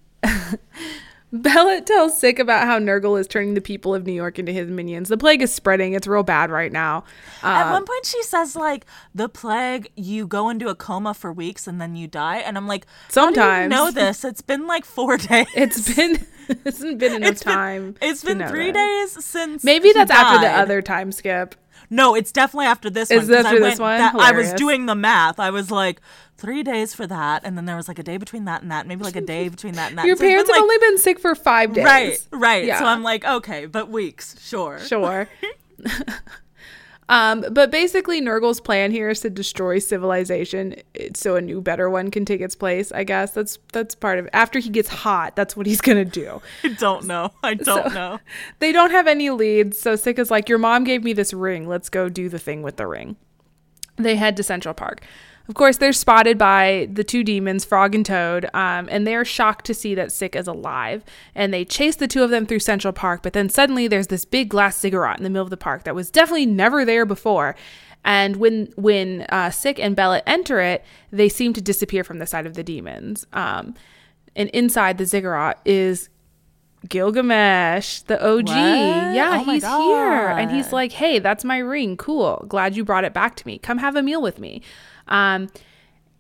Belet 1.42 1.86
tells 1.86 2.18
Sik 2.18 2.40
about 2.40 2.66
how 2.68 2.80
Nergal 2.80 3.20
is 3.20 3.28
turning 3.28 3.54
the 3.56 3.62
people 3.62 3.94
of 3.96 4.06
New 4.06 4.14
York 4.14 4.40
into 4.40 4.52
his 4.52 4.70
minions. 4.70 5.10
The 5.10 5.18
plague 5.18 5.42
is 5.42 5.54
spreading. 5.54 5.94
It's 5.94 6.08
real 6.08 6.24
bad 6.24 6.50
right 6.52 6.72
now. 6.72 7.04
At 7.44 7.68
Uh, 7.68 7.72
one 7.74 7.86
point, 7.86 8.06
she 8.06 8.22
says 8.24 8.56
like, 8.56 8.86
"The 9.14 9.28
plague, 9.30 9.90
you 9.96 10.28
go 10.28 10.50
into 10.50 10.68
a 10.70 10.76
coma 10.76 11.14
for 11.14 11.32
weeks 11.34 11.68
and 11.68 11.82
then 11.82 11.96
you 11.96 12.08
die." 12.08 12.38
And 12.38 12.58
I'm 12.58 12.68
like, 12.68 12.86
"How 13.14 13.26
do 13.26 13.30
you 13.32 13.36
Sometimes. 13.36 13.72
know 13.72 13.92
this? 13.92 14.24
It's 14.24 14.42
been 14.42 14.68
like 14.68 14.86
four 14.86 15.18
days. 15.18 15.48
it's 15.56 15.94
been 15.96 16.26
it 16.50 16.60
hasn't 16.64 17.00
been 17.00 17.14
enough 17.16 17.40
time. 17.40 17.96
It's 18.02 18.24
been- 18.24 18.40
time. 18.40 18.48
It's 18.48 18.48
been 18.48 18.48
three 18.48 18.72
this. 18.72 19.14
days 19.16 19.26
since. 19.26 19.64
Maybe 19.64 19.92
that's 19.92 20.12
after 20.12 20.40
the 20.46 20.52
other 20.52 20.82
time 20.82 21.12
skip. 21.12 21.56
No, 21.90 22.16
it's 22.16 22.32
definitely 22.32 22.66
after 22.66 22.90
this 22.90 23.12
Is 23.12 23.30
one. 23.30 23.38
it 23.40 23.46
I 23.46 23.50
after 23.50 23.60
this 23.60 23.80
went- 23.80 23.80
one? 23.80 23.98
that- 24.00 24.16
I 24.16 24.32
was 24.32 24.54
doing 24.54 24.86
the 24.88 24.96
math. 24.96 25.40
I 25.40 25.52
was 25.52 25.70
like, 25.70 26.02
three 26.38 26.64
days 26.64 26.94
for 26.94 27.08
that, 27.08 27.44
and 27.46 27.58
then 27.58 27.66
there 27.66 27.76
was 27.76 27.88
like 27.88 28.00
a 28.00 28.04
day 28.04 28.18
between 28.18 28.46
that 28.46 28.62
and 28.62 28.72
that, 28.72 28.88
maybe 28.88 29.04
like 29.04 29.16
a 29.16 29.22
day 29.22 29.48
between 29.56 29.74
that 29.76 29.90
and 29.90 29.98
that. 29.98 30.06
Your 30.06 30.16
So 30.16 30.22
been, 30.22 30.32
parents 30.32 30.50
have 30.50 30.56
like- 30.58 30.62
only 30.64 30.78
been 30.80 30.98
sick 30.98 31.20
for 31.20 31.36
five 31.36 31.74
days. 31.74 31.86
Right, 31.86 32.28
right. 32.32 32.66
Yeah. 32.66 32.80
So 32.80 32.86
I'm 32.86 33.04
like, 33.04 33.26
okay, 33.26 33.66
but 33.66 33.90
weeks, 33.90 34.36
sure. 34.46 34.80
Sure. 34.80 35.28
um, 37.10 37.46
but 37.52 37.70
basically, 37.70 38.20
Nergal's 38.22 38.60
plan 38.60 38.92
here 38.92 39.10
is 39.10 39.20
to 39.22 39.30
destroy 39.30 39.78
civilization 39.80 40.76
eh, 40.96 41.10
so 41.14 41.36
a 41.36 41.42
new, 41.42 41.62
better 41.62 41.90
one 41.90 42.10
can 42.10 42.26
take 42.26 42.42
its 42.42 42.56
place. 42.56 42.92
I 42.92 43.04
guess 43.04 43.32
that's 43.32 43.60
that's 43.72 43.94
part 43.94 44.18
of. 44.20 44.26
It. 44.26 44.32
After 44.34 44.60
he 44.60 44.70
gets 44.70 44.90
hot, 44.90 45.36
that's 45.36 45.56
what 45.56 45.68
he's 45.68 45.82
gonna 45.82 46.06
do. 46.06 46.42
I 46.64 46.70
don't 46.70 47.06
know. 47.06 47.32
I 47.44 47.54
don't 47.54 47.94
know. 47.94 48.20
They 48.60 48.72
don't 48.72 48.92
have 48.92 49.08
any 49.08 49.30
leads, 49.30 49.80
so 49.80 49.96
Sik 49.96 50.18
is 50.18 50.32
like, 50.32 50.50
"Your 50.50 50.58
mom 50.58 50.84
gave 50.84 51.04
me 51.04 51.14
this 51.14 51.34
ring. 51.34 51.68
Let's 51.68 51.90
go 51.90 52.10
do 52.10 52.28
the 52.30 52.40
thing 52.40 52.62
with 52.64 52.78
the 52.78 52.88
ring." 52.88 53.16
They 53.98 54.16
head 54.16 54.36
to 54.38 54.44
Central 54.44 54.74
Park. 54.74 55.02
Of 55.48 55.54
course, 55.54 55.78
they're 55.78 55.94
spotted 55.94 56.38
by 56.38 56.90
the 56.92 57.04
two 57.04 57.24
demons, 57.24 57.66
Frog 57.66 57.94
and 57.94 58.06
Toad, 58.06 58.46
um, 58.54 58.88
and 58.90 59.06
they're 59.06 59.26
shocked 59.26 59.66
to 59.66 59.74
see 59.74 59.94
that 59.96 60.12
Sik 60.12 60.36
is 60.36 60.48
alive. 60.48 61.04
And 61.36 61.54
they 61.54 61.66
chase 61.66 61.96
the 61.98 62.08
two 62.08 62.24
of 62.24 62.32
them 62.32 62.46
through 62.46 62.60
Central 62.60 62.94
Park, 62.94 63.22
but 63.22 63.34
then 63.34 63.50
suddenly 63.50 63.88
there's 63.88 64.08
this 64.08 64.26
big 64.26 64.50
glass 64.50 64.80
ziggurat 64.80 65.18
in 65.18 65.24
the 65.24 65.30
middle 65.30 65.44
of 65.44 65.52
the 65.52 65.58
park 65.58 65.84
that 65.84 65.96
was 65.96 66.10
definitely 66.10 66.48
never 66.48 66.84
there 66.84 67.06
before. 67.06 67.56
And 68.04 68.36
when 68.38 68.72
when 68.76 69.26
uh, 69.30 69.50
Sik 69.50 69.80
and 69.80 69.96
Belet 69.96 70.24
enter 70.28 70.62
it, 70.62 70.84
they 71.12 71.28
seem 71.28 71.54
to 71.54 71.62
disappear 71.62 72.04
from 72.04 72.20
the 72.20 72.28
sight 72.28 72.46
of 72.46 72.54
the 72.54 72.64
demons. 72.64 73.26
Um, 73.34 73.74
and 74.36 74.50
inside 74.50 74.98
the 74.98 75.06
ziggurat 75.06 75.60
is 75.66 76.10
Gilgamesh, 76.88 78.02
the 78.02 78.24
OG. 78.24 78.48
What? 78.48 78.56
Yeah, 78.56 79.42
Oh 79.42 79.52
he's 79.52 79.64
here. 79.64 80.28
And 80.30 80.52
he's 80.52 80.72
like, 80.72 80.92
hey, 80.92 81.20
that's 81.20 81.44
my 81.44 81.58
ring. 81.58 81.98
Cool. 81.98 82.46
Glad 82.48 82.76
you 82.76 82.86
brought 82.86 83.06
it 83.06 83.14
back 83.14 83.36
to 83.38 83.48
me. 83.48 83.58
Come 83.58 83.80
have 83.80 83.96
a 83.96 84.04
meal 84.04 84.22
with 84.22 84.40
me. 84.40 84.62
Um, 85.08 85.50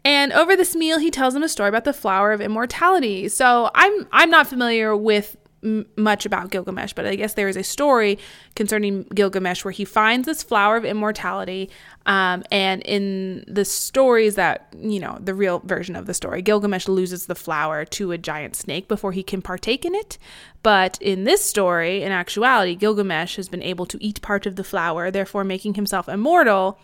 and 0.03 0.31
over 0.33 0.55
this 0.55 0.75
meal, 0.75 0.99
he 0.99 1.09
tells 1.09 1.33
him 1.35 1.41
a 1.41 1.49
story 1.49 1.69
about 1.69 1.83
the 1.83 1.93
flower 1.93 2.31
of 2.31 2.39
immortality. 2.39 3.27
So 3.27 3.71
I'm 3.73 4.07
I'm 4.11 4.29
not 4.29 4.45
familiar 4.45 4.95
with 4.95 5.35
m- 5.63 5.87
much 5.95 6.27
about 6.27 6.51
Gilgamesh, 6.51 6.93
but 6.93 7.07
I 7.07 7.15
guess 7.15 7.33
there 7.33 7.49
is 7.49 7.57
a 7.57 7.63
story 7.63 8.19
concerning 8.55 9.03
Gilgamesh 9.15 9.65
where 9.65 9.71
he 9.71 9.83
finds 9.83 10.27
this 10.27 10.43
flower 10.43 10.77
of 10.77 10.85
immortality. 10.85 11.71
Um, 12.05 12.43
and 12.51 12.83
in 12.83 13.43
the 13.47 13.65
stories 13.65 14.35
that, 14.35 14.67
you 14.79 14.99
know, 14.99 15.17
the 15.19 15.33
real 15.33 15.59
version 15.65 15.95
of 15.95 16.05
the 16.05 16.13
story, 16.13 16.43
Gilgamesh 16.43 16.87
loses 16.87 17.25
the 17.25 17.33
flower 17.33 17.83
to 17.85 18.11
a 18.11 18.17
giant 18.19 18.55
snake 18.55 18.87
before 18.87 19.11
he 19.11 19.23
can 19.23 19.41
partake 19.41 19.85
in 19.85 19.95
it. 19.95 20.19
But 20.61 21.01
in 21.01 21.23
this 21.23 21.43
story, 21.43 22.03
in 22.03 22.11
actuality, 22.11 22.75
Gilgamesh 22.75 23.37
has 23.37 23.49
been 23.49 23.63
able 23.63 23.87
to 23.87 23.97
eat 24.03 24.21
part 24.21 24.45
of 24.45 24.55
the 24.55 24.63
flower, 24.63 25.09
therefore 25.09 25.43
making 25.43 25.73
himself 25.73 26.07
immortal. 26.07 26.79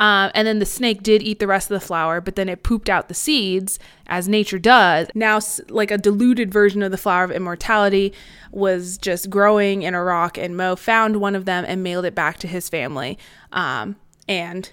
Um, 0.00 0.30
and 0.34 0.48
then 0.48 0.60
the 0.60 0.66
snake 0.66 1.02
did 1.02 1.22
eat 1.22 1.40
the 1.40 1.46
rest 1.46 1.70
of 1.70 1.78
the 1.78 1.86
flower, 1.86 2.22
but 2.22 2.34
then 2.34 2.48
it 2.48 2.62
pooped 2.62 2.88
out 2.88 3.08
the 3.08 3.14
seeds, 3.14 3.78
as 4.06 4.26
nature 4.26 4.58
does. 4.58 5.08
Now, 5.14 5.40
like 5.68 5.90
a 5.90 5.98
diluted 5.98 6.50
version 6.50 6.82
of 6.82 6.90
the 6.90 6.96
flower 6.96 7.22
of 7.22 7.30
immortality 7.30 8.14
was 8.50 8.96
just 8.96 9.28
growing 9.28 9.82
in 9.82 9.94
a 9.94 10.02
rock, 10.02 10.38
and 10.38 10.56
Mo 10.56 10.74
found 10.74 11.20
one 11.20 11.36
of 11.36 11.44
them 11.44 11.66
and 11.68 11.82
mailed 11.82 12.06
it 12.06 12.14
back 12.14 12.38
to 12.38 12.48
his 12.48 12.70
family. 12.70 13.18
Um, 13.52 13.96
and 14.26 14.72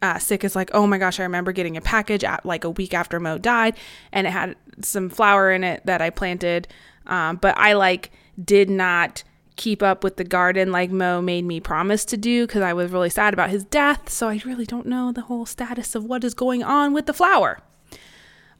uh, 0.00 0.18
Sik 0.18 0.44
is 0.44 0.54
like, 0.54 0.70
oh 0.72 0.86
my 0.86 0.98
gosh, 0.98 1.18
I 1.18 1.24
remember 1.24 1.50
getting 1.50 1.76
a 1.76 1.80
package 1.80 2.22
at 2.22 2.46
like 2.46 2.62
a 2.62 2.70
week 2.70 2.94
after 2.94 3.18
Mo 3.18 3.38
died, 3.38 3.76
and 4.12 4.28
it 4.28 4.30
had 4.30 4.54
some 4.80 5.10
flower 5.10 5.50
in 5.50 5.64
it 5.64 5.84
that 5.86 6.00
I 6.00 6.10
planted, 6.10 6.68
um, 7.08 7.36
but 7.36 7.58
I 7.58 7.72
like 7.72 8.12
did 8.42 8.70
not 8.70 9.24
keep 9.56 9.82
up 9.82 10.04
with 10.04 10.16
the 10.16 10.24
garden 10.24 10.70
like 10.70 10.90
Mo 10.90 11.20
made 11.22 11.44
me 11.44 11.60
promise 11.60 12.04
to 12.06 12.16
do 12.16 12.46
because 12.46 12.62
I 12.62 12.72
was 12.74 12.90
really 12.92 13.10
sad 13.10 13.32
about 13.34 13.50
his 13.50 13.64
death. 13.64 14.08
So 14.10 14.28
I 14.28 14.40
really 14.44 14.66
don't 14.66 14.86
know 14.86 15.12
the 15.12 15.22
whole 15.22 15.46
status 15.46 15.94
of 15.94 16.04
what 16.04 16.22
is 16.24 16.34
going 16.34 16.62
on 16.62 16.92
with 16.92 17.06
the 17.06 17.14
flower. 17.14 17.60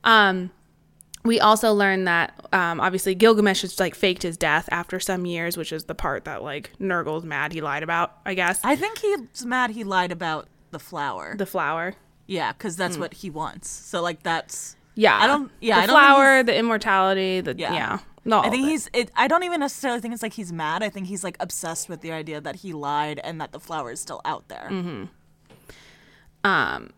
Um, 0.05 0.51
we 1.25 1.41
also 1.41 1.73
learned 1.73 2.07
that 2.07 2.33
um, 2.53 2.81
obviously 2.81 3.15
Gilgamesh 3.15 3.63
has 3.63 3.81
like 3.81 3.95
faked 3.95 4.23
his 4.23 4.37
death 4.37 4.69
after 4.71 5.01
some 5.01 5.27
years, 5.27 5.57
which 5.57 5.73
is 5.73 5.85
the 5.85 5.95
part 5.95 6.25
that 6.25 6.43
like 6.43 6.71
Nergal's 6.81 7.25
mad 7.25 7.53
he 7.53 7.61
lied 7.61 7.83
about. 7.83 8.17
I 8.25 8.35
guess 8.35 8.61
I 8.63 8.77
think 8.77 8.99
he's 8.99 9.45
mad 9.45 9.71
he 9.71 9.83
lied 9.85 10.13
about 10.13 10.49
the 10.71 10.79
flower. 10.79 11.35
the 11.37 11.47
flower. 11.47 11.95
yeah, 12.27 12.53
because 12.53 12.77
that's 12.77 12.97
what 12.97 13.15
he 13.15 13.31
wants. 13.31 13.69
So 13.69 14.01
like 14.03 14.23
that's 14.23 14.77
Yeah, 14.95 15.19
I 15.19 15.27
don't- 15.27 15.51
yeah, 15.61 15.85
the 15.87 15.93
I 15.93 15.95
flower, 15.95 16.43
the 16.43 16.57
immortality, 16.57 17.41
the 17.41 17.55
yeah, 17.57 17.73
Yeah. 17.73 17.99
No. 18.27 18.41
I 18.41 18.51
think 18.51 18.67
he's. 18.67 18.91
It, 18.93 19.11
I 19.15 19.29
don't 19.29 19.45
even 19.45 19.61
necessarily 19.61 20.01
think 20.01 20.13
it's 20.13 20.23
like 20.23 20.33
he's 20.33 20.53
mad. 20.53 20.83
I 20.83 20.89
think 20.89 21.07
he's 21.07 21.23
like 21.23 21.37
obsessed 21.39 21.89
with 21.89 22.01
the 22.01 22.11
idea 22.11 22.41
that 22.41 22.57
he 22.57 22.73
lied 22.73 23.21
and 23.23 23.41
that 23.41 23.53
the 23.53 23.61
flower 23.61 23.93
is 23.93 24.01
still 24.01 24.21
out 24.25 24.49
there. 24.49 24.69
Mm-hmm. 24.71 25.05
Um, 26.45 26.91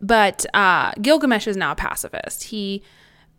but 0.00 0.44
uh, 0.54 0.92
Gilgamesh 1.00 1.46
is 1.46 1.56
now 1.56 1.72
a 1.72 1.74
pacifist. 1.74 2.44
He 2.44 2.82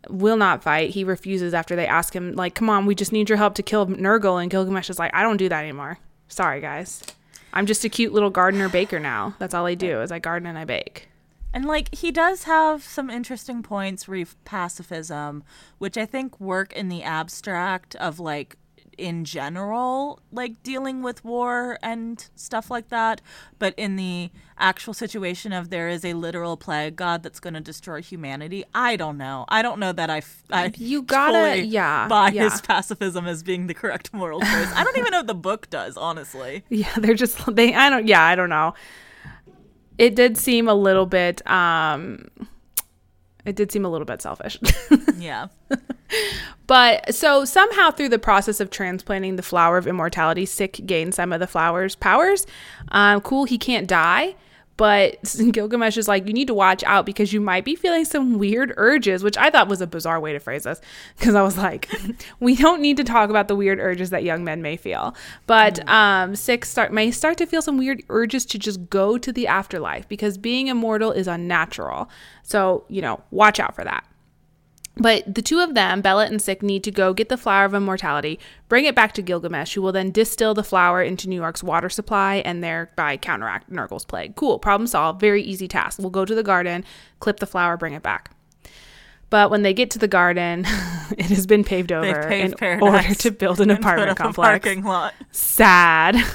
will 0.08 0.36
not 0.36 0.64
fight. 0.64 0.90
He 0.90 1.04
refuses 1.04 1.54
after 1.54 1.76
they 1.76 1.86
ask 1.86 2.14
him, 2.14 2.32
like, 2.32 2.56
"Come 2.56 2.68
on, 2.68 2.86
we 2.86 2.96
just 2.96 3.12
need 3.12 3.28
your 3.28 3.38
help 3.38 3.54
to 3.54 3.62
kill 3.62 3.86
Nergal." 3.86 4.42
And 4.42 4.50
Gilgamesh 4.50 4.90
is 4.90 4.98
like, 4.98 5.14
"I 5.14 5.22
don't 5.22 5.36
do 5.36 5.48
that 5.48 5.62
anymore. 5.62 5.98
Sorry, 6.26 6.60
guys. 6.60 7.04
I'm 7.52 7.66
just 7.66 7.84
a 7.84 7.88
cute 7.88 8.12
little 8.12 8.30
gardener 8.30 8.68
baker 8.68 8.98
now. 8.98 9.36
That's 9.38 9.54
all 9.54 9.64
I 9.64 9.74
do 9.74 10.00
is 10.00 10.10
I 10.10 10.18
garden 10.18 10.48
and 10.48 10.58
I 10.58 10.64
bake." 10.64 11.08
And 11.56 11.64
like 11.64 11.94
he 11.94 12.10
does 12.12 12.42
have 12.42 12.82
some 12.82 13.08
interesting 13.08 13.62
points 13.62 14.06
re 14.08 14.26
pacifism, 14.44 15.42
which 15.78 15.96
I 15.96 16.04
think 16.04 16.38
work 16.38 16.70
in 16.74 16.90
the 16.90 17.02
abstract 17.02 17.94
of 17.96 18.20
like 18.20 18.56
in 18.98 19.24
general, 19.24 20.20
like 20.30 20.62
dealing 20.62 21.02
with 21.02 21.24
war 21.24 21.78
and 21.82 22.28
stuff 22.34 22.70
like 22.70 22.90
that. 22.90 23.22
But 23.58 23.72
in 23.78 23.96
the 23.96 24.30
actual 24.58 24.92
situation 24.92 25.54
of 25.54 25.70
there 25.70 25.88
is 25.88 26.04
a 26.04 26.12
literal 26.12 26.58
plague 26.58 26.96
god 26.96 27.22
that's 27.22 27.40
going 27.40 27.54
to 27.54 27.60
destroy 27.60 28.02
humanity, 28.02 28.62
I 28.74 28.96
don't 28.96 29.16
know. 29.16 29.46
I 29.48 29.62
don't 29.62 29.80
know 29.80 29.92
that 29.92 30.10
I, 30.10 30.18
f- 30.18 30.42
I 30.50 30.72
You 30.76 31.04
gotta- 31.04 31.64
yeah, 31.64 32.06
buy 32.06 32.32
yeah. 32.32 32.50
his 32.50 32.60
pacifism 32.60 33.26
as 33.26 33.42
being 33.42 33.66
the 33.66 33.74
correct 33.74 34.12
moral 34.12 34.40
choice. 34.40 34.72
I 34.74 34.84
don't 34.84 34.98
even 34.98 35.10
know 35.10 35.20
if 35.20 35.26
the 35.26 35.34
book 35.34 35.70
does, 35.70 35.96
honestly. 35.96 36.64
Yeah, 36.70 36.92
they're 36.98 37.14
just 37.14 37.54
they. 37.56 37.72
I 37.74 37.88
don't. 37.88 38.06
Yeah, 38.06 38.22
I 38.22 38.34
don't 38.34 38.50
know. 38.50 38.74
It 39.98 40.14
did 40.14 40.36
seem 40.36 40.68
a 40.68 40.74
little 40.74 41.06
bit. 41.06 41.48
um 41.50 42.26
It 43.44 43.56
did 43.56 43.70
seem 43.72 43.84
a 43.84 43.88
little 43.88 44.04
bit 44.06 44.22
selfish. 44.22 44.58
Yeah. 45.18 45.48
But 46.66 47.14
so 47.14 47.44
somehow 47.44 47.90
through 47.90 48.10
the 48.10 48.18
process 48.18 48.60
of 48.60 48.70
transplanting 48.70 49.36
the 49.36 49.42
flower 49.42 49.78
of 49.78 49.86
immortality, 49.86 50.44
Sik 50.44 50.84
gained 50.84 51.14
some 51.14 51.32
of 51.32 51.40
the 51.40 51.46
flower's 51.46 51.94
powers. 51.96 52.46
Um, 52.88 53.20
cool, 53.22 53.44
he 53.44 53.56
can't 53.56 53.88
die. 53.88 54.34
But 54.76 55.34
Gilgamesh 55.52 55.96
is 55.96 56.08
like, 56.08 56.26
you 56.26 56.32
need 56.32 56.48
to 56.48 56.54
watch 56.54 56.82
out 56.84 57.06
because 57.06 57.32
you 57.32 57.40
might 57.40 57.64
be 57.64 57.74
feeling 57.74 58.04
some 58.04 58.38
weird 58.38 58.74
urges, 58.76 59.22
which 59.22 59.36
I 59.36 59.50
thought 59.50 59.68
was 59.68 59.80
a 59.80 59.86
bizarre 59.86 60.20
way 60.20 60.32
to 60.32 60.38
phrase 60.38 60.64
this. 60.64 60.80
Because 61.18 61.34
I 61.34 61.42
was 61.42 61.56
like, 61.56 61.90
we 62.40 62.56
don't 62.56 62.80
need 62.80 62.96
to 62.98 63.04
talk 63.04 63.30
about 63.30 63.48
the 63.48 63.56
weird 63.56 63.78
urges 63.78 64.10
that 64.10 64.24
young 64.24 64.44
men 64.44 64.62
may 64.62 64.76
feel. 64.76 65.14
But 65.46 65.86
um, 65.88 66.36
Sik 66.36 66.64
start 66.64 66.92
may 66.92 67.10
start 67.10 67.38
to 67.38 67.46
feel 67.46 67.62
some 67.62 67.78
weird 67.78 68.02
urges 68.08 68.44
to 68.46 68.58
just 68.58 68.90
go 68.90 69.18
to 69.18 69.32
the 69.32 69.46
afterlife 69.46 70.08
because 70.08 70.38
being 70.38 70.68
immortal 70.68 71.12
is 71.12 71.26
unnatural. 71.26 72.08
So, 72.42 72.84
you 72.88 73.02
know, 73.02 73.22
watch 73.30 73.60
out 73.60 73.74
for 73.74 73.84
that. 73.84 74.04
But 74.98 75.34
the 75.34 75.42
two 75.42 75.60
of 75.60 75.74
them, 75.74 76.00
Belet 76.00 76.30
and 76.30 76.40
Sik, 76.40 76.62
need 76.62 76.82
to 76.84 76.90
go 76.90 77.12
get 77.12 77.28
the 77.28 77.36
flower 77.36 77.66
of 77.66 77.74
immortality, 77.74 78.40
bring 78.68 78.86
it 78.86 78.94
back 78.94 79.12
to 79.12 79.22
Gilgamesh, 79.22 79.74
who 79.74 79.82
will 79.82 79.92
then 79.92 80.10
distill 80.10 80.54
the 80.54 80.64
flower 80.64 81.02
into 81.02 81.28
New 81.28 81.36
York's 81.36 81.62
water 81.62 81.90
supply 81.90 82.36
and 82.36 82.64
thereby 82.64 83.18
counteract 83.18 83.70
Nergal's 83.70 84.06
plague. 84.06 84.36
Cool, 84.36 84.58
problem 84.58 84.86
solved. 84.86 85.20
Very 85.20 85.42
easy 85.42 85.68
task. 85.68 85.98
We'll 85.98 86.08
go 86.08 86.24
to 86.24 86.34
the 86.34 86.42
garden, 86.42 86.82
clip 87.20 87.40
the 87.40 87.46
flower, 87.46 87.76
bring 87.76 87.92
it 87.92 88.02
back. 88.02 88.30
But 89.28 89.50
when 89.50 89.62
they 89.62 89.74
get 89.74 89.90
to 89.90 89.98
the 89.98 90.08
garden, 90.08 90.60
it 91.18 91.26
has 91.26 91.46
been 91.46 91.62
paved 91.64 91.92
over 91.92 92.28
in 92.28 92.54
order 92.80 93.14
to 93.14 93.30
build 93.30 93.60
an 93.60 93.70
apartment 93.70 94.16
complex. 94.16 94.64
parking 94.64 94.82
lot. 94.82 95.12
Sad. 95.30 96.16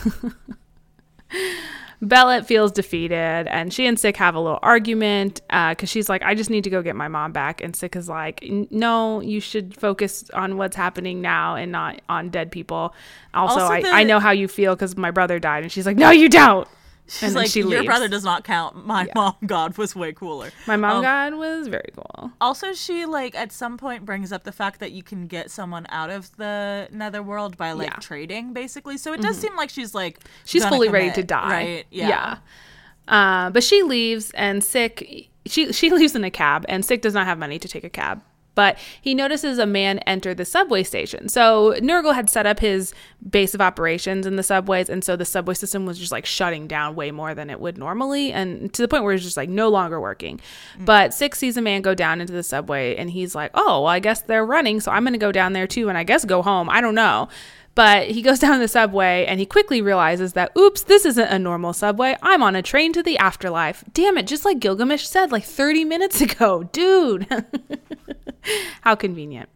Belet 2.02 2.48
feels 2.48 2.72
defeated, 2.72 3.48
and 3.48 3.72
she 3.72 3.86
and 3.86 4.00
Sik 4.00 4.18
have 4.18 4.34
a 4.34 4.40
little 4.40 4.60
argument 4.64 5.42
uh, 5.52 5.70
because 5.70 5.90
she's 5.90 6.10
like, 6.10 6.24
"I 6.24 6.34
just 6.34 6.50
need 6.50 6.64
to 6.64 6.70
go 6.72 6.82
get 6.82 6.96
my 6.96 7.08
mom 7.08 7.32
back," 7.32 7.62
and 7.62 7.76
Sik 7.76 7.96
is 7.96 8.10
like, 8.10 8.44
"No, 8.72 9.22
you 9.22 9.40
should 9.40 9.76
focus 9.78 10.28
on 10.34 10.58
what's 10.58 10.76
happening 10.76 11.22
now 11.22 11.56
and 11.56 11.72
not 11.72 12.02
on 12.10 12.30
dead 12.30 12.52
people." 12.52 12.96
Also, 13.36 13.60
Also, 13.60 13.74
I, 13.74 14.02
I 14.02 14.04
know 14.04 14.20
how 14.20 14.32
you 14.32 14.48
feel 14.48 14.74
because 14.76 14.98
my 14.98 15.12
brother 15.12 15.38
died, 15.40 15.62
and 15.62 15.72
she's 15.72 15.86
like, 15.86 15.98
"No, 15.98 16.10
you 16.10 16.28
don't." 16.28 16.68
She's 17.12 17.24
and 17.24 17.36
like, 17.36 17.50
she 17.50 17.60
your 17.60 17.70
leaves. 17.70 17.86
brother 17.86 18.08
does 18.08 18.24
not 18.24 18.44
count. 18.46 18.86
My 18.88 19.08
mom 19.16 19.36
god 19.46 19.78
was 19.78 19.96
way 19.96 20.14
cooler. 20.14 20.50
My 20.66 20.78
mom 20.78 20.98
Um, 20.98 21.02
god 21.04 21.34
was 21.36 21.68
very 21.68 21.90
cool. 21.96 22.32
Also, 22.40 22.74
she 22.74 23.06
like 23.06 23.36
at 23.36 23.52
some 23.52 23.78
point 23.78 24.06
brings 24.06 24.32
up 24.32 24.44
the 24.46 24.52
fact 24.54 24.80
that 24.80 24.92
you 24.94 25.04
can 25.04 25.28
get 25.28 25.52
someone 25.52 25.86
out 25.90 26.10
of 26.10 26.36
the 26.38 26.88
netherworld 26.92 27.58
by 27.58 27.74
like 27.74 27.88
Yeah. 27.88 27.92
Mm-hmm. 27.94 28.02
trading, 28.02 28.54
basically. 28.54 28.98
So 28.98 29.12
it 29.14 29.22
does 29.22 29.38
seem 29.38 29.56
like 29.58 29.70
she's 29.70 29.94
like 29.94 30.20
She's 30.46 30.66
fully 30.66 30.88
ready 30.90 31.12
to 31.12 31.24
die. 31.24 31.50
right? 31.50 31.86
Yeah. 31.92 32.08
Yeah. 32.08 32.38
Uh, 33.08 33.50
but 33.50 33.64
she 33.64 33.84
leaves, 33.84 34.32
and 34.32 34.64
Sik 34.64 35.30
she 35.46 35.74
she 35.74 35.90
leaves 35.98 36.16
in 36.16 36.24
a 36.24 36.32
cab, 36.32 36.66
and 36.70 36.86
Sik 36.86 37.02
does 37.02 37.14
not 37.14 37.26
have 37.26 37.38
money 37.38 37.60
to 37.60 37.68
take 37.68 37.84
a 37.84 37.90
cab. 37.90 38.22
But 38.54 38.78
he 39.02 39.14
notices 39.14 39.58
a 39.60 39.66
man 39.66 40.00
enter 40.00 40.34
the 40.34 40.46
subway 40.46 40.84
station. 40.84 41.30
So 41.30 41.74
Nergal 41.80 42.14
had 42.14 42.30
set 42.30 42.46
up 42.46 42.60
his 42.60 42.94
base 43.30 43.54
of 43.54 43.62
operations 43.62 44.26
in 44.26 44.36
the 44.36 44.44
subways, 44.44 44.90
and 44.90 45.04
so 45.04 45.16
the 45.16 45.26
subway 45.26 45.54
system 45.54 45.86
was 45.86 45.98
just 45.98 46.12
like 46.12 46.26
shutting 46.26 46.68
down 46.68 46.96
way 46.96 47.12
more 47.12 47.34
than 47.34 47.50
it 47.50 47.60
would 47.60 47.78
normally, 47.78 48.32
and 48.32 48.74
to 48.74 48.82
the 48.82 48.88
point 48.88 49.04
where 49.04 49.14
it's 49.14 49.24
just 49.24 49.38
like 49.38 49.50
no 49.50 49.70
longer 49.70 50.02
working. 50.02 50.40
Mm. 50.78 50.86
But 50.86 51.14
Sik 51.14 51.36
sees 51.36 51.56
a 51.58 51.62
man 51.62 51.82
go 51.82 51.96
down 51.96 52.20
into 52.20 52.34
the 52.34 52.44
subway, 52.44 52.96
and 52.96 53.10
he's 53.10 53.36
like, 53.36 53.52
"Oh, 53.54 53.82
well, 53.82 53.88
I 53.88 54.00
guess 54.00 54.22
they're 54.22 54.46
running, 54.46 54.80
so 54.80 54.92
I'm 54.92 55.04
going 55.04 55.14
to 55.14 55.20
go 55.20 55.32
down 55.32 55.54
there 55.54 55.68
too, 55.68 55.90
and 55.90 55.98
I 55.98 56.04
guess 56.04 56.26
go 56.26 56.42
home. 56.42 56.70
I 56.70 56.82
don't 56.82 56.96
know." 56.96 57.30
But 57.76 58.10
he 58.10 58.22
goes 58.22 58.40
down 58.46 58.60
the 58.60 58.68
subway 58.68 59.26
and 59.26 59.40
he 59.40 59.46
quickly 59.46 59.82
realizes 59.82 60.34
that, 60.34 60.56
oops, 60.58 60.84
this 60.84 61.06
isn't 61.06 61.28
a 61.28 61.40
normal 61.40 61.74
subway. 61.74 62.16
I'm 62.22 62.44
on 62.44 62.56
a 62.56 62.62
train 62.62 62.94
to 62.94 63.04
the 63.04 63.18
afterlife. 63.18 63.84
Damn 63.94 64.18
it, 64.18 64.28
just 64.28 64.46
like 64.46 64.60
Gilgamesh 64.60 65.06
said 65.06 65.32
like 65.32 65.44
30 65.44 65.86
minutes 65.86 66.22
ago. 66.22 66.64
Dude. 66.72 67.28
How 68.82 68.96
convenient. 68.96 69.50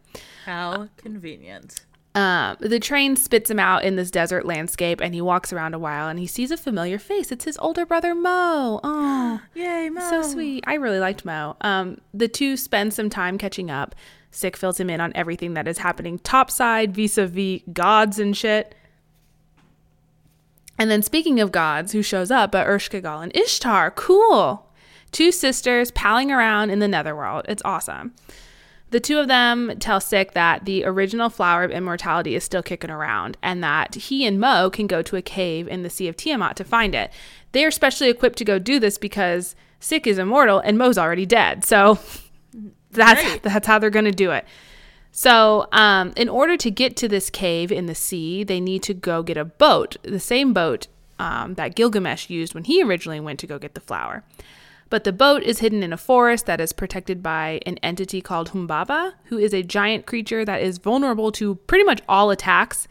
How 0.44 0.88
convenient. 0.96 1.84
Um, 2.14 2.56
the 2.60 2.80
train 2.80 3.14
spits 3.16 3.50
him 3.50 3.58
out 3.58 3.84
in 3.84 3.96
this 3.96 4.10
desert 4.10 4.46
landscape 4.46 5.02
and 5.02 5.12
he 5.12 5.20
walks 5.20 5.52
around 5.52 5.74
a 5.74 5.78
while 5.78 6.08
and 6.08 6.18
he 6.18 6.26
sees 6.26 6.50
a 6.50 6.56
familiar 6.56 6.98
face. 6.98 7.30
It's 7.30 7.44
his 7.44 7.58
older 7.58 7.84
brother, 7.84 8.14
Mo. 8.14 8.80
Oh. 8.82 9.40
Yay, 9.54 9.90
Mo. 9.90 10.00
So 10.08 10.22
sweet. 10.22 10.64
I 10.66 10.74
really 10.74 10.98
liked 10.98 11.26
Mo. 11.26 11.56
Um, 11.60 12.00
the 12.14 12.26
two 12.26 12.56
spend 12.56 12.94
some 12.94 13.10
time 13.10 13.36
catching 13.36 13.70
up. 13.70 13.94
Sik 14.30 14.56
fills 14.56 14.78
him 14.78 14.90
in 14.90 15.00
on 15.00 15.12
everything 15.14 15.54
that 15.54 15.68
is 15.68 15.78
happening 15.78 16.18
topside 16.18 16.94
vis 16.94 17.18
a 17.18 17.26
vis 17.26 17.62
gods 17.72 18.18
and 18.18 18.36
shit. 18.36 18.74
And 20.78 20.90
then 20.90 21.02
speaking 21.02 21.40
of 21.40 21.52
gods, 21.52 21.92
who 21.92 22.02
shows 22.02 22.30
up 22.30 22.52
but 22.52 22.66
Ereshkigal 22.66 23.22
and 23.22 23.34
Ishtar. 23.36 23.90
Cool. 23.92 24.66
Two 25.10 25.32
sisters 25.32 25.90
palling 25.90 26.30
around 26.30 26.70
in 26.70 26.80
the 26.80 26.88
netherworld. 26.88 27.46
It's 27.48 27.62
awesome. 27.64 28.12
The 28.90 29.00
two 29.00 29.18
of 29.18 29.26
them 29.26 29.72
tell 29.80 30.00
Sik 30.00 30.32
that 30.32 30.64
the 30.64 30.84
original 30.84 31.28
flower 31.28 31.64
of 31.64 31.70
immortality 31.70 32.34
is 32.34 32.44
still 32.44 32.62
kicking 32.62 32.90
around 32.90 33.36
and 33.42 33.62
that 33.64 33.94
he 33.94 34.24
and 34.24 34.38
Mo 34.38 34.70
can 34.70 34.86
go 34.86 35.02
to 35.02 35.16
a 35.16 35.22
cave 35.22 35.66
in 35.66 35.82
the 35.82 35.90
Sea 35.90 36.08
of 36.08 36.16
Tiamat 36.16 36.56
to 36.56 36.64
find 36.64 36.94
it. 36.94 37.10
They 37.52 37.64
are 37.64 37.70
specially 37.70 38.10
equipped 38.10 38.38
to 38.38 38.44
go 38.44 38.58
do 38.58 38.78
this 38.78 38.96
because 38.96 39.56
Sik 39.80 40.06
is 40.06 40.18
immortal 40.18 40.60
and 40.60 40.78
Mo's 40.78 40.98
already 40.98 41.26
dead. 41.26 41.64
So 41.64 41.98
that's 42.96 43.22
Great. 43.22 43.42
that's 43.42 43.66
how 43.66 43.78
they're 43.78 43.90
going 43.90 44.04
to 44.04 44.10
do 44.10 44.32
it. 44.32 44.44
So, 45.12 45.66
um, 45.72 46.12
in 46.14 46.28
order 46.28 46.58
to 46.58 46.70
get 46.70 46.94
to 46.96 47.08
this 47.08 47.30
cave 47.30 47.72
in 47.72 47.86
the 47.86 47.94
sea, 47.94 48.44
they 48.44 48.60
need 48.60 48.82
to 48.82 48.92
go 48.92 49.22
get 49.22 49.38
a 49.38 49.46
boat, 49.46 49.96
the 50.02 50.20
same 50.20 50.52
boat 50.52 50.88
um, 51.18 51.54
that 51.54 51.74
Gilgamesh 51.74 52.28
used 52.28 52.54
when 52.54 52.64
he 52.64 52.82
originally 52.82 53.20
went 53.20 53.40
to 53.40 53.46
go 53.46 53.58
get 53.58 53.74
the 53.74 53.80
flower. 53.80 54.24
But 54.88 55.04
the 55.04 55.12
boat 55.12 55.42
is 55.42 55.60
hidden 55.60 55.82
in 55.82 55.92
a 55.92 55.96
forest 55.96 56.46
that 56.46 56.60
is 56.60 56.72
protected 56.72 57.22
by 57.22 57.60
an 57.66 57.78
entity 57.82 58.20
called 58.20 58.50
Humbaba, 58.50 59.14
who 59.24 59.38
is 59.38 59.52
a 59.52 59.62
giant 59.62 60.06
creature 60.06 60.44
that 60.44 60.60
is 60.60 60.78
vulnerable 60.78 61.32
to 61.32 61.54
pretty 61.54 61.84
much 61.84 62.02
all 62.08 62.30
attacks. 62.30 62.86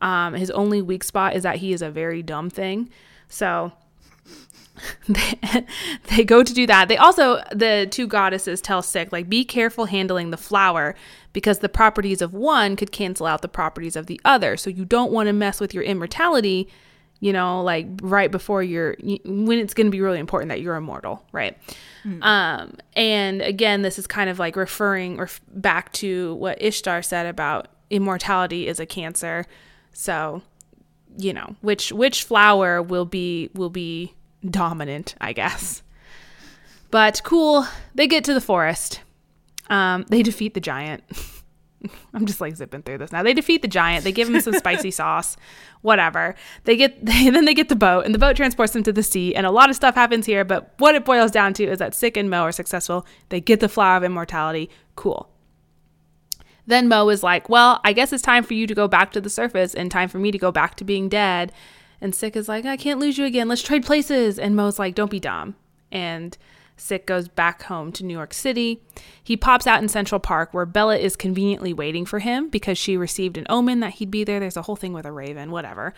Um, 0.00 0.34
his 0.34 0.50
only 0.50 0.80
weak 0.80 1.02
spot 1.02 1.34
is 1.34 1.42
that 1.42 1.56
he 1.56 1.72
is 1.72 1.82
a 1.82 1.90
very 1.90 2.22
dumb 2.22 2.50
thing. 2.50 2.90
So 3.28 3.72
they, 5.08 5.66
they 6.08 6.24
go 6.24 6.42
to 6.42 6.52
do 6.52 6.66
that. 6.66 6.88
They 6.88 6.96
also, 6.96 7.42
the 7.52 7.86
two 7.90 8.06
goddesses 8.06 8.60
tell 8.60 8.82
Sik, 8.82 9.12
like, 9.12 9.28
be 9.28 9.44
careful 9.44 9.86
handling 9.86 10.30
the 10.30 10.36
flower 10.36 10.94
because 11.32 11.58
the 11.58 11.68
properties 11.68 12.22
of 12.22 12.32
one 12.32 12.76
could 12.76 12.92
cancel 12.92 13.26
out 13.26 13.42
the 13.42 13.48
properties 13.48 13.96
of 13.96 14.06
the 14.06 14.20
other. 14.24 14.56
So 14.56 14.70
you 14.70 14.84
don't 14.84 15.12
want 15.12 15.26
to 15.28 15.32
mess 15.32 15.60
with 15.60 15.74
your 15.74 15.82
immortality, 15.82 16.68
you 17.20 17.32
know, 17.32 17.62
like 17.62 17.86
right 18.02 18.30
before 18.30 18.62
you're, 18.62 18.96
when 19.24 19.58
it's 19.58 19.74
going 19.74 19.86
to 19.86 19.90
be 19.90 20.00
really 20.00 20.18
important 20.18 20.48
that 20.48 20.60
you're 20.60 20.76
immortal, 20.76 21.24
right? 21.32 21.56
Mm. 22.04 22.22
Um, 22.24 22.74
and 22.94 23.42
again, 23.42 23.82
this 23.82 23.98
is 23.98 24.06
kind 24.06 24.30
of 24.30 24.38
like 24.38 24.56
referring 24.56 25.18
ref- 25.18 25.40
back 25.48 25.92
to 25.94 26.34
what 26.34 26.60
Ishtar 26.60 27.02
said 27.02 27.26
about 27.26 27.68
immortality 27.90 28.66
is 28.66 28.80
a 28.80 28.86
cancer. 28.86 29.46
So, 29.92 30.42
you 31.18 31.32
know, 31.32 31.56
which 31.60 31.92
which 31.92 32.22
flower 32.24 32.80
will 32.80 33.04
be 33.04 33.50
will 33.54 33.70
be 33.70 34.14
dominant, 34.48 35.14
I 35.20 35.32
guess. 35.32 35.82
But 36.90 37.22
cool, 37.24 37.66
they 37.94 38.06
get 38.06 38.24
to 38.24 38.34
the 38.34 38.40
forest. 38.40 39.00
Um, 39.68 40.04
they 40.08 40.22
defeat 40.22 40.54
the 40.54 40.60
giant. 40.60 41.04
I'm 42.14 42.26
just 42.26 42.40
like 42.40 42.56
zipping 42.56 42.82
through 42.82 42.98
this 42.98 43.12
now. 43.12 43.22
They 43.22 43.32
defeat 43.32 43.62
the 43.62 43.68
giant. 43.68 44.04
They 44.04 44.12
give 44.12 44.28
him 44.28 44.40
some 44.40 44.54
spicy 44.54 44.90
sauce, 44.90 45.36
whatever. 45.82 46.34
They 46.64 46.76
get 46.76 47.04
they, 47.04 47.30
then 47.30 47.44
they 47.44 47.54
get 47.54 47.68
the 47.68 47.76
boat, 47.76 48.04
and 48.04 48.14
the 48.14 48.18
boat 48.18 48.36
transports 48.36 48.72
them 48.72 48.82
to 48.82 48.92
the 48.92 49.02
sea. 49.02 49.34
And 49.34 49.46
a 49.46 49.50
lot 49.50 49.70
of 49.70 49.76
stuff 49.76 49.94
happens 49.94 50.26
here, 50.26 50.44
but 50.44 50.74
what 50.78 50.94
it 50.94 51.04
boils 51.04 51.30
down 51.30 51.54
to 51.54 51.64
is 51.64 51.78
that 51.78 51.94
Sik 51.94 52.16
and 52.16 52.28
Mo 52.28 52.42
are 52.42 52.52
successful. 52.52 53.06
They 53.28 53.40
get 53.40 53.60
the 53.60 53.68
flower 53.68 53.96
of 53.96 54.04
immortality. 54.04 54.68
Cool. 54.96 55.28
Then 56.66 56.88
Mo 56.88 57.08
is 57.08 57.22
like, 57.22 57.48
"Well, 57.48 57.80
I 57.84 57.92
guess 57.92 58.12
it's 58.12 58.22
time 58.22 58.44
for 58.44 58.54
you 58.54 58.66
to 58.66 58.74
go 58.74 58.86
back 58.86 59.12
to 59.12 59.20
the 59.20 59.30
surface, 59.30 59.74
and 59.74 59.90
time 59.90 60.08
for 60.08 60.18
me 60.18 60.30
to 60.30 60.38
go 60.38 60.52
back 60.52 60.74
to 60.76 60.84
being 60.84 61.08
dead." 61.08 61.52
And 62.00 62.14
Sik 62.14 62.36
is 62.36 62.48
like, 62.48 62.64
I 62.64 62.76
can't 62.76 63.00
lose 63.00 63.18
you 63.18 63.24
again. 63.24 63.48
Let's 63.48 63.62
trade 63.62 63.84
places. 63.84 64.38
And 64.38 64.56
Mo's 64.56 64.78
like, 64.78 64.94
don't 64.94 65.10
be 65.10 65.20
dumb. 65.20 65.56
And 65.92 66.36
Sik 66.76 67.06
goes 67.06 67.28
back 67.28 67.64
home 67.64 67.92
to 67.92 68.04
New 68.04 68.14
York 68.14 68.32
City. 68.32 68.82
He 69.22 69.36
pops 69.36 69.66
out 69.66 69.82
in 69.82 69.88
Central 69.88 70.18
Park 70.18 70.54
where 70.54 70.66
Bella 70.66 70.96
is 70.96 71.14
conveniently 71.14 71.72
waiting 71.72 72.06
for 72.06 72.20
him 72.20 72.48
because 72.48 72.78
she 72.78 72.96
received 72.96 73.36
an 73.36 73.46
omen 73.50 73.80
that 73.80 73.94
he'd 73.94 74.10
be 74.10 74.24
there. 74.24 74.40
There's 74.40 74.56
a 74.56 74.62
whole 74.62 74.76
thing 74.76 74.92
with 74.92 75.04
a 75.04 75.12
raven, 75.12 75.50
whatever. 75.50 75.92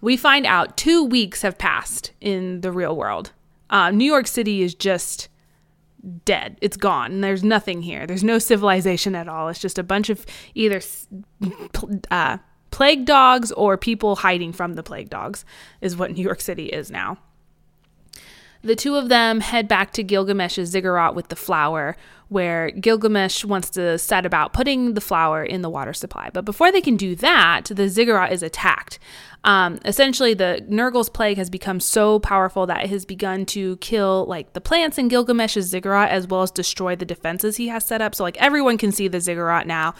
We 0.00 0.16
find 0.16 0.44
out 0.44 0.76
two 0.76 1.04
weeks 1.04 1.42
have 1.42 1.56
passed 1.56 2.12
in 2.20 2.60
the 2.60 2.72
real 2.72 2.96
world. 2.96 3.30
Uh, 3.70 3.90
New 3.90 4.04
York 4.04 4.26
City 4.26 4.62
is 4.62 4.74
just 4.74 5.28
dead. 6.24 6.58
It's 6.60 6.76
gone. 6.76 7.20
There's 7.20 7.42
nothing 7.42 7.82
here. 7.82 8.06
There's 8.06 8.24
no 8.24 8.38
civilization 8.38 9.14
at 9.14 9.28
all. 9.28 9.48
It's 9.48 9.60
just 9.60 9.78
a 9.78 9.82
bunch 9.82 10.10
of 10.10 10.26
either 10.54 10.82
uh, 12.10 12.38
plague 12.74 13.04
dogs 13.04 13.52
or 13.52 13.78
people 13.78 14.16
hiding 14.16 14.52
from 14.52 14.74
the 14.74 14.82
plague 14.82 15.08
dogs, 15.08 15.44
is 15.80 15.96
what 15.96 16.10
New 16.10 16.22
York 16.22 16.40
City 16.40 16.66
is 16.66 16.90
now. 16.90 17.18
The 18.64 18.74
two 18.74 18.96
of 18.96 19.08
them 19.08 19.40
head 19.40 19.68
back 19.68 19.92
to 19.92 20.02
Gilgamesh's 20.02 20.70
ziggurat 20.70 21.14
with 21.14 21.28
the 21.28 21.36
flower, 21.36 21.96
where 22.30 22.72
Gilgamesh 22.72 23.44
wants 23.44 23.70
to 23.70 23.96
set 23.98 24.26
about 24.26 24.52
putting 24.52 24.94
the 24.94 25.00
flower 25.00 25.44
in 25.44 25.62
the 25.62 25.70
water 25.70 25.92
supply. 25.92 26.30
But 26.32 26.44
before 26.44 26.72
they 26.72 26.80
can 26.80 26.96
do 26.96 27.14
that, 27.16 27.66
the 27.66 27.88
ziggurat 27.88 28.32
is 28.32 28.42
attacked. 28.42 28.98
Um, 29.44 29.78
essentially, 29.84 30.34
the 30.34 30.66
Nergal's 30.68 31.10
plague 31.10 31.36
has 31.36 31.50
become 31.50 31.78
so 31.78 32.18
powerful 32.18 32.66
that 32.66 32.82
it 32.82 32.90
has 32.90 33.04
begun 33.04 33.46
to 33.46 33.76
kill 33.76 34.24
like 34.26 34.52
the 34.54 34.60
plants 34.60 34.98
in 34.98 35.06
Gilgamesh's 35.08 35.66
ziggurat 35.66 36.10
as 36.10 36.26
well 36.26 36.42
as 36.42 36.50
destroy 36.50 36.96
the 36.96 37.04
defenses 37.04 37.56
he 37.56 37.68
has 37.68 37.86
set 37.86 38.02
up. 38.02 38.14
So 38.16 38.24
like 38.24 38.38
everyone 38.38 38.78
can 38.78 38.90
see 38.90 39.06
the 39.06 39.20
ziggurat 39.20 39.66
now. 39.66 39.94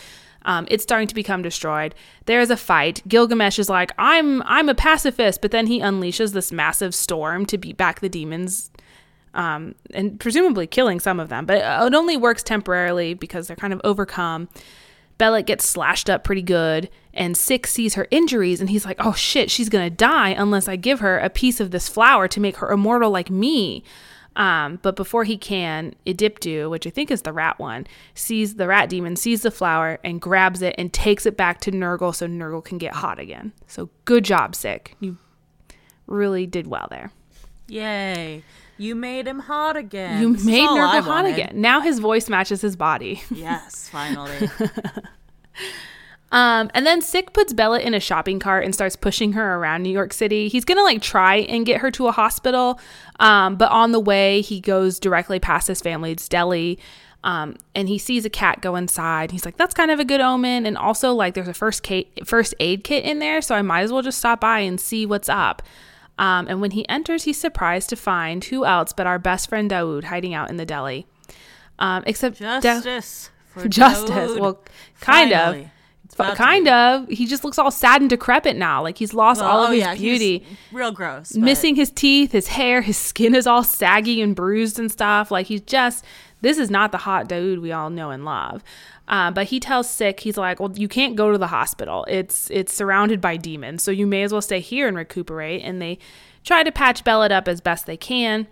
Um, 0.45 0.67
it's 0.71 0.83
starting 0.83 1.09
to 1.09 1.15
become 1.15 1.43
destroyed. 1.43 1.95
There's 2.27 2.51
a 2.51 2.57
fight. 2.57 3.03
Gilgamesh 3.09 3.59
is 3.59 3.69
like, 3.69 3.93
"I'm 3.99 4.43
I'm 4.43 4.69
a 4.69 4.75
pacifist," 4.75 5.41
but 5.41 5.51
then 5.51 5.67
he 5.67 5.81
unleashes 5.81 6.33
this 6.33 6.53
massive 6.53 6.95
storm 6.95 7.47
to 7.47 7.59
beat 7.59 7.77
back 7.77 8.01
the 8.01 8.09
demons, 8.09 8.71
um, 9.33 9.75
and 9.93 10.21
presumably 10.21 10.67
killing 10.67 11.01
some 11.01 11.19
of 11.19 11.29
them. 11.29 11.47
But 11.47 11.59
it 11.59 11.95
only 11.95 12.17
works 12.17 12.43
temporarily 12.43 13.15
because 13.15 13.47
they're 13.47 13.57
kind 13.57 13.73
of 13.73 13.81
overcome. 13.85 14.49
Belet 15.17 15.47
gets 15.47 15.65
slashed 15.65 16.11
up 16.11 16.25
pretty 16.25 16.43
good, 16.43 16.91
and 17.15 17.37
Sik 17.37 17.67
sees 17.67 17.95
her 17.95 18.09
injuries, 18.11 18.61
and 18.61 18.69
he's 18.69 18.85
like, 18.85 18.97
"Oh 18.99 19.13
shit, 19.15 19.51
she's 19.51 19.69
gonna 19.69 19.91
die 19.91 20.31
unless 20.31 20.69
I 20.69 20.77
give 20.77 21.01
her 21.01 21.19
a 21.19 21.31
piece 21.31 21.61
of 21.61 21.71
this 21.71 21.89
flower 21.89 22.29
to 22.29 22.41
make 22.41 22.57
her 22.57 22.71
immortal 22.71 23.11
like 23.11 23.31
me." 23.31 23.83
Um, 24.37 24.81
but 24.83 24.97
before 24.97 25.25
he 25.25 25.37
can, 25.37 25.95
Idiptu, 26.07 26.69
which 26.69 26.87
I 26.87 26.91
think 26.91 27.11
is 27.11 27.23
the 27.23 27.33
rat 27.33 27.59
one, 27.59 27.87
sees 28.15 28.57
the 28.57 28.67
rat 28.67 28.89
demon, 28.89 29.17
sees 29.17 29.43
the 29.43 29.51
flower, 29.51 29.99
and 30.03 30.21
grabs 30.21 30.61
it 30.63 30.75
and 30.77 30.93
takes 30.93 31.25
it 31.27 31.37
back 31.37 31.61
to 31.63 31.71
Nergal 31.71 32.15
so 32.15 32.27
Nergal 32.27 32.65
can 32.65 32.79
get 32.79 32.95
hot 32.95 33.19
again. 33.19 33.53
So 33.69 33.91
good 34.05 34.25
job, 34.25 34.55
Sik. 34.55 34.97
You 35.01 35.17
really 36.07 36.47
did 36.47 36.67
well 36.67 36.89
there. 36.91 37.11
Yay. 37.69 38.43
You 38.77 38.97
made 38.97 39.29
him 39.29 39.39
hot 39.39 39.77
again. 39.77 40.21
You 40.21 40.33
this 40.35 40.45
made 40.45 40.67
Nergal 40.69 41.03
hot 41.03 41.27
again. 41.27 41.53
Now 41.55 41.81
his 41.81 42.01
voice 42.01 42.29
matches 42.29 42.61
his 42.61 42.75
body. 42.75 43.23
Yes, 43.31 43.89
finally. 43.89 44.51
Um, 46.35 46.69
and 46.75 46.85
then 46.85 47.01
Sik 47.01 47.33
puts 47.33 47.53
Bella 47.53 47.79
in 47.79 47.95
a 47.95 48.01
shopping 48.01 48.41
cart 48.41 48.65
and 48.65 48.75
starts 48.75 48.97
pushing 48.97 49.35
her 49.35 49.55
around 49.55 49.85
New 49.85 49.93
York 49.93 50.13
City. 50.13 50.49
He's 50.49 50.65
gonna 50.65 50.83
like 50.83 51.01
try 51.01 51.37
and 51.37 51.65
get 51.65 51.81
her 51.81 51.93
to 51.93 52.09
a 52.09 52.13
hospital, 52.13 52.81
um, 53.21 53.55
but 53.55 53.71
on 53.71 53.93
the 53.93 54.01
way 54.01 54.41
he 54.41 54.59
goes 54.59 54.99
directly 54.99 55.39
past 55.39 55.69
his 55.69 55.81
family's 55.81 56.29
deli. 56.29 56.81
Um, 57.23 57.55
and 57.75 57.89
he 57.89 57.99
sees 57.99 58.25
a 58.27 58.31
cat 58.31 58.61
go 58.61 58.75
inside. 58.75 59.31
He's 59.31 59.45
like, 59.45 59.57
"That's 59.57 59.75
kind 59.75 59.93
of 59.93 60.01
a 60.01 60.05
good 60.05 60.21
omen." 60.21 60.67
And 60.67 60.77
also, 60.77 61.15
like, 61.15 61.35
there's 61.35 61.49
a 61.49 61.55
first 61.55 61.87
first 62.25 62.53
aid 62.59 62.83
kit 62.83 63.05
in 63.05 63.21
there, 63.21 63.41
so 63.41 63.55
I 63.55 63.63
might 63.63 63.83
as 63.83 63.93
well 63.93 64.03
just 64.03 64.19
stop 64.19 64.41
by 64.41 64.59
and 64.59 64.79
see 64.81 65.07
what's 65.07 65.29
up. 65.29 65.63
Um, 66.19 66.49
and 66.49 66.61
when 66.61 66.73
he 66.73 66.87
enters, 66.89 67.23
he's 67.23 67.41
surprised 67.41 67.89
to 67.91 67.97
find 67.97 68.45
who 68.45 68.65
else 68.65 68.93
but 68.93 69.07
our 69.07 69.21
best 69.21 69.49
friend 69.49 69.71
Daoud 69.71 70.05
hiding 70.05 70.35
out 70.35 70.51
in 70.51 70.57
the 70.57 70.67
deli. 70.67 71.07
Um, 71.79 72.03
except 72.07 72.41
justice, 72.41 73.31
da- 73.57 73.67
justice. 73.69 74.39
Well, 74.39 74.61
kind 75.01 75.31
Finally. 75.31 75.65
of 75.65 75.71
kind 76.17 76.69
of. 76.69 77.09
He 77.09 77.27
just 77.27 77.45
looks 77.45 77.59
all 77.59 77.71
sad 77.71 78.01
and 78.01 78.11
decrepit 78.11 78.57
now. 78.57 78.83
Like 78.83 78.99
he's 78.99 79.15
lost 79.15 79.41
well, 79.41 79.51
all 79.51 79.63
of 79.65 79.71
oh, 79.71 79.73
his 79.73 79.81
yeah, 79.81 79.95
beauty. 79.95 80.47
real 80.73 80.93
gross. 80.93 81.33
But. 81.33 81.43
Missing 81.43 81.77
his 81.77 81.91
teeth, 81.91 82.33
his 82.33 82.49
hair, 82.49 82.81
his 82.83 82.97
skin 82.97 83.35
is 83.35 83.47
all 83.47 83.65
saggy 83.65 84.21
and 84.21 84.35
bruised 84.37 84.79
and 84.79 84.91
stuff. 84.91 85.31
Like 85.31 85.47
he's 85.47 85.63
just. 85.63 86.05
This 86.41 86.59
is 86.59 86.71
not 86.71 86.93
the 86.93 86.99
hot 86.99 87.27
dude 87.27 87.61
we 87.61 87.73
all 87.73 87.89
know 87.89 88.11
and 88.11 88.27
love. 88.27 88.63
Uh, 89.09 89.31
but 89.31 89.47
he 89.47 89.59
tells 89.59 89.89
Sik, 89.89 90.21
he's 90.21 90.37
like, 90.37 90.61
"Well, 90.61 90.73
you 90.75 90.89
can't 90.89 91.17
go 91.17 91.33
to 91.33 91.39
the 91.39 91.47
hospital. 91.47 92.05
It's 92.09 92.51
it's 92.51 92.73
surrounded 92.73 93.21
by 93.21 93.39
demons, 93.39 93.83
so 93.83 93.91
you 93.91 94.07
may 94.07 94.23
as 94.23 94.33
well 94.33 94.43
stay 94.43 94.61
here 94.61 94.87
and 94.87 94.97
recuperate." 94.97 95.63
And 95.63 95.81
they 95.81 95.99
try 96.45 96.63
to 96.63 96.73
patch 96.73 97.03
Belet 97.03 97.33
up 97.33 97.49
as 97.49 97.61
best 97.61 97.87
they 97.87 97.97
can 97.97 98.47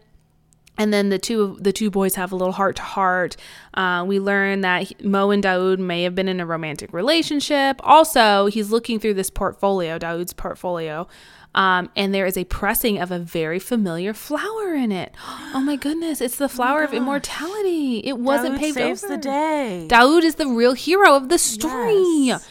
and 0.78 0.92
then 0.92 1.10
the 1.10 1.18
two 1.18 1.56
the 1.60 1.72
two 1.72 1.90
boys 1.90 2.14
have 2.14 2.32
a 2.32 2.36
little 2.36 2.52
heart 2.52 2.76
to 2.76 2.82
heart. 2.82 3.36
Uh, 3.74 4.04
we 4.06 4.18
learn 4.18 4.62
that 4.62 5.04
Mo 5.04 5.30
and 5.30 5.42
Daoud 5.42 5.78
may 5.78 6.02
have 6.02 6.14
been 6.14 6.28
in 6.28 6.40
a 6.40 6.46
romantic 6.46 6.92
relationship. 6.92 7.80
Also, 7.82 8.46
he's 8.46 8.70
looking 8.70 8.98
through 8.98 9.14
this 9.14 9.30
portfolio, 9.30 9.98
Daoud's 9.98 10.32
portfolio, 10.32 11.06
um, 11.54 11.90
and 11.94 12.14
there 12.14 12.26
is 12.26 12.36
a 12.38 12.44
pressing 12.44 12.98
of 12.98 13.10
a 13.10 13.18
very 13.18 13.58
familiar 13.58 14.14
flower 14.14 14.74
in 14.74 14.92
it. 14.92 15.14
Oh 15.54 15.60
my 15.60 15.76
goodness! 15.76 16.22
It's 16.22 16.36
the 16.36 16.48
flower 16.48 16.80
oh 16.80 16.84
of 16.84 16.94
immortality. 16.94 17.98
It 17.98 18.18
wasn't 18.18 18.54
Daoud 18.54 18.58
paved 18.58 18.74
saves 18.74 19.04
over. 19.04 19.16
the 19.16 19.22
day. 19.22 19.86
Daoud 19.86 20.22
is 20.22 20.36
the 20.36 20.46
real 20.46 20.72
hero 20.72 21.14
of 21.14 21.28
the 21.28 21.36
story. 21.36 22.02
Yes. 22.24 22.48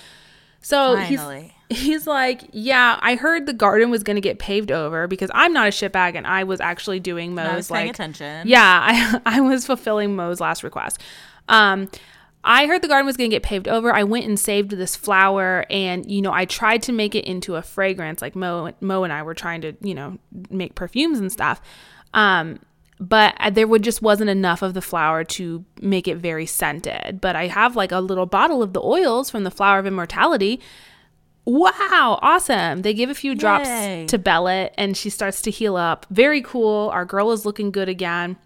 So 0.61 0.95
Finally. 0.95 1.41
he's 1.41 1.51
he's 1.71 2.05
like, 2.07 2.43
yeah, 2.51 2.99
I 3.01 3.15
heard 3.15 3.45
the 3.45 3.53
garden 3.53 3.89
was 3.89 4.03
going 4.03 4.15
to 4.15 4.21
get 4.21 4.39
paved 4.39 4.71
over 4.71 5.07
because 5.07 5.31
I'm 5.33 5.53
not 5.53 5.67
a 5.67 5.71
shitbag 5.71 6.15
and 6.15 6.27
I 6.27 6.43
was 6.43 6.59
actually 6.59 6.99
doing 6.99 7.33
Mo's 7.33 7.47
I 7.47 7.55
was 7.55 7.71
like 7.71 7.89
attention. 7.89 8.47
Yeah, 8.47 9.19
I 9.25 9.37
I 9.37 9.41
was 9.41 9.65
fulfilling 9.65 10.15
Mo's 10.15 10.39
last 10.39 10.63
request. 10.63 10.99
Um, 11.47 11.89
I 12.43 12.65
heard 12.65 12.81
the 12.81 12.87
garden 12.87 13.05
was 13.05 13.17
going 13.17 13.29
to 13.29 13.35
get 13.35 13.43
paved 13.43 13.67
over. 13.67 13.93
I 13.93 14.03
went 14.03 14.25
and 14.25 14.39
saved 14.39 14.71
this 14.71 14.95
flower, 14.95 15.65
and 15.69 16.09
you 16.09 16.21
know, 16.21 16.33
I 16.33 16.45
tried 16.45 16.81
to 16.83 16.91
make 16.91 17.13
it 17.13 17.25
into 17.25 17.55
a 17.55 17.61
fragrance. 17.61 18.21
Like 18.21 18.35
Mo, 18.35 18.73
Mo 18.81 19.03
and 19.03 19.13
I 19.13 19.21
were 19.23 19.35
trying 19.35 19.61
to, 19.61 19.73
you 19.81 19.93
know, 19.93 20.17
make 20.49 20.73
perfumes 20.75 21.19
and 21.19 21.31
stuff. 21.31 21.61
Um, 22.13 22.59
but 22.99 23.35
there 23.53 23.67
would 23.67 23.83
just 23.83 24.01
wasn't 24.01 24.29
enough 24.29 24.61
of 24.61 24.73
the 24.73 24.81
flower 24.81 25.23
to 25.23 25.65
make 25.81 26.07
it 26.07 26.17
very 26.17 26.45
scented. 26.45 27.19
But 27.21 27.35
I 27.35 27.47
have 27.47 27.75
like 27.75 27.91
a 27.91 27.99
little 27.99 28.27
bottle 28.27 28.61
of 28.61 28.73
the 28.73 28.81
oils 28.81 29.29
from 29.29 29.43
the 29.43 29.51
flower 29.51 29.79
of 29.79 29.87
immortality. 29.87 30.59
Wow, 31.45 32.19
awesome. 32.21 32.83
They 32.83 32.93
give 32.93 33.09
a 33.09 33.15
few 33.15 33.33
drops 33.33 33.67
Yay. 33.67 34.05
to 34.07 34.17
Belet 34.17 34.73
and 34.77 34.95
she 34.95 35.09
starts 35.09 35.41
to 35.43 35.51
heal 35.51 35.75
up. 35.75 36.05
Very 36.09 36.41
cool. 36.41 36.89
Our 36.89 37.05
girl 37.05 37.31
is 37.31 37.45
looking 37.45 37.71
good 37.71 37.89
again. 37.89 38.37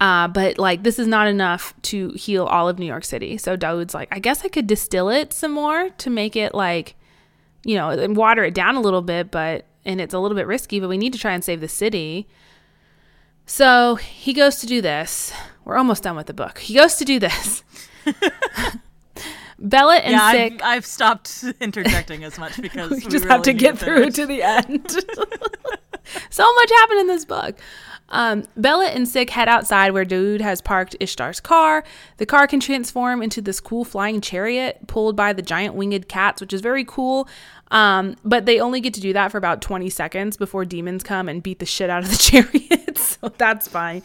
Uh, 0.00 0.28
but 0.28 0.58
like 0.58 0.82
this 0.82 0.98
is 0.98 1.06
not 1.06 1.26
enough 1.26 1.74
to 1.82 2.10
heal 2.10 2.44
all 2.44 2.68
of 2.68 2.78
New 2.78 2.86
York 2.86 3.04
City. 3.04 3.36
So 3.36 3.56
Daoud's 3.56 3.94
like, 3.94 4.08
I 4.12 4.18
guess 4.18 4.44
I 4.44 4.48
could 4.48 4.66
distill 4.66 5.08
it 5.08 5.32
some 5.32 5.52
more 5.52 5.90
to 5.90 6.10
make 6.10 6.36
it 6.36 6.54
like, 6.54 6.94
you 7.64 7.74
know, 7.74 7.90
and 7.90 8.16
water 8.16 8.44
it 8.44 8.54
down 8.54 8.76
a 8.76 8.80
little 8.80 9.02
bit, 9.02 9.30
but 9.30 9.66
and 9.84 10.00
it's 10.00 10.14
a 10.14 10.18
little 10.18 10.36
bit 10.36 10.46
risky, 10.46 10.80
but 10.80 10.88
we 10.88 10.98
need 10.98 11.12
to 11.12 11.18
try 11.18 11.32
and 11.32 11.44
save 11.44 11.60
the 11.60 11.68
city. 11.68 12.28
So 13.46 13.96
he 13.96 14.32
goes 14.32 14.56
to 14.56 14.66
do 14.66 14.80
this. 14.80 15.32
We're 15.64 15.76
almost 15.76 16.02
done 16.02 16.16
with 16.16 16.26
the 16.26 16.34
book. 16.34 16.58
He 16.58 16.74
goes 16.74 16.96
to 16.96 17.04
do 17.04 17.18
this. 17.18 17.62
Belet 19.58 20.04
and 20.04 20.12
yeah, 20.12 20.32
Sik. 20.32 20.52
I've, 20.54 20.62
I've 20.62 20.86
stopped 20.86 21.44
interjecting 21.60 22.24
as 22.24 22.38
much 22.38 22.56
because 22.62 22.90
we 22.90 22.96
we 22.96 23.02
just 23.02 23.24
really 23.24 23.28
have 23.28 23.42
to 23.42 23.52
get 23.52 23.78
through 23.78 24.10
to 24.10 24.26
the 24.26 24.42
end. 24.42 24.90
so 26.30 26.54
much 26.54 26.70
happened 26.70 27.00
in 27.00 27.06
this 27.06 27.24
book. 27.24 27.58
Um, 28.10 28.44
Belet 28.56 28.94
and 28.94 29.06
Sik 29.06 29.28
head 29.30 29.48
outside 29.48 29.90
where 29.92 30.04
Daoud 30.04 30.40
has 30.40 30.62
parked 30.62 30.96
Ishtar's 30.98 31.40
car. 31.40 31.84
The 32.16 32.24
car 32.24 32.46
can 32.46 32.58
transform 32.58 33.22
into 33.22 33.42
this 33.42 33.60
cool 33.60 33.84
flying 33.84 34.22
chariot 34.22 34.86
pulled 34.86 35.14
by 35.14 35.34
the 35.34 35.42
giant 35.42 35.74
winged 35.74 36.08
cats, 36.08 36.40
which 36.40 36.54
is 36.54 36.62
very 36.62 36.84
cool. 36.84 37.28
Um, 37.70 38.16
but 38.24 38.46
they 38.46 38.60
only 38.60 38.80
get 38.80 38.94
to 38.94 39.00
do 39.00 39.12
that 39.12 39.30
for 39.30 39.36
about 39.36 39.60
20 39.60 39.90
seconds 39.90 40.38
before 40.38 40.64
demons 40.64 41.02
come 41.02 41.28
and 41.28 41.42
beat 41.42 41.58
the 41.58 41.66
shit 41.66 41.90
out 41.90 42.02
of 42.02 42.10
the 42.10 42.16
chariot. 42.16 42.96
so 42.96 43.28
that's 43.36 43.68
fine. 43.68 44.02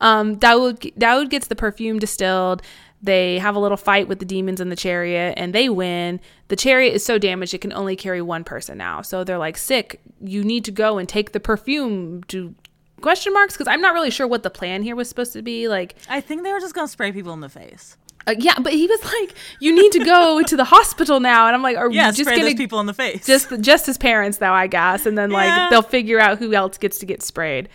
Um, 0.00 0.36
Daoud, 0.36 0.94
Daoud 0.96 1.30
gets 1.30 1.48
the 1.48 1.56
perfume 1.56 1.98
distilled. 1.98 2.62
They 3.00 3.38
have 3.38 3.54
a 3.54 3.60
little 3.60 3.76
fight 3.76 4.08
with 4.08 4.18
the 4.18 4.24
demons 4.24 4.60
in 4.60 4.70
the 4.70 4.76
chariot 4.76 5.34
and 5.36 5.54
they 5.54 5.68
win. 5.68 6.20
The 6.48 6.56
chariot 6.56 6.94
is 6.94 7.04
so 7.04 7.18
damaged 7.18 7.54
it 7.54 7.60
can 7.60 7.72
only 7.72 7.94
carry 7.94 8.20
one 8.20 8.42
person 8.44 8.76
now. 8.78 9.02
So 9.02 9.22
they're 9.22 9.38
like, 9.38 9.56
sik, 9.56 10.00
you 10.20 10.42
need 10.42 10.64
to 10.64 10.72
go 10.72 10.98
and 10.98 11.08
take 11.08 11.32
the 11.32 11.40
perfume 11.40 12.24
to 12.24 12.54
question 13.00 13.32
marks 13.32 13.54
because 13.54 13.68
I'm 13.68 13.80
not 13.80 13.94
really 13.94 14.10
sure 14.10 14.26
what 14.26 14.42
the 14.42 14.50
plan 14.50 14.82
here 14.82 14.96
was 14.96 15.08
supposed 15.08 15.32
to 15.34 15.42
be. 15.42 15.68
Like, 15.68 15.94
I 16.08 16.20
think 16.20 16.42
they 16.42 16.52
were 16.52 16.60
just 16.60 16.74
gonna 16.74 16.88
spray 16.88 17.12
people 17.12 17.32
in 17.32 17.40
the 17.40 17.48
face. 17.48 17.96
uh, 18.26 18.34
yeah, 18.36 18.58
but 18.58 18.72
he 18.72 18.86
was 18.88 19.04
like, 19.04 19.34
you 19.60 19.74
need 19.74 19.92
to 19.92 20.04
go 20.04 20.42
to 20.42 20.56
the 20.56 20.64
hospital 20.64 21.20
now. 21.20 21.46
And 21.46 21.54
I'm 21.54 21.62
like, 21.62 21.76
are 21.76 21.90
Yeah, 21.90 22.10
we 22.10 22.16
just 22.16 22.28
gonna 22.28 22.54
people 22.56 22.80
in 22.80 22.86
the 22.86 22.94
face. 22.94 23.24
just 23.26 23.60
just 23.60 23.86
his 23.86 23.96
parents 23.96 24.38
though, 24.38 24.52
I 24.52 24.66
guess, 24.66 25.06
and 25.06 25.16
then 25.16 25.30
like 25.30 25.70
they'll 25.70 25.82
figure 25.82 26.18
out 26.18 26.38
who 26.38 26.52
else 26.52 26.78
gets 26.78 26.98
to 26.98 27.06
get 27.06 27.22
sprayed 27.22 27.68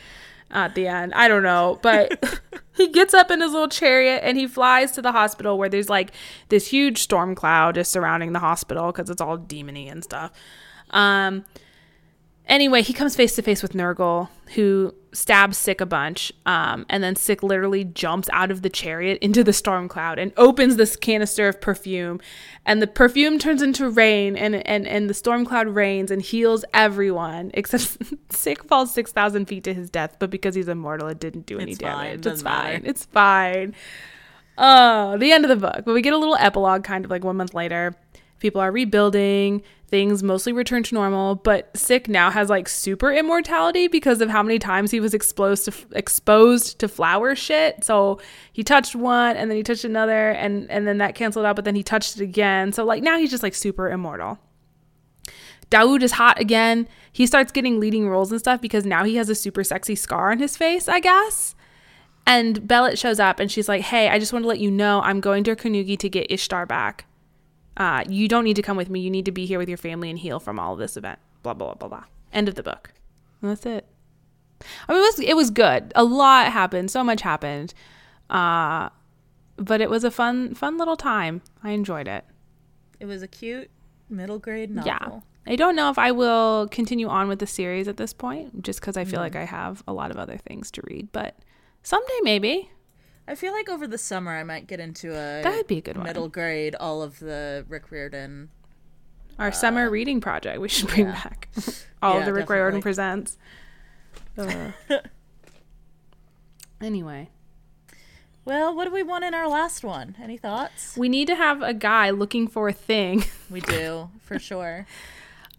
at 0.51 0.75
the 0.75 0.87
end. 0.87 1.13
I 1.13 1.27
don't 1.27 1.43
know, 1.43 1.79
but 1.81 2.41
he 2.75 2.87
gets 2.89 3.13
up 3.13 3.31
in 3.31 3.41
his 3.41 3.51
little 3.51 3.67
chariot 3.67 4.21
and 4.23 4.37
he 4.37 4.47
flies 4.47 4.91
to 4.93 5.01
the 5.01 5.11
hospital 5.11 5.57
where 5.57 5.69
there's 5.69 5.89
like 5.89 6.11
this 6.49 6.67
huge 6.67 6.99
storm 7.01 7.35
cloud 7.35 7.75
just 7.75 7.91
surrounding 7.91 8.33
the 8.33 8.39
hospital 8.39 8.91
because 8.91 9.09
it's 9.09 9.21
all 9.21 9.37
demony 9.37 9.91
and 9.91 10.03
stuff. 10.03 10.31
Um. 10.91 11.45
Anyway, 12.47 12.81
he 12.81 12.91
comes 12.93 13.15
face 13.15 13.35
to 13.35 13.41
face 13.41 13.61
with 13.61 13.71
Nergal, 13.71 14.27
who 14.55 14.93
stabs 15.13 15.57
Sik 15.57 15.79
a 15.79 15.85
bunch, 15.85 16.31
um, 16.45 16.85
and 16.89 17.01
then 17.01 17.15
Sik 17.15 17.41
literally 17.41 17.85
jumps 17.85 18.27
out 18.33 18.51
of 18.51 18.61
the 18.63 18.69
chariot 18.69 19.17
into 19.21 19.45
the 19.45 19.53
storm 19.53 19.87
cloud 19.87 20.19
and 20.19 20.33
opens 20.35 20.75
this 20.75 20.97
canister 20.97 21.47
of 21.47 21.61
perfume, 21.61 22.19
and 22.65 22.81
the 22.81 22.87
perfume 22.87 23.39
turns 23.39 23.61
into 23.61 23.89
rain, 23.89 24.35
and 24.35 24.55
and 24.67 24.85
and 24.85 25.09
the 25.09 25.13
storm 25.13 25.45
cloud 25.45 25.69
rains 25.69 26.11
and 26.11 26.21
heals 26.21 26.65
everyone 26.73 27.49
except 27.55 27.97
Sik 28.29 28.63
falls 28.65 28.93
six 28.93 29.13
thousand 29.13 29.45
feet 29.45 29.63
to 29.63 29.73
his 29.73 29.89
death, 29.89 30.17
but 30.19 30.29
because 30.29 30.53
he's 30.53 30.67
immortal, 30.67 31.07
it 31.07 31.19
didn't 31.19 31.45
do 31.45 31.59
any 31.59 31.71
It's 31.71 31.81
fine, 31.81 31.91
damage. 31.91 32.13
It's 32.15 32.23
doesn't 32.23 32.43
matter. 32.43 32.73
fine. 32.73 32.81
It's 32.85 33.05
fine. 33.05 33.75
Oh, 34.57 35.17
the 35.17 35.31
end 35.31 35.45
of 35.45 35.49
the 35.49 35.55
book. 35.55 35.83
But 35.85 35.93
we 35.93 36.01
get 36.01 36.13
a 36.13 36.17
little 36.17 36.35
epilogue 36.35 36.83
kind 36.83 37.05
of 37.05 37.11
like 37.11 37.23
one 37.23 37.37
month 37.37 37.53
later. 37.53 37.95
People 38.39 38.59
are 38.61 38.71
rebuilding. 38.71 39.63
Things 39.93 40.23
mostly 40.23 40.53
return 40.53 40.81
to 40.81 40.95
normal, 40.95 41.35
but 41.35 41.69
Sik 41.77 42.09
now 42.09 42.31
has 42.31 42.49
like 42.49 42.67
super 42.67 43.13
immortality 43.13 43.87
because 43.87 44.21
of 44.21 44.29
how 44.31 44.41
many 44.41 44.57
times 44.57 44.89
he 44.89 44.99
was 44.99 45.13
exposed 45.13 45.65
to 45.65 45.73
exposed 45.95 46.79
to 46.79 46.87
flower 46.87 47.35
shit. 47.35 47.83
So 47.83 48.19
he 48.51 48.63
touched 48.63 48.95
one 48.95 49.37
and 49.37 49.51
then 49.51 49.55
he 49.55 49.61
touched 49.61 49.83
another 49.83 50.31
and 50.31 50.67
and 50.71 50.87
then 50.87 50.97
that 50.97 51.13
canceled 51.13 51.45
out, 51.45 51.55
but 51.55 51.63
then 51.63 51.75
he 51.75 51.83
touched 51.83 52.15
it 52.15 52.23
again. 52.23 52.71
So 52.73 52.83
like 52.83 53.03
now 53.03 53.19
he's 53.19 53.29
just 53.29 53.43
like 53.43 53.53
super 53.53 53.87
immortal. 53.87 54.39
Daoud 55.69 56.01
is 56.01 56.13
hot 56.13 56.41
again. 56.41 56.87
He 57.11 57.27
starts 57.27 57.51
getting 57.51 57.79
leading 57.79 58.09
roles 58.09 58.31
and 58.31 58.39
stuff 58.39 58.61
because 58.61 58.87
now 58.87 59.03
he 59.03 59.17
has 59.17 59.29
a 59.29 59.35
super 59.35 59.63
sexy 59.63 59.93
scar 59.93 60.31
on 60.31 60.39
his 60.39 60.57
face, 60.57 60.87
I 60.87 61.01
guess. 61.01 61.53
And 62.25 62.67
Belet 62.67 62.97
shows 62.97 63.19
up 63.19 63.39
and 63.39 63.51
she's 63.51 63.69
like, 63.69 63.83
Hey, 63.83 64.09
I 64.09 64.17
just 64.17 64.33
want 64.33 64.41
to 64.41 64.49
let 64.49 64.59
you 64.59 64.71
know 64.71 65.01
I'm 65.01 65.19
going 65.19 65.43
to 65.43 65.55
Carnegie 65.55 65.97
to 65.97 66.09
get 66.09 66.31
Ishtar 66.31 66.65
back. 66.65 67.05
Uh, 67.75 68.03
you 68.07 68.27
don't 68.27 68.43
need 68.43 68.55
to 68.55 68.61
come 68.61 68.77
with 68.77 68.89
me. 68.89 68.99
You 68.99 69.09
need 69.09 69.25
to 69.25 69.31
be 69.31 69.45
here 69.45 69.57
with 69.57 69.67
your 69.69 69.77
family 69.77 70.09
and 70.09 70.19
heal 70.19 70.39
from 70.39 70.59
all 70.59 70.73
of 70.73 70.79
this 70.79 70.95
event. 70.97 71.19
Blah, 71.41 71.53
blah, 71.53 71.67
blah, 71.73 71.75
blah, 71.75 71.99
blah. 71.99 72.03
End 72.31 72.47
of 72.47 72.55
the 72.55 72.63
book. 72.63 72.91
And 73.41 73.51
that's 73.51 73.65
it. 73.65 73.85
I 74.87 74.93
mean, 74.93 75.01
it 75.01 75.05
was, 75.05 75.19
it 75.19 75.35
was 75.35 75.51
good. 75.51 75.91
A 75.95 76.03
lot 76.03 76.51
happened. 76.51 76.91
So 76.91 77.03
much 77.03 77.21
happened. 77.21 77.73
Uh, 78.29 78.89
but 79.57 79.81
it 79.81 79.89
was 79.89 80.03
a 80.03 80.11
fun, 80.11 80.55
fun 80.55 80.77
little 80.77 80.95
time. 80.95 81.41
I 81.63 81.71
enjoyed 81.71 82.07
it. 82.07 82.25
it 82.99 83.05
was 83.05 83.21
a 83.21 83.27
cute 83.27 83.69
middle 84.09 84.39
grade 84.39 84.71
novel. 84.71 84.91
Yeah. 85.45 85.51
I 85.51 85.57
don't 85.57 85.75
know 85.75 85.89
if 85.89 85.97
I 85.99 86.11
will 86.11 86.69
continue 86.69 87.07
on 87.09 87.27
with 87.27 87.39
the 87.39 87.47
series 87.47 87.89
at 87.89 87.97
this 87.97 88.13
point, 88.13 88.63
just 88.63 88.79
because 88.79 88.95
I 88.95 89.03
feel 89.03 89.19
like 89.19 89.35
I 89.35 89.43
have 89.43 89.83
a 89.85 89.91
lot 89.91 90.09
of 90.09 90.15
other 90.17 90.37
things 90.37 90.71
to 90.71 90.81
read. 90.85 91.11
But 91.11 91.35
someday, 91.81 92.19
maybe. 92.21 92.71
I 93.27 93.35
feel 93.35 93.53
like 93.53 93.69
over 93.69 93.87
the 93.87 93.97
summer 93.97 94.31
I 94.35 94.43
might 94.43 94.67
get 94.67 94.79
into 94.79 95.11
a 95.11 95.41
That 95.43 95.55
would 95.55 95.67
be 95.67 95.77
a 95.77 95.81
good 95.81 95.95
one. 95.97 96.05
middle 96.05 96.27
grade 96.27 96.75
all 96.75 97.01
of 97.01 97.19
the 97.19 97.65
Rick 97.69 97.89
Riordan. 97.91 98.49
Our 99.39 99.51
summer 99.51 99.89
reading 99.89 100.21
project 100.21 100.59
we 100.61 100.67
should 100.69 100.89
bring 100.89 101.07
Uh, 101.07 101.11
yeah. 101.11 101.23
back. 101.23 101.49
All 102.03 102.19
of 102.19 102.25
the 102.25 102.33
Rick 102.33 102.49
Riordan 102.49 102.81
presents. 102.81 103.37
Anyway, 106.81 107.29
Well, 108.43 108.75
what 108.75 108.83
do 108.85 108.91
we 108.91 109.03
want 109.03 109.23
in 109.23 109.33
our 109.33 109.47
last 109.47 109.85
one? 109.85 110.17
Any 110.21 110.35
thoughts? 110.37 110.97
we 110.97 111.07
need 111.07 111.27
to 111.27 111.35
have 111.35 111.61
a 111.61 111.73
guy 111.73 112.09
looking 112.09 112.47
for 112.49 112.67
a 112.67 112.73
thing. 112.73 113.23
We 113.49 113.61
do, 113.61 114.09
for 114.21 114.37
sure. 114.37 114.85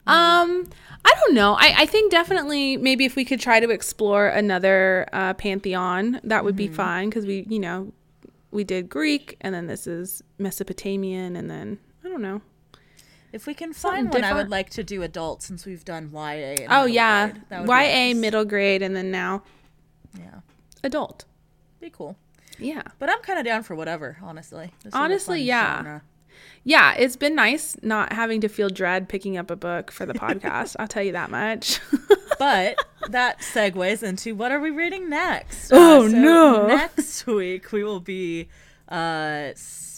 Um, 0.07 0.69
I 1.05 1.13
don't 1.21 1.35
know. 1.35 1.55
I, 1.55 1.75
I 1.79 1.87
think 1.87 2.11
definitely 2.11 2.77
maybe 2.77 3.05
if 3.05 3.17
we 3.17 3.25
could 3.25 3.41
try 3.41 3.61
to 3.61 3.71
explore 3.71 4.29
another 4.29 5.09
uh, 5.13 5.35
pantheon, 5.35 6.21
that 6.25 6.45
would 6.45 6.57
be 6.57 6.67
Mm-hmm. 6.67 6.75
fine 6.75 7.09
because 7.11 7.27
we, 7.27 7.47
you 7.49 7.59
know, 7.59 7.93
we 8.51 8.65
did 8.65 8.89
Greek 8.89 9.37
and 9.41 9.55
then 9.55 9.67
this 9.67 9.87
is 9.87 10.23
Mesopotamian 10.39 11.37
and 11.37 11.51
then 11.51 11.79
I 12.05 12.09
don't 12.09 12.23
know. 12.23 12.41
If 13.33 13.47
we 13.47 13.55
can 13.55 13.73
Something 13.73 14.05
find 14.13 14.15
one, 14.15 14.25
I 14.25 14.33
would 14.33 14.49
like 14.51 14.71
to 14.71 14.85
do 14.85 15.03
adult 15.03 15.43
since 15.43 15.67
we've 15.67 15.85
done 15.85 16.11
YA. 16.13 16.21
And 16.21 16.67
Oh 16.71 16.85
yeah, 16.85 17.31
grade. 17.31 17.43
That 17.49 17.61
would 17.63 17.69
YA 17.69 17.75
nice. 18.13 18.17
middle 18.17 18.45
grade 18.45 18.81
and 18.83 18.95
then 18.95 19.11
now 19.11 19.43
Yeah, 20.17 20.41
adult. 20.85 21.25
be 21.81 21.91
cool. 21.91 22.17
Yeah. 22.59 22.83
But 23.01 23.11
I'm 23.11 23.21
kind 23.23 23.39
of 23.41 23.45
down 23.45 23.65
for 23.65 23.75
whatever, 23.75 24.19
honestly. 24.23 24.73
This 24.85 24.95
Honestly, 24.95 25.43
yeah. 25.43 25.77
genre. 25.79 26.03
Yeah, 26.65 26.95
it's 26.95 27.17
been 27.17 27.35
nice 27.35 27.77
not 27.83 28.13
having 28.13 28.41
to 28.41 28.49
feel 28.49 28.69
dread 28.69 29.09
picking 29.09 29.37
up 29.37 29.51
a 29.51 29.57
book 29.57 29.91
for 29.91 30.07
the 30.07 30.15
podcast. 30.15 30.77
I'll 30.79 30.89
tell 30.89 31.03
you 31.03 31.13
that 31.13 31.31
much. 31.31 31.81
But 32.39 32.77
that 33.11 33.41
segues 33.41 34.03
into 34.03 34.35
what 34.35 34.51
are 34.51 34.61
we 34.61 34.71
reading 34.71 35.09
next? 35.09 35.71
Oh, 35.73 36.09
no. 36.09 36.67
Next 36.67 37.27
week 37.27 37.71
we 37.71 37.85
will 37.85 38.01
be 38.01 38.49
uh, 38.89 39.51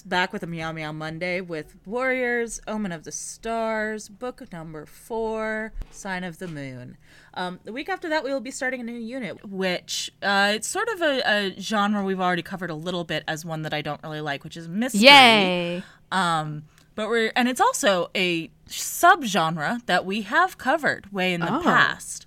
back 0.05 0.33
with 0.33 0.43
a 0.43 0.47
Meow 0.47 0.73
Meow 0.73 0.93
Monday 0.93 1.41
with 1.41 1.75
Warriors, 1.87 2.61
Omen 2.67 2.93
of 2.93 3.05
the 3.05 3.13
Stars, 3.13 4.09
book 4.09 4.43
number 4.53 4.87
four, 4.87 5.73
Sign 5.91 6.25
of 6.25 6.39
the 6.39 6.49
Moon. 6.49 6.97
Um, 7.35 7.61
the 7.65 7.73
week 7.73 7.89
after 7.89 8.09
that, 8.09 8.25
we 8.25 8.33
will 8.33 8.41
be 8.41 8.51
starting 8.51 8.81
a 8.81 8.85
new 8.85 8.93
unit, 8.93 9.45
which 9.49 10.11
uh, 10.23 10.53
it's 10.55 10.69
sort 10.69 10.89
of 10.89 11.03
a, 11.03 11.23
a 11.27 11.61
genre 11.61 12.03
we've 12.05 12.21
already 12.21 12.43
covered 12.43 12.71
a 12.71 12.75
little 12.75 13.05
bit 13.05 13.25
as 13.29 13.45
one 13.45 13.63
that 13.63 13.75
I 13.75 13.83
don't 13.83 14.03
really 14.03 14.21
like, 14.21 14.45
which 14.45 14.57
is 14.57 14.69
mystery. 14.69 15.03
Um, 16.17 16.65
but 16.95 17.09
we're 17.09 17.31
and 17.37 17.47
it's 17.49 17.61
also 17.61 18.11
a 18.17 18.51
subgenre 18.69 19.85
that 19.87 20.05
we 20.07 20.23
have 20.23 20.57
covered 20.59 21.13
way 21.13 21.35
in 21.35 21.41
the 21.43 21.55
Oh. 21.59 21.63
past. 21.63 22.27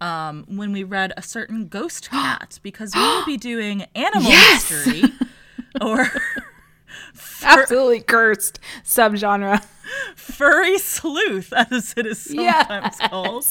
Um, 0.00 0.44
when 0.48 0.72
we 0.72 0.84
read 0.84 1.12
a 1.16 1.22
certain 1.22 1.66
ghost 1.68 2.08
cat, 2.10 2.58
because 2.62 2.94
we 2.94 3.00
will 3.00 3.24
be 3.26 3.36
doing 3.52 3.84
animal 3.94 4.30
Yes! 4.30 4.70
mystery 4.70 5.02
or 5.80 6.08
Absolutely 7.42 8.00
cursed 8.00 8.60
subgenre. 8.84 9.62
furry 10.16 10.78
sleuth, 10.78 11.52
as 11.52 11.94
it 11.96 12.06
is 12.06 12.22
sometimes 12.22 12.96
called. 13.08 13.44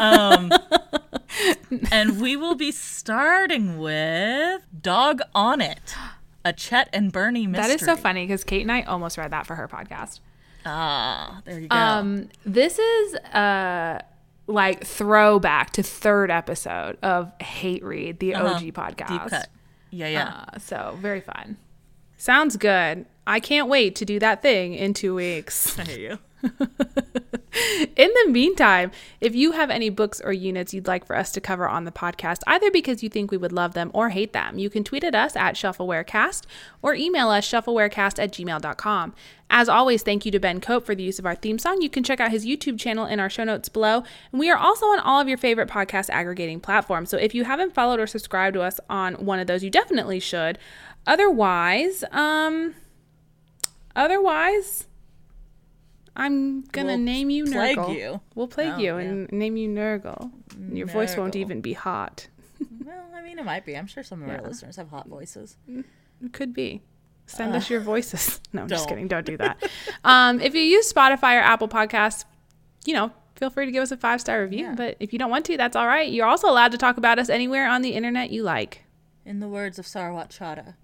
Um, 0.00 0.50
and 1.92 2.20
we 2.20 2.36
will 2.36 2.54
be 2.54 2.72
starting 2.72 3.78
with 3.78 4.62
Dog 4.82 5.20
on 5.34 5.60
It, 5.60 5.94
a 6.44 6.52
Chet 6.52 6.88
and 6.92 7.12
Bernie 7.12 7.46
mystery. 7.46 7.68
That 7.68 7.74
is 7.74 7.84
so 7.84 7.96
funny 7.96 8.26
because 8.26 8.44
Kate 8.44 8.62
and 8.62 8.72
I 8.72 8.82
almost 8.82 9.18
read 9.18 9.30
that 9.32 9.46
for 9.46 9.54
her 9.56 9.68
podcast. 9.68 10.20
Ah, 10.66 11.40
there 11.44 11.58
you 11.58 11.68
go. 11.68 11.76
Um, 11.76 12.28
this 12.44 12.78
is 12.78 13.14
a 13.14 14.02
like 14.46 14.84
throwback 14.84 15.70
to 15.72 15.82
third 15.82 16.30
episode 16.30 16.98
of 17.02 17.32
Hate 17.40 17.84
Read, 17.84 18.18
the 18.18 18.34
OG 18.34 18.62
podcast. 18.74 19.02
Uh-huh. 19.10 19.18
Deep 19.18 19.30
cut. 19.30 19.48
Yeah, 19.90 20.08
yeah. 20.08 20.44
Uh, 20.52 20.58
so 20.58 20.96
very 21.00 21.20
fun. 21.20 21.56
Sounds 22.16 22.56
good. 22.56 23.06
I 23.26 23.40
can't 23.40 23.68
wait 23.68 23.94
to 23.96 24.04
do 24.04 24.18
that 24.18 24.42
thing 24.42 24.74
in 24.74 24.92
two 24.92 25.14
weeks. 25.14 25.78
I 25.78 25.84
hear 25.84 25.98
you. 25.98 26.18
In 27.96 28.10
the 28.24 28.30
meantime, 28.30 28.92
if 29.20 29.34
you 29.34 29.52
have 29.52 29.70
any 29.70 29.90
books 29.90 30.20
or 30.20 30.32
units 30.32 30.72
you'd 30.72 30.86
like 30.86 31.04
for 31.04 31.16
us 31.16 31.32
to 31.32 31.40
cover 31.40 31.68
on 31.68 31.84
the 31.84 31.90
podcast, 31.90 32.42
either 32.46 32.70
because 32.70 33.02
you 33.02 33.08
think 33.08 33.30
we 33.30 33.36
would 33.36 33.52
love 33.52 33.74
them 33.74 33.90
or 33.92 34.10
hate 34.10 34.32
them, 34.32 34.58
you 34.58 34.70
can 34.70 34.84
tweet 34.84 35.04
at 35.04 35.14
us 35.14 35.34
at 35.36 35.56
ShufflewareCast 35.56 36.44
or 36.80 36.94
email 36.94 37.28
us 37.28 37.48
shufflewarecast 37.48 38.22
at 38.22 38.32
gmail.com. 38.32 39.14
As 39.52 39.68
always, 39.68 40.02
thank 40.02 40.24
you 40.24 40.30
to 40.30 40.38
Ben 40.38 40.60
Cope 40.60 40.86
for 40.86 40.94
the 40.94 41.02
use 41.02 41.18
of 41.18 41.26
our 41.26 41.34
theme 41.34 41.58
song. 41.58 41.82
You 41.82 41.90
can 41.90 42.04
check 42.04 42.20
out 42.20 42.30
his 42.30 42.46
YouTube 42.46 42.78
channel 42.78 43.04
in 43.04 43.18
our 43.18 43.28
show 43.28 43.42
notes 43.42 43.68
below. 43.68 44.04
And 44.30 44.38
we 44.38 44.48
are 44.48 44.56
also 44.56 44.86
on 44.86 45.00
all 45.00 45.20
of 45.20 45.26
your 45.26 45.38
favorite 45.38 45.68
podcast 45.68 46.08
aggregating 46.08 46.60
platforms. 46.60 47.10
So 47.10 47.16
if 47.16 47.34
you 47.34 47.44
haven't 47.44 47.74
followed 47.74 47.98
or 47.98 48.06
subscribed 48.06 48.54
to 48.54 48.62
us 48.62 48.78
on 48.88 49.14
one 49.14 49.40
of 49.40 49.48
those, 49.48 49.64
you 49.64 49.70
definitely 49.70 50.20
should. 50.20 50.56
Otherwise, 51.04 52.04
um, 52.12 52.74
otherwise, 53.96 54.86
I'm 56.16 56.62
gonna 56.62 56.88
We'll 56.88 56.98
name 56.98 57.30
you 57.30 57.44
plague 57.46 57.76
Nergal. 57.78 57.94
you. 57.96 58.20
We'll 58.34 58.48
plague 58.48 58.72
Oh, 58.74 58.78
you 58.78 58.96
yeah. 58.96 58.98
and 58.98 59.32
name 59.32 59.56
you 59.56 59.68
Nergal. 59.68 60.30
Your 60.72 60.86
voice 60.86 61.16
won't 61.16 61.36
even 61.36 61.60
be 61.60 61.72
hot. 61.72 62.26
Well, 62.84 63.04
I 63.14 63.22
mean, 63.22 63.38
it 63.38 63.44
might 63.44 63.64
be. 63.64 63.76
I'm 63.76 63.86
sure 63.86 64.02
some 64.02 64.22
of 64.22 64.28
Yeah. 64.28 64.36
our 64.36 64.42
listeners 64.42 64.76
have 64.76 64.88
hot 64.90 65.08
voices. 65.08 65.56
It 65.68 66.32
could 66.32 66.52
be. 66.52 66.82
Send 67.26 67.54
us 67.54 67.70
your 67.70 67.80
voices. 67.80 68.40
No, 68.52 68.62
I'm 68.62 68.68
just 68.68 68.88
kidding. 68.88 69.06
Don't 69.06 69.24
do 69.24 69.36
that. 69.36 69.62
um, 70.04 70.40
if 70.40 70.54
you 70.54 70.60
use 70.62 70.92
Spotify 70.92 71.36
or 71.38 71.42
Apple 71.42 71.68
Podcasts, 71.68 72.24
you 72.84 72.92
know, 72.92 73.12
feel 73.36 73.48
free 73.50 73.64
to 73.66 73.70
give 73.72 73.82
us 73.82 73.92
a 73.92 73.96
five 73.96 74.20
star 74.20 74.42
review. 74.42 74.64
Yeah. 74.64 74.74
But 74.74 74.96
if 74.98 75.12
you 75.12 75.18
don't 75.20 75.30
want 75.30 75.44
to, 75.46 75.56
that's 75.56 75.76
all 75.76 75.86
right. 75.86 76.10
You're 76.10 76.26
also 76.26 76.48
allowed 76.50 76.72
to 76.72 76.78
talk 76.78 76.96
about 76.96 77.18
us 77.20 77.28
anywhere 77.28 77.68
on 77.68 77.82
the 77.82 77.90
internet 77.90 78.30
you 78.30 78.42
like. 78.42 78.84
In 79.24 79.38
the 79.38 79.48
words 79.48 79.78
of 79.78 79.86
Sarwat 79.86 80.30
Chadda, 80.36 80.74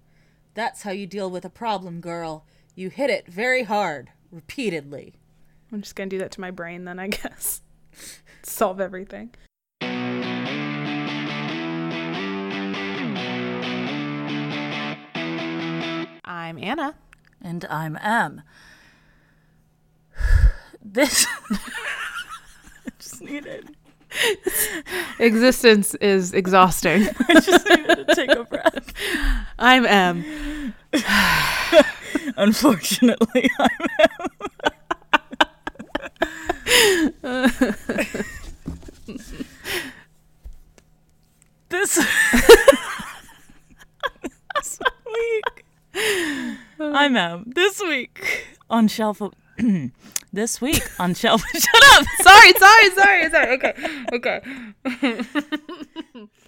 that's 0.53 0.83
how 0.83 0.91
you 0.91 1.05
deal 1.05 1.29
with 1.29 1.43
a 1.43 1.49
problem, 1.49 1.99
girl. 1.99 2.45
You 2.75 2.89
hit 2.89 3.09
it 3.09 3.27
very 3.27 3.63
hard, 3.63 4.11
repeatedly. 4.31 5.15
I'm 5.71 5.81
just 5.81 5.95
gonna 5.95 6.09
do 6.09 6.19
that 6.19 6.31
to 6.31 6.41
my 6.41 6.51
brain 6.51 6.85
then, 6.85 6.99
I 6.99 7.07
guess. 7.09 7.61
Solve 8.43 8.79
everything. 8.79 9.31
I'm 16.25 16.57
Anna. 16.59 16.95
And 17.41 17.65
I'm 17.69 17.97
Em. 17.97 18.41
This. 20.89 21.27
I 21.51 21.57
just 22.99 23.21
needed. 23.21 23.75
Existence 25.19 25.95
is 25.95 26.33
exhausting. 26.33 27.09
I 27.27 27.39
just 27.41 27.67
needed 27.67 28.07
to 28.07 28.15
take 28.15 28.31
a 28.31 28.45
breath. 28.45 28.93
I'm 29.59 29.85
Em. 29.85 30.73
Unfortunately, 32.37 33.49
I'm 33.59 33.89
this, 41.69 41.95
this 44.55 44.79
week. 45.05 45.65
I'm 46.79 47.15
Em. 47.17 47.51
This 47.55 47.81
week 47.81 48.47
on 48.69 48.87
shelf. 48.87 49.21
This 50.33 50.59
week 50.61 50.83
on 50.99 51.13
shelf. 51.13 51.41
Shut 51.53 51.83
up. 51.93 52.05
sorry, 52.21 52.53
sorry, 52.53 52.89
sorry, 52.91 53.29
sorry. 53.31 53.51
Okay, 53.53 53.73
okay. 54.13 54.41